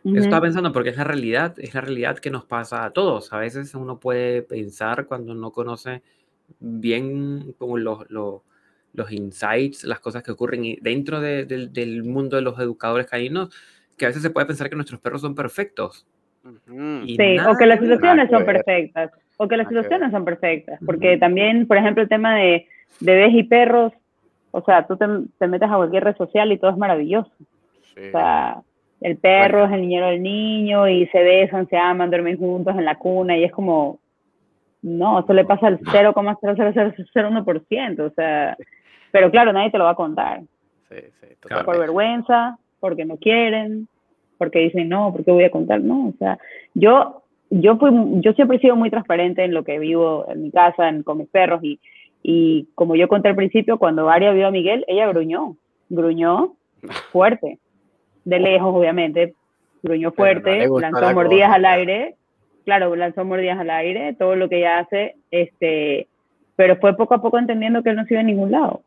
Estaba 0.05 0.42
pensando 0.42 0.72
porque 0.72 0.90
es 0.90 0.96
la 0.96 1.05
realidad, 1.05 1.55
es 1.59 1.74
la 1.74 1.80
realidad 1.80 2.18
que 2.18 2.30
nos 2.30 2.44
pasa 2.44 2.84
a 2.84 2.90
todos. 2.90 3.32
A 3.32 3.38
veces 3.38 3.74
uno 3.74 4.00
puede 4.00 4.42
pensar 4.42 5.07
cuando 5.07 5.34
no 5.34 5.53
conoce 5.53 6.03
bien 6.59 7.55
como 7.59 7.78
los, 7.78 8.11
los, 8.11 8.42
los 8.94 9.12
insights, 9.12 9.84
las 9.84 10.00
cosas 10.00 10.22
que 10.22 10.32
ocurren 10.32 10.76
dentro 10.80 11.20
del 11.20 12.05
mundo 12.05 12.36
de 12.36 12.42
los 12.42 12.59
educadores 12.59 13.07
caninos, 13.07 13.55
que 13.96 14.07
a 14.07 14.09
veces 14.09 14.22
se 14.22 14.30
puede 14.30 14.46
pensar 14.46 14.68
que 14.68 14.76
nuestros 14.76 15.00
perros 15.00 15.20
son 15.20 15.34
perfectos. 15.34 16.07
sí, 16.66 17.38
o 17.38 17.57
que 17.57 17.66
las 17.66 17.78
situaciones 17.78 18.28
son 18.28 18.44
perfectas, 18.44 19.12
o 19.36 19.46
que 19.46 19.57
las 19.57 19.68
situaciones 19.68 20.11
son 20.11 20.24
perfectas, 20.24 20.80
porque 20.84 21.16
también, 21.16 21.66
por 21.66 21.76
ejemplo, 21.76 22.03
el 22.03 22.09
tema 22.09 22.36
de 22.36 22.66
bebés 23.00 23.34
y 23.34 23.44
perros, 23.44 23.92
o 24.50 24.62
sea, 24.62 24.86
tú 24.86 24.96
te, 24.96 25.07
te 25.38 25.46
metes 25.46 25.70
a 25.70 25.76
cualquier 25.76 26.05
red 26.05 26.16
social 26.16 26.50
y 26.50 26.59
todo 26.59 26.72
es 26.72 26.76
maravilloso. 26.76 27.30
O 27.92 28.11
sea, 28.11 28.62
el 29.03 29.16
perro 29.16 29.64
es 29.64 29.72
el 29.72 29.80
niñero 29.82 30.09
del 30.09 30.22
niño 30.22 30.88
y 30.88 31.07
se 31.09 31.22
besan, 31.22 31.68
se 31.68 31.76
aman, 31.76 32.11
duermen 32.11 32.38
juntos 32.38 32.74
en 32.76 32.84
la 32.84 32.96
cuna 32.96 33.36
y 33.36 33.44
es 33.44 33.53
como, 33.53 33.98
no, 34.82 35.20
eso 35.20 35.32
le 35.32 35.44
pasa 35.44 35.66
al 35.66 35.80
0,0001%, 35.80 38.00
o 38.00 38.11
sea, 38.11 38.57
pero 39.11 39.28
claro, 39.30 39.53
nadie 39.53 39.70
te 39.70 39.78
lo 39.78 39.84
va 39.84 39.90
a 39.90 39.96
contar. 39.96 40.42
Sí, 40.88 40.96
sí, 41.20 41.26
Por 41.64 41.78
vergüenza, 41.78 42.59
porque 42.78 43.05
no 43.05 43.16
quieren, 43.16 43.88
porque 44.38 44.61
dicen, 44.61 44.88
no, 44.88 45.12
¿por 45.12 45.24
qué 45.24 45.32
voy 45.32 45.42
a 45.44 45.50
contar? 45.50 45.80
No, 45.80 46.09
o 46.09 46.14
sea, 46.18 46.38
yo, 46.74 47.24
yo, 47.50 47.76
fui, 47.78 47.90
yo 48.20 48.32
siempre 48.34 48.59
he 48.59 48.61
sido 48.61 48.76
muy 48.76 48.90
transparente 48.90 49.42
en 49.44 49.55
lo 49.55 49.64
que 49.64 49.80
vivo 49.80 50.26
en 50.28 50.42
mi 50.42 50.53
casa, 50.53 50.88
en, 50.88 51.03
con 51.03 51.18
mis 51.18 51.28
perros 51.28 51.61
y, 51.64 51.80
y 52.22 52.68
como 52.76 52.94
yo 52.94 53.09
conté 53.09 53.30
al 53.30 53.36
principio, 53.36 53.78
cuando 53.78 54.09
Aria 54.09 54.30
vio 54.32 54.46
a 54.46 54.53
Miguel, 54.53 54.84
ella 54.86 55.09
gruñó, 55.09 55.57
gruñó 55.88 56.55
fuerte 57.11 57.59
de 58.24 58.38
lejos, 58.38 58.74
obviamente, 58.74 59.34
gruñó 59.82 60.12
fuerte, 60.12 60.68
lanzó 60.68 61.12
mordidas 61.12 61.50
al 61.52 61.64
aire, 61.64 62.16
claro, 62.64 62.94
lanzó 62.96 63.24
mordidas 63.24 63.58
al 63.58 63.70
aire, 63.70 64.14
todo 64.14 64.36
lo 64.36 64.48
que 64.48 64.58
ella 64.58 64.78
hace, 64.78 65.16
este, 65.30 66.06
pero 66.56 66.76
fue 66.76 66.96
poco 66.96 67.14
a 67.14 67.22
poco 67.22 67.38
entendiendo 67.38 67.82
que 67.82 67.90
él 67.90 67.96
no 67.96 68.04
se 68.04 68.14
iba 68.14 68.20
a 68.20 68.24
ningún 68.24 68.52
lado. 68.52 68.82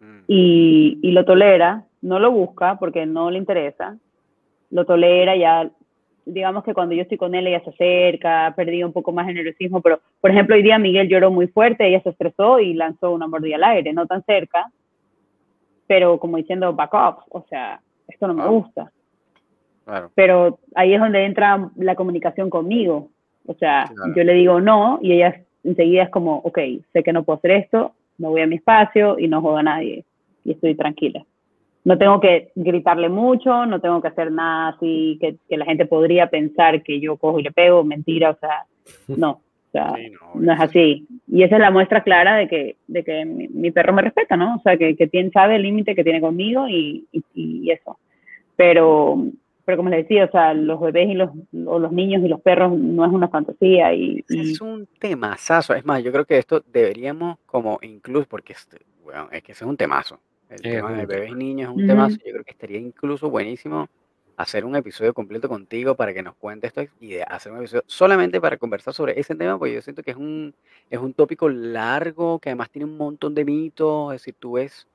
Mm. 0.00 0.20
Y, 0.26 0.98
y 1.02 1.12
lo 1.12 1.24
tolera, 1.24 1.84
no 2.00 2.18
lo 2.18 2.32
busca 2.32 2.78
porque 2.78 3.06
no 3.06 3.30
le 3.30 3.38
interesa, 3.38 3.96
lo 4.70 4.84
tolera, 4.84 5.36
ya, 5.36 5.70
digamos 6.24 6.64
que 6.64 6.74
cuando 6.74 6.94
yo 6.94 7.02
estoy 7.02 7.18
con 7.18 7.34
él, 7.34 7.46
ella 7.46 7.62
se 7.62 7.70
acerca, 7.70 8.46
ha 8.46 8.54
perdido 8.54 8.86
un 8.86 8.92
poco 8.92 9.12
más 9.12 9.26
de 9.26 9.34
nerviosismo, 9.34 9.80
pero, 9.80 10.00
por 10.20 10.30
ejemplo, 10.30 10.56
hoy 10.56 10.62
día 10.62 10.78
Miguel 10.78 11.08
lloró 11.08 11.30
muy 11.30 11.46
fuerte, 11.46 11.86
ella 11.86 12.02
se 12.02 12.10
estresó 12.10 12.58
y 12.58 12.74
lanzó 12.74 13.12
una 13.12 13.28
mordida 13.28 13.56
al 13.56 13.64
aire, 13.64 13.92
no 13.92 14.06
tan 14.06 14.24
cerca, 14.24 14.70
pero 15.86 16.18
como 16.18 16.38
diciendo 16.38 16.72
back 16.72 16.94
off, 16.94 17.18
o 17.28 17.44
sea, 17.48 17.80
esto 18.12 18.26
no 18.26 18.34
me 18.34 18.46
gusta. 18.46 18.90
Pero 20.14 20.58
ahí 20.74 20.94
es 20.94 21.00
donde 21.00 21.24
entra 21.24 21.70
la 21.76 21.94
comunicación 21.94 22.50
conmigo. 22.50 23.08
O 23.46 23.54
sea, 23.54 23.90
yo 24.14 24.22
le 24.22 24.34
digo 24.34 24.60
no 24.60 25.00
y 25.02 25.12
ella 25.12 25.42
enseguida 25.64 26.04
es 26.04 26.10
como, 26.10 26.36
ok, 26.38 26.58
sé 26.92 27.02
que 27.02 27.12
no 27.12 27.24
puedo 27.24 27.38
hacer 27.38 27.52
esto, 27.52 27.92
me 28.18 28.28
voy 28.28 28.40
a 28.40 28.46
mi 28.46 28.56
espacio 28.56 29.18
y 29.18 29.28
no 29.28 29.40
jodo 29.40 29.58
a 29.58 29.62
nadie 29.62 30.04
y 30.44 30.52
estoy 30.52 30.74
tranquila. 30.74 31.24
No 31.84 31.98
tengo 31.98 32.20
que 32.20 32.52
gritarle 32.54 33.08
mucho, 33.08 33.66
no 33.66 33.80
tengo 33.80 34.00
que 34.00 34.08
hacer 34.08 34.30
nada 34.30 34.68
así 34.68 35.18
que, 35.20 35.36
que 35.48 35.56
la 35.56 35.64
gente 35.64 35.86
podría 35.86 36.28
pensar 36.28 36.82
que 36.82 37.00
yo 37.00 37.16
cojo 37.16 37.40
y 37.40 37.42
le 37.42 37.50
pego, 37.50 37.82
mentira, 37.82 38.30
o 38.30 38.36
sea, 38.36 38.66
no. 39.08 39.40
O 39.72 39.78
sea, 39.78 39.94
no, 40.34 40.52
es 40.52 40.60
así. 40.60 41.06
Y 41.26 41.42
esa 41.42 41.56
es 41.56 41.60
la 41.62 41.70
muestra 41.70 42.02
clara 42.02 42.36
de 42.36 42.46
que, 42.46 42.76
de 42.88 43.02
que 43.02 43.24
mi, 43.24 43.70
perro 43.70 43.94
me 43.94 44.02
respeta, 44.02 44.36
¿no? 44.36 44.56
O 44.56 44.60
sea, 44.60 44.76
que, 44.76 44.94
que 44.96 45.06
tiene, 45.06 45.30
sabe 45.30 45.56
el 45.56 45.62
límite 45.62 45.94
que 45.94 46.04
tiene 46.04 46.20
conmigo 46.20 46.68
y, 46.68 47.06
y, 47.34 47.70
eso. 47.70 47.98
Pero, 48.54 49.24
pero 49.64 49.78
como 49.78 49.88
les 49.88 50.06
decía, 50.06 50.26
o 50.26 50.30
sea, 50.30 50.52
los 50.52 50.78
bebés 50.78 51.08
y 51.08 51.14
los, 51.14 51.30
o 51.64 51.78
los 51.78 51.90
niños 51.90 52.22
y 52.22 52.28
los 52.28 52.42
perros 52.42 52.78
no 52.78 53.06
es 53.06 53.12
una 53.12 53.28
fantasía. 53.28 53.94
Y, 53.94 54.22
Es 54.28 54.60
un 54.60 54.86
temazazo. 54.98 55.74
Es 55.74 55.86
más, 55.86 56.04
yo 56.04 56.12
creo 56.12 56.26
que 56.26 56.36
esto 56.36 56.62
deberíamos 56.70 57.38
como 57.46 57.78
incluso, 57.80 58.26
porque 58.28 58.54
bueno, 59.02 59.28
es 59.32 59.42
que 59.42 59.52
ese 59.52 59.64
es 59.64 59.70
un 59.70 59.78
temazo. 59.78 60.20
El 60.50 60.60
tema 60.60 60.92
de 60.92 61.06
bebés 61.06 61.30
y 61.30 61.34
niños 61.34 61.70
es 61.70 61.76
un 61.78 61.86
temazo. 61.86 62.16
Yo 62.16 62.32
creo 62.32 62.44
que 62.44 62.50
estaría 62.50 62.78
incluso 62.78 63.30
buenísimo 63.30 63.88
hacer 64.42 64.64
un 64.64 64.76
episodio 64.76 65.14
completo 65.14 65.48
contigo 65.48 65.94
para 65.94 66.12
que 66.12 66.22
nos 66.22 66.34
cuentes 66.34 66.72
esto 66.76 66.92
y 67.00 67.16
hacer 67.16 67.52
un 67.52 67.58
episodio 67.58 67.84
solamente 67.86 68.40
para 68.40 68.56
conversar 68.56 68.92
sobre 68.92 69.18
ese 69.18 69.34
tema, 69.34 69.58
porque 69.58 69.74
yo 69.74 69.82
siento 69.82 70.02
que 70.02 70.10
es 70.10 70.16
un, 70.16 70.54
es 70.90 70.98
un 70.98 71.14
tópico 71.14 71.48
largo, 71.48 72.38
que 72.38 72.50
además 72.50 72.70
tiene 72.70 72.86
un 72.86 72.96
montón 72.96 73.34
de 73.34 73.44
mitos, 73.44 74.14
es 74.14 74.20
decir, 74.20 74.34
tú 74.38 74.52
ves, 74.52 74.86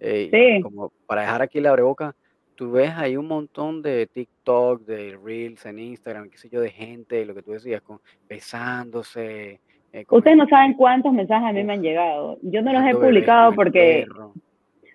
eh, 0.00 0.60
como 0.62 0.92
para 1.06 1.22
dejar 1.22 1.42
aquí 1.42 1.60
la 1.60 1.74
boca, 1.74 2.14
tú 2.54 2.72
ves 2.72 2.90
ahí 2.96 3.16
un 3.16 3.28
montón 3.28 3.82
de 3.82 4.06
TikTok, 4.06 4.84
de 4.84 5.16
Reels 5.22 5.64
en 5.64 5.78
Instagram, 5.78 6.28
qué 6.28 6.38
sé 6.38 6.48
yo, 6.48 6.60
de 6.60 6.70
gente, 6.70 7.24
lo 7.24 7.34
que 7.34 7.42
tú 7.42 7.52
decías, 7.52 7.80
con, 7.82 8.00
besándose. 8.28 9.60
Eh, 9.92 10.04
Ustedes 10.10 10.36
no 10.36 10.48
saben 10.48 10.74
cuántos 10.74 11.12
mensajes 11.12 11.48
a 11.48 11.52
mí 11.52 11.62
me 11.62 11.74
han 11.74 11.82
llegado. 11.82 12.36
Yo 12.42 12.60
no 12.62 12.72
los 12.72 12.82
he 12.82 12.94
publicado 12.94 13.54
porque, 13.54 14.06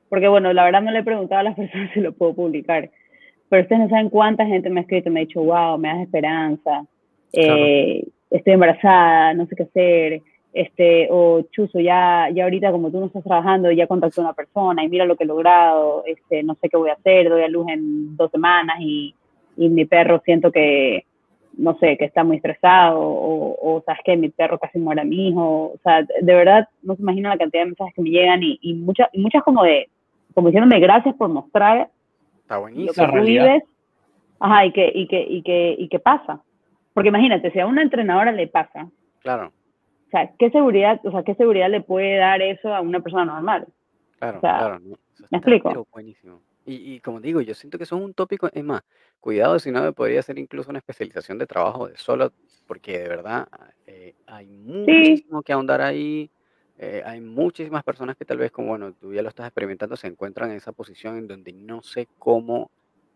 porque, 0.10 0.28
bueno, 0.28 0.51
la 0.51 0.66
verdad 0.66 0.82
no 0.82 0.91
le 0.91 0.99
he 0.99 1.04
preguntado 1.04 1.39
a 1.39 1.43
las 1.43 1.56
personas 1.58 1.91
si 1.93 2.01
lo 2.01 2.12
puedo 2.12 2.34
publicar 2.34 2.91
pero 3.54 3.62
ustedes 3.62 3.84
no 3.84 3.89
saben 3.89 4.10
cuánta 4.10 4.47
gente 4.47 4.68
me 4.72 4.80
ha 4.80 4.82
escrito, 4.82 5.12
me 5.12 5.20
ha 5.20 5.26
dicho, 5.26 5.43
wow, 5.43 5.78
me 5.78 5.88
das 5.88 5.99
esperanza, 5.99 6.84
eh, 7.34 8.04
estoy 8.32 8.54
embarazada, 8.54 9.36
no 9.36 9.45
sé 9.45 9.56
qué 9.56 9.62
hacer, 9.62 10.22
este, 10.54 11.08
o 11.12 11.43
chuzo, 11.51 11.80
ya, 11.80 12.30
ya 12.34 12.45
ahorita 12.45 12.72
como 12.72 12.89
tú 12.89 12.99
no 12.99 13.06
estás 13.06 13.24
trabajando, 13.24 13.72
ya 13.72 13.86
contacté 13.86 14.22
a 14.22 14.24
una 14.24 14.34
persona 14.34 14.84
y 14.84 14.89
mira 14.89 15.06
lo 15.06 15.16
que 15.16 15.26
he 15.26 15.28
logrado, 15.28 16.04
este, 16.08 16.41
no 16.41 16.56
sé 16.56 16.68
qué 16.68 16.78
voy 16.78 16.89
a 16.89 16.93
hacer, 16.93 17.30
doy 17.30 17.43
a 17.43 17.47
luz 17.47 17.68
en 17.70 18.18
dos 18.18 18.32
semanas 18.32 18.78
y, 18.80 19.14
y 19.56 19.70
mi 19.70 19.86
perro 19.86 20.20
siento 20.26 20.51
que, 20.51 21.06
no 21.56 21.78
sé, 21.78 21.95
que 21.95 22.06
está 22.06 22.24
muy 22.24 22.38
estresado, 22.38 23.01
o, 23.01 23.56
o 23.62 23.84
sabes 23.86 24.01
que 24.04 24.18
mi 24.18 24.30
perro 24.30 24.58
casi 24.58 24.80
muere 24.80 25.01
a 25.01 25.06
mi 25.06 25.28
hijo, 25.28 25.74
o 25.76 25.80
sea, 25.84 26.01
de 26.01 26.34
verdad 26.34 26.68
no 26.82 26.95
se 26.95 27.04
imagina 27.04 27.30
la 27.30 27.38
cantidad 27.38 27.62
de 27.62 27.68
mensajes 27.68 27.93
que 27.93 28.01
me 28.01 28.10
llegan 28.10 28.41
y, 28.41 28.58
y 28.64 28.74
muchas, 28.74 29.10
y 29.14 29.22
muchas 29.22 29.43
como 29.43 29.64
de, 29.64 29.89
como 30.34 30.47
diciéndome 30.47 30.80
gracias 30.80 31.14
por 31.18 31.30
mostrar 31.30 31.91
Está 32.54 32.58
lo 32.58 32.62
buenísimo. 32.62 32.93
que 32.93 33.12
tú 33.12 33.12
realidad. 33.16 33.45
vives, 33.45 33.64
ajá, 34.39 34.66
y 34.66 34.72
que, 34.74 34.91
y 34.93 35.08
que, 35.08 35.22
y 35.22 35.41
que, 35.43 35.76
y 35.78 35.88
que 35.89 35.99
pasa. 35.99 36.41
Porque 36.93 37.10
imagínate, 37.10 37.51
si 37.51 37.60
a 37.60 37.66
una 37.68 37.82
entrenadora 37.82 38.32
le 38.32 38.47
pasa, 38.47 38.89
Claro, 39.20 39.47
o 40.08 40.10
sea, 40.12 40.32
¿qué 40.38 40.51
seguridad, 40.51 40.99
o 41.04 41.12
sea, 41.12 41.24
qué 41.24 41.34
seguridad 41.36 41.70
le 41.70 41.82
puede 41.82 42.18
dar 42.18 42.41
eso 42.41 42.74
a 42.74 42.82
una 42.82 42.99
persona 42.99 43.26
normal? 43.26 43.68
claro, 44.20 44.38
O 44.38 44.41
sea, 44.41 44.58
claro. 44.58 44.80
no, 44.80 44.95
¿me 45.32 45.38
explico? 45.39 45.88
buenísimo. 45.91 46.41
Y, 46.66 46.93
y 46.93 46.99
como 47.01 47.20
digo, 47.20 47.41
yo 47.41 47.54
siento 47.56 47.78
que 47.78 47.84
eso 47.84 47.97
es 47.97 48.01
un 48.04 48.14
tópico, 48.14 48.49
es 48.54 48.64
más, 48.64 48.84
cuidado 49.20 49.60
si 49.60 49.72
no 49.72 49.91
podría 49.93 50.22
ser 50.22 50.38
incluso 50.39 50.70
una 50.70 50.80
especialización 50.80 51.38
de 51.38 51.45
trabajo 51.47 51.88
de 51.88 51.97
solo, 51.97 52.32
porque 52.68 52.99
de 52.99 53.10
verdad 53.10 53.47
eh, 53.88 54.14
hay 54.28 54.45
Sí, 54.47 54.62
muchísimo 54.62 55.41
que 55.41 55.51
ahondar 55.54 55.82
ahí. 55.82 56.30
Eh, 56.78 57.04
hay 57.06 57.22
muchísimas 57.22 57.84
personas 57.84 58.16
que 58.18 58.26
tal 58.26 58.38
vez, 58.38 58.52
como 58.52 58.70
bueno, 58.70 58.94
tú 58.96 59.14
ya 59.14 59.22
lo 59.22 59.30
estás 59.30 59.48
experimentando, 59.48 59.96
se 59.98 60.08
encuentran 60.08 60.52
en 60.52 60.58
esa 60.58 60.72
posición 60.74 61.18
en 61.18 61.28
donde 61.28 61.54
no 61.54 61.82
sé 61.84 62.10
cómo 62.18 62.72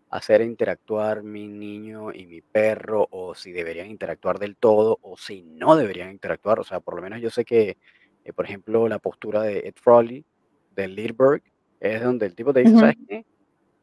hacer 0.09 0.41
interactuar 0.41 1.23
mi 1.23 1.47
niño 1.49 2.13
y 2.13 2.27
mi 2.27 2.41
perro, 2.41 3.07
o 3.11 3.35
si 3.35 3.51
deberían 3.53 3.87
interactuar 3.89 4.39
del 4.39 4.57
todo, 4.57 4.99
o 5.01 5.17
si 5.17 5.43
no 5.43 5.75
deberían 5.77 6.11
interactuar. 6.11 6.59
O 6.59 6.63
sea, 6.63 6.79
por 6.81 6.95
lo 6.95 7.01
menos 7.03 7.21
yo 7.21 7.29
sé 7.31 7.45
que, 7.45 7.77
eh, 8.23 8.33
por 8.33 8.45
ejemplo, 8.45 8.87
la 8.87 8.99
postura 8.99 9.43
de 9.43 9.59
Ed 9.67 9.75
Frawley, 9.81 10.25
de 10.71 10.87
Lindbergh, 10.87 11.43
es 11.79 12.01
donde 12.03 12.25
el 12.27 12.35
tipo 12.35 12.53
te 12.53 12.61
dice, 12.61 12.75
ujú, 12.75 12.77
¿sabes 12.77 12.95
qué? 13.07 13.25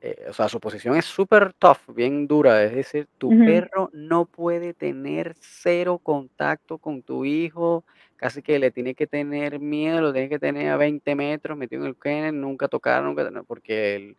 Eh, 0.00 0.26
o 0.28 0.32
sea, 0.34 0.48
su 0.48 0.60
posición 0.60 0.96
es 0.96 1.06
súper 1.06 1.54
tough, 1.54 1.78
bien 1.94 2.26
dura. 2.26 2.62
Es 2.64 2.74
decir, 2.74 3.06
tu 3.18 3.34
ujú. 3.34 3.44
perro 3.44 3.88
no 3.92 4.26
puede 4.26 4.74
tener 4.74 5.34
cero 5.40 5.98
contacto 6.02 6.78
con 6.78 7.02
tu 7.02 7.24
hijo, 7.24 7.84
casi 8.24 8.40
que 8.40 8.58
le 8.58 8.70
tiene 8.70 8.94
que 8.94 9.06
tener 9.06 9.60
miedo, 9.60 10.00
lo 10.00 10.10
tiene 10.10 10.30
que 10.30 10.38
tener 10.38 10.70
a 10.70 10.78
20 10.78 11.14
metros 11.14 11.58
metido 11.58 11.82
en 11.82 11.88
el 11.88 11.96
kennel, 11.98 12.40
nunca 12.40 12.68
tocar, 12.68 13.02
nunca, 13.02 13.30
porque 13.46 13.96
el- 13.96 14.16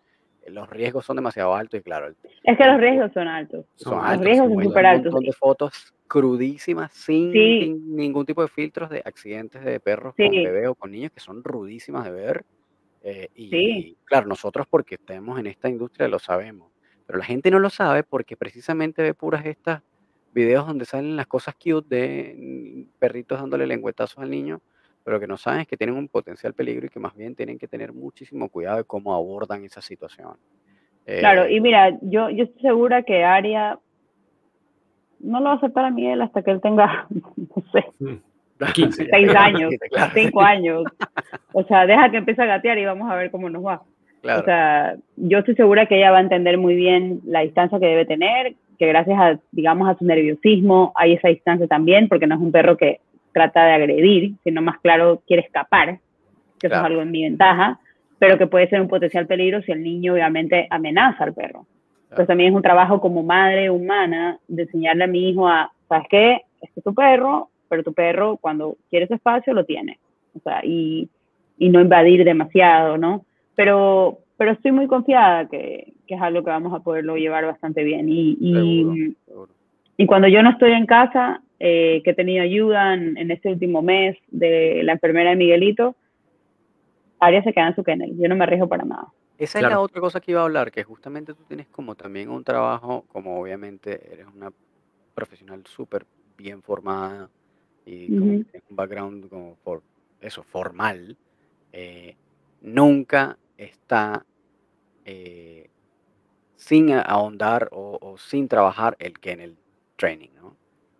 los 0.53 0.69
riesgos 0.69 1.03
son 1.07 1.15
demasiado 1.15 1.55
altos 1.55 1.79
y 1.79 1.81
claro, 1.81 2.05
el, 2.05 2.15
Es 2.43 2.55
que 2.55 2.65
los 2.65 2.79
riesgos 2.79 3.11
son 3.13 3.27
altos. 3.27 3.65
Son 3.73 3.97
Los 3.97 4.03
altos. 4.05 4.25
riesgos 4.27 4.51
son 4.53 4.63
súper 4.63 4.83
un 4.85 4.91
altos. 4.91 5.11
montón 5.11 5.25
de 5.25 5.31
fotos 5.31 5.93
crudísimas, 6.05 6.93
sin 6.93 7.31
Sí, 7.31 7.73
ningún 7.83 8.27
tipo 8.27 8.43
de 8.43 8.47
filtros 8.47 8.91
de 8.91 9.01
accidentes 9.03 9.65
de 9.65 9.79
perros 9.79 10.13
con 10.13 10.29
sí, 10.29 10.43
bebés 10.43 10.67
o 10.67 10.75
con 10.75 10.91
niños 10.91 11.09
que 11.11 11.19
son 11.19 11.43
rudísimas 11.43 12.05
de 12.05 12.11
ver. 12.11 12.43
eh, 13.01 13.29
sí, 13.33 13.43
y 13.55 13.97
claro, 14.05 14.27
nosotros 14.27 14.67
porque 14.69 14.95
estamos 14.95 15.39
en 15.39 15.47
esta 15.47 15.67
industria 15.67 16.07
lo 16.07 16.19
sabemos, 16.19 16.71
pero 17.07 17.17
la 17.17 17.25
gente 17.25 17.49
no 17.49 17.57
lo 17.57 17.71
sabe 17.71 18.03
porque 18.03 18.37
precisamente 18.37 19.01
ve 19.01 19.15
puras 19.15 19.43
estas 19.47 19.81
videos 20.35 20.67
donde 20.67 20.85
salen 20.85 21.17
las 21.17 21.27
cosas 21.27 21.55
cute 21.55 21.87
de 21.95 22.35
mm, 22.37 22.99
perritos 22.99 23.39
dándole 23.41 23.67
lengüetazos 23.67 24.19
al 24.19 24.31
niño, 24.31 24.61
pero 25.03 25.19
que 25.19 25.27
no 25.27 25.37
saben 25.37 25.61
es 25.61 25.67
que 25.67 25.77
tienen 25.77 25.97
un 25.97 26.09
potencial 26.09 26.53
peligro 26.53 26.87
y 26.87 26.89
que 26.89 26.99
más 26.99 27.15
bien 27.15 27.35
tienen 27.35 27.59
que 27.59 27.69
tener 27.69 27.93
muchísimo 27.93 28.49
cuidado 28.49 28.77
de 28.79 28.85
cómo 28.85 29.15
abordan 29.15 29.65
esa 29.65 29.81
situación. 29.81 30.37
claro. 31.17 31.45
Eh, 31.45 31.53
Y 31.55 31.61
mira, 31.61 31.97
yo, 32.01 32.29
yo 32.31 32.45
estoy 32.45 32.61
segura 32.61 33.03
que 33.03 33.23
Aria 33.23 33.79
no 35.19 35.39
lo 35.39 35.45
va 35.45 35.51
a 35.53 35.55
aceptar 35.55 35.85
a 35.85 35.91
Miguel 35.91 36.21
hasta 36.21 36.43
que 36.43 36.51
él 36.51 36.61
tenga, 36.61 37.07
no 37.35 37.63
sé, 37.71 37.85
Mm, 37.99 38.15
15. 38.73 39.07
ya 39.07 39.09
seis 39.09 39.27
llegando 39.27 39.39
a 39.39 39.43
años, 39.43 39.75
15, 39.79 39.89
claro, 39.89 40.13
cinco 40.13 40.41
sí, 40.41 40.45
años. 40.45 40.83
O 41.51 41.63
sea, 41.65 41.85
deja 41.85 42.11
que 42.11 42.17
empiece 42.17 42.41
a 42.41 42.45
gatear 42.45 42.77
y 42.79 42.85
vamos 42.85 43.09
a 43.11 43.15
ver 43.15 43.31
cómo 43.31 43.49
nos 43.49 43.65
va. 43.65 43.83
O 44.31 44.43
claro, 44.43 44.43
sea, 44.43 44.95
yo 45.15 45.39
estoy 45.39 45.55
segura 45.55 45.87
que 45.87 45.97
ella 45.97 46.11
va 46.11 46.17
a 46.19 46.21
entender 46.21 46.57
muy 46.57 46.75
bien 46.75 47.21
la 47.25 47.41
distancia 47.41 47.79
que 47.79 47.85
debe 47.87 48.05
tener, 48.05 48.55
que 48.77 48.87
gracias 48.87 49.19
a, 49.19 49.39
digamos, 49.51 49.89
a 49.89 49.97
su 49.97 50.05
nerviosismo 50.05 50.91
hay 50.95 51.13
esa 51.13 51.29
distancia 51.29 51.67
también, 51.67 52.07
porque 52.07 52.27
no 52.27 52.35
es 52.35 52.41
un 52.41 52.51
perro 52.51 52.77
que 52.77 52.99
trata 53.33 53.65
de 53.65 53.73
agredir, 53.73 54.33
sino 54.43 54.61
más 54.61 54.79
claro 54.79 55.21
quiere 55.27 55.43
escapar, 55.43 55.99
que 56.59 56.67
eso 56.67 56.67
es 56.67 56.69
claro, 56.71 56.85
algo 56.85 57.01
en 57.01 57.11
mi 57.11 57.23
ventaja, 57.23 57.79
pero 58.17 58.37
que 58.37 58.47
puede 58.47 58.69
ser 58.69 58.81
un 58.81 58.87
potencial 58.87 59.27
peligro 59.27 59.61
si 59.61 59.71
el 59.71 59.83
niño 59.83 60.13
obviamente 60.13 60.67
amenaza 60.69 61.23
al 61.23 61.33
perro. 61.33 61.65
Entonces 62.03 62.09
claro, 62.09 62.27
también 62.27 62.49
es 62.51 62.55
un 62.55 62.61
trabajo 62.61 63.01
como 63.01 63.23
madre 63.23 63.69
humana 63.69 64.39
de 64.47 64.63
enseñarle 64.63 65.03
a 65.03 65.07
mi 65.07 65.29
hijo 65.29 65.47
a, 65.47 65.71
¿sabes 65.89 66.07
qué? 66.09 66.41
Este 66.61 66.79
es 66.79 66.83
tu 66.83 66.93
perro, 66.93 67.49
pero 67.67 67.83
tu 67.83 67.93
perro 67.93 68.37
cuando 68.37 68.77
quiere 68.89 69.05
ese 69.05 69.15
espacio 69.15 69.53
lo 69.53 69.65
tiene. 69.65 69.99
O 70.35 70.39
sea, 70.39 70.61
y, 70.63 71.09
y 71.57 71.69
no 71.69 71.81
invadir 71.81 72.23
demasiado, 72.23 72.97
¿no? 72.97 73.25
Pero, 73.55 74.19
pero 74.37 74.51
estoy 74.51 74.71
muy 74.71 74.87
confiada 74.87 75.47
que, 75.47 75.94
que 76.07 76.15
es 76.15 76.21
algo 76.21 76.43
que 76.43 76.49
vamos 76.49 76.73
a 76.73 76.83
poderlo 76.83 77.15
llevar 77.17 77.45
bastante 77.45 77.83
bien. 77.83 78.09
Y, 78.09 78.37
y, 78.39 78.53
seguro. 79.25 79.53
y 79.97 80.05
cuando 80.05 80.27
yo 80.27 80.43
no 80.43 80.51
estoy 80.51 80.71
en 80.71 80.85
casa, 80.85 81.41
eh, 81.59 82.01
que 82.03 82.11
he 82.11 82.15
tenido 82.15 82.43
ayuda 82.43 82.93
en, 82.93 83.17
en 83.17 83.31
este 83.31 83.49
último 83.49 83.81
mes 83.81 84.17
de 84.29 84.81
la 84.83 84.93
enfermera 84.93 85.31
de 85.31 85.35
Miguelito, 85.35 85.95
Aria 87.19 87.43
se 87.43 87.53
queda 87.53 87.67
en 87.67 87.75
su 87.75 87.83
kennel. 87.83 88.17
Yo 88.17 88.27
no 88.27 88.35
me 88.35 88.43
arriesgo 88.43 88.67
para 88.67 88.85
nada. 88.85 89.07
Esa 89.37 89.59
es 89.59 89.63
la 89.63 89.79
otra 89.79 89.99
cosa 89.99 90.21
que 90.21 90.31
iba 90.31 90.41
a 90.41 90.45
hablar, 90.45 90.71
que 90.71 90.83
justamente 90.83 91.33
tú 91.33 91.43
tienes 91.43 91.67
como 91.67 91.95
también 91.95 92.29
un 92.29 92.43
trabajo, 92.43 93.05
como 93.09 93.39
obviamente 93.39 94.13
eres 94.13 94.27
una 94.33 94.51
profesional 95.13 95.65
súper 95.65 96.05
bien 96.37 96.61
formada 96.61 97.29
y 97.85 98.07
como 98.17 98.31
que 98.31 98.37
Ujú. 98.37 98.43
tienes 98.51 98.69
un 98.69 98.75
background 98.75 99.29
como 99.29 99.57
por 99.63 99.81
eso, 100.21 100.43
formal, 100.43 101.17
eh, 101.73 102.15
nunca 102.61 103.37
está 103.57 104.25
eh, 105.03 105.69
sin 106.67 106.91
ahondar 106.93 107.69
o, 107.71 107.97
o 108.01 108.17
sin 108.17 108.47
trabajar 108.47 108.95
el 108.99 109.19
kennel 109.19 109.57
training, 109.97 110.29
¿no? 110.35 110.57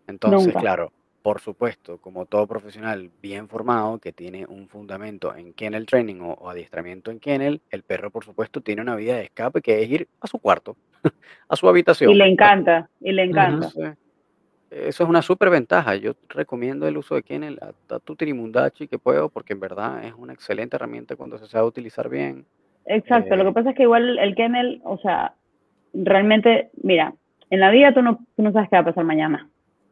Entonces, 0.08 0.56
Nunca. 0.56 0.60
claro, 0.60 0.94
por 1.22 1.42
supuesto, 1.42 1.98
como 2.00 2.26
todo 2.28 2.48
profesional 2.48 3.12
bien 3.22 3.50
formado 3.50 4.00
que 4.00 4.14
tiene 4.14 4.46
un 4.48 4.70
fundamento 4.70 5.36
en 5.36 5.54
kennel 5.54 5.86
training 5.88 6.22
o, 6.22 6.34
o 6.34 6.50
adiestramiento 6.50 7.12
en 7.12 7.20
kennel, 7.20 7.62
el 7.72 7.84
perro, 7.84 8.12
por 8.12 8.24
supuesto, 8.26 8.62
tiene 8.62 8.82
una 8.84 8.96
vía 8.96 9.16
de 9.18 9.24
escape 9.26 9.62
que 9.62 9.82
es 9.84 9.90
ir 9.90 10.08
a 10.22 10.28
su 10.28 10.40
cuarto, 10.40 10.78
a 11.50 11.56
su 11.56 11.68
Y 12.06 12.14
habitación. 12.14 12.16
le 12.16 12.26
a 12.40 12.50
su- 12.50 12.54
encanta, 12.54 12.90
y 13.02 13.12
le 13.12 13.24
encanta. 13.24 13.76
Entonces, 13.76 13.96
eso 14.70 15.04
es 15.04 15.10
una 15.10 15.22
súper 15.22 15.50
ventaja. 15.50 15.96
Yo 15.96 16.14
recomiendo 16.30 16.88
el 16.88 16.98
uso 16.98 17.16
de 17.16 17.24
kennel 17.24 17.60
a, 17.62 17.96
a 17.96 18.00
tu 18.00 18.16
tirimundachi 18.16 18.88
que 18.88 19.00
puedo, 19.00 19.30
porque 19.30 19.54
en 19.54 19.60
verdad 19.62 20.04
es 20.06 20.14
una 20.16 20.34
excelente 20.34 20.76
herramienta 20.78 21.16
cuando 21.16 21.38
se 21.38 21.48
sabe 21.48 21.68
utilizar 21.68 22.10
bien. 22.10 22.48
Exacto, 22.86 23.36
lo 23.36 23.46
que 23.46 23.52
Eh, 23.52 23.54
pasa 23.54 23.72
es 23.72 23.76
que 23.76 23.84
igual 23.84 24.20
el 24.20 24.36
kennel, 24.36 24.82
o 24.84 24.98
sea, 25.00 25.36
realmente, 25.96 26.70
mira, 26.82 27.14
en 27.50 27.60
la 27.60 27.72
vida 27.72 27.94
tú 27.94 28.02
no, 28.02 28.20
tú 28.36 28.44
no 28.44 28.52
sabes 28.52 28.70
qué 28.70 28.76
va 28.76 28.82
a 28.82 28.86
pasar 28.86 29.04
mañana. 29.04 29.48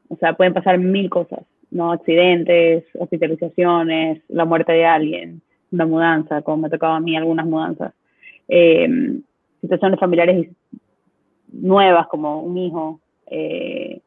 O 0.10 0.16
sea, 0.18 0.34
pueden 0.34 0.54
pasar 0.54 0.78
mil 0.78 1.10
cosas, 1.10 1.42
¿no? 1.72 1.92
Accidentes, 1.92 2.84
hospitalizaciones, 2.98 4.22
la 4.28 4.46
muerte 4.46 4.74
de 4.74 4.86
alguien, 4.86 5.42
una 5.72 5.86
mudanza, 5.86 6.42
como 6.42 6.58
me 6.58 6.68
ha 6.68 6.72
tocado 6.72 6.94
a 6.94 7.00
mí 7.00 7.16
algunas 7.16 7.46
mudanzas, 7.46 7.94
eh, 8.48 9.20
situaciones 9.62 10.00
familiares 10.00 10.50
nuevas 11.52 12.08
como 12.08 12.42
un 12.42 12.58
hijo, 12.58 13.00
eh, 13.28 14.02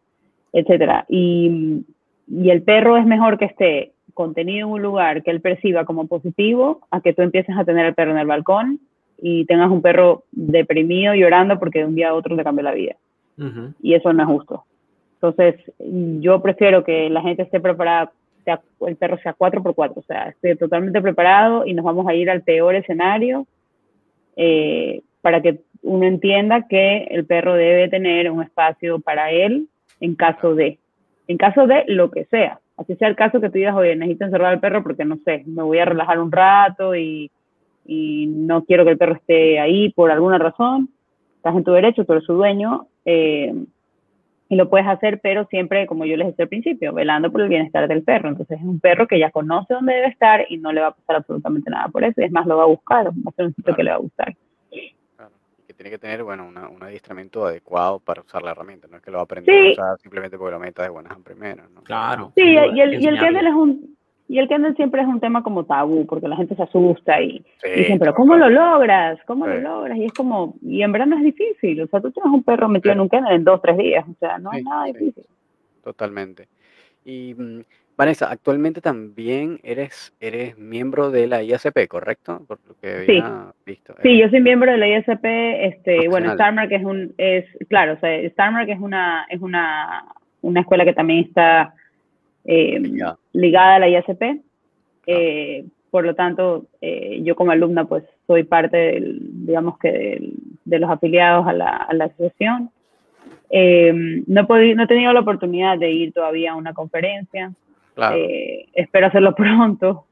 etcétera. 0.53 1.07
Y, 1.09 1.85
y 2.29 2.51
el 2.51 2.63
perro 2.63 2.97
es 2.97 3.07
mejor 3.07 3.39
que 3.39 3.47
esté 3.47 3.93
contenido 4.15 4.69
en 4.69 4.73
un 4.75 4.83
lugar 4.83 5.23
que 5.23 5.31
él 5.31 5.41
perciba 5.41 5.85
como 5.85 6.07
positivo 6.07 6.87
a 6.91 7.01
que 7.01 7.13
tú 7.13 7.23
empieces 7.23 7.57
a 7.57 7.65
tener 7.65 7.87
el 7.87 7.95
perro 7.95 8.13
en 8.13 8.19
el 8.19 8.27
balcón 8.27 8.81
y 9.19 9.45
tengas 9.47 9.71
un 9.71 9.83
perro 9.83 10.25
deprimido 10.33 11.15
llorando 11.15 11.59
porque 11.59 11.81
de 11.81 11.87
un 11.87 11.95
día 11.95 12.11
a 12.11 12.15
otro 12.15 12.37
te 12.37 12.45
cambió 12.45 12.63
la 12.63 12.75
vida. 12.75 12.97
Y 13.83 13.95
eso 13.95 14.13
no 14.13 14.23
es 14.23 14.29
justo. 14.29 14.65
Entonces, 15.15 15.57
yo 15.79 16.41
prefiero 16.41 16.85
que 16.85 17.11
la 17.11 17.21
gente 17.21 17.43
esté 17.43 17.61
preparada, 17.61 18.13
sea, 18.45 18.61
el 18.87 18.97
perro 18.97 19.19
sea 19.19 19.35
4x4, 19.37 19.93
o 19.97 20.03
sea, 20.03 20.29
esté 20.29 20.57
totalmente 20.57 21.03
preparado 21.03 21.67
y 21.67 21.75
nos 21.75 21.85
vamos 21.85 22.07
a 22.07 22.15
ir 22.15 22.31
al 22.31 22.43
peor 22.43 22.75
escenario 22.77 23.47
eh, 24.37 25.03
para 25.21 25.43
que 25.43 25.61
uno 25.83 26.07
entienda 26.07 26.67
que 26.69 27.05
el 27.11 27.27
perro 27.27 27.55
debe 27.55 27.89
tener 27.89 28.31
un 28.31 28.43
espacio 28.43 29.01
para 29.01 29.31
él 29.31 29.69
en 30.01 30.15
caso 30.15 30.55
de, 30.55 30.79
en 31.27 31.37
caso 31.37 31.67
de 31.67 31.85
lo 31.89 32.11
que 32.11 32.25
sea. 32.27 32.61
Así 32.77 32.95
sea 32.97 33.09
el 33.09 33.17
caso 33.17 33.41
que 33.41 33.49
tú 33.49 33.55
digas, 33.55 33.75
oye, 33.75 33.97
necesito 33.97 34.27
encerrar 34.27 34.53
al 34.53 34.61
perro 34.61 34.83
porque 34.83 35.05
no 35.05 35.17
sé, 35.25 35.43
me 35.47 35.63
voy 35.63 35.79
a 35.79 35.85
relajar 35.85 36.19
un 36.19 36.31
rato 36.31 36.95
y, 36.95 37.31
y 37.87 38.27
no 38.27 38.65
quiero 38.65 38.85
que 38.85 38.91
el 38.93 38.99
perro 38.99 39.15
esté 39.15 39.59
ahí 39.61 39.91
por 39.93 40.11
alguna 40.11 40.39
razón. 40.39 40.89
Estás 41.37 41.57
en 41.57 41.65
tu 41.65 41.73
derecho, 41.73 42.05
tú 42.05 42.13
eres 42.13 42.25
su 42.25 42.33
dueño. 42.35 42.87
Eh, 43.05 43.55
y 44.49 44.55
lo 44.55 44.69
puedes 44.71 44.87
hacer, 44.87 45.19
pero 45.21 45.45
siempre, 45.47 45.87
como 45.89 46.05
yo 46.05 46.17
les 46.17 46.29
decía 46.29 46.45
al 46.45 46.49
principio, 46.49 46.93
velando 46.93 47.33
por 47.33 47.41
el 47.41 47.49
bienestar 47.49 47.89
del 47.89 48.05
perro. 48.05 48.29
Entonces 48.29 48.59
es 48.61 48.65
un 48.65 48.79
perro 48.79 49.09
que 49.09 49.19
ya 49.19 49.31
conoce 49.33 49.75
dónde 49.75 49.95
debe 49.95 50.07
estar 50.07 50.47
y 50.49 50.59
no 50.59 50.73
le 50.73 50.83
va 50.83 50.89
a 50.89 50.95
pasar 50.95 51.17
absolutamente 51.17 51.69
nada 51.69 51.89
por 51.89 52.05
eso. 52.05 52.21
Y 52.21 52.25
es 52.25 52.31
más, 52.33 52.47
lo 52.47 52.57
va 52.57 52.63
a 52.63 52.67
buscar, 52.67 53.07
va 53.09 53.13
a 53.27 53.33
ser 53.33 53.47
un 53.47 53.55
sitio 53.55 53.65
Claro. 53.75 53.77
que 53.77 53.83
le 53.83 53.91
va 53.91 53.97
a 53.97 54.01
gustar. 54.01 54.37
Claro, 55.17 55.31
y 55.59 55.67
que 55.67 55.73
tiene 55.75 55.91
que 55.91 55.99
tener, 55.99 56.23
bueno, 56.23 56.47
una- 56.47 56.69
un 56.69 56.81
adiestramiento 56.81 57.45
adecuado 57.45 57.99
para 57.99 58.21
usar 58.23 58.43
la 58.45 58.53
herramienta, 58.53 58.87
no 58.89 58.99
es 58.99 59.03
que 59.03 59.11
lo 59.11 59.17
va 59.19 59.23
a 59.23 59.25
aprender 59.25 59.53
a 59.53 59.63
Sí, 59.65 59.73
usar 59.73 59.99
simplemente 59.99 60.39
porque 60.39 60.53
lo 60.53 60.61
metas 60.61 60.87
de 60.87 60.91
buenas 60.93 61.13
a 61.13 61.17
primeras, 61.19 61.69
¿no? 61.73 61.83
Claro, 61.83 62.33
sí, 62.37 62.43
y 62.45 62.57
el, 62.57 63.03
y 63.03 63.07
el 63.07 63.19
kennel 63.19 63.47
es 63.49 63.55
un, 63.55 63.96
Y 64.29 64.39
el 64.39 64.49
kennel 64.49 64.75
siempre 64.75 65.03
es 65.03 65.07
un 65.07 65.21
tema 65.21 65.43
como 65.43 65.65
tabú, 65.65 66.05
porque 66.07 66.27
la 66.27 66.37
gente 66.37 66.57
se 66.57 66.63
asusta 66.65 67.21
y 67.23 67.45
Sí, 67.63 67.71
dicen, 67.77 67.99
pero 67.99 68.13
¿cómo 68.15 68.35
lo 68.37 68.49
logras? 68.51 69.19
¿Cómo 69.27 69.47
lo 69.47 69.57
Sí. 69.57 69.63
logras? 69.63 69.97
Y 69.99 70.05
es 70.05 70.13
como, 70.13 70.55
y 70.63 70.83
en 70.83 70.91
verdad 70.93 71.07
no 71.07 71.17
es 71.19 71.23
difícil. 71.25 71.81
O 71.83 71.87
sea, 71.87 72.01
tú 72.01 72.11
tienes 72.11 72.33
un 72.33 72.43
perro 72.43 72.69
metido 72.69 72.93
en 72.93 73.01
un 73.01 73.09
kennel 73.09 73.35
en 73.37 73.45
dos, 73.45 73.63
tres 73.63 73.77
días. 73.79 74.05
O 74.09 74.15
sea, 74.19 74.39
no 74.39 74.51
Sí, 74.51 74.59
es 74.59 74.65
nada 74.65 74.87
sí. 74.87 74.93
difícil. 74.95 75.25
Totalmente. 75.85 76.49
Y 77.05 77.35
mm, 77.39 77.61
Vanessa, 77.97 78.29
actualmente 78.31 78.81
también 78.81 79.61
eres, 79.63 80.13
eres 80.21 80.59
miembro 80.59 81.11
de 81.11 81.29
la 81.29 81.43
IACP, 81.43 81.87
¿correcto? 81.89 82.43
Por 82.47 82.59
lo 82.69 82.75
que 82.81 83.07
Sí. 83.07 83.19
había 83.21 83.53
visto. 83.65 83.95
Sí, 84.03 84.09
Eres 84.09 84.21
yo 84.23 84.31
soy 84.31 84.41
miembro 84.43 84.73
de 84.73 84.79
la 84.79 84.89
ISP, 84.89 85.25
este, 85.67 86.09
bueno. 86.09 86.33
Starmark 86.35 86.73
es 86.73 86.85
un, 86.85 87.15
es, 87.17 87.45
claro, 87.69 87.93
o 87.95 87.97
sea, 87.99 88.29
Starmark 88.31 88.69
es 88.69 88.81
una, 88.81 89.25
es 89.31 89.41
una, 89.41 90.05
una 90.43 90.61
escuela 90.61 90.85
que 90.85 90.93
también 90.93 91.21
está 91.25 91.73
eh, 92.47 92.79
Ligada. 92.81 93.19
ligada 93.33 93.75
a 93.75 93.79
la 93.81 93.89
ISP. 93.89 94.41
Eh, 95.07 95.65
por 95.91 96.05
lo 96.05 96.15
tanto, 96.15 96.67
eh, 96.81 97.21
yo 97.23 97.37
como 97.37 97.53
alumna, 97.53 97.85
pues, 97.85 98.05
soy 98.27 98.45
parte 98.45 98.77
del, 98.77 99.19
digamos 99.47 99.79
que 99.79 99.91
del- 99.93 100.33
de 100.65 100.79
los 100.79 100.91
afiliados 100.91 101.47
a 101.47 101.53
la, 101.53 101.69
a 101.77 101.95
la 101.95 102.07
asociación. 102.07 102.71
Eh, 103.51 103.93
no, 104.27 104.47
he 104.57 104.75
no 104.75 104.83
he 104.83 104.87
tenido 104.89 105.13
la 105.13 105.21
oportunidad 105.21 105.79
de 105.79 105.91
ir 105.93 106.13
todavía 106.13 106.53
a 106.53 106.57
una 106.57 106.75
conferencia. 106.75 107.53
Claro. 107.95 108.17
Eh, 108.17 108.67
espero 108.75 109.07
hacerlo 109.07 109.35
pronto. 109.35 110.07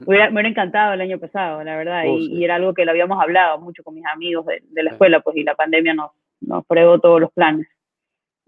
Me 0.00 0.06
hubiera, 0.06 0.26
me 0.26 0.34
hubiera 0.34 0.48
encantado 0.48 0.94
el 0.94 1.00
año 1.00 1.18
pasado, 1.18 1.62
la 1.62 1.76
verdad, 1.76 2.02
Oh, 2.06 2.18
y, 2.18 2.26
sí. 2.26 2.32
y 2.34 2.44
era 2.44 2.56
algo 2.56 2.74
que 2.74 2.84
lo 2.84 2.90
habíamos 2.90 3.22
hablado 3.22 3.58
mucho 3.60 3.82
con 3.84 3.94
mis 3.94 4.04
amigos 4.06 4.44
de, 4.46 4.62
de 4.70 4.82
la 4.82 4.90
escuela, 4.90 5.20
pues, 5.20 5.36
y 5.36 5.44
la 5.44 5.54
pandemia 5.54 5.94
nos, 5.94 6.10
nos 6.40 6.66
fregó 6.66 6.98
todos 6.98 7.20
los 7.20 7.30
planes. 7.32 7.68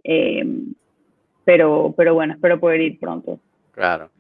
Eh, 0.05 0.45
pero, 1.45 1.95
pero 1.97 2.15
bueno, 2.15 2.35
espero 2.35 2.59
poder 2.61 2.81
ir 2.81 2.99
pronto. 2.99 3.39
Claro. 3.73 4.11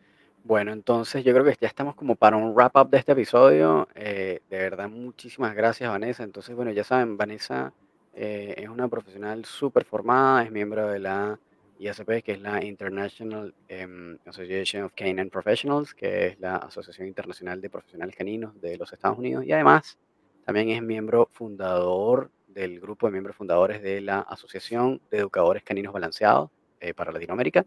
Bueno, 0.44 0.72
entonces 0.72 1.22
yo 1.22 1.32
creo 1.32 1.44
que 1.44 1.56
ya 1.60 1.68
estamos 1.68 1.94
como 1.94 2.16
para 2.16 2.36
un 2.36 2.52
wrap 2.54 2.76
up 2.76 2.90
de 2.90 2.98
este 2.98 3.12
episodio. 3.12 3.88
Eh, 3.94 4.40
de 4.50 4.58
verdad, 4.58 4.88
muchísimas 4.88 5.54
gracias, 5.54 5.88
Vanessa. 5.88 6.24
Entonces, 6.24 6.56
bueno, 6.56 6.72
ya 6.72 6.82
saben, 6.82 7.16
Vanessa 7.16 7.72
eh, 8.12 8.54
es 8.56 8.68
una 8.68 8.88
profesional 8.88 9.44
súper 9.44 9.84
formada, 9.84 10.42
es 10.42 10.50
miembro 10.50 10.88
de 10.88 10.98
la 10.98 11.38
IACP, 11.78 12.24
que 12.24 12.32
es 12.32 12.40
la 12.40 12.64
International 12.64 13.54
em, 13.68 14.18
Association 14.26 14.82
of 14.82 14.92
Canine 14.96 15.30
Professionals, 15.30 15.94
que 15.94 16.26
es 16.26 16.40
la 16.40 16.56
Asociación 16.56 17.06
Internacional 17.06 17.60
de 17.60 17.70
Profesionales 17.70 18.16
Caninos 18.16 18.60
de 18.60 18.76
los 18.76 18.92
Estados 18.92 19.18
Unidos. 19.18 19.44
Y 19.44 19.52
además, 19.52 19.96
también 20.44 20.70
es 20.70 20.82
miembro 20.82 21.28
fundador 21.32 22.32
del 22.48 22.80
grupo 22.80 23.06
de 23.06 23.12
miembros 23.12 23.36
fundadores 23.36 23.80
de 23.80 24.00
la 24.00 24.20
Asociación 24.20 25.00
de 25.08 25.18
Educadores 25.18 25.62
Caninos 25.62 25.92
Balanceados 25.92 26.50
eh, 26.82 26.94
para 26.94 27.12
Latinoamérica. 27.12 27.64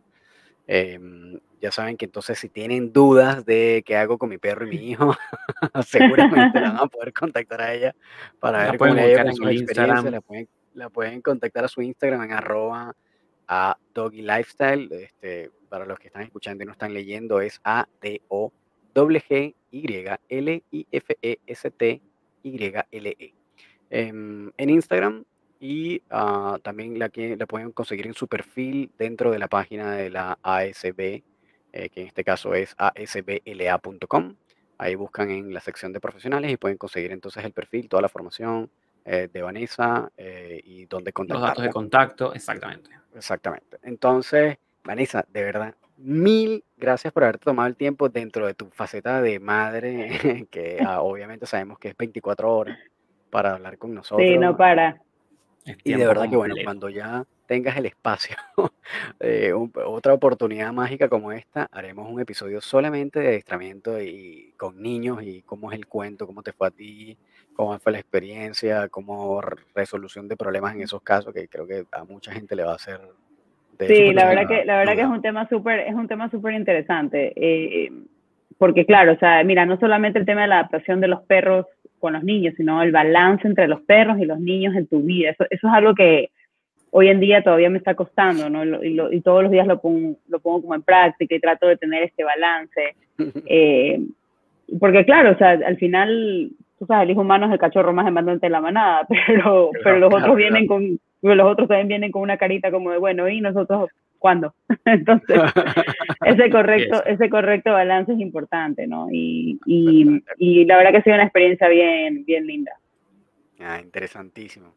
Em, 0.68 1.40
ya 1.62 1.72
saben 1.72 1.96
que 1.96 2.06
entonces 2.06 2.40
si 2.40 2.50
tienen 2.50 2.92
dudas 2.92 3.46
de 3.46 3.84
qué 3.86 3.98
hago 3.98 4.18
con 4.18 4.30
mi 4.30 4.38
perro 4.38 4.66
y 4.68 4.70
mi 4.70 4.76
hijo, 4.92 5.16
seguramente 5.88 6.60
la 6.60 6.72
van 6.72 6.78
a 6.84 6.88
poder 6.88 7.14
contactar 7.14 7.62
a 7.62 7.74
ella 7.74 7.96
para 8.40 8.66
La 8.66 8.72
ver 8.72 8.78
cómo 8.80 8.94
le 8.94 9.14
en 9.14 9.28
experiencias. 9.28 9.70
Instagram. 9.70 10.06
La 10.12 10.22
pueden, 10.22 10.48
la 10.74 10.90
pueden 10.90 11.22
contactar 11.22 11.66
a 11.66 11.68
su 11.68 11.82
Instagram 11.82 12.24
en 12.24 12.32
arroba 12.34 12.96
a 13.48 13.78
Doggy 13.94 14.22
Lifestyle. 14.22 14.92
Este, 14.92 15.52
para 15.70 15.86
los 15.86 16.00
que 16.00 16.08
están 16.08 16.24
escuchando 16.24 16.64
y 16.64 16.68
no 16.68 16.74
están 16.74 16.94
leyendo, 16.94 17.42
es 17.42 17.60
A 17.64 17.88
D 18.02 18.22
O 18.28 18.52
G 18.94 19.24
G 19.28 19.56
Y 19.72 20.06
L 20.30 20.64
I 20.72 20.88
F 20.92 21.18
E 21.22 21.40
S 21.46 21.72
T 21.72 22.02
Y 22.44 22.74
L 22.92 23.16
E 23.20 23.34
em, 23.90 24.52
en 24.58 24.70
Instagram 24.70 25.26
y 25.60 26.02
ah, 26.10 26.58
también 26.62 27.00
la, 27.00 27.10
que, 27.10 27.36
la 27.38 27.46
pueden 27.46 27.72
conseguir 27.72 28.08
en 28.08 28.14
su 28.14 28.28
perfil 28.28 28.92
dentro 28.98 29.32
de 29.32 29.40
la 29.40 29.48
página 29.48 29.96
de 29.96 30.10
la 30.10 30.38
ASB, 30.44 31.00
eh, 31.00 31.90
que 31.90 32.02
en 32.02 32.08
este 32.08 32.24
caso 32.24 32.54
es 32.54 32.76
asbla.com. 32.78 34.36
Ahí 34.78 34.96
buscan 34.96 35.32
en 35.32 35.54
la 35.54 35.62
sección 35.62 35.94
de 35.94 36.02
profesionales 36.02 36.52
y 36.52 36.58
pueden 36.58 36.78
conseguir 36.78 37.12
entonces 37.12 37.44
el 37.46 37.54
perfil, 37.54 37.88
toda 37.88 38.02
la 38.02 38.10
formación 38.10 38.70
eh, 39.06 39.30
de 39.32 39.42
Vanessa 39.42 40.12
eh, 40.18 40.62
y 40.64 40.86
dónde 40.86 41.14
Los 41.16 41.42
datos 41.42 41.64
de 41.64 41.70
contactarla. 41.70 41.72
contacto, 41.72 42.34
exactamente. 42.34 42.90
Exactamente. 43.16 43.78
Entonces, 43.84 44.58
Vanessa, 44.84 45.26
de 45.32 45.44
verdad, 45.44 45.76
mil 45.98 46.64
gracias 46.78 47.14
por 47.14 47.24
haberte 47.24 47.46
tomado 47.46 47.68
el 47.68 47.76
tiempo 47.76 48.10
dentro 48.10 48.46
de 48.46 48.54
tu 48.54 48.66
faceta 48.72 49.22
de 49.22 49.40
madre, 49.40 50.48
que 50.52 50.80
ah, 50.86 51.02
obviamente 51.02 51.46
sabemos 51.46 51.80
que 51.80 51.90
es 51.90 51.98
24 51.98 52.54
horas 52.54 52.78
para 53.30 53.54
hablar 53.54 53.78
con 53.78 53.94
nosotros. 53.94 54.28
Sí, 54.28 54.38
no 54.38 54.58
para. 54.58 55.02
Y 55.84 55.94
de 55.94 56.06
verdad 56.08 56.30
que 56.30 56.36
bueno, 56.38 56.56
cuando 56.64 56.90
ya 56.90 57.24
tengas 57.48 57.78
el 57.78 57.86
espacio, 57.88 58.36
eh, 59.20 59.54
un- 59.54 59.72
otra 59.86 60.14
oportunidad 60.14 60.72
mágica 60.74 61.10
como 61.10 61.32
esta, 61.32 61.68
haremos 61.72 62.10
un 62.12 62.20
episodio 62.20 62.62
solamente 62.62 63.20
de 63.20 63.28
adiestramiento 63.30 64.02
y 64.02 64.54
con 64.58 64.82
niños 64.82 65.24
y 65.24 65.42
cómo 65.44 65.72
es 65.72 65.78
el 65.78 65.88
cuento, 65.88 66.28
cómo 66.28 66.44
te 66.44 66.54
fue 66.54 66.68
a 66.68 66.72
ti, 66.72 67.18
cómo 67.56 67.78
fue 67.80 67.92
la 67.94 68.00
experiencia, 68.00 68.90
cómo 68.90 69.42
resolución 69.74 70.28
de 70.28 70.38
problemas 70.38 70.76
en 70.76 70.82
esos 70.82 71.02
casos, 71.02 71.34
que 71.34 71.48
creo 71.48 71.66
que 71.66 71.86
a 71.92 72.04
mucha 72.04 72.32
gente 72.32 72.56
le 72.56 72.64
va 72.64 72.74
a 72.74 72.76
hacer 72.76 73.00
de 73.78 73.88
Sí, 73.88 74.14
la 74.14 74.26
verdad 74.28 74.48
que 74.48 74.66
la 74.66 74.78
verdad 74.78 74.96
que 74.96 75.02
es 75.02 75.08
un 75.08 75.22
tema 75.22 75.48
súper 75.50 75.80
es 75.82 75.94
un 75.94 76.08
tema 76.08 76.30
súper 76.30 76.54
interesante 76.54 77.34
eh, 77.36 77.92
porque 78.58 78.86
claro, 78.86 79.14
o 79.14 79.18
sea, 79.18 79.44
mira, 79.44 79.66
no 79.66 79.78
solamente 79.80 80.18
el 80.20 80.26
tema 80.26 80.44
de 80.44 80.48
la 80.48 80.60
adaptación 80.60 81.02
de 81.02 81.10
los 81.10 81.22
perros 81.24 81.66
con 82.06 82.14
los 82.14 82.24
niños, 82.24 82.54
sino 82.56 82.82
el 82.84 82.92
balance 82.92 83.48
entre 83.48 83.68
los 83.68 83.82
perros 83.82 84.20
y 84.20 84.26
los 84.26 84.40
niños 84.40 84.76
en 84.76 84.86
tu 84.88 85.02
vida. 85.02 85.32
Eso, 85.32 85.46
eso 85.50 85.68
es 85.68 85.74
algo 85.74 85.94
que 85.96 86.30
hoy 86.92 87.08
en 87.10 87.20
día 87.20 87.42
todavía 87.44 87.70
me 87.70 87.80
está 87.80 87.96
costando, 87.96 88.50
¿no? 88.50 88.64
Y, 88.84 88.94
lo- 88.94 89.10
todos 89.22 89.42
los 89.44 89.52
días 89.52 89.68
lo 89.68 89.82
pongo, 89.82 90.16
lo 90.30 90.40
pongo 90.40 90.62
como 90.62 90.76
en 90.76 90.84
práctica 90.84 91.36
y 91.36 91.40
trato 91.40 91.68
de 91.68 91.78
tener 91.78 92.04
este 92.04 92.24
balance. 92.24 92.96
Eh, 93.48 94.00
porque 94.80 95.04
claro, 95.06 95.32
o 95.32 95.38
sea, 95.38 95.52
al 95.52 95.78
final, 95.78 96.50
tú 96.80 96.86
sabes, 96.86 97.04
el 97.06 97.12
hijo 97.12 97.22
humano 97.22 97.46
es 97.48 97.52
el 97.54 97.60
cachorro 97.60 97.94
más 97.94 98.06
demandante 98.06 98.46
de 98.48 98.52
la 98.52 98.62
manada, 98.62 99.08
pero, 99.28 99.72
pero 99.84 100.00
los 100.00 100.10
claro, 100.10 100.24
otros 100.26 100.38
vienen 100.38 100.68
con, 100.68 101.00
pero 101.22 101.36
los 101.36 101.48
otros 101.52 101.68
también 101.68 101.88
vienen 101.88 102.12
con 102.12 102.22
una 102.22 102.38
carita 102.38 102.72
como 102.72 102.92
de, 102.92 102.98
bueno, 102.98 103.28
¿y 103.30 103.42
nosotros 103.42 103.90
cuándo? 104.26 104.56
Entonces, 104.86 105.38
ese 106.26 106.50
correcto, 106.50 107.06
ese 107.06 107.30
correcto 107.30 107.74
balance 107.74 108.12
es 108.12 108.20
importante, 108.20 108.88
¿no? 108.88 109.08
Y, 109.12 109.60
y, 109.68 110.24
y 110.40 110.66
la 110.66 110.78
verdad 110.78 110.90
que 110.94 110.98
ha 110.98 111.04
sido 111.04 111.14
una 111.16 111.26
experiencia 111.26 111.68
bien, 111.68 112.26
bien 112.26 112.48
linda. 112.48 112.72
Ah, 113.60 113.80
interesantísimo. 113.80 114.74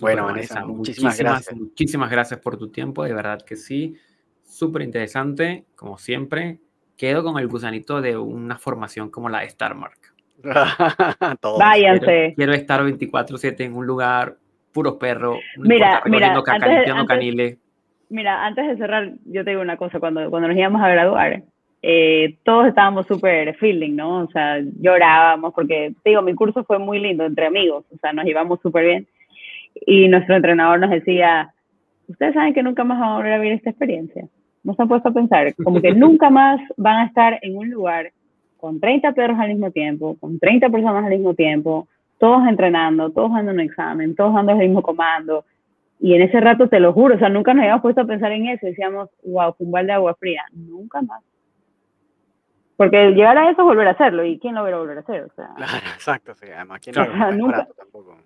Bueno, 0.00 0.24
Vanessa, 0.24 0.64
muchísimas 0.64 1.16
gracias. 1.20 1.56
Muchísimas 1.56 2.10
gracias 2.10 2.40
por 2.40 2.56
tu 2.56 2.66
tiempo, 2.68 3.04
de 3.04 3.14
verdad 3.14 3.40
que 3.42 3.54
sí. 3.54 3.94
Súper 4.42 4.82
interesante, 4.82 5.66
como 5.76 5.96
siempre. 5.96 6.58
Quedo 6.96 7.22
con 7.22 7.38
el 7.38 7.46
gusanito 7.46 8.00
de 8.00 8.16
una 8.16 8.58
formación 8.58 9.08
como 9.08 9.28
la 9.28 9.42
de 9.42 9.50
Starmark. 9.50 10.00
Váyanse. 11.60 12.04
Quiero, 12.04 12.34
quiero 12.34 12.52
estar 12.54 12.80
24-7 12.82 13.60
en 13.60 13.74
un 13.76 13.86
lugar, 13.86 14.36
puros 14.72 14.96
perros, 14.96 15.38
no 15.56 15.62
Mira, 15.62 16.02
importa, 16.04 16.10
mira, 16.10 16.34
antes- 16.34 17.06
caniles. 17.06 17.58
Mira, 18.10 18.44
antes 18.44 18.66
de 18.66 18.76
cerrar, 18.76 19.12
yo 19.24 19.44
te 19.44 19.50
digo 19.50 19.62
una 19.62 19.76
cosa, 19.76 20.00
cuando, 20.00 20.28
cuando 20.30 20.48
nos 20.48 20.56
íbamos 20.56 20.82
a 20.82 20.88
graduar, 20.88 21.42
eh, 21.82 22.36
todos 22.44 22.66
estábamos 22.66 23.06
súper 23.06 23.54
feeling, 23.56 23.94
¿no? 23.94 24.24
O 24.24 24.30
sea, 24.30 24.58
llorábamos 24.80 25.54
porque, 25.54 25.94
te 26.02 26.10
digo, 26.10 26.20
mi 26.20 26.34
curso 26.34 26.64
fue 26.64 26.78
muy 26.78 26.98
lindo 26.98 27.24
entre 27.24 27.46
amigos, 27.46 27.84
o 27.94 27.96
sea, 27.98 28.12
nos 28.12 28.24
llevamos 28.24 28.60
súper 28.60 28.84
bien. 28.84 29.06
Y 29.86 30.08
nuestro 30.08 30.34
entrenador 30.34 30.80
nos 30.80 30.90
decía, 30.90 31.54
ustedes 32.08 32.34
saben 32.34 32.52
que 32.52 32.64
nunca 32.64 32.82
más 32.84 32.98
van 32.98 33.10
a 33.10 33.16
volver 33.16 33.32
a 33.32 33.38
vivir 33.38 33.52
esta 33.52 33.70
experiencia. 33.70 34.26
No 34.64 34.74
se 34.74 34.82
han 34.82 34.88
puesto 34.88 35.08
a 35.08 35.12
pensar, 35.12 35.54
como 35.54 35.80
que 35.80 35.94
nunca 35.94 36.28
más 36.28 36.60
van 36.76 36.98
a 36.98 37.06
estar 37.06 37.38
en 37.42 37.56
un 37.56 37.70
lugar 37.70 38.10
con 38.58 38.80
30 38.80 39.12
perros 39.12 39.38
al 39.38 39.48
mismo 39.48 39.70
tiempo, 39.70 40.16
con 40.20 40.38
30 40.38 40.68
personas 40.68 41.04
al 41.04 41.12
mismo 41.12 41.34
tiempo, 41.34 41.88
todos 42.18 42.46
entrenando, 42.46 43.10
todos 43.10 43.32
dando 43.32 43.52
un 43.52 43.60
examen, 43.60 44.14
todos 44.14 44.34
dando 44.34 44.52
el 44.52 44.58
mismo 44.58 44.82
comando. 44.82 45.44
Y 46.00 46.14
en 46.14 46.22
ese 46.22 46.40
rato, 46.40 46.68
te 46.68 46.80
lo 46.80 46.92
juro, 46.94 47.16
o 47.16 47.18
sea, 47.18 47.28
nunca 47.28 47.52
nos 47.52 47.62
habíamos 47.62 47.82
puesto 47.82 48.00
a 48.00 48.06
pensar 48.06 48.32
en 48.32 48.46
eso. 48.46 48.66
Decíamos, 48.66 49.10
wow, 49.22 49.54
un 49.58 49.70
balde 49.70 49.88
de 49.88 49.92
agua 49.94 50.14
fría. 50.14 50.42
Nunca 50.52 51.02
más. 51.02 51.22
Porque 52.76 53.10
llegar 53.10 53.36
a 53.36 53.50
eso 53.50 53.60
es 53.60 53.66
volver 53.66 53.86
a 53.88 53.90
hacerlo. 53.90 54.24
¿Y 54.24 54.38
quién 54.38 54.54
lo 54.54 54.60
a 54.60 54.78
volver 54.78 54.96
a 54.98 55.00
hacer? 55.00 55.22
O 55.24 55.34
sea, 55.34 55.48
Claro, 55.56 55.72
exacto, 55.94 56.34
sí. 56.34 56.46
Además, 56.54 56.80
no, 56.94 57.04
no 57.04 57.28
es 57.30 57.36
nunca- 57.36 57.68
tampoco. 57.76 58.16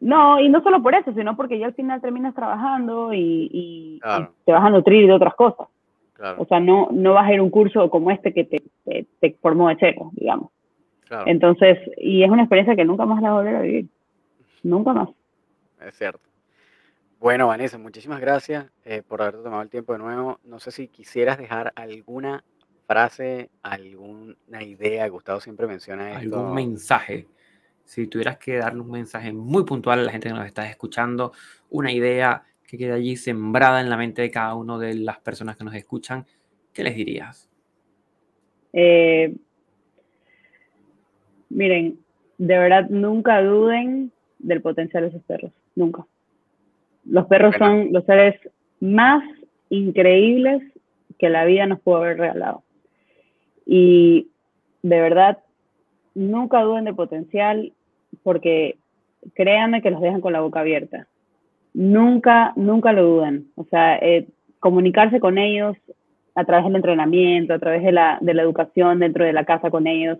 no, 0.00 0.40
y 0.40 0.48
no 0.48 0.62
solo 0.62 0.82
por 0.82 0.94
eso, 0.94 1.12
sino 1.12 1.36
porque 1.36 1.58
ya 1.58 1.66
al 1.66 1.74
final 1.74 2.00
terminas 2.00 2.34
trabajando 2.34 3.12
y, 3.12 3.50
y- 3.52 4.00
Claro. 4.00 4.32
y 4.40 4.44
te 4.46 4.52
vas 4.52 4.64
a 4.64 4.70
nutrir 4.70 5.06
de 5.06 5.12
otras 5.12 5.34
cosas. 5.34 5.68
Claro, 6.14 6.42
O 6.42 6.46
sea, 6.46 6.60
no, 6.60 6.88
no 6.92 7.14
vas 7.14 7.26
a 7.28 7.32
ir 7.34 7.40
a 7.40 7.42
un 7.42 7.50
curso 7.50 7.88
como 7.90 8.10
este 8.10 8.32
que 8.32 8.44
te, 8.44 8.62
te, 8.84 9.06
te 9.20 9.32
formó 9.42 9.68
de 9.68 9.76
cero, 9.80 10.10
digamos. 10.12 10.50
claro, 11.06 11.24
Entonces, 11.26 11.78
y 11.98 12.22
es 12.22 12.30
una 12.30 12.42
experiencia 12.42 12.76
que 12.76 12.84
nunca 12.84 13.04
más 13.06 13.20
la 13.22 13.32
volver 13.32 13.56
a 13.56 13.60
vivir. 13.62 13.86
Nunca 14.62 14.92
más. 14.94 15.08
es 15.86 15.94
cierto. 15.96 16.20
Bueno, 17.20 17.48
Vanessa, 17.48 17.76
muchísimas 17.76 18.18
gracias 18.18 18.64
eh, 18.82 19.02
por 19.06 19.20
haberte 19.20 19.42
tomado 19.42 19.60
el 19.60 19.68
tiempo 19.68 19.92
de 19.92 19.98
nuevo. 19.98 20.40
No 20.42 20.58
sé 20.58 20.70
si 20.70 20.88
quisieras 20.88 21.36
dejar 21.36 21.70
alguna 21.76 22.42
frase, 22.86 23.50
alguna 23.62 24.62
idea. 24.62 25.06
Gustavo 25.08 25.38
siempre 25.38 25.66
menciona 25.66 26.18
esto. 26.18 26.38
algún 26.38 26.54
mensaje. 26.54 27.26
Si 27.84 28.06
tuvieras 28.06 28.38
que 28.38 28.56
darle 28.56 28.80
un 28.80 28.90
mensaje 28.90 29.34
muy 29.34 29.64
puntual 29.64 29.98
a 29.98 30.02
la 30.04 30.12
gente 30.12 30.28
que 30.28 30.34
nos 30.34 30.46
está 30.46 30.66
escuchando, 30.66 31.32
una 31.68 31.92
idea 31.92 32.42
que 32.66 32.78
quede 32.78 32.92
allí 32.92 33.16
sembrada 33.16 33.82
en 33.82 33.90
la 33.90 33.98
mente 33.98 34.22
de 34.22 34.30
cada 34.30 34.54
una 34.54 34.78
de 34.78 34.94
las 34.94 35.18
personas 35.18 35.58
que 35.58 35.64
nos 35.64 35.74
escuchan, 35.74 36.24
¿qué 36.72 36.82
les 36.82 36.96
dirías? 36.96 37.50
Eh, 38.72 39.36
miren, 41.50 41.98
de 42.38 42.58
verdad 42.58 42.88
nunca 42.88 43.42
duden 43.42 44.10
del 44.38 44.62
potencial 44.62 45.02
de 45.02 45.08
esos 45.10 45.22
perros, 45.24 45.52
nunca. 45.74 46.06
Los 47.10 47.26
perros 47.26 47.56
son 47.58 47.92
los 47.92 48.04
seres 48.04 48.40
más 48.78 49.22
increíbles 49.68 50.62
que 51.18 51.28
la 51.28 51.44
vida 51.44 51.66
nos 51.66 51.80
pudo 51.80 51.96
haber 51.96 52.18
regalado. 52.18 52.62
Y 53.66 54.28
de 54.82 55.00
verdad, 55.00 55.38
nunca 56.14 56.62
duden 56.62 56.84
del 56.84 56.94
potencial 56.94 57.72
porque 58.22 58.78
créanme 59.34 59.82
que 59.82 59.90
los 59.90 60.00
dejan 60.00 60.20
con 60.20 60.32
la 60.32 60.40
boca 60.40 60.60
abierta. 60.60 61.08
Nunca, 61.74 62.52
nunca 62.54 62.92
lo 62.92 63.02
duden. 63.02 63.48
O 63.56 63.64
sea, 63.64 63.96
eh, 63.96 64.28
comunicarse 64.60 65.18
con 65.18 65.36
ellos 65.36 65.76
a 66.36 66.44
través 66.44 66.64
del 66.64 66.76
entrenamiento, 66.76 67.54
a 67.54 67.58
través 67.58 67.82
de 67.82 67.90
la, 67.90 68.18
de 68.20 68.34
la 68.34 68.42
educación 68.42 69.00
dentro 69.00 69.24
de 69.24 69.32
la 69.32 69.44
casa 69.44 69.68
con 69.68 69.88
ellos, 69.88 70.18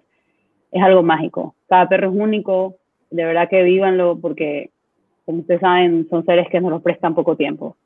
es 0.73 0.83
algo 0.83 1.05
mágico. 1.05 1.55
Cada 1.69 1.89
perro 1.89 2.11
es 2.11 2.17
único, 2.17 2.77
de 3.11 3.25
verdad 3.25 3.49
que 3.49 3.63
vívanlo 3.63 4.19
porque, 4.21 4.71
como 5.25 5.41
ustedes 5.41 5.61
saben, 5.61 6.07
son 6.09 6.25
seres 6.25 6.49
que 6.51 6.61
nos 6.61 6.71
los 6.71 6.83
prestan 6.83 7.15
poco 7.15 7.37
tiempo. 7.37 7.77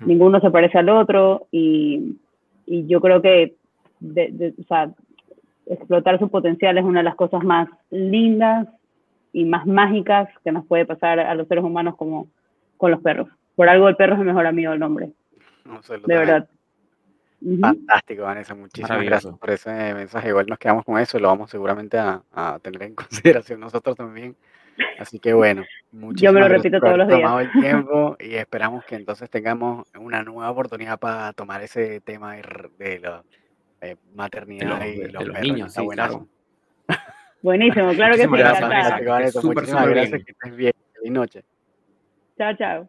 Ninguno 0.00 0.40
se 0.40 0.50
parece 0.50 0.78
al 0.78 0.88
otro 0.88 1.48
y, 1.50 2.16
y 2.66 2.86
yo 2.86 3.00
creo 3.00 3.20
que 3.20 3.56
de, 4.00 4.54
o 4.60 4.64
sea, 4.64 4.90
explotar 5.66 6.18
su 6.18 6.28
potencial 6.28 6.78
es 6.78 6.84
una 6.84 7.00
de 7.00 7.04
las 7.04 7.16
cosas 7.16 7.42
más 7.42 7.68
lindas 7.90 8.68
y 9.32 9.44
más 9.44 9.66
mágicas 9.66 10.28
que 10.44 10.52
nos 10.52 10.64
puede 10.66 10.86
pasar 10.86 11.18
a 11.20 11.34
los 11.34 11.48
seres 11.48 11.64
humanos 11.64 11.96
como 11.96 12.28
con 12.76 12.90
los 12.90 13.00
perros. 13.00 13.28
Por 13.54 13.68
algo 13.68 13.88
el 13.88 13.96
perro 13.96 14.14
es 14.14 14.20
el 14.20 14.26
mejor 14.26 14.46
amigo 14.46 14.72
del 14.72 14.82
hombre. 14.82 15.10
de 16.06 16.16
verdad. 16.16 16.48
Fantástico, 17.60 18.22
Vanessa. 18.22 18.54
Muchísimas 18.54 19.02
gracias 19.04 19.36
por 19.36 19.50
ese 19.50 19.94
mensaje. 19.94 20.28
Igual 20.28 20.46
nos 20.46 20.58
quedamos 20.58 20.84
con 20.84 20.98
eso 20.98 21.18
y 21.18 21.20
lo 21.20 21.28
vamos 21.28 21.50
seguramente 21.50 21.98
a, 21.98 22.22
a 22.32 22.58
tener 22.60 22.82
en 22.82 22.94
consideración 22.94 23.60
nosotros 23.60 23.96
también. 23.96 24.36
Así 24.98 25.18
que 25.18 25.32
bueno, 25.32 25.64
muchísimas 25.92 26.20
Yo 26.20 26.32
me 26.32 26.40
lo 26.40 26.48
repito 26.48 26.80
todos 26.80 26.98
los 26.98 27.08
días. 27.08 27.30
el 27.40 27.50
tiempo 27.60 28.16
y 28.18 28.34
esperamos 28.34 28.84
que 28.84 28.96
entonces 28.96 29.30
tengamos 29.30 29.86
una 29.98 30.22
nueva 30.22 30.50
oportunidad 30.50 30.98
para 30.98 31.32
tomar 31.32 31.62
ese 31.62 32.00
tema 32.00 32.36
de, 32.36 33.00
la 33.00 33.22
eh, 33.80 33.96
maternidad 34.14 34.84
y 34.84 35.08
los, 35.08 35.40
niños. 35.40 35.76
Está 35.76 36.08
sí, 36.08 36.18
Buenísimo, 37.42 37.90
claro 37.94 38.16
que 38.16 38.22
sí. 38.22 38.28
Gracias, 38.30 39.44
Muchísimas 39.44 39.88
gracias, 39.88 40.24
que 40.24 40.32
estés 40.32 40.56
bien. 40.56 40.72
Feliz 40.94 41.12
noche. 41.12 41.44
Chao, 42.38 42.54
chao. 42.56 42.88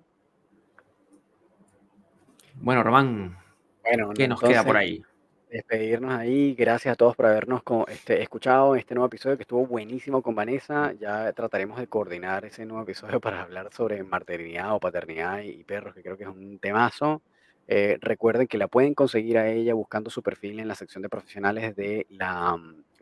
Bueno, 2.56 2.84
Román, 2.84 3.38
bueno, 3.84 4.10
¿qué 4.16 4.28
nos 4.28 4.42
queda 4.42 4.64
por 4.64 4.78
ahí? 4.78 5.04
Despedirnos 5.50 6.14
ahí. 6.14 6.54
Gracias 6.56 6.94
a 6.94 6.96
todos 6.96 7.16
por 7.16 7.26
habernos 7.26 7.62
este, 7.88 8.22
escuchado 8.22 8.76
este 8.76 8.94
nuevo 8.96 9.08
episodio 9.08 9.38
que 9.38 9.44
estuvo 9.44 9.66
buenísimo 9.66 10.22
con 10.22 10.36
Vanessa. 10.36 10.94
Ya 11.00 11.32
trataremos 11.34 11.80
de 11.80 11.88
coordinar 11.88 12.46
ese 12.46 12.66
nuevo 12.66 12.84
episodio 12.84 13.20
para 13.22 13.44
hablar 13.44 13.70
sobre 13.74 14.04
maternidad 14.04 14.74
o 14.74 14.80
paternidad 14.80 15.42
y, 15.42 15.64
perros, 15.64 15.96
que 15.96 16.04
creo 16.04 16.18
que 16.18 16.24
es 16.24 16.30
un 16.30 16.60
temazo. 16.60 17.22
Eh, 17.68 17.98
recuerden 18.02 18.48
que 18.48 18.58
la 18.58 18.68
pueden 18.68 18.94
conseguir 18.94 19.38
a 19.38 19.50
ella 19.50 19.74
buscando 19.74 20.10
su 20.10 20.24
perfil 20.24 20.60
en 20.60 20.68
la 20.70 20.76
sección 20.76 21.02
de 21.02 21.10
profesionales 21.10 21.76
de 21.76 22.08
la, 22.10 22.58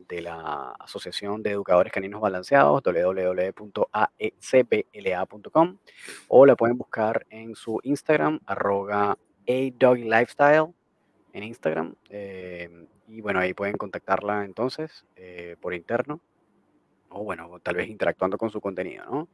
de 0.07 0.21
la 0.21 0.71
Asociación 0.79 1.43
de 1.43 1.51
Educadores 1.51 1.93
Caninos 1.93 2.21
Balanceados, 2.21 2.81
www.aecpla.com, 2.83 5.77
o 6.27 6.45
la 6.47 6.55
pueden 6.55 6.77
buscar 6.77 7.25
en 7.29 7.55
su 7.55 7.79
Instagram, 7.83 8.39
arroba 8.47 9.17
lifestyle 9.45 10.73
en 11.35 11.43
Instagram. 11.43 11.93
Eh, 12.09 12.87
y 13.09 13.21
bueno, 13.21 13.39
ahí 13.39 13.53
pueden 13.53 13.75
contactarla 13.75 14.45
entonces 14.45 15.05
eh, 15.17 15.57
por 15.59 15.73
interno. 15.73 16.21
O 17.09 17.23
bueno, 17.23 17.59
tal 17.61 17.75
vez 17.75 17.89
interactuando 17.89 18.37
con 18.37 18.49
su 18.49 18.59
contenido, 18.59 19.05
¿no? 19.05 19.27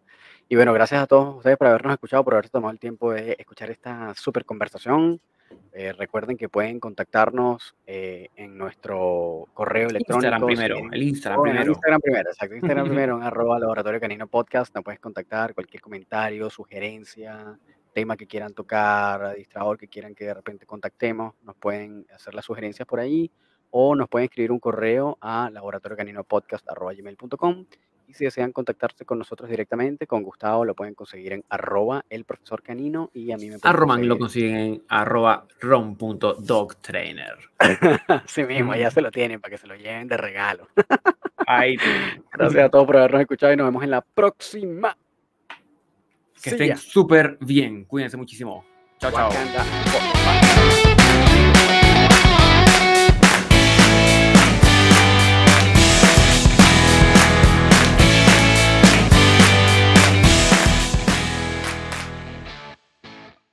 Y 0.49 0.55
bueno, 0.55 0.73
gracias 0.73 1.01
a 1.01 1.07
todos 1.07 1.37
ustedes 1.37 1.57
por 1.57 1.67
habernos 1.67 1.93
escuchado, 1.93 2.23
por 2.23 2.33
haberse 2.33 2.51
tomado 2.51 2.71
el 2.71 2.79
tiempo 2.79 3.13
de 3.13 3.35
escuchar 3.39 3.69
esta 3.71 4.13
súper 4.15 4.45
conversación. 4.45 5.21
Eh, 5.73 5.93
recuerden 5.93 6.37
que 6.37 6.49
pueden 6.49 6.79
contactarnos 6.79 7.75
en 7.85 8.57
nuestro 8.57 9.47
correo 9.53 9.89
electrónico. 9.89 10.25
Instagram 10.25 10.45
primero, 10.45 10.77
el 10.91 11.03
Instagram 11.03 11.41
primero. 11.41 11.61
El 11.63 11.69
Instagram 11.69 12.01
primero, 12.01 12.29
exacto. 12.29 12.55
Instagram 12.55 12.85
primero 12.87 13.17
en 13.17 13.23
arroba 13.23 13.59
laboratorio 13.59 13.99
canino 13.99 14.27
podcast. 14.27 14.73
Nos 14.75 14.83
puedes 14.83 14.99
contactar, 14.99 15.53
cualquier 15.53 15.81
comentario, 15.81 16.49
sugerencia, 16.49 17.57
tema 17.91 18.17
que 18.17 18.27
quieran 18.27 18.53
tocar, 18.53 19.35
distraidor 19.35 19.77
que 19.77 19.87
quieran 19.87 20.15
que 20.15 20.25
de 20.25 20.33
repente 20.33 20.65
contactemos, 20.65 21.35
nos 21.43 21.55
pueden 21.55 22.05
hacer 22.13 22.33
las 22.33 22.45
sugerencias 22.45 22.87
por 22.87 22.99
ahí 22.99 23.31
o 23.69 23.95
nos 23.95 24.09
pueden 24.09 24.25
escribir 24.25 24.51
un 24.51 24.59
correo 24.59 25.17
a 25.21 25.49
laboratoriocaninopodcast.com 25.51 27.65
y 28.11 28.13
si 28.13 28.25
desean 28.25 28.51
contactarse 28.51 29.05
con 29.05 29.19
nosotros 29.19 29.49
directamente, 29.49 30.05
con 30.05 30.21
Gustavo 30.21 30.65
lo 30.65 30.75
pueden 30.75 30.95
conseguir 30.95 31.31
en 31.31 31.45
arroba 31.49 32.03
el 32.09 32.25
profesor 32.25 32.61
canino 32.61 33.09
y 33.13 33.31
a 33.31 33.37
mí 33.37 33.49
me 33.49 33.55
A 33.61 33.71
Roman 33.71 34.05
lo 34.05 34.19
consiguen 34.19 34.57
en 34.57 34.83
arroba 34.89 35.45
rom.dogtrainer. 35.61 37.37
sí 38.25 38.43
mismo, 38.43 38.75
ya 38.75 38.91
se 38.91 39.01
lo 39.01 39.11
tienen 39.11 39.39
para 39.39 39.51
que 39.51 39.57
se 39.57 39.67
lo 39.67 39.77
lleven 39.77 40.09
de 40.09 40.17
regalo. 40.17 40.67
Gracias 42.33 42.65
a 42.65 42.69
todos 42.69 42.85
por 42.85 42.97
habernos 42.97 43.21
escuchado 43.21 43.53
y 43.53 43.55
nos 43.55 43.67
vemos 43.67 43.83
en 43.83 43.91
la 43.91 44.01
próxima. 44.01 44.97
Que 46.41 46.49
sí, 46.49 46.55
estén 46.55 46.77
súper 46.77 47.37
bien. 47.41 47.85
Cuídense 47.85 48.17
muchísimo. 48.17 48.65
Chao, 48.99 49.11
chao. 49.11 49.31